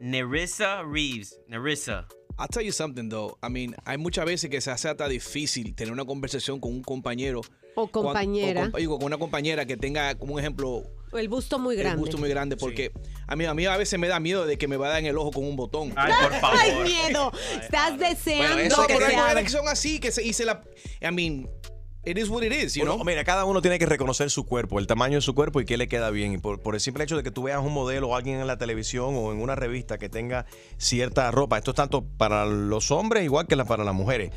Nerissa 0.00 0.82
Reeves. 0.86 1.34
Nerissa. 1.48 2.06
I'll 2.40 2.48
tell 2.48 2.64
you 2.64 2.72
something 2.72 3.08
though. 3.10 3.36
I 3.42 3.50
mean, 3.50 3.76
hay 3.84 3.98
muchas 3.98 4.24
veces 4.24 4.48
que 4.50 4.60
se 4.60 4.70
hace 4.70 4.88
hasta 4.88 5.06
difícil 5.08 5.74
tener 5.74 5.92
una 5.92 6.04
conversación 6.06 6.58
con 6.58 6.72
un 6.72 6.82
compañero 6.82 7.42
O 7.76 7.86
compañera. 7.88 8.70
o 8.72 8.78
digo, 8.78 8.96
con 8.98 9.06
una 9.06 9.18
compañera 9.18 9.66
que 9.66 9.76
tenga 9.76 10.14
como 10.16 10.34
un 10.34 10.40
ejemplo 10.40 10.82
el 11.12 11.28
busto 11.28 11.58
muy 11.58 11.74
el 11.74 11.80
grande. 11.82 12.00
gusto 12.00 12.18
muy 12.18 12.28
grande 12.28 12.56
porque 12.56 12.92
a 13.26 13.34
mí 13.34 13.44
a 13.44 13.52
mí 13.52 13.66
a 13.66 13.76
veces 13.76 13.98
me 13.98 14.06
da 14.08 14.20
miedo 14.20 14.46
de 14.46 14.56
que 14.58 14.68
me 14.68 14.76
va 14.76 14.86
a 14.86 14.90
dar 14.90 14.98
en 15.00 15.06
el 15.06 15.18
ojo 15.18 15.32
con 15.32 15.44
un 15.44 15.56
botón. 15.56 15.92
Ay, 15.96 16.12
por 16.22 16.32
Ay, 16.58 16.72
miedo. 16.84 17.32
Estás 17.60 17.98
deseando 17.98 18.54
Bueno, 18.54 18.60
eso, 18.60 18.86
que 18.86 18.96
sea- 18.96 19.34
que 19.42 19.48
son 19.48 19.68
así 19.68 19.98
que 20.00 20.10
se 20.12 20.24
y 20.24 20.32
se 20.32 20.44
la 20.44 20.62
I 21.02 21.10
mean, 21.12 21.48
it 22.04 22.16
is 22.18 22.28
what 22.28 22.42
it 22.42 22.52
is, 22.52 22.74
you 22.74 22.82
Uno- 22.82 22.94
know. 22.96 23.04
mira, 23.04 23.24
cada 23.24 23.44
uno 23.44 23.60
tiene 23.62 23.78
que 23.78 23.86
reconocer 23.86 24.30
su 24.30 24.44
cuerpo, 24.46 24.78
el 24.78 24.86
tamaño 24.86 25.16
de 25.16 25.20
su 25.22 25.34
cuerpo 25.34 25.60
y 25.60 25.64
qué 25.64 25.76
le 25.76 25.88
queda 25.88 26.10
bien. 26.10 26.32
Y 26.32 26.38
por, 26.38 26.60
por 26.60 26.74
el 26.74 26.80
simple 26.80 27.04
hecho 27.04 27.16
de 27.16 27.22
que 27.22 27.30
tú 27.30 27.42
veas 27.44 27.60
un 27.62 27.72
modelo 27.72 28.08
o 28.08 28.16
alguien 28.16 28.40
en 28.40 28.46
la 28.46 28.56
televisión 28.58 29.14
o 29.16 29.32
en 29.32 29.40
una 29.40 29.54
revista 29.54 29.98
que 29.98 30.08
tenga 30.08 30.46
cierta 30.78 31.30
ropa, 31.30 31.58
esto 31.58 31.72
es 31.72 31.76
tanto 31.76 32.02
para 32.04 32.46
los 32.46 32.90
hombres 32.90 33.24
igual 33.24 33.46
que 33.46 33.56
para 33.56 33.84
las 33.84 33.94
mujeres. 33.94 34.30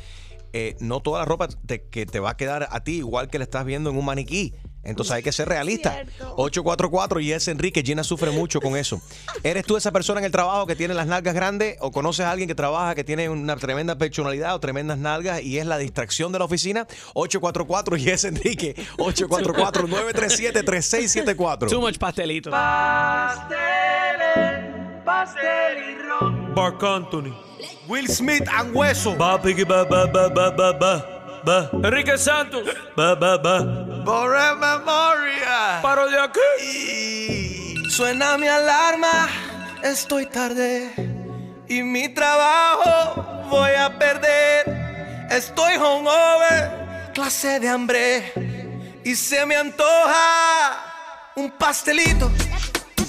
Eh, 0.52 0.76
no 0.78 1.00
toda 1.00 1.18
la 1.20 1.24
ropa 1.24 1.48
te- 1.48 1.82
que 1.88 2.06
te 2.06 2.20
va 2.20 2.30
a 2.30 2.36
quedar 2.36 2.68
a 2.70 2.84
ti 2.84 2.98
igual 2.98 3.28
que 3.28 3.38
la 3.38 3.44
estás 3.44 3.64
viendo 3.64 3.90
en 3.90 3.96
un 3.96 4.04
maniquí. 4.04 4.54
Entonces 4.84 5.12
hay 5.12 5.22
que 5.22 5.32
ser 5.32 5.48
realista. 5.48 6.04
844 6.36 7.20
y 7.20 7.32
es 7.32 7.48
Enrique. 7.48 7.82
Gina 7.82 8.04
sufre 8.04 8.30
mucho 8.30 8.60
con 8.60 8.76
eso. 8.76 9.00
¿Eres 9.42 9.64
tú 9.64 9.76
esa 9.76 9.90
persona 9.92 10.20
en 10.20 10.26
el 10.26 10.32
trabajo 10.32 10.66
que 10.66 10.76
tiene 10.76 10.94
las 10.94 11.06
nalgas 11.06 11.34
grandes 11.34 11.76
o 11.80 11.90
conoces 11.90 12.26
a 12.26 12.30
alguien 12.30 12.48
que 12.48 12.54
trabaja 12.54 12.94
que 12.94 13.04
tiene 13.04 13.28
una 13.28 13.56
tremenda 13.56 13.96
personalidad 13.96 14.54
o 14.54 14.60
tremendas 14.60 14.98
nalgas 14.98 15.42
y 15.42 15.58
es 15.58 15.66
la 15.66 15.78
distracción 15.78 16.30
de 16.32 16.38
la 16.38 16.44
oficina? 16.44 16.86
844 17.14 17.96
y 17.96 18.10
es 18.10 18.24
Enrique. 18.24 18.76
844-937-3674. 18.98 21.68
Too 21.68 21.80
much 21.80 21.98
pastelito. 21.98 22.50
pastel 25.04 25.78
y 25.78 25.94
ron. 26.02 26.54
Mark 26.54 26.84
Anthony. 26.84 27.32
Will 27.88 28.08
Smith 28.08 28.46
and 28.48 28.74
Hueso. 28.74 29.16
Va, 29.16 29.40
piggy, 29.40 29.64
ba, 29.64 29.84
ba, 29.84 30.06
ba, 30.06 30.28
ba, 30.28 30.50
ba, 30.50 30.72
ba. 31.44 31.70
Enrique 31.72 32.16
Santos. 32.18 32.62
Va, 32.98 33.14
ba, 33.14 33.36
ba. 33.38 33.60
Borré 34.04 34.54
memoria. 34.54 35.80
Paro 35.82 36.08
de 36.08 36.18
aquí. 36.18 37.90
Suena 37.90 38.36
mi 38.38 38.48
alarma, 38.48 39.28
estoy 39.82 40.26
tarde. 40.26 40.90
Y 41.68 41.82
mi 41.82 42.08
trabajo 42.08 43.46
voy 43.48 43.70
a 43.72 43.98
perder. 43.98 45.26
Estoy 45.30 45.76
hungover, 45.76 47.12
clase 47.14 47.60
de 47.60 47.68
hambre. 47.68 48.32
Y 49.04 49.14
se 49.14 49.44
me 49.46 49.56
antoja 49.56 50.82
un 51.36 51.50
pastelito, 51.50 52.30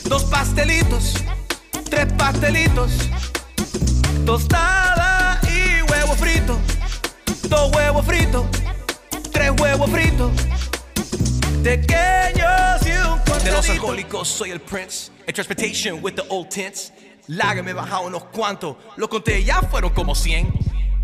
dos 0.05 0.23
pastelitos, 0.25 1.15
tres 1.89 2.11
pastelitos. 2.13 2.91
Tostada 4.25 5.39
y 5.43 5.81
huevo 5.89 6.13
frito. 6.15 6.59
Dos 7.49 7.71
huevos 7.75 8.05
fritos, 8.05 8.45
tres 9.31 9.51
huevos 9.59 9.89
fritos. 9.91 10.31
Pequeños 11.63 12.81
y 12.85 12.91
un 12.91 13.43
De 13.43 13.51
los 13.51 13.69
alcohólicos 13.69 14.27
soy 14.27 14.51
el 14.51 14.59
prince. 14.59 15.11
En 15.27 15.33
transportation 15.33 15.99
with 16.03 16.13
the 16.13 16.23
old 16.29 16.49
tints. 16.49 16.91
Lager 17.27 17.63
me 17.63 17.71
he 17.71 17.73
bajado 17.73 18.07
unos 18.07 18.23
cuantos. 18.25 18.77
Lo 18.97 19.09
conté, 19.09 19.43
ya 19.43 19.61
fueron 19.61 19.91
como 19.91 20.15
100. 20.15 20.53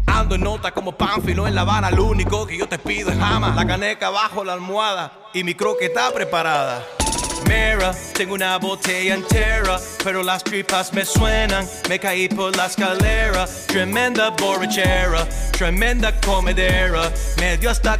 Ando 0.07 0.35
en 0.35 0.41
nota 0.41 0.71
como 0.71 0.97
Pánfilo 0.97 1.47
en 1.47 1.55
La 1.55 1.61
Habana. 1.61 1.91
Lo 1.91 2.05
único 2.05 2.47
que 2.47 2.57
yo 2.57 2.67
te 2.67 2.79
pido 2.79 3.11
es 3.11 3.17
jama. 3.17 3.53
La 3.55 3.65
caneca 3.65 4.09
bajo 4.09 4.43
la 4.43 4.53
almohada. 4.53 5.11
Y 5.33 5.43
mi 5.43 5.53
croqueta 5.53 6.11
preparada. 6.11 6.83
Tengo 8.21 8.35
una 8.35 8.57
botella 8.57 9.15
entera, 9.15 9.79
pero 10.03 10.21
las 10.21 10.43
tripas 10.43 10.93
me 10.93 11.03
suenan. 11.03 11.67
Me 11.89 11.99
caí 11.99 12.29
por 12.29 12.55
la 12.55 12.67
escalera. 12.67 13.47
Tremenda 13.65 14.29
borrachera, 14.29 15.27
tremenda 15.51 16.13
comedera. 16.21 17.11
Me 17.37 17.57
dio 17.57 17.71
hasta 17.71 17.99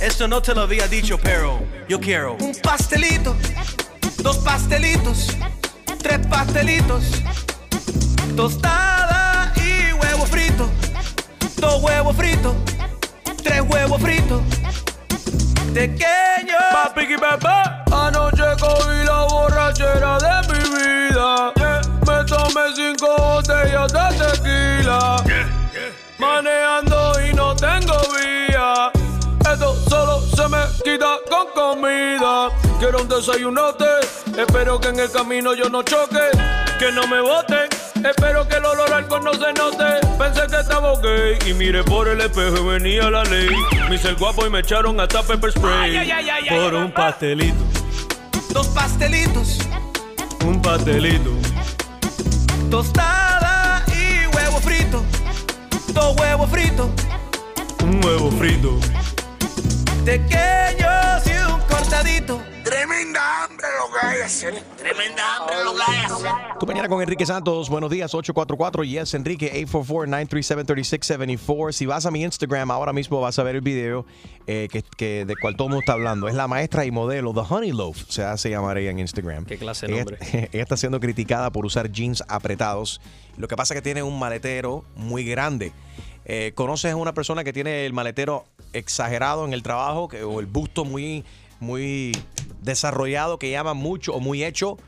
Esto 0.00 0.28
no 0.28 0.42
te 0.42 0.54
lo 0.54 0.62
había 0.62 0.86
dicho, 0.88 1.18
pero 1.18 1.58
yo 1.88 1.98
quiero 1.98 2.36
un 2.40 2.54
pastelito, 2.62 3.34
dos 4.18 4.38
pastelitos, 4.38 5.28
tres 6.02 6.18
pastelitos, 6.26 7.04
tostada 8.36 9.52
y 9.56 9.92
huevo 9.94 10.26
frito, 10.26 10.68
dos 11.56 11.82
huevos 11.82 12.14
fritos, 12.14 12.54
tres 13.42 13.62
huevos 13.62 14.00
fritos, 14.02 14.42
pequeño. 15.78 16.58
Papi 16.72 17.02
y 17.02 17.16
bebé, 17.16 17.60
anoche 17.92 18.48
cogí 18.60 19.04
la 19.04 19.22
borrachera 19.30 20.18
de 20.18 20.34
mi 20.48 20.58
vida. 20.76 21.52
Yeah, 21.56 21.80
Me 22.06 22.24
tomé 22.24 22.64
cinco 22.74 23.14
botellas 23.16 23.92
de 23.92 24.06
tequila. 24.18 25.16
Manejando 26.18 27.12
y 27.24 27.32
no 27.32 27.54
tengo 27.54 27.94
vía. 28.16 28.90
Esto 29.52 29.74
solo 29.88 30.20
se 30.20 30.48
me 30.48 30.62
quita 30.82 31.16
con 31.30 31.46
comida. 31.54 32.48
Quiero 32.80 33.02
un 33.02 33.08
desayunote. 33.08 33.84
Espero 34.36 34.80
que 34.80 34.88
en 34.88 34.98
el 34.98 35.10
camino 35.12 35.54
yo 35.54 35.68
no 35.68 35.82
choque. 35.82 36.30
Que 36.78 36.90
no 36.90 37.06
me 37.06 37.20
boten. 37.20 37.77
Espero 38.04 38.46
que 38.48 38.56
el 38.56 38.64
olor 38.64 38.86
al 38.88 38.92
alcohol 39.04 39.22
no 39.24 39.32
se 39.34 39.52
note. 39.52 40.06
Pensé 40.18 40.42
que 40.50 40.60
estaba 40.60 40.92
gay 41.00 41.38
y 41.46 41.54
miré 41.54 41.82
por 41.84 42.08
el 42.08 42.20
espejo 42.20 42.56
y 42.58 42.66
venía 42.78 43.10
la 43.10 43.24
ley. 43.24 43.48
Me 43.88 43.96
hice 43.96 44.08
el 44.10 44.16
guapo 44.16 44.46
y 44.46 44.50
me 44.50 44.60
echaron 44.60 44.98
hasta 45.00 45.22
pepper 45.22 45.52
spray. 45.52 45.96
Ay, 45.96 46.10
ay, 46.10 46.28
ay, 46.30 46.46
ay, 46.48 46.58
por 46.60 46.74
un 46.74 46.92
pastelito, 46.92 47.56
Dos 48.50 48.68
pastelitos, 48.68 49.58
un 50.46 50.60
pastelito. 50.62 51.30
tostada 52.70 53.84
y 53.88 54.26
huevo 54.34 54.60
frito, 54.60 55.04
dos 55.88 56.16
huevos 56.16 56.50
fritos, 56.50 56.88
Un 57.82 58.04
huevo 58.04 58.30
frito. 58.32 58.78
pequeños 60.04 61.26
y 61.26 61.52
un 61.52 61.60
cortadito. 61.68 62.40
Tremenda 62.68 63.44
hambre 63.44 63.66
lo 63.78 63.86
que 63.98 64.06
hay 64.06 64.20
hacer. 64.20 64.54
Tremenda 64.76 65.36
hambre 65.36 65.56
lo 65.64 65.74
que 65.74 65.80
hay 65.86 66.04
hacer. 66.04 66.30
Tu 66.60 66.66
mañana 66.66 66.86
con 66.88 67.00
Enrique 67.00 67.24
Santos. 67.24 67.70
Buenos 67.70 67.90
días, 67.90 68.12
844 68.14 68.84
Yes, 68.84 69.14
Enrique, 69.14 69.50
844-937-3674. 69.66 71.72
Si 71.72 71.86
vas 71.86 72.04
a 72.04 72.10
mi 72.10 72.22
Instagram, 72.22 72.70
ahora 72.70 72.92
mismo 72.92 73.20
vas 73.22 73.38
a 73.38 73.42
ver 73.42 73.56
el 73.56 73.62
video 73.62 74.04
eh, 74.46 74.68
que, 74.70 74.82
que- 74.82 75.24
de 75.24 75.34
cual 75.36 75.56
todo 75.56 75.68
el 75.68 75.70
mundo 75.70 75.80
está 75.80 75.94
hablando. 75.94 76.28
Es 76.28 76.34
la 76.34 76.46
maestra 76.46 76.84
y 76.84 76.90
modelo, 76.90 77.32
The 77.32 77.40
Honey 77.48 77.72
Loaf, 77.72 78.02
se 78.08 78.22
hace 78.24 78.50
llamar 78.50 78.76
ella 78.76 78.90
en 78.90 78.98
Instagram. 78.98 79.46
Qué 79.46 79.56
clase 79.56 79.86
de 79.86 79.92
Ella- 79.94 80.04
nombre. 80.04 80.18
Ella, 80.52 80.62
está 80.62 80.76
siendo 80.76 81.00
criticada 81.00 81.50
por 81.50 81.64
usar 81.64 81.90
jeans 81.90 82.22
apretados. 82.28 83.00
Lo 83.38 83.48
que 83.48 83.56
pasa 83.56 83.72
es 83.72 83.78
que 83.78 83.82
tiene 83.82 84.02
un 84.02 84.18
maletero 84.18 84.84
muy 84.94 85.24
grande. 85.24 85.72
Eh, 86.26 86.52
¿Conoces 86.54 86.92
a 86.92 86.96
una 86.96 87.14
persona 87.14 87.44
que 87.44 87.54
tiene 87.54 87.86
el 87.86 87.94
maletero 87.94 88.44
exagerado 88.74 89.46
en 89.46 89.54
el 89.54 89.62
trabajo 89.62 90.08
que- 90.08 90.22
o 90.22 90.38
el 90.40 90.46
busto 90.46 90.84
muy, 90.84 91.24
muy 91.60 92.12
desarrollado 92.62 93.38
que 93.38 93.50
llama 93.50 93.74
mucho 93.74 94.14
o 94.14 94.20
muy 94.20 94.44
hecho? 94.44 94.78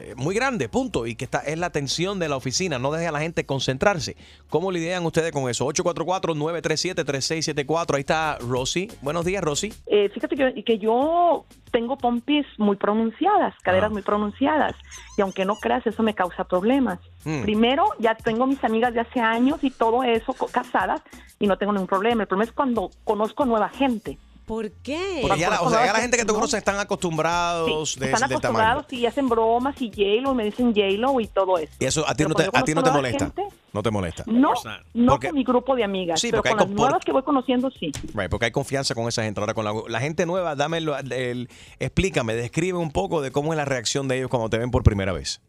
eh, 0.00 0.14
muy 0.16 0.34
grande, 0.34 0.68
punto. 0.68 1.06
Y 1.06 1.14
que 1.14 1.24
está, 1.24 1.38
es 1.40 1.58
la 1.58 1.70
tensión 1.70 2.18
de 2.18 2.28
la 2.28 2.36
oficina, 2.36 2.78
no 2.78 2.92
deja 2.92 3.08
a 3.10 3.12
la 3.12 3.20
gente 3.20 3.44
concentrarse. 3.44 4.16
¿Cómo 4.48 4.72
lidian 4.72 5.04
ustedes 5.04 5.32
con 5.32 5.50
eso? 5.50 5.66
844-937-3674. 5.66 7.94
Ahí 7.94 8.00
está 8.00 8.38
Rosy. 8.38 8.88
Buenos 9.02 9.24
días, 9.24 9.42
Rosy. 9.42 9.72
Eh, 9.86 10.08
fíjate 10.10 10.36
que, 10.36 10.62
que 10.64 10.78
yo 10.78 11.44
tengo 11.70 11.98
pompis 11.98 12.46
muy 12.58 12.76
pronunciadas, 12.76 13.54
caderas 13.62 13.92
muy 13.92 14.02
pronunciadas, 14.02 14.74
y 15.16 15.22
aunque 15.22 15.44
no 15.44 15.54
creas, 15.56 15.86
eso 15.86 16.02
me 16.02 16.14
causa 16.14 16.44
problemas. 16.44 16.98
Mm. 17.24 17.42
Primero, 17.42 17.84
ya 17.98 18.16
tengo 18.16 18.46
mis 18.46 18.64
amigas 18.64 18.94
de 18.94 19.00
hace 19.00 19.20
años 19.20 19.62
y 19.62 19.70
todo 19.70 20.02
eso, 20.02 20.32
casadas, 20.50 21.02
y 21.38 21.46
no 21.46 21.58
tengo 21.58 21.72
ningún 21.72 21.86
problema. 21.86 22.22
El 22.22 22.28
problema 22.28 22.48
es 22.48 22.54
cuando 22.54 22.90
conozco 23.04 23.44
nueva 23.44 23.68
gente. 23.68 24.16
¿Por 24.50 24.72
qué? 24.82 25.18
Porque 25.22 25.38
ya 25.38 25.48
la, 25.48 25.60
o 25.62 25.70
sea, 25.70 25.86
ya 25.86 25.92
la 25.92 26.00
gente 26.00 26.16
que 26.16 26.24
tú 26.24 26.34
conoces 26.34 26.58
están 26.58 26.76
acostumbrados 26.80 27.96
de, 27.96 28.06
Están 28.06 28.24
acostumbrados 28.24 28.84
y 28.92 29.06
hacen 29.06 29.28
bromas 29.28 29.80
y 29.80 29.90
J-Lo, 29.90 30.34
me 30.34 30.42
dicen 30.44 30.74
J-Lo 30.74 31.20
y 31.20 31.28
todo 31.28 31.56
eso. 31.56 31.72
Y 31.78 31.84
eso 31.84 32.00
a 32.04 32.14
ti 32.16 32.24
Pero 32.24 32.30
no 32.30 32.34
te, 32.34 32.50
a 32.52 32.62
ti 32.64 32.74
no 32.74 32.82
te 32.82 32.90
molesta. 32.90 33.26
gente, 33.26 33.44
No 33.72 33.80
te 33.84 33.90
molesta. 33.92 34.24
No, 34.26 34.52
no 34.94 35.12
Porque- 35.12 35.28
con 35.28 35.36
mi 35.36 35.44
grupo 35.44 35.76
de 35.76 35.84
amigas, 35.84 36.20
Sí, 36.20 36.30
pero 36.32 36.38
porque 36.42 36.48
hay 36.48 36.54
con 36.56 36.58
las 36.66 36.68
compor- 36.76 36.80
nuevas 36.80 37.04
que 37.04 37.12
voy 37.12 37.22
conociendo, 37.22 37.70
sí. 37.70 37.92
Right, 38.12 38.28
porque 38.28 38.46
hay 38.46 38.50
confianza 38.50 38.92
con 38.96 39.06
esa 39.06 39.22
gente. 39.22 39.38
Ahora, 39.40 39.54
con 39.54 39.64
la, 39.64 39.72
la 39.86 40.00
gente 40.00 40.26
nueva, 40.26 40.56
dame 40.56 40.78
el, 40.78 40.88
el- 41.12 41.48
explícame, 41.78 42.34
describe 42.34 42.76
un 42.76 42.90
poco 42.90 43.20
de 43.22 43.30
cómo 43.30 43.52
es 43.52 43.56
la 43.56 43.64
reacción 43.64 44.08
de 44.08 44.16
ellos 44.16 44.30
cuando 44.30 44.50
te 44.50 44.58
ven 44.58 44.72
por 44.72 44.82
primera 44.82 45.12
vez. 45.12 45.40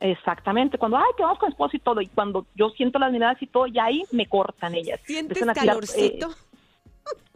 Exactamente, 0.00 0.76
cuando, 0.76 0.98
ay, 0.98 1.04
que 1.16 1.22
vamos 1.22 1.38
con 1.38 1.48
esposo 1.50 1.76
y 1.76 1.80
todo, 1.80 2.02
y 2.02 2.08
cuando 2.08 2.44
yo 2.54 2.68
siento 2.76 2.98
las 2.98 3.10
miradas 3.10 3.40
y 3.40 3.46
todo, 3.46 3.66
ya 3.68 3.84
ahí 3.86 4.02
me 4.12 4.26
cortan 4.26 4.74
ellas. 4.74 5.00
¿Sientes 5.06 5.38
a 5.42 5.52
tirar, 5.54 5.66
calorcito? 5.66 6.30
eh, 6.30 6.49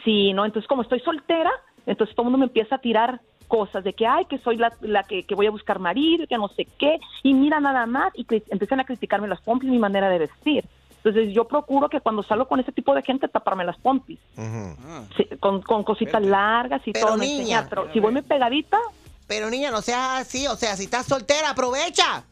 sí, 0.05 0.33
¿no? 0.33 0.45
Entonces, 0.45 0.69
como 0.69 0.83
estoy 0.83 1.01
soltera, 1.01 1.51
entonces 1.87 2.15
todo 2.15 2.27
el 2.27 2.33
mundo 2.33 2.39
me 2.39 2.47
empieza 2.47 2.77
a 2.77 2.81
tirar 2.81 3.21
cosas 3.49 3.85
de 3.85 3.93
que, 3.93 4.07
ay, 4.07 4.25
que 4.25 4.39
soy 4.39 4.57
la, 4.57 4.73
la 4.81 5.03
que, 5.05 5.25
que 5.25 5.35
voy 5.35 5.47
a 5.47 5.51
buscar 5.51 5.79
marido, 5.79 6.27
que 6.27 6.37
no 6.37 6.49
sé 6.49 6.67
qué, 6.79 6.99
y 7.23 7.35
mira 7.35 7.61
nada 7.61 7.87
más, 7.87 8.13
y 8.15 8.27
empiezan 8.49 8.81
a 8.81 8.85
criticarme 8.85 9.29
las 9.29 9.41
pompis 9.43 9.69
y 9.69 9.73
mi 9.73 9.79
manera 9.79 10.09
de 10.09 10.19
vestir. 10.19 10.65
Entonces, 11.05 11.35
yo 11.35 11.47
procuro 11.47 11.91
que 11.91 12.01
cuando 12.01 12.23
salgo 12.23 12.49
con 12.49 12.61
ese 12.61 12.73
tipo 12.73 12.95
de 12.95 13.03
gente, 13.03 13.29
taparme 13.29 13.65
las 13.65 13.77
pompis. 13.77 14.19
Sí, 15.17 15.27
con, 15.39 15.61
con 15.61 15.85
cositas 15.85 16.23
largas 16.23 16.81
y 16.87 16.93
Pero, 16.93 17.09
todo, 17.09 17.17
no 17.19 17.23
enseñar. 17.23 17.69
Pero 17.69 17.93
si 17.93 18.01
voy 18.01 18.13
muy 18.13 18.23
pegadita, 18.23 18.79
Pero 19.27 19.51
niña, 19.51 19.71
no 19.71 19.83
seas 19.83 20.23
así, 20.23 20.47
o 20.47 20.57
sea, 20.57 20.77
si 20.77 20.85
estás 20.85 21.05
soltera, 21.05 21.51
aprovecha. 21.51 22.25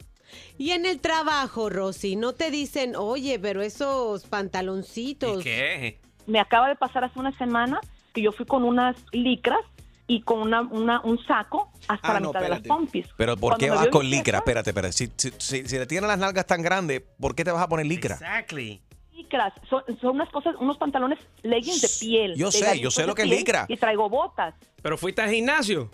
Y 0.57 0.71
en 0.71 0.87
el 0.87 1.01
trabajo, 1.01 1.69
Rosy, 1.69 2.17
no 2.17 2.33
te 2.33 2.51
dicen, 2.51 2.97
oye, 2.97 3.39
pero 3.39 3.61
esos 3.61 4.25
pantaloncitos. 4.25 5.43
¿Qué? 5.43 5.99
Me 6.27 6.41
acaba 6.41 6.69
de 6.69 6.77
pasar 6.77 7.05
hace 7.05 7.19
una 7.19 7.33
semana 7.33 7.81
que 8.13 8.23
yo 8.23 8.33
fui 8.33 8.47
con 8.47 8.65
unas 8.65 8.97
licras 9.13 9.61
y 10.07 10.21
con 10.23 10.41
una, 10.41 10.61
una- 10.63 11.01
un 11.03 11.25
saco 11.25 11.71
hasta 11.89 12.09
Ah, 12.09 12.13
la 12.15 12.21
no, 12.21 12.29
mitad 12.29 12.41
de 12.41 12.47
espérate. 12.47 12.69
las 12.69 12.77
pompis. 12.77 13.07
Pero 13.17 13.37
¿por 13.37 13.53
Cuando 13.53 13.59
qué 13.59 13.71
vas 13.71 13.89
con 13.89 14.09
licra? 14.09 14.39
Espérate, 14.39 14.71
espérate. 14.71 14.93
Si, 14.93 15.11
si, 15.17 15.31
si- 15.39 15.67
si 15.69 15.79
le 15.79 15.87
tienen 15.87 16.09
las 16.09 16.19
nalgas 16.19 16.47
tan 16.47 16.61
grandes, 16.63 17.03
¿por 17.21 17.35
qué 17.35 17.45
te 17.45 17.51
vas 17.51 17.63
a 17.63 17.69
poner 17.69 17.87
licra? 17.87 18.15
Exactly. 18.17 18.83
Licras, 19.15 19.53
son, 19.71 19.83
son 20.01 20.17
unas 20.17 20.29
cosas, 20.31 20.55
unos 20.59 20.77
pantalones 20.77 21.19
leggings 21.43 21.81
de 21.81 21.89
piel. 22.01 22.35
Yo 22.37 22.51
sé, 22.51 22.61
pegaditos 22.61 22.83
yo 22.83 22.91
sé 22.91 23.01
de 23.03 23.07
lo 23.07 23.15
que 23.15 23.23
es 23.23 23.29
licra. 23.29 23.65
Y 23.69 23.77
traigo 23.77 24.09
botas. 24.11 24.55
Pero 24.83 24.99
fuiste 24.99 25.23
al 25.23 25.31
gimnasio. 25.31 25.91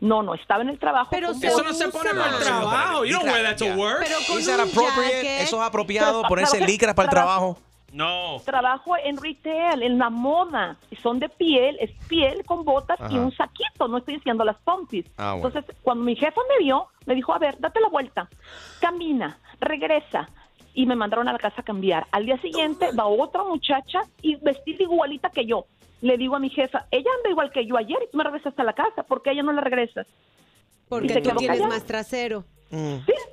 No, 0.00 0.22
no, 0.22 0.34
estaba 0.34 0.62
en 0.62 0.68
el 0.68 0.78
trabajo. 0.78 1.08
Pero 1.10 1.28
con 1.32 1.42
Eso 1.44 1.62
no 1.62 1.72
se 1.72 1.88
pone 1.88 2.10
para 2.10 2.36
el 2.36 2.42
trabajo. 2.44 3.04
You 3.04 3.14
don't 3.14 3.24
wear 3.26 3.42
that 3.44 3.56
to 3.56 3.74
work. 3.74 3.98
Pero 4.00 4.16
con 4.28 4.38
Is 4.38 4.46
that 4.46 4.54
un 4.60 4.68
appropriate? 4.68 5.14
jacket. 5.22 5.40
¿Eso 5.42 5.60
es 5.60 5.66
apropiado? 5.66 6.18
Pero 6.22 6.28
¿Ponerse 6.28 6.60
licras 6.60 6.94
para 6.94 7.06
el 7.06 7.10
trabajo? 7.10 7.58
No. 7.94 8.42
Trabajo 8.44 8.96
en 8.96 9.16
retail, 9.16 9.84
en 9.84 9.98
la 9.98 10.10
moda. 10.10 10.76
Son 11.00 11.20
de 11.20 11.28
piel, 11.28 11.76
es 11.80 11.92
piel 12.08 12.44
con 12.44 12.64
botas 12.64 12.98
y 13.08 13.16
un 13.16 13.30
saquito. 13.30 13.86
No 13.86 13.98
estoy 13.98 14.16
diciendo 14.16 14.44
las 14.44 14.56
pompis. 14.56 15.06
Ah, 15.16 15.34
bueno. 15.34 15.46
Entonces, 15.46 15.76
cuando 15.80 16.02
mi 16.02 16.16
jefa 16.16 16.40
me 16.48 16.64
vio, 16.64 16.88
me 17.06 17.14
dijo, 17.14 17.32
a 17.32 17.38
ver, 17.38 17.56
date 17.60 17.80
la 17.80 17.88
vuelta, 17.88 18.28
camina, 18.80 19.38
regresa. 19.60 20.28
Y 20.74 20.86
me 20.86 20.96
mandaron 20.96 21.28
a 21.28 21.32
la 21.32 21.38
casa 21.38 21.60
a 21.60 21.64
cambiar. 21.64 22.04
Al 22.10 22.26
día 22.26 22.36
siguiente 22.38 22.90
va 22.98 23.06
otra 23.06 23.44
muchacha 23.44 24.00
y 24.20 24.34
vestida 24.34 24.82
igualita 24.82 25.30
que 25.30 25.46
yo. 25.46 25.66
Le 26.00 26.18
digo 26.18 26.34
a 26.34 26.40
mi 26.40 26.50
jefa, 26.50 26.86
ella 26.90 27.10
anda 27.16 27.30
igual 27.30 27.52
que 27.52 27.64
yo 27.64 27.76
ayer 27.76 27.98
y 28.02 28.10
tú 28.10 28.18
me 28.18 28.24
regresaste 28.24 28.60
a 28.60 28.64
la 28.64 28.72
casa. 28.72 29.04
¿Por 29.04 29.22
qué 29.22 29.30
a 29.30 29.32
ella 29.34 29.44
no 29.44 29.52
la 29.52 29.60
regresas? 29.60 30.08
Y 30.84 30.88
Porque 30.88 31.20
tú 31.20 31.30
tienes 31.36 31.60
más 31.60 31.84
trasero. 31.84 32.44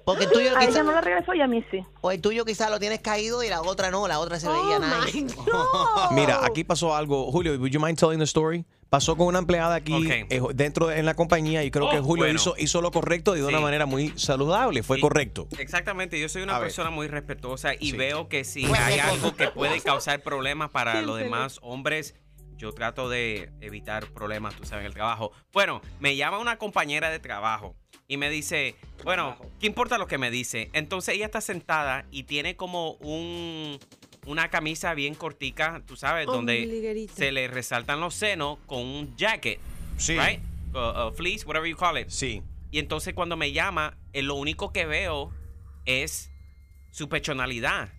Porque 0.05 0.25
el 0.25 0.31
tuyo 0.31 0.49
A 0.55 0.61
ella 0.63 0.67
quizá, 0.67 0.83
no 0.83 0.91
la 0.91 1.01
regresó 1.01 1.33
y 1.33 1.41
a 1.41 1.47
mí 1.47 1.63
sí. 1.71 1.79
o 2.01 2.11
el 2.11 2.21
tuyo 2.21 2.45
quizá 2.45 2.69
lo 2.69 2.79
tienes 2.79 2.99
caído 3.01 3.41
y 3.43 3.49
la 3.49 3.61
otra 3.61 3.89
no, 3.89 4.07
la 4.07 4.19
otra 4.19 4.39
se 4.39 4.47
veía 4.47 4.77
Oh, 4.77 5.03
nice. 5.05 5.21
my 5.21 5.33
God. 5.45 6.11
Mira, 6.11 6.45
aquí 6.45 6.63
pasó 6.63 6.95
algo. 6.95 7.31
Julio, 7.31 7.53
would 7.57 7.71
you 7.71 7.79
mind 7.79 7.97
telling 7.97 8.19
the 8.19 8.25
story? 8.25 8.65
Pasó 8.89 9.15
con 9.15 9.27
una 9.27 9.39
empleada 9.39 9.75
aquí 9.75 9.95
eh, 10.29 10.41
dentro 10.53 10.87
de, 10.87 10.99
en 10.99 11.05
la 11.05 11.13
compañía 11.15 11.63
y 11.63 11.71
creo 11.71 11.89
que 11.89 11.99
Oh, 11.99 12.03
Julio 12.03 12.25
bueno. 12.25 12.35
hizo, 12.35 12.55
hizo 12.57 12.81
lo 12.81 12.91
correcto 12.91 13.35
y 13.37 13.39
de 13.39 13.45
una 13.47 13.61
manera 13.61 13.85
muy 13.85 14.13
saludable. 14.17 14.83
Fue 14.83 14.97
Sí. 14.97 15.01
correcto. 15.01 15.47
Exactamente, 15.57 16.19
yo 16.19 16.27
soy 16.29 16.41
A 16.41 16.45
una 16.45 16.53
ver. 16.59 16.67
persona 16.67 16.89
muy 16.89 17.07
respetuosa 17.07 17.73
y 17.73 17.91
Sí. 17.91 17.97
veo 17.97 18.27
que 18.27 18.43
si 18.43 18.65
hay 18.65 18.99
algo 18.99 19.33
que 19.35 19.47
puede 19.47 19.79
causar 19.81 20.21
problemas 20.21 20.71
para 20.71 21.01
los 21.01 21.17
demás 21.17 21.57
hombres, 21.63 22.15
yo 22.61 22.71
trato 22.73 23.09
de 23.09 23.49
evitar 23.59 24.05
problemas, 24.11 24.55
tú 24.55 24.65
sabes, 24.65 24.83
en 24.83 24.87
el 24.87 24.93
trabajo. 24.93 25.31
Bueno, 25.51 25.81
me 25.99 26.15
llama 26.15 26.37
una 26.37 26.57
compañera 26.57 27.09
de 27.09 27.17
trabajo 27.19 27.75
y 28.07 28.17
me 28.17 28.29
dice, 28.29 28.75
bueno, 29.03 29.35
¿qué 29.59 29.65
importa 29.65 29.97
lo 29.97 30.05
que 30.05 30.19
me 30.19 30.29
dice? 30.29 30.69
Entonces 30.73 31.15
ella 31.15 31.25
está 31.25 31.41
sentada 31.41 32.05
y 32.11 32.23
tiene 32.23 32.55
como 32.55 32.91
un 32.93 33.79
una 34.27 34.49
camisa 34.51 34.93
bien 34.93 35.15
cortica, 35.15 35.81
tú 35.87 35.95
sabes, 35.95 36.27
donde 36.27 36.61
Ombliguerita. 36.61 37.15
se 37.15 37.31
le 37.31 37.47
resaltan 37.47 37.99
los 37.99 38.13
senos 38.13 38.59
con 38.67 38.81
un 38.85 39.15
jacket, 39.17 39.59
Sí. 39.97 40.15
right? 40.15 40.39
Uh, 40.75 41.07
uh, 41.07 41.11
fleece, 41.11 41.43
whatever 41.47 41.67
you 41.67 41.75
call 41.75 41.97
it. 41.97 42.09
Sí. 42.09 42.43
Y 42.69 42.77
entonces 42.77 43.15
cuando 43.15 43.35
me 43.35 43.51
llama, 43.51 43.97
eh, 44.13 44.21
lo 44.21 44.35
único 44.35 44.71
que 44.71 44.85
veo 44.85 45.31
es 45.85 46.31
su 46.91 47.09
pechonalidad. 47.09 47.89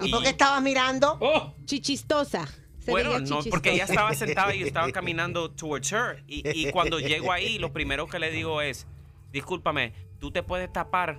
¿Y 0.00 0.12
por 0.12 0.22
qué 0.22 0.28
estabas 0.28 0.62
mirando? 0.62 1.18
Chichistosa. 1.64 2.46
Se 2.86 2.90
Bueno, 2.92 3.18
no, 3.18 3.40
porque 3.50 3.72
ella 3.72 3.84
estaba 3.84 4.14
sentada 4.14 4.54
y 4.54 4.60
yo 4.60 4.66
estaba 4.66 4.90
caminando 4.92 5.50
towards 5.50 5.92
her. 5.92 6.22
Y, 6.26 6.48
y 6.48 6.70
cuando 6.70 6.98
llego 7.00 7.32
ahí, 7.32 7.58
lo 7.58 7.72
primero 7.72 8.06
que 8.06 8.18
le 8.18 8.30
digo 8.30 8.62
es, 8.62 8.86
discúlpame, 9.32 9.92
tú 10.20 10.30
te 10.30 10.42
puedes 10.42 10.72
tapar. 10.72 11.18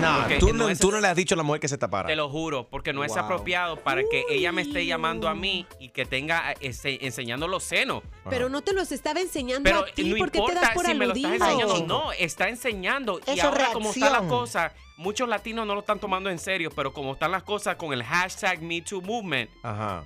No, 0.00 0.18
Porque 0.20 0.38
tú, 0.38 0.48
no 0.48 0.64
no, 0.64 0.68
es- 0.68 0.78
tú 0.78 0.90
no 0.90 1.00
le 1.00 1.06
has 1.08 1.16
dicho 1.16 1.34
a 1.34 1.36
la 1.36 1.42
mujer 1.42 1.60
que 1.60 1.68
se 1.68 1.78
tapara. 1.78 2.08
Te 2.08 2.16
lo 2.16 2.28
juro, 2.28 2.66
porque 2.68 2.92
no 2.92 3.04
es 3.04 3.16
apropiado 3.16 3.76
para 3.80 4.02
que 4.10 4.24
ella 4.30 4.50
me 4.50 4.62
esté 4.62 4.84
llamando 4.86 5.28
a 5.28 5.34
mí 5.34 5.66
y 5.78 5.90
que 5.90 6.04
tenga 6.06 6.52
eh, 6.52 6.56
ese- 6.60 6.98
enseñando 7.06 7.46
los 7.46 7.62
senos. 7.62 8.02
Pero 8.28 8.48
no 8.48 8.62
te 8.62 8.72
los 8.72 8.90
estaba 8.90 9.20
enseñando 9.20 9.62
Pero 9.68 9.80
a 9.84 9.86
ti 9.86 10.04
no 10.04 10.16
porque 10.18 10.40
te 10.40 10.54
das 10.54 10.70
por 10.70 10.86
si 10.86 10.94
me 10.94 11.06
lo 11.06 11.12
estás 11.14 11.32
enseñando, 11.34 11.86
no, 11.86 12.12
está 12.12 12.48
enseñando. 12.48 13.18
y 13.20 13.22
Eso 13.22 13.32
es 13.32 13.44
ahora 13.44 13.72
como 13.72 13.90
está 13.90 14.10
la 14.10 14.26
cosa, 14.26 14.72
muchos 14.96 15.28
latinos 15.28 15.66
no 15.66 15.74
lo 15.74 15.80
están 15.80 15.98
tomando 16.00 16.30
en 16.30 16.38
serio, 16.38 16.70
pero 16.74 16.92
como 16.92 17.12
están 17.12 17.30
las 17.30 17.42
cosas 17.42 17.76
con 17.76 17.92
el 17.92 18.02
hashtag 18.02 18.60
MeTooMovement, 18.62 19.50
Ajá. 19.62 20.04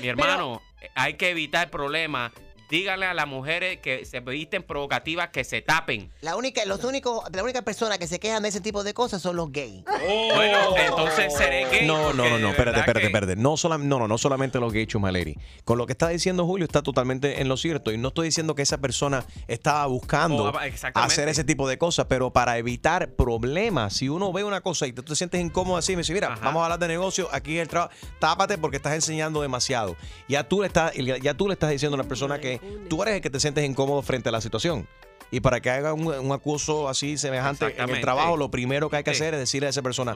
Mi 0.00 0.08
hermano, 0.08 0.62
eh, 0.80 0.90
hay 0.94 1.14
que 1.14 1.30
evitar 1.30 1.70
problemas. 1.70 2.32
Díganle 2.70 3.06
a 3.06 3.14
las 3.14 3.26
mujeres 3.28 3.78
que 3.80 4.04
se 4.04 4.20
visten 4.20 4.62
provocativas 4.62 5.28
que 5.28 5.44
se 5.44 5.60
tapen. 5.62 6.10
La 6.22 6.34
única, 6.36 6.64
los 6.64 6.82
únicos, 6.82 7.22
la 7.32 7.42
única 7.42 7.62
persona 7.62 7.98
que 7.98 8.06
se 8.06 8.18
quejan 8.18 8.42
de 8.42 8.48
ese 8.48 8.60
tipo 8.60 8.82
de 8.82 8.94
cosas 8.94 9.20
son 9.22 9.36
los 9.36 9.52
gays. 9.52 9.84
Bueno, 9.84 10.58
entonces 10.76 11.34
seré 11.36 11.66
gay. 11.70 11.86
No, 11.86 12.12
no, 12.12 12.28
no, 12.28 12.38
no, 12.38 12.48
espérate, 12.50 12.80
espérate, 12.80 13.00
que- 13.00 13.06
espérate. 13.06 13.36
No, 13.36 13.56
sola- 13.56 13.78
no, 13.78 13.98
no, 13.98 14.08
no 14.08 14.18
solamente 14.18 14.58
los 14.58 14.72
gay 14.72 14.86
Chumaleri. 14.86 15.36
Con 15.64 15.78
lo 15.78 15.86
que 15.86 15.92
está 15.92 16.08
diciendo 16.08 16.46
Julio 16.46 16.64
está 16.64 16.82
totalmente 16.82 17.40
en 17.40 17.48
lo 17.48 17.56
cierto. 17.56 17.92
Y 17.92 17.98
no 17.98 18.08
estoy 18.08 18.28
diciendo 18.28 18.54
que 18.54 18.62
esa 18.62 18.78
persona 18.78 19.24
estaba 19.46 19.86
buscando 19.86 20.44
Oh, 20.44 20.60
exactamente. 20.60 21.12
hacer 21.12 21.28
ese 21.28 21.44
tipo 21.44 21.68
de 21.68 21.78
cosas, 21.78 22.06
pero 22.08 22.32
para 22.32 22.58
evitar 22.58 23.10
problemas, 23.12 23.92
si 23.94 24.08
uno 24.08 24.32
ve 24.32 24.42
una 24.42 24.62
cosa 24.62 24.86
y 24.86 24.92
tú 24.92 25.02
te 25.02 25.14
sientes 25.14 25.40
incómodo 25.40 25.76
así, 25.76 25.92
me 25.96 25.98
dice, 26.02 26.12
mira, 26.14 26.30
vamos 26.42 26.60
a 26.60 26.64
hablar 26.64 26.78
de 26.78 26.88
negocio, 26.88 27.28
aquí 27.30 27.56
es 27.56 27.62
el 27.62 27.68
trabajo, 27.68 27.92
tápate 28.18 28.58
porque 28.58 28.78
estás 28.78 28.94
enseñando 28.94 29.42
demasiado. 29.42 29.96
Ya 30.28 30.44
tú 30.48 30.60
le 30.62 30.66
estás, 30.68 30.92
ya 30.94 31.34
tú 31.34 31.46
le 31.48 31.52
estás 31.54 31.70
diciendo 31.70 31.94
a 31.96 31.98
la 31.98 32.08
persona 32.08 32.38
que 32.40 32.53
tú 32.88 33.02
eres 33.02 33.16
el 33.16 33.20
que 33.20 33.30
te 33.30 33.40
sientes 33.40 33.64
incómodo 33.64 34.02
frente 34.02 34.28
a 34.28 34.32
la 34.32 34.40
situación. 34.40 34.86
Y 35.30 35.40
para 35.40 35.60
que 35.60 35.70
haga 35.70 35.94
un, 35.94 36.06
un 36.06 36.32
acuso 36.32 36.88
así 36.88 37.16
semejante 37.18 37.74
en 37.82 37.90
el 37.90 38.00
trabajo, 38.00 38.36
lo 38.36 38.50
primero 38.50 38.88
que 38.88 38.96
hay 38.96 39.04
que 39.04 39.14
Sí. 39.14 39.22
hacer 39.22 39.34
es 39.34 39.40
decirle 39.40 39.66
a 39.66 39.70
esa 39.70 39.82
persona, 39.82 40.14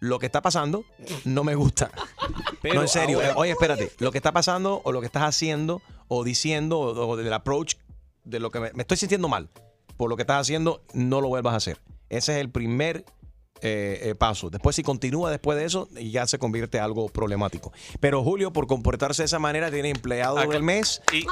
lo 0.00 0.18
que 0.18 0.26
está 0.26 0.42
pasando 0.42 0.84
no 1.24 1.42
me 1.44 1.54
gusta. 1.56 1.90
Pero 2.62 2.74
no, 2.76 2.82
en 2.82 2.88
serio. 2.88 3.18
ahora- 3.18 3.34
Oye, 3.36 3.50
espérate. 3.52 3.90
Lo 3.98 4.12
que 4.12 4.18
está 4.18 4.32
pasando 4.32 4.80
o 4.84 4.92
lo 4.92 5.00
que 5.00 5.06
estás 5.06 5.24
haciendo 5.24 5.82
o 6.08 6.22
diciendo 6.22 6.78
o, 6.78 7.08
o 7.08 7.16
del 7.16 7.32
approach 7.32 7.74
de 8.24 8.38
lo 8.38 8.50
que 8.50 8.60
me, 8.60 8.70
me 8.74 8.82
estoy 8.82 8.96
sintiendo 8.96 9.28
mal 9.28 9.48
por 9.96 10.08
lo 10.10 10.16
que 10.16 10.22
estás 10.22 10.40
haciendo, 10.40 10.82
no 10.92 11.20
lo 11.20 11.28
vuelvas 11.28 11.54
a 11.54 11.56
hacer. 11.56 11.80
Ese 12.08 12.32
es 12.34 12.38
el 12.40 12.50
primer 12.50 13.04
eh, 13.60 14.00
eh, 14.10 14.14
paso. 14.14 14.50
Después, 14.50 14.76
si 14.76 14.82
continúa 14.82 15.30
después 15.30 15.56
de 15.56 15.64
eso, 15.64 15.88
ya 15.94 16.26
se 16.26 16.38
convierte 16.38 16.78
en 16.78 16.84
algo 16.84 17.08
problemático. 17.08 17.72
Pero 18.00 18.22
Julio, 18.22 18.52
por 18.52 18.66
comportarse 18.66 19.22
de 19.22 19.26
esa 19.26 19.38
manera, 19.38 19.70
tiene 19.70 19.90
empleado 19.90 20.38
Ah, 20.38 20.46
del 20.46 20.62
mes. 20.62 21.00
Y- 21.12 21.22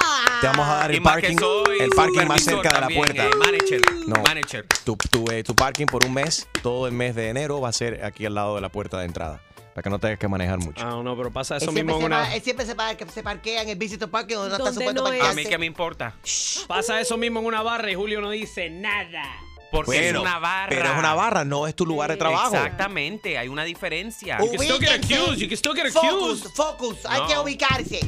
Te 0.41 0.47
vamos 0.47 0.67
a 0.67 0.75
dar 0.77 0.93
el 0.93 1.03
parking, 1.03 1.37
el 1.81 1.91
parking 1.91 2.27
más 2.27 2.43
cerca 2.43 2.73
de 2.75 2.81
la 2.81 2.89
puerta. 2.89 3.27
eh, 3.27 3.31
manager, 3.39 3.81
No. 4.07 4.23
manager. 4.23 4.67
Tu, 4.85 4.97
tu, 5.11 5.31
eh, 5.31 5.43
tu 5.45 5.55
parking 5.55 5.87
por 5.87 6.05
un 6.07 6.15
mes, 6.15 6.49
todo 6.63 6.87
el 6.87 6.93
mes 6.93 7.15
de 7.15 7.29
enero 7.29 7.61
va 7.61 7.69
a 7.69 7.73
ser 7.73 8.05
aquí 8.05 8.25
al 8.25 8.35
lado 8.35 8.55
de 8.55 8.61
la 8.61 8.69
puerta 8.71 8.99
de 8.99 9.05
entrada. 9.07 9.43
Para 9.75 9.83
que 9.85 9.91
no 9.91 9.99
tengas 9.99 10.19
que 10.19 10.29
manejar 10.29 10.59
mucho. 10.59 10.85
Ah, 10.87 11.01
no, 11.03 11.17
pero 11.17 11.33
pasa 11.33 11.57
eso 11.57 11.73
mismo 11.73 11.97
en 11.99 12.05
una... 12.05 12.19
va- 12.21 12.35
él 12.35 12.43
siempre 12.43 12.67
se, 12.67 12.75
pa- 12.75 12.95
que 12.95 13.07
se 13.09 13.23
parquea 13.23 13.63
en 13.63 13.71
el 13.71 13.79
visitor 13.79 14.11
parking 14.11 14.35
donde 14.37 14.51
no 14.51 14.55
está 14.57 14.65
Donde 14.65 14.81
supuesto 14.81 15.03
no 15.03 15.09
A 15.09 15.13
mí 15.13 15.19
parquearse. 15.19 15.49
que 15.51 15.59
me 15.59 15.65
importa. 15.67 16.15
Pasa 16.67 17.01
eso 17.01 17.17
mismo 17.17 17.41
en 17.41 17.47
una 17.47 17.63
barra 17.63 17.91
y 17.91 17.95
Julio 17.95 18.21
no 18.21 18.29
dice 18.31 18.69
nada. 18.69 19.23
Porque 19.73 19.97
es 19.97 20.13
Bueno, 20.13 20.21
una 20.21 20.39
barra. 20.39 20.69
Pero 20.69 20.85
es 20.93 20.99
una 20.99 21.15
barra, 21.15 21.45
no 21.45 21.67
es 21.67 21.75
tu 21.75 21.87
lugar 21.87 22.11
de 22.11 22.17
trabajo. 22.19 22.55
Exactamente, 22.55 23.39
hay 23.39 23.49
una 23.49 23.65
diferencia. 23.65 24.39
You 24.39 24.51
can 24.53 24.61
still 24.61 24.79
get 24.79 24.91
accused, 24.93 25.39
you 25.39 25.49
can 25.49 25.57
still 25.57 25.75
get 25.75 25.87
accused. 25.87 26.45
Focus, 26.53 26.55
focus, 26.55 27.07
hay 27.07 27.21
No. 27.23 27.27
que 27.27 27.39
ubicarse. 27.39 28.01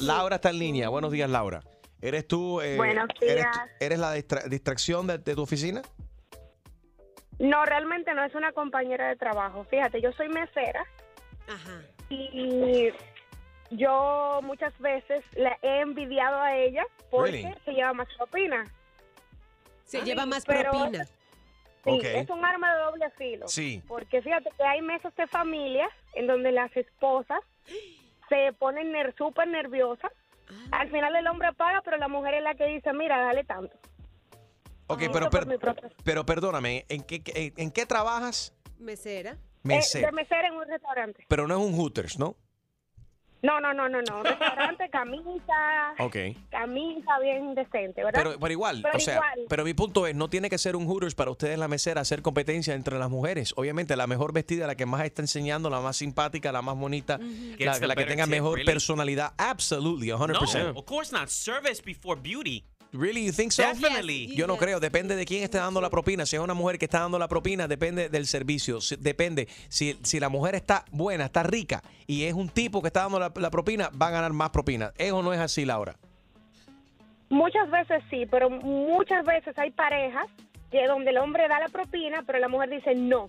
Laura 0.00 0.36
está 0.36 0.50
en 0.50 0.58
línea. 0.58 0.88
Buenos 0.88 1.12
días, 1.12 1.28
Laura. 1.28 1.60
¿Eres 2.00 2.26
tú? 2.26 2.60
eh, 2.60 2.76
Buenos 2.76 3.08
Eres, 3.20 3.36
días. 3.36 3.58
eres 3.80 3.98
la 3.98 4.14
distra- 4.14 4.44
distracción 4.48 5.06
de, 5.06 5.18
de 5.18 5.34
tu 5.34 5.42
oficina? 5.42 5.82
No, 7.38 7.64
realmente 7.64 8.12
no 8.14 8.24
es 8.24 8.34
una 8.34 8.52
compañera 8.52 9.08
de 9.08 9.16
trabajo. 9.16 9.64
Fíjate, 9.70 10.00
yo 10.00 10.12
soy 10.12 10.28
mesera 10.28 10.84
y 12.10 12.90
yo 13.70 14.40
muchas 14.42 14.76
veces 14.78 15.24
le 15.34 15.50
he 15.62 15.80
envidiado 15.80 16.40
a 16.40 16.54
ella 16.56 16.84
porque 17.10 17.30
Really? 17.32 17.54
se 17.64 17.72
lleva 17.72 17.92
más 17.92 18.08
propina. 18.16 18.64
Se 19.84 20.02
lleva 20.02 20.26
más 20.26 20.44
pero- 20.44 20.70
propina. 20.70 21.06
Sí, 21.84 22.00
es 22.02 22.30
un 22.30 22.42
arma 22.42 22.74
de 22.74 22.80
doble 22.82 23.10
filo. 23.18 23.46
Sí. 23.46 23.82
Porque 23.86 24.22
fíjate 24.22 24.48
que 24.56 24.62
hay 24.62 24.80
mesas 24.80 25.14
de 25.16 25.26
familia 25.26 25.86
en 26.14 26.26
donde 26.26 26.50
las 26.50 26.74
esposas 26.74 27.40
se 28.30 28.54
ponen 28.58 28.90
ner 28.92 29.14
súper 29.18 29.46
nerviosas. 29.48 30.10
Ah. 30.48 30.80
Al 30.80 30.90
final 30.90 31.14
el 31.14 31.26
hombre 31.26 31.52
paga, 31.52 31.82
pero 31.84 31.98
la 31.98 32.08
mujer 32.08 32.34
es 32.34 32.42
la 32.42 32.54
que 32.54 32.64
dice, 32.66 32.90
mira, 32.94 33.18
dale 33.20 33.44
tanto. 33.44 33.76
Ok, 34.86 35.02
Eso 35.02 35.12
pero, 35.12 35.28
per- 35.30 35.92
pero 36.04 36.24
perdóname, 36.26 36.86
¿en 36.88 37.02
qué, 37.02 37.22
en, 37.34 37.52
en 37.56 37.70
qué 37.70 37.84
trabajas? 37.84 38.54
Mesera. 38.78 39.36
Mesera. 39.62 40.08
Eh, 40.08 40.10
de 40.10 40.12
mesera 40.12 40.48
en 40.48 40.54
un 40.54 40.66
restaurante. 40.66 41.24
Pero 41.28 41.46
no 41.46 41.58
es 41.58 41.66
un 41.66 41.74
Hooters, 41.78 42.18
¿no? 42.18 42.34
No, 43.44 43.60
no, 43.60 43.74
no, 43.74 43.90
no, 43.90 44.00
no. 44.00 44.22
Restaurante, 44.22 44.88
camisa, 44.92 45.94
Ok. 45.98 46.16
camisa 46.50 47.18
bien 47.22 47.54
decente, 47.54 48.02
¿verdad? 48.02 48.22
Pero, 48.22 48.40
pero 48.40 48.52
igual, 48.52 48.80
Pero 48.82 48.96
o 48.96 49.00
sea, 49.00 49.16
igual. 49.16 49.40
pero 49.50 49.64
mi 49.64 49.74
punto 49.74 50.06
es, 50.06 50.14
no 50.14 50.30
tiene 50.30 50.48
que 50.48 50.56
ser 50.56 50.76
un 50.76 50.86
Hooters 50.86 51.14
para 51.14 51.30
ustedes 51.30 51.58
la 51.58 51.68
mesera 51.68 52.00
hacer 52.00 52.22
competencia 52.22 52.72
entre 52.72 52.98
las 52.98 53.10
mujeres. 53.10 53.52
Obviamente, 53.58 53.96
la 53.96 54.06
mejor 54.06 54.32
vestida, 54.32 54.66
la 54.66 54.76
que 54.76 54.86
más 54.86 55.04
está 55.04 55.20
enseñando, 55.20 55.68
la 55.68 55.80
más 55.80 55.98
simpática, 55.98 56.52
la 56.52 56.62
más 56.62 56.74
bonita, 56.74 57.18
la, 57.58 57.78
que 57.94 58.04
tenga 58.06 58.24
tip, 58.24 58.30
mejor 58.30 58.54
really? 58.54 58.64
personalidad. 58.72 59.34
Absolutely, 59.36 60.08
100%. 60.08 60.72
No, 60.72 60.78
of 60.80 60.86
course 60.86 61.12
not. 61.12 61.28
Service 61.28 61.82
before 61.84 62.18
beauty. 62.18 62.64
Really, 62.96 63.24
you 63.26 63.32
think 63.32 63.50
so? 63.50 63.62
Definitely. 63.64 64.36
Yo 64.36 64.46
no 64.46 64.56
creo, 64.56 64.78
depende 64.78 65.16
de 65.16 65.24
quién 65.26 65.42
esté 65.42 65.58
dando 65.58 65.80
la 65.80 65.90
propina. 65.90 66.24
Si 66.26 66.36
es 66.36 66.42
una 66.42 66.54
mujer 66.54 66.78
que 66.78 66.84
está 66.84 67.00
dando 67.00 67.18
la 67.18 67.26
propina, 67.26 67.66
depende 67.66 68.08
del 68.08 68.26
servicio. 68.28 68.80
Si- 68.80 68.94
Depende. 68.94 69.48
Si, 69.68 69.98
si 70.04 70.20
la 70.20 70.28
mujer 70.28 70.54
está 70.54 70.84
buena, 70.92 71.24
está 71.24 71.42
rica 71.42 71.82
y 72.06 72.22
es 72.24 72.34
un 72.34 72.48
tipo 72.48 72.80
que 72.80 72.86
está 72.86 73.00
dando 73.02 73.18
la, 73.18 73.32
la 73.34 73.50
propina, 73.50 73.90
va 74.00 74.06
a 74.08 74.10
ganar 74.10 74.32
más 74.32 74.50
propina. 74.50 74.92
¿Eso 74.96 75.22
no 75.24 75.32
es 75.32 75.40
así, 75.40 75.64
Laura? 75.64 75.96
Muchas 77.30 77.68
veces 77.68 78.02
sí, 78.10 78.26
pero 78.30 78.48
muchas 78.48 79.24
veces 79.24 79.58
hay 79.58 79.72
parejas 79.72 80.26
que 80.70 80.86
donde 80.86 81.10
el 81.10 81.18
hombre 81.18 81.48
da 81.48 81.58
la 81.58 81.68
propina, 81.68 82.22
pero 82.24 82.38
la 82.38 82.46
mujer 82.48 82.70
dice 82.70 82.94
no. 82.94 83.28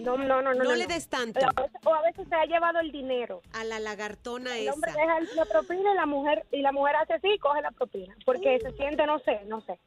No, 0.00 0.16
no, 0.18 0.42
no, 0.42 0.52
no. 0.54 0.64
No 0.64 0.74
le 0.74 0.86
des 0.86 1.08
tanto. 1.08 1.40
O 1.40 1.44
a 1.44 1.62
veces- 1.62 1.80
O 1.84 1.94
a 1.94 2.02
veces 2.02 2.26
se 2.28 2.34
ha 2.34 2.44
llevado 2.44 2.80
el 2.80 2.90
dinero. 2.92 3.40
A 3.52 3.64
la 3.64 3.78
lagartona 3.78 4.56
El 4.58 4.64
esa. 4.64 4.72
hombre 4.74 4.92
deja 4.92 5.18
el- 5.18 5.28
la 5.36 5.44
propina 5.46 5.92
y 5.92 5.96
la 5.96 6.06
mujer 6.06 6.44
y 6.52 6.60
la 6.60 6.72
mujer 6.72 6.96
hace 6.96 7.14
así 7.14 7.28
y 7.34 7.38
coge 7.38 7.62
la 7.62 7.70
propina, 7.70 8.14
porque 8.26 8.58
se 8.60 8.72
siente, 8.72 9.06
no 9.06 9.18
sé, 9.20 9.40
no 9.46 9.60
sé. 9.62 9.78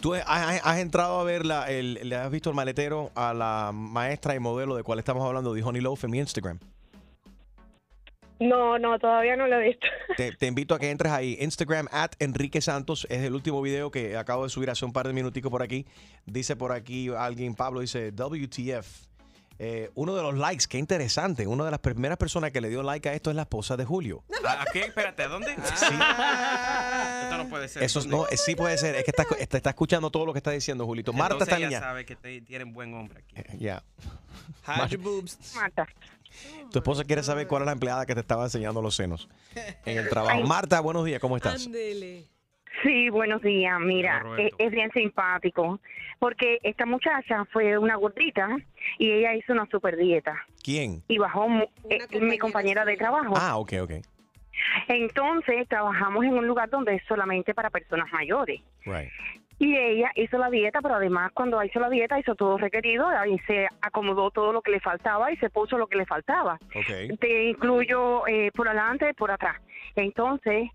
¿Tú 0.00 0.14
has, 0.14 0.24
has- 0.26 0.60
has 0.64 0.78
entrado 0.78 1.18
a 1.18 1.24
ver, 1.24 1.46
la, 1.46 1.70
el, 1.70 1.94
le 2.08 2.14
has 2.16 2.30
visto 2.30 2.50
el 2.50 2.56
maletero 2.56 3.10
a 3.14 3.32
la 3.32 3.70
maestra 3.72 4.34
y 4.34 4.38
modelo 4.38 4.76
de 4.76 4.82
cual 4.82 4.98
estamos 4.98 5.24
hablando, 5.26 5.54
de 5.54 5.62
Honey 5.62 5.80
Loaf 5.80 6.04
en 6.04 6.10
mi 6.10 6.18
Instagram? 6.18 6.60
No, 8.38 8.78
no, 8.78 8.98
todavía 8.98 9.34
no 9.36 9.46
lo 9.46 9.58
he 9.60 9.68
visto. 9.68 9.86
Te, 10.16 10.32
te 10.32 10.46
invito 10.46 10.74
a 10.74 10.78
que 10.78 10.90
entres 10.90 11.12
ahí. 11.12 11.38
Instagram 11.40 11.88
at 11.90 12.12
Enrique 12.18 12.60
Santos. 12.60 13.06
Es 13.10 13.22
el 13.22 13.34
último 13.34 13.62
video 13.62 13.90
que 13.90 14.16
acabo 14.16 14.44
de 14.44 14.50
subir 14.50 14.68
hace 14.70 14.84
un 14.84 14.92
par 14.92 15.06
de 15.06 15.12
minuticos 15.14 15.50
por 15.50 15.62
aquí. 15.62 15.86
Dice 16.26 16.54
por 16.56 16.72
aquí 16.72 17.08
alguien, 17.16 17.54
Pablo, 17.54 17.80
dice 17.80 18.10
WTF. 18.12 19.06
Eh, 19.58 19.90
uno 19.94 20.14
de 20.14 20.22
los 20.22 20.34
likes, 20.36 20.66
qué 20.68 20.76
interesante. 20.76 21.46
Una 21.46 21.64
de 21.64 21.70
las 21.70 21.80
primeras 21.80 22.18
personas 22.18 22.50
que 22.52 22.60
le 22.60 22.68
dio 22.68 22.82
like 22.82 23.08
a 23.08 23.14
esto 23.14 23.30
es 23.30 23.36
la 23.36 23.42
esposa 23.42 23.74
de 23.78 23.86
Julio. 23.86 24.22
¿A, 24.46 24.66
qué? 24.70 24.80
Espérate, 24.80 25.22
¿a 25.22 25.28
dónde? 25.28 25.52
Esto 27.22 27.38
no 27.38 27.48
puede 27.48 27.68
ser. 27.68 27.82
Eso 27.82 28.00
es- 28.00 28.06
no, 28.06 28.26
eh, 28.28 28.36
sí 28.36 28.54
puede 28.54 28.76
ser. 28.76 28.96
Es 28.96 29.04
que 29.04 29.12
está, 29.12 29.22
está, 29.38 29.56
está 29.56 29.70
escuchando 29.70 30.10
todo 30.10 30.26
lo 30.26 30.32
que 30.34 30.38
está 30.40 30.50
diciendo 30.50 30.84
Julito. 30.84 31.12
Marta 31.14 31.34
Entonces 31.36 31.48
está 31.54 31.56
en 31.56 31.62
ella 31.62 31.68
línea. 31.78 31.80
sabe 31.88 32.04
que 32.04 32.16
te- 32.16 32.40
tienen 32.42 32.72
buen 32.74 32.92
hombre 32.94 33.20
aquí. 33.26 33.56
Ya. 33.58 33.82
Hide 34.66 34.88
your 34.90 35.00
boobs. 35.00 35.54
Marta. 35.54 35.86
Tu 36.70 36.78
esposa 36.78 37.04
quiere 37.04 37.22
saber 37.22 37.46
cuál 37.46 37.62
es 37.62 37.66
la 37.66 37.72
empleada 37.72 38.06
que 38.06 38.14
te 38.14 38.20
estaba 38.20 38.44
enseñando 38.44 38.82
los 38.82 38.96
senos 38.96 39.28
en 39.84 39.98
el 39.98 40.08
trabajo. 40.08 40.42
Marta, 40.42 40.80
buenos 40.80 41.04
días, 41.04 41.20
¿cómo 41.20 41.36
estás? 41.36 41.68
Sí, 42.82 43.08
buenos 43.08 43.42
días. 43.42 43.78
Mira, 43.80 44.22
es, 44.38 44.52
es 44.58 44.70
bien 44.70 44.90
simpático 44.92 45.80
porque 46.18 46.58
esta 46.62 46.86
muchacha 46.86 47.44
fue 47.52 47.78
una 47.78 47.96
gordita 47.96 48.48
y 48.98 49.10
ella 49.10 49.34
hizo 49.34 49.52
una 49.52 49.66
super 49.70 49.96
dieta 49.96 50.34
¿Quién? 50.62 51.02
y 51.08 51.18
bajó 51.18 51.46
eh, 51.90 52.20
mi 52.20 52.38
compañera 52.38 52.84
de 52.84 52.96
trabajo. 52.96 53.34
Ah, 53.36 53.56
ok, 53.56 53.72
ok. 53.82 53.92
Entonces 54.88 55.68
trabajamos 55.68 56.24
en 56.24 56.34
un 56.34 56.46
lugar 56.46 56.70
donde 56.70 56.94
es 56.94 57.02
solamente 57.06 57.54
para 57.54 57.70
personas 57.70 58.10
mayores. 58.12 58.60
Right. 58.84 59.10
Y 59.58 59.74
ella 59.74 60.10
hizo 60.14 60.36
la 60.36 60.50
dieta, 60.50 60.80
pero 60.82 60.96
además 60.96 61.32
cuando 61.32 61.62
hizo 61.62 61.80
la 61.80 61.88
dieta 61.88 62.18
hizo 62.18 62.34
todo 62.34 62.58
requerido, 62.58 63.06
ahí 63.06 63.38
se 63.46 63.66
acomodó 63.80 64.30
todo 64.30 64.52
lo 64.52 64.60
que 64.60 64.70
le 64.70 64.80
faltaba 64.80 65.32
y 65.32 65.36
se 65.38 65.48
puso 65.48 65.78
lo 65.78 65.86
que 65.86 65.96
le 65.96 66.04
faltaba. 66.04 66.58
Ok. 66.74 67.18
Te 67.18 67.44
incluyo 67.44 68.26
eh, 68.26 68.50
por 68.54 68.68
adelante 68.68 69.08
y 69.08 69.14
por 69.14 69.30
atrás. 69.30 69.56
Entonces, 69.94 70.70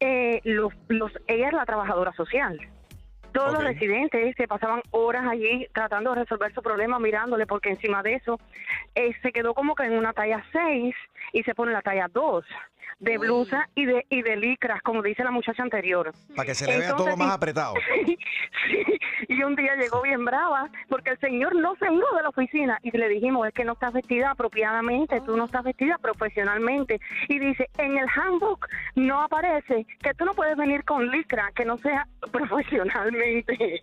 eh, 0.00 0.40
los, 0.44 0.72
los, 0.88 1.12
ella 1.26 1.46
es 1.46 1.52
la 1.54 1.64
trabajadora 1.64 2.12
social. 2.12 2.58
Todos 3.32 3.54
los 3.54 3.64
residentes 3.64 4.36
se 4.36 4.46
pasaban 4.46 4.82
horas 4.90 5.24
allí 5.26 5.66
tratando 5.72 6.10
de 6.10 6.20
resolver 6.20 6.52
su 6.52 6.60
problema, 6.60 6.98
mirándole, 6.98 7.46
porque 7.46 7.70
encima 7.70 8.02
de 8.02 8.14
eso 8.14 8.38
eh, 8.94 9.12
se 9.22 9.32
quedó 9.32 9.54
como 9.54 9.74
que 9.74 9.84
en 9.84 9.96
una 9.96 10.12
talla 10.12 10.44
6 10.52 10.94
y 11.32 11.42
se 11.42 11.54
pone 11.54 11.72
la 11.72 11.80
talla 11.80 12.08
2. 12.12 12.44
De 13.02 13.18
blusa 13.18 13.68
y 13.74 13.84
de 13.84 14.06
y 14.08 14.22
de 14.22 14.36
licras, 14.36 14.80
como 14.82 15.02
dice 15.02 15.24
la 15.24 15.30
muchacha 15.32 15.62
anterior. 15.62 16.12
Para 16.36 16.46
que 16.46 16.54
se 16.54 16.66
le 16.66 16.78
vea 16.78 16.94
todo 16.96 17.16
más 17.16 17.32
apretado. 17.34 17.74
Sí, 18.70 18.96
y 19.28 19.42
un 19.42 19.56
día 19.56 19.74
llegó 19.74 20.02
bien 20.02 20.24
brava 20.24 20.68
porque 20.88 21.10
el 21.10 21.18
señor 21.18 21.54
no 21.56 21.74
se 21.76 21.86
iba 21.92 22.06
de 22.16 22.22
la 22.22 22.28
oficina 22.28 22.78
y 22.82 22.96
le 22.96 23.08
dijimos, 23.08 23.48
es 23.48 23.52
que 23.54 23.64
no 23.64 23.72
estás 23.72 23.92
vestida 23.92 24.30
apropiadamente, 24.30 25.20
tú 25.22 25.36
no 25.36 25.46
estás 25.46 25.64
vestida 25.64 25.98
profesionalmente. 25.98 27.00
Y 27.28 27.38
dice, 27.40 27.68
en 27.78 27.98
el 27.98 28.06
handbook 28.14 28.68
no 28.94 29.20
aparece 29.22 29.84
que 30.00 30.14
tú 30.14 30.24
no 30.24 30.34
puedes 30.34 30.56
venir 30.56 30.84
con 30.84 31.10
licra, 31.10 31.50
que 31.56 31.64
no 31.64 31.76
sea 31.78 32.06
profesionalmente. 32.32 33.82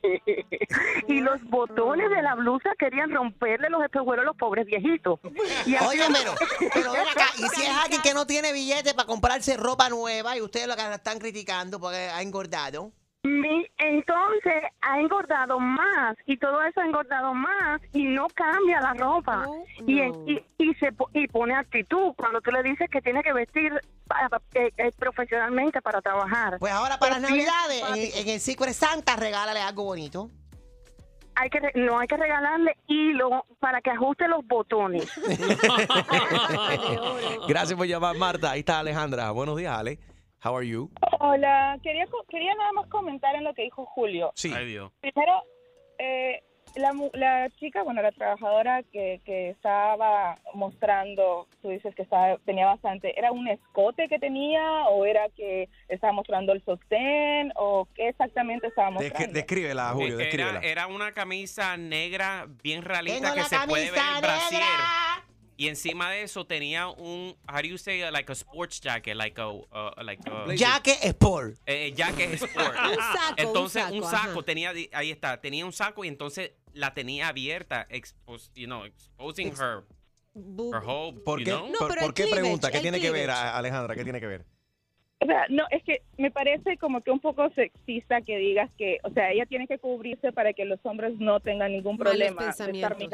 y 1.08 1.20
los 1.22 1.44
botones 1.50 2.10
de 2.10 2.22
la 2.22 2.36
blusa 2.36 2.70
querían 2.78 3.12
romperle 3.12 3.70
los 3.70 3.84
espejuelos 3.84 4.24
a 4.24 4.28
los 4.28 4.38
pobres 4.38 4.66
viejitos. 4.66 5.20
Y 5.66 5.76
así- 5.76 5.86
Oye, 5.88 6.04
pero, 6.14 6.34
pero 6.74 6.92
ven 6.94 7.08
acá, 7.08 7.26
y 7.38 7.44
si 7.50 7.64
es 7.64 7.70
alguien 7.84 8.02
que 8.02 8.14
no 8.14 8.26
tiene 8.26 8.54
billete 8.54 8.94
para 8.94 9.08
comprarse 9.10 9.58
ropa 9.58 9.90
nueva 9.90 10.38
y 10.38 10.42
ustedes 10.42 10.68
lo 10.68 10.76
que 10.76 10.84
la 10.84 10.96
están 10.96 11.20
criticando 11.20 11.80
porque 11.80 11.98
ha 11.98 12.22
engordado. 12.22 12.92
Mi- 13.24 13.68
entonces 13.78 14.64
ha 14.82 15.00
engordado 15.02 15.60
más 15.60 16.16
y 16.26 16.38
todo 16.38 16.64
eso 16.64 16.80
ha 16.80 16.86
engordado 16.86 17.34
más 17.34 17.82
y 17.92 18.06
no 18.06 18.28
cambia 18.30 18.80
la 18.80 18.94
ropa 18.94 19.46
y, 19.86 20.00
y, 20.02 20.46
y 20.58 20.74
se 20.76 20.94
y 21.14 21.28
pone 21.28 21.54
actitud 21.54 22.14
cuando 22.16 22.40
tú 22.40 22.50
le 22.52 22.64
dices 22.64 22.90
que 22.90 23.02
tiene 23.02 23.22
que 23.22 23.34
vestir 23.34 23.74
ah, 24.10 24.30
eh, 24.54 24.72
eh, 24.78 24.92
profesionalmente 24.98 25.82
para 25.82 26.02
trabajar. 26.02 26.60
Pues 26.60 26.72
ahora 26.72 26.98
para 26.98 27.20
las 27.20 27.30
navidades, 27.30 27.84
en, 28.14 28.22
en 28.22 28.30
el 28.36 28.40
Secret 28.40 28.74
Santa, 28.74 29.18
regálale 29.18 29.60
algo 29.60 29.84
bonito. 29.84 30.30
Hay 31.36 31.50
que 31.50 31.60
re- 31.60 31.72
no 31.76 32.00
hay 32.00 32.08
que 32.08 32.18
regalarle 32.18 32.76
hilo 32.88 33.46
para 33.60 33.82
que 33.82 33.92
ajuste 33.92 34.28
los 34.28 34.46
botones. 34.46 35.10
Gracias 37.48 37.78
por 37.78 37.88
llamar, 37.88 38.18
Marta. 38.18 38.52
Ahí 38.52 38.60
está 38.60 38.80
Alejandra. 38.80 39.32
Buenos 39.32 39.58
días, 39.58 39.78
Ale. 39.78 40.00
How 40.44 40.56
are 40.58 40.68
you? 40.68 40.90
Hola, 41.20 41.78
quería, 41.84 42.06
quería 42.30 42.54
nada 42.56 42.72
más 42.74 42.88
comentar 42.88 43.36
en 43.36 43.44
lo 43.44 43.54
que 43.54 43.64
dijo 43.64 43.86
Julio. 43.86 44.32
Sí. 44.36 44.54
Dios. 44.54 44.92
Primero, 45.02 45.44
eh, 45.98 46.42
la, 46.76 46.94
mu- 46.94 47.10
la 47.14 47.50
chica, 47.60 47.84
bueno, 47.84 48.02
la 48.02 48.12
trabajadora 48.12 48.84
que, 48.92 49.20
que 49.26 49.50
estaba 49.50 50.38
mostrando, 50.54 51.48
tú 51.62 51.70
dices 51.70 51.94
que 51.96 52.04
estaba, 52.04 52.38
tenía 52.46 52.66
bastante, 52.66 53.18
¿era 53.18 53.32
un 53.32 53.48
escote 53.48 54.08
que 54.08 54.20
tenía 54.20 54.84
o 54.90 55.06
era 55.06 55.28
que 55.36 55.68
estaba 55.88 56.14
mostrando 56.14 56.54
el 56.54 56.64
sostén 56.64 57.52
o 57.56 57.88
qué 57.96 58.10
exactamente 58.10 58.68
estaba 58.68 58.92
mostrando? 58.92 59.34
descríbela, 59.34 59.90
Julio, 59.90 60.16
Era, 60.16 60.18
descríbela. 60.26 60.60
era 60.62 60.88
una 60.88 61.12
camisa 61.12 61.76
negra 61.78 62.46
bien 62.64 62.82
Tengo 62.82 62.90
realita 62.94 63.34
que 63.34 63.40
la 63.40 63.46
se 63.46 63.58
puede 63.68 63.92
ver 63.92 64.00
el 64.16 64.22
brasier. 64.22 64.62
Y 65.60 65.68
encima 65.68 66.10
de 66.10 66.22
eso 66.22 66.46
tenía 66.46 66.88
un, 66.88 67.36
how 67.46 67.62
do 67.62 67.68
you 67.68 67.78
say, 67.78 68.02
uh, 68.02 68.12
like 68.14 68.32
a 68.32 68.34
sports 68.34 68.80
jacket, 68.80 69.18
like 69.18 69.38
a, 69.42 69.50
uh, 69.50 69.92
like 70.02 70.22
a 70.26 70.56
Jacket 70.56 71.04
Sport. 71.04 71.58
Eh, 71.66 71.92
jacket 71.94 72.32
sport. 72.42 72.78
Un 72.78 72.96
saco, 72.96 73.36
entonces 73.36 73.84
un 73.92 73.98
un 73.98 74.04
saco, 74.10 74.42
tenía, 74.44 74.72
ahí 74.94 75.12
está, 75.12 75.42
tenía 75.42 75.66
un 75.66 75.74
saco 75.74 76.06
y 76.06 76.08
entonces 76.08 76.54
la 76.72 76.94
tenía 76.94 77.28
abierta, 77.28 77.86
expos, 77.90 78.54
you 78.56 78.68
know, 78.68 78.86
exposing 78.86 79.50
her, 79.50 79.84
her 80.34 80.82
whole, 80.82 81.20
¿Por 81.26 81.40
you 81.40 81.46
qué, 81.46 81.52
know? 81.52 81.74
por, 81.78 81.94
por 82.00 82.14
qué 82.14 82.28
pregunta? 82.28 82.72
¿Qué 82.72 82.80
tiene 82.80 83.02
que 83.02 83.12
ver, 83.12 83.30
Alejandra? 83.30 83.96
¿Qué 83.96 84.06
tiene 84.06 84.22
que 84.22 84.28
ver? 84.28 84.46
O 85.20 85.26
sea, 85.26 85.46
no, 85.50 85.66
es 85.72 85.84
que 85.84 86.04
me 86.18 86.32
parece 86.32 86.78
como 86.78 87.02
que 87.02 87.12
un 87.12 87.20
poco 87.20 87.50
sexista 87.50 88.22
que 88.22 88.38
digas 88.38 88.72
que, 88.78 89.00
o 89.04 89.10
sea, 89.10 89.34
ella 89.34 89.46
tiene 89.46 89.68
que 89.68 89.78
cubrirse 89.78 90.32
para 90.32 90.54
que 90.54 90.64
los 90.64 90.80
hombres 90.84 91.20
no 91.20 91.42
tengan 91.42 91.74
ningún 91.74 91.98
problema 91.98 92.46
de 92.46 92.50
estar 92.50 92.72
mirando. 92.72 93.12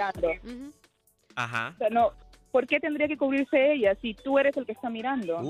Ajá. 1.36 1.74
O 1.76 1.78
sea, 1.78 1.90
no, 1.90 2.14
¿por 2.56 2.68
qué 2.68 2.80
tendría 2.80 3.10
que 3.10 3.18
cubrirse 3.18 3.74
ella 3.74 3.98
si 4.02 4.14
tú 4.14 4.40
eres 4.40 4.56
el 4.56 4.66
que 4.66 4.72
está 4.72 4.90
mirando? 4.90 5.42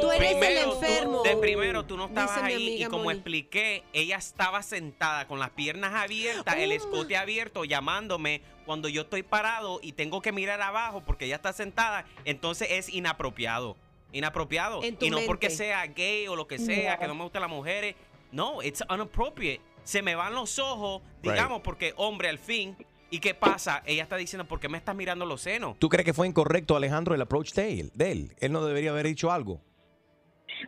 Tú 0.00 0.08
eres 0.12 0.36
el 0.36 0.58
enfermo. 0.70 1.22
De 1.24 1.36
primero, 1.36 1.84
tú 1.84 1.96
no 1.96 2.06
estabas 2.06 2.36
ahí 2.44 2.80
y 2.80 2.84
como 2.84 3.02
Moni. 3.02 3.16
expliqué, 3.16 3.82
ella 3.92 4.14
estaba 4.16 4.62
sentada 4.62 5.26
con 5.26 5.40
las 5.40 5.50
piernas 5.50 5.94
abiertas, 5.94 6.54
el 6.58 6.70
Oh. 6.70 6.74
escote 6.74 7.16
abierto, 7.16 7.64
llamándome 7.64 8.40
cuando 8.66 8.88
yo 8.88 9.02
estoy 9.02 9.24
parado 9.24 9.80
y 9.82 9.92
tengo 9.94 10.22
que 10.22 10.30
mirar 10.30 10.62
abajo 10.62 11.02
porque 11.04 11.24
ella 11.24 11.34
está 11.36 11.52
sentada, 11.52 12.04
entonces 12.24 12.68
es 12.70 12.88
inapropiado. 12.88 13.76
Inapropiado. 14.12 14.84
En 14.84 14.94
tu 14.96 15.06
Y 15.06 15.10
no 15.10 15.18
porque 15.26 15.50
sea 15.50 15.84
gay 15.88 16.28
o 16.28 16.36
lo 16.36 16.46
que 16.46 16.58
sea, 16.60 16.94
No. 16.94 17.00
que 17.00 17.08
no 17.08 17.14
me 17.16 17.22
gustan 17.24 17.42
las 17.42 17.50
mujeres. 17.50 17.96
No, 18.30 18.62
it's 18.62 18.80
inappropriate. 18.88 19.60
Se 19.82 20.02
me 20.02 20.14
van 20.14 20.36
los 20.36 20.60
ojos, 20.60 21.02
Right. 21.22 21.32
digamos, 21.32 21.62
porque 21.62 21.94
hombre, 21.96 22.28
al 22.28 22.38
fin. 22.38 22.76
¿Y 23.10 23.20
qué 23.20 23.34
pasa? 23.34 23.82
Ella 23.86 24.02
está 24.02 24.16
diciendo, 24.16 24.46
¿por 24.46 24.58
qué 24.58 24.68
me 24.68 24.78
estás 24.78 24.96
mirando 24.96 25.26
los 25.26 25.40
senos? 25.40 25.78
¿Tú 25.78 25.88
crees 25.88 26.04
que 26.04 26.12
fue 26.12 26.26
incorrecto, 26.26 26.76
Alejandro, 26.76 27.14
el 27.14 27.22
approach 27.22 27.52
de 27.52 27.80
él? 27.80 27.90
De 27.94 28.12
él? 28.12 28.32
Él 28.40 28.52
no 28.52 28.64
debería 28.64 28.90
haber 28.90 29.06
dicho 29.06 29.30
algo. 29.30 29.60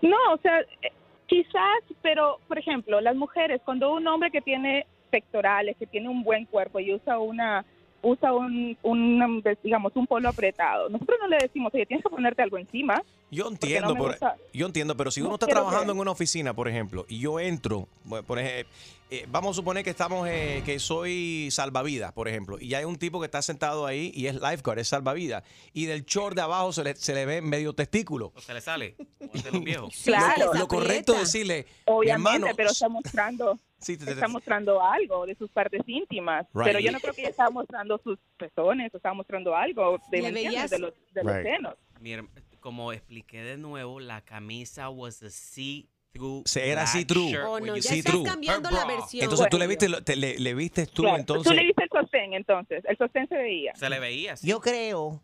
No, 0.02 0.16
o 0.34 0.38
sea, 0.38 0.60
eh, 0.60 0.92
quizás, 1.26 1.82
pero 2.02 2.38
por 2.46 2.58
ejemplo, 2.58 3.00
las 3.00 3.16
mujeres, 3.16 3.60
cuando 3.64 3.92
un 3.92 4.06
hombre 4.06 4.30
que 4.30 4.40
tiene 4.40 4.86
pectorales, 5.10 5.76
que 5.78 5.86
tiene 5.86 6.08
un 6.08 6.22
buen 6.22 6.44
cuerpo 6.46 6.78
y 6.78 6.94
usa 6.94 7.18
una 7.18 7.64
usa 8.02 8.32
un, 8.32 8.76
un 8.82 9.42
digamos 9.62 9.92
un 9.96 10.06
polo 10.06 10.28
apretado, 10.28 10.88
nosotros 10.88 11.18
no 11.20 11.28
le 11.28 11.38
decimos, 11.40 11.72
oye, 11.74 11.86
tienes 11.86 12.04
que 12.04 12.10
ponerte 12.10 12.42
algo 12.42 12.58
encima. 12.58 13.02
Yo 13.30 13.48
entiendo, 13.48 13.94
gusta. 13.94 14.36
yo 14.54 14.66
entiendo, 14.66 14.96
pero 14.96 15.10
si 15.10 15.20
No 15.20 15.26
uno 15.26 15.34
está 15.34 15.46
trabajando 15.46 15.92
en 15.92 15.98
una 15.98 16.10
oficina, 16.10 16.54
por 16.54 16.68
ejemplo, 16.68 17.04
y 17.08 17.18
yo 17.18 17.38
entro, 17.40 17.86
bueno, 18.04 18.26
por 18.26 18.38
ejemplo, 18.38 18.72
eh, 19.10 19.26
vamos 19.28 19.50
a 19.50 19.54
suponer 19.54 19.84
que 19.84 19.90
estamos, 19.90 20.28
eh, 20.28 20.62
que 20.64 20.78
soy 20.78 21.48
salvavidas, 21.50 22.12
por 22.12 22.28
ejemplo, 22.28 22.58
y 22.60 22.74
hay 22.74 22.84
un 22.84 22.96
tipo 22.96 23.20
que 23.20 23.26
está 23.26 23.42
sentado 23.42 23.86
ahí 23.86 24.12
y 24.14 24.26
es 24.26 24.34
lifeguard, 24.34 24.78
es 24.78 24.88
salvavidas, 24.88 25.44
y 25.72 25.86
del 25.86 26.04
short 26.04 26.36
de 26.36 26.42
abajo 26.42 26.72
se 26.72 26.84
le, 26.84 26.94
se 26.96 27.14
le 27.14 27.26
ve 27.26 27.42
medio 27.42 27.74
testículo. 27.74 28.32
O 28.34 28.40
se 28.40 28.54
le 28.54 28.60
sale. 28.60 28.96
O 29.32 29.36
se 29.36 29.50
los 29.50 29.62
viejos. 29.62 29.94
Claro. 30.04 30.52
Lo, 30.54 30.60
lo 30.60 30.68
correcto 30.68 31.12
es 31.14 31.20
decirle, 31.20 31.66
Obviamente, 31.84 32.36
hermano, 32.36 32.54
pero 32.56 32.70
está 32.70 32.88
mostrando, 32.88 33.58
Sí, 33.80 33.96
te- 33.96 34.04
te- 34.06 34.12
está 34.12 34.26
mostrando 34.28 34.82
algo 34.82 35.24
de 35.26 35.34
sus 35.36 35.50
partes 35.50 35.82
íntimas. 35.86 36.46
Right. 36.52 36.64
Pero 36.66 36.80
yo 36.80 36.90
no 36.92 36.98
creo 37.00 37.14
que 37.14 37.20
ella 37.22 37.30
estaba 37.30 37.50
mostrando 37.50 37.98
sus 38.02 38.18
pezones, 38.36 38.92
o 38.92 38.96
estaba 38.96 39.14
mostrando 39.14 39.54
algo 39.54 39.98
de, 40.10 40.20
de 40.20 40.32
los, 40.78 40.92
de 41.12 41.24
los 41.24 41.34
Right. 41.36 41.46
senos. 41.46 41.74
Mi 42.00 42.10
herm- 42.12 42.28
como 42.60 42.92
expliqué 42.92 43.42
de 43.42 43.56
nuevo, 43.56 44.00
la 44.00 44.20
camisa 44.20 44.88
was 44.90 45.22
a 45.22 45.30
see-through. 45.30 46.42
se 46.46 46.68
era 46.68 46.82
así 46.82 47.04
true. 47.04 47.36
Oh, 47.38 47.60
no, 47.60 47.76
ya 47.76 47.82
see 47.82 47.98
estás 48.00 48.12
through. 48.12 48.26
cambiando 48.26 48.68
la 48.70 48.84
versión. 48.84 49.22
Entonces 49.22 49.46
tú 49.48 49.58
le 49.58 49.66
viste, 49.68 49.88
lo- 49.88 50.02
te- 50.02 50.16
le, 50.16 50.38
le 50.38 50.54
vistes 50.54 50.90
tú, 50.90 51.02
Claro, 51.02 51.18
entonces. 51.18 51.48
Tú 51.52 51.56
le 51.56 51.64
viste 51.66 51.84
el 51.84 51.90
sostén, 51.90 52.34
entonces. 52.34 52.84
El 52.84 52.96
sostén 52.98 53.28
se 53.28 53.36
veía. 53.36 53.74
Se 53.76 53.88
le 53.88 54.00
veía. 54.00 54.36
sí. 54.36 54.46
Yo 54.48 54.60
creo 54.60 55.22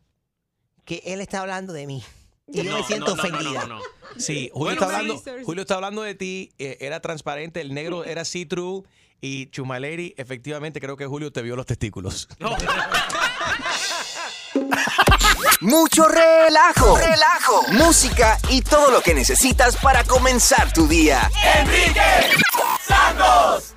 que 0.84 1.02
él 1.06 1.20
está 1.20 1.40
hablando 1.40 1.72
de 1.72 1.86
mí. 1.88 2.02
Y 2.46 2.62
yo 2.62 2.70
No, 2.72 2.78
me 2.78 2.84
siento 2.84 3.16
no, 3.16 3.16
no, 3.16 3.22
no, 3.22 3.36
ofendida. 3.38 3.60
no, 3.62 3.66
no, 3.66 3.78
no. 3.78 3.82
Sí, 4.18 4.50
Julio, 4.52 4.76
Bueno, 4.76 4.82
está 4.82 4.84
hablando, 4.98 5.22
Julio 5.44 5.62
está 5.62 5.74
hablando 5.76 6.02
de 6.02 6.14
ti, 6.14 6.52
eh, 6.58 6.76
era 6.80 7.00
transparente, 7.00 7.60
el 7.60 7.74
negro 7.74 8.04
era 8.04 8.24
see-through 8.24 8.84
y 9.20 9.46
Chumaleri, 9.50 10.14
efectivamente 10.18 10.80
creo 10.80 10.96
que 10.96 11.06
Julio 11.06 11.32
te 11.32 11.42
vio 11.42 11.56
los 11.56 11.66
testículos. 11.66 12.28
Mucho 15.60 16.06
relajo. 16.06 16.96
Relajo. 16.96 17.62
Música 17.72 18.38
y 18.50 18.60
todo 18.60 18.90
lo 18.90 19.00
que 19.00 19.14
necesitas 19.14 19.76
para 19.78 20.04
comenzar 20.04 20.72
tu 20.72 20.86
día. 20.86 21.30
Enrique 21.58 22.00
Santos. 22.86 23.73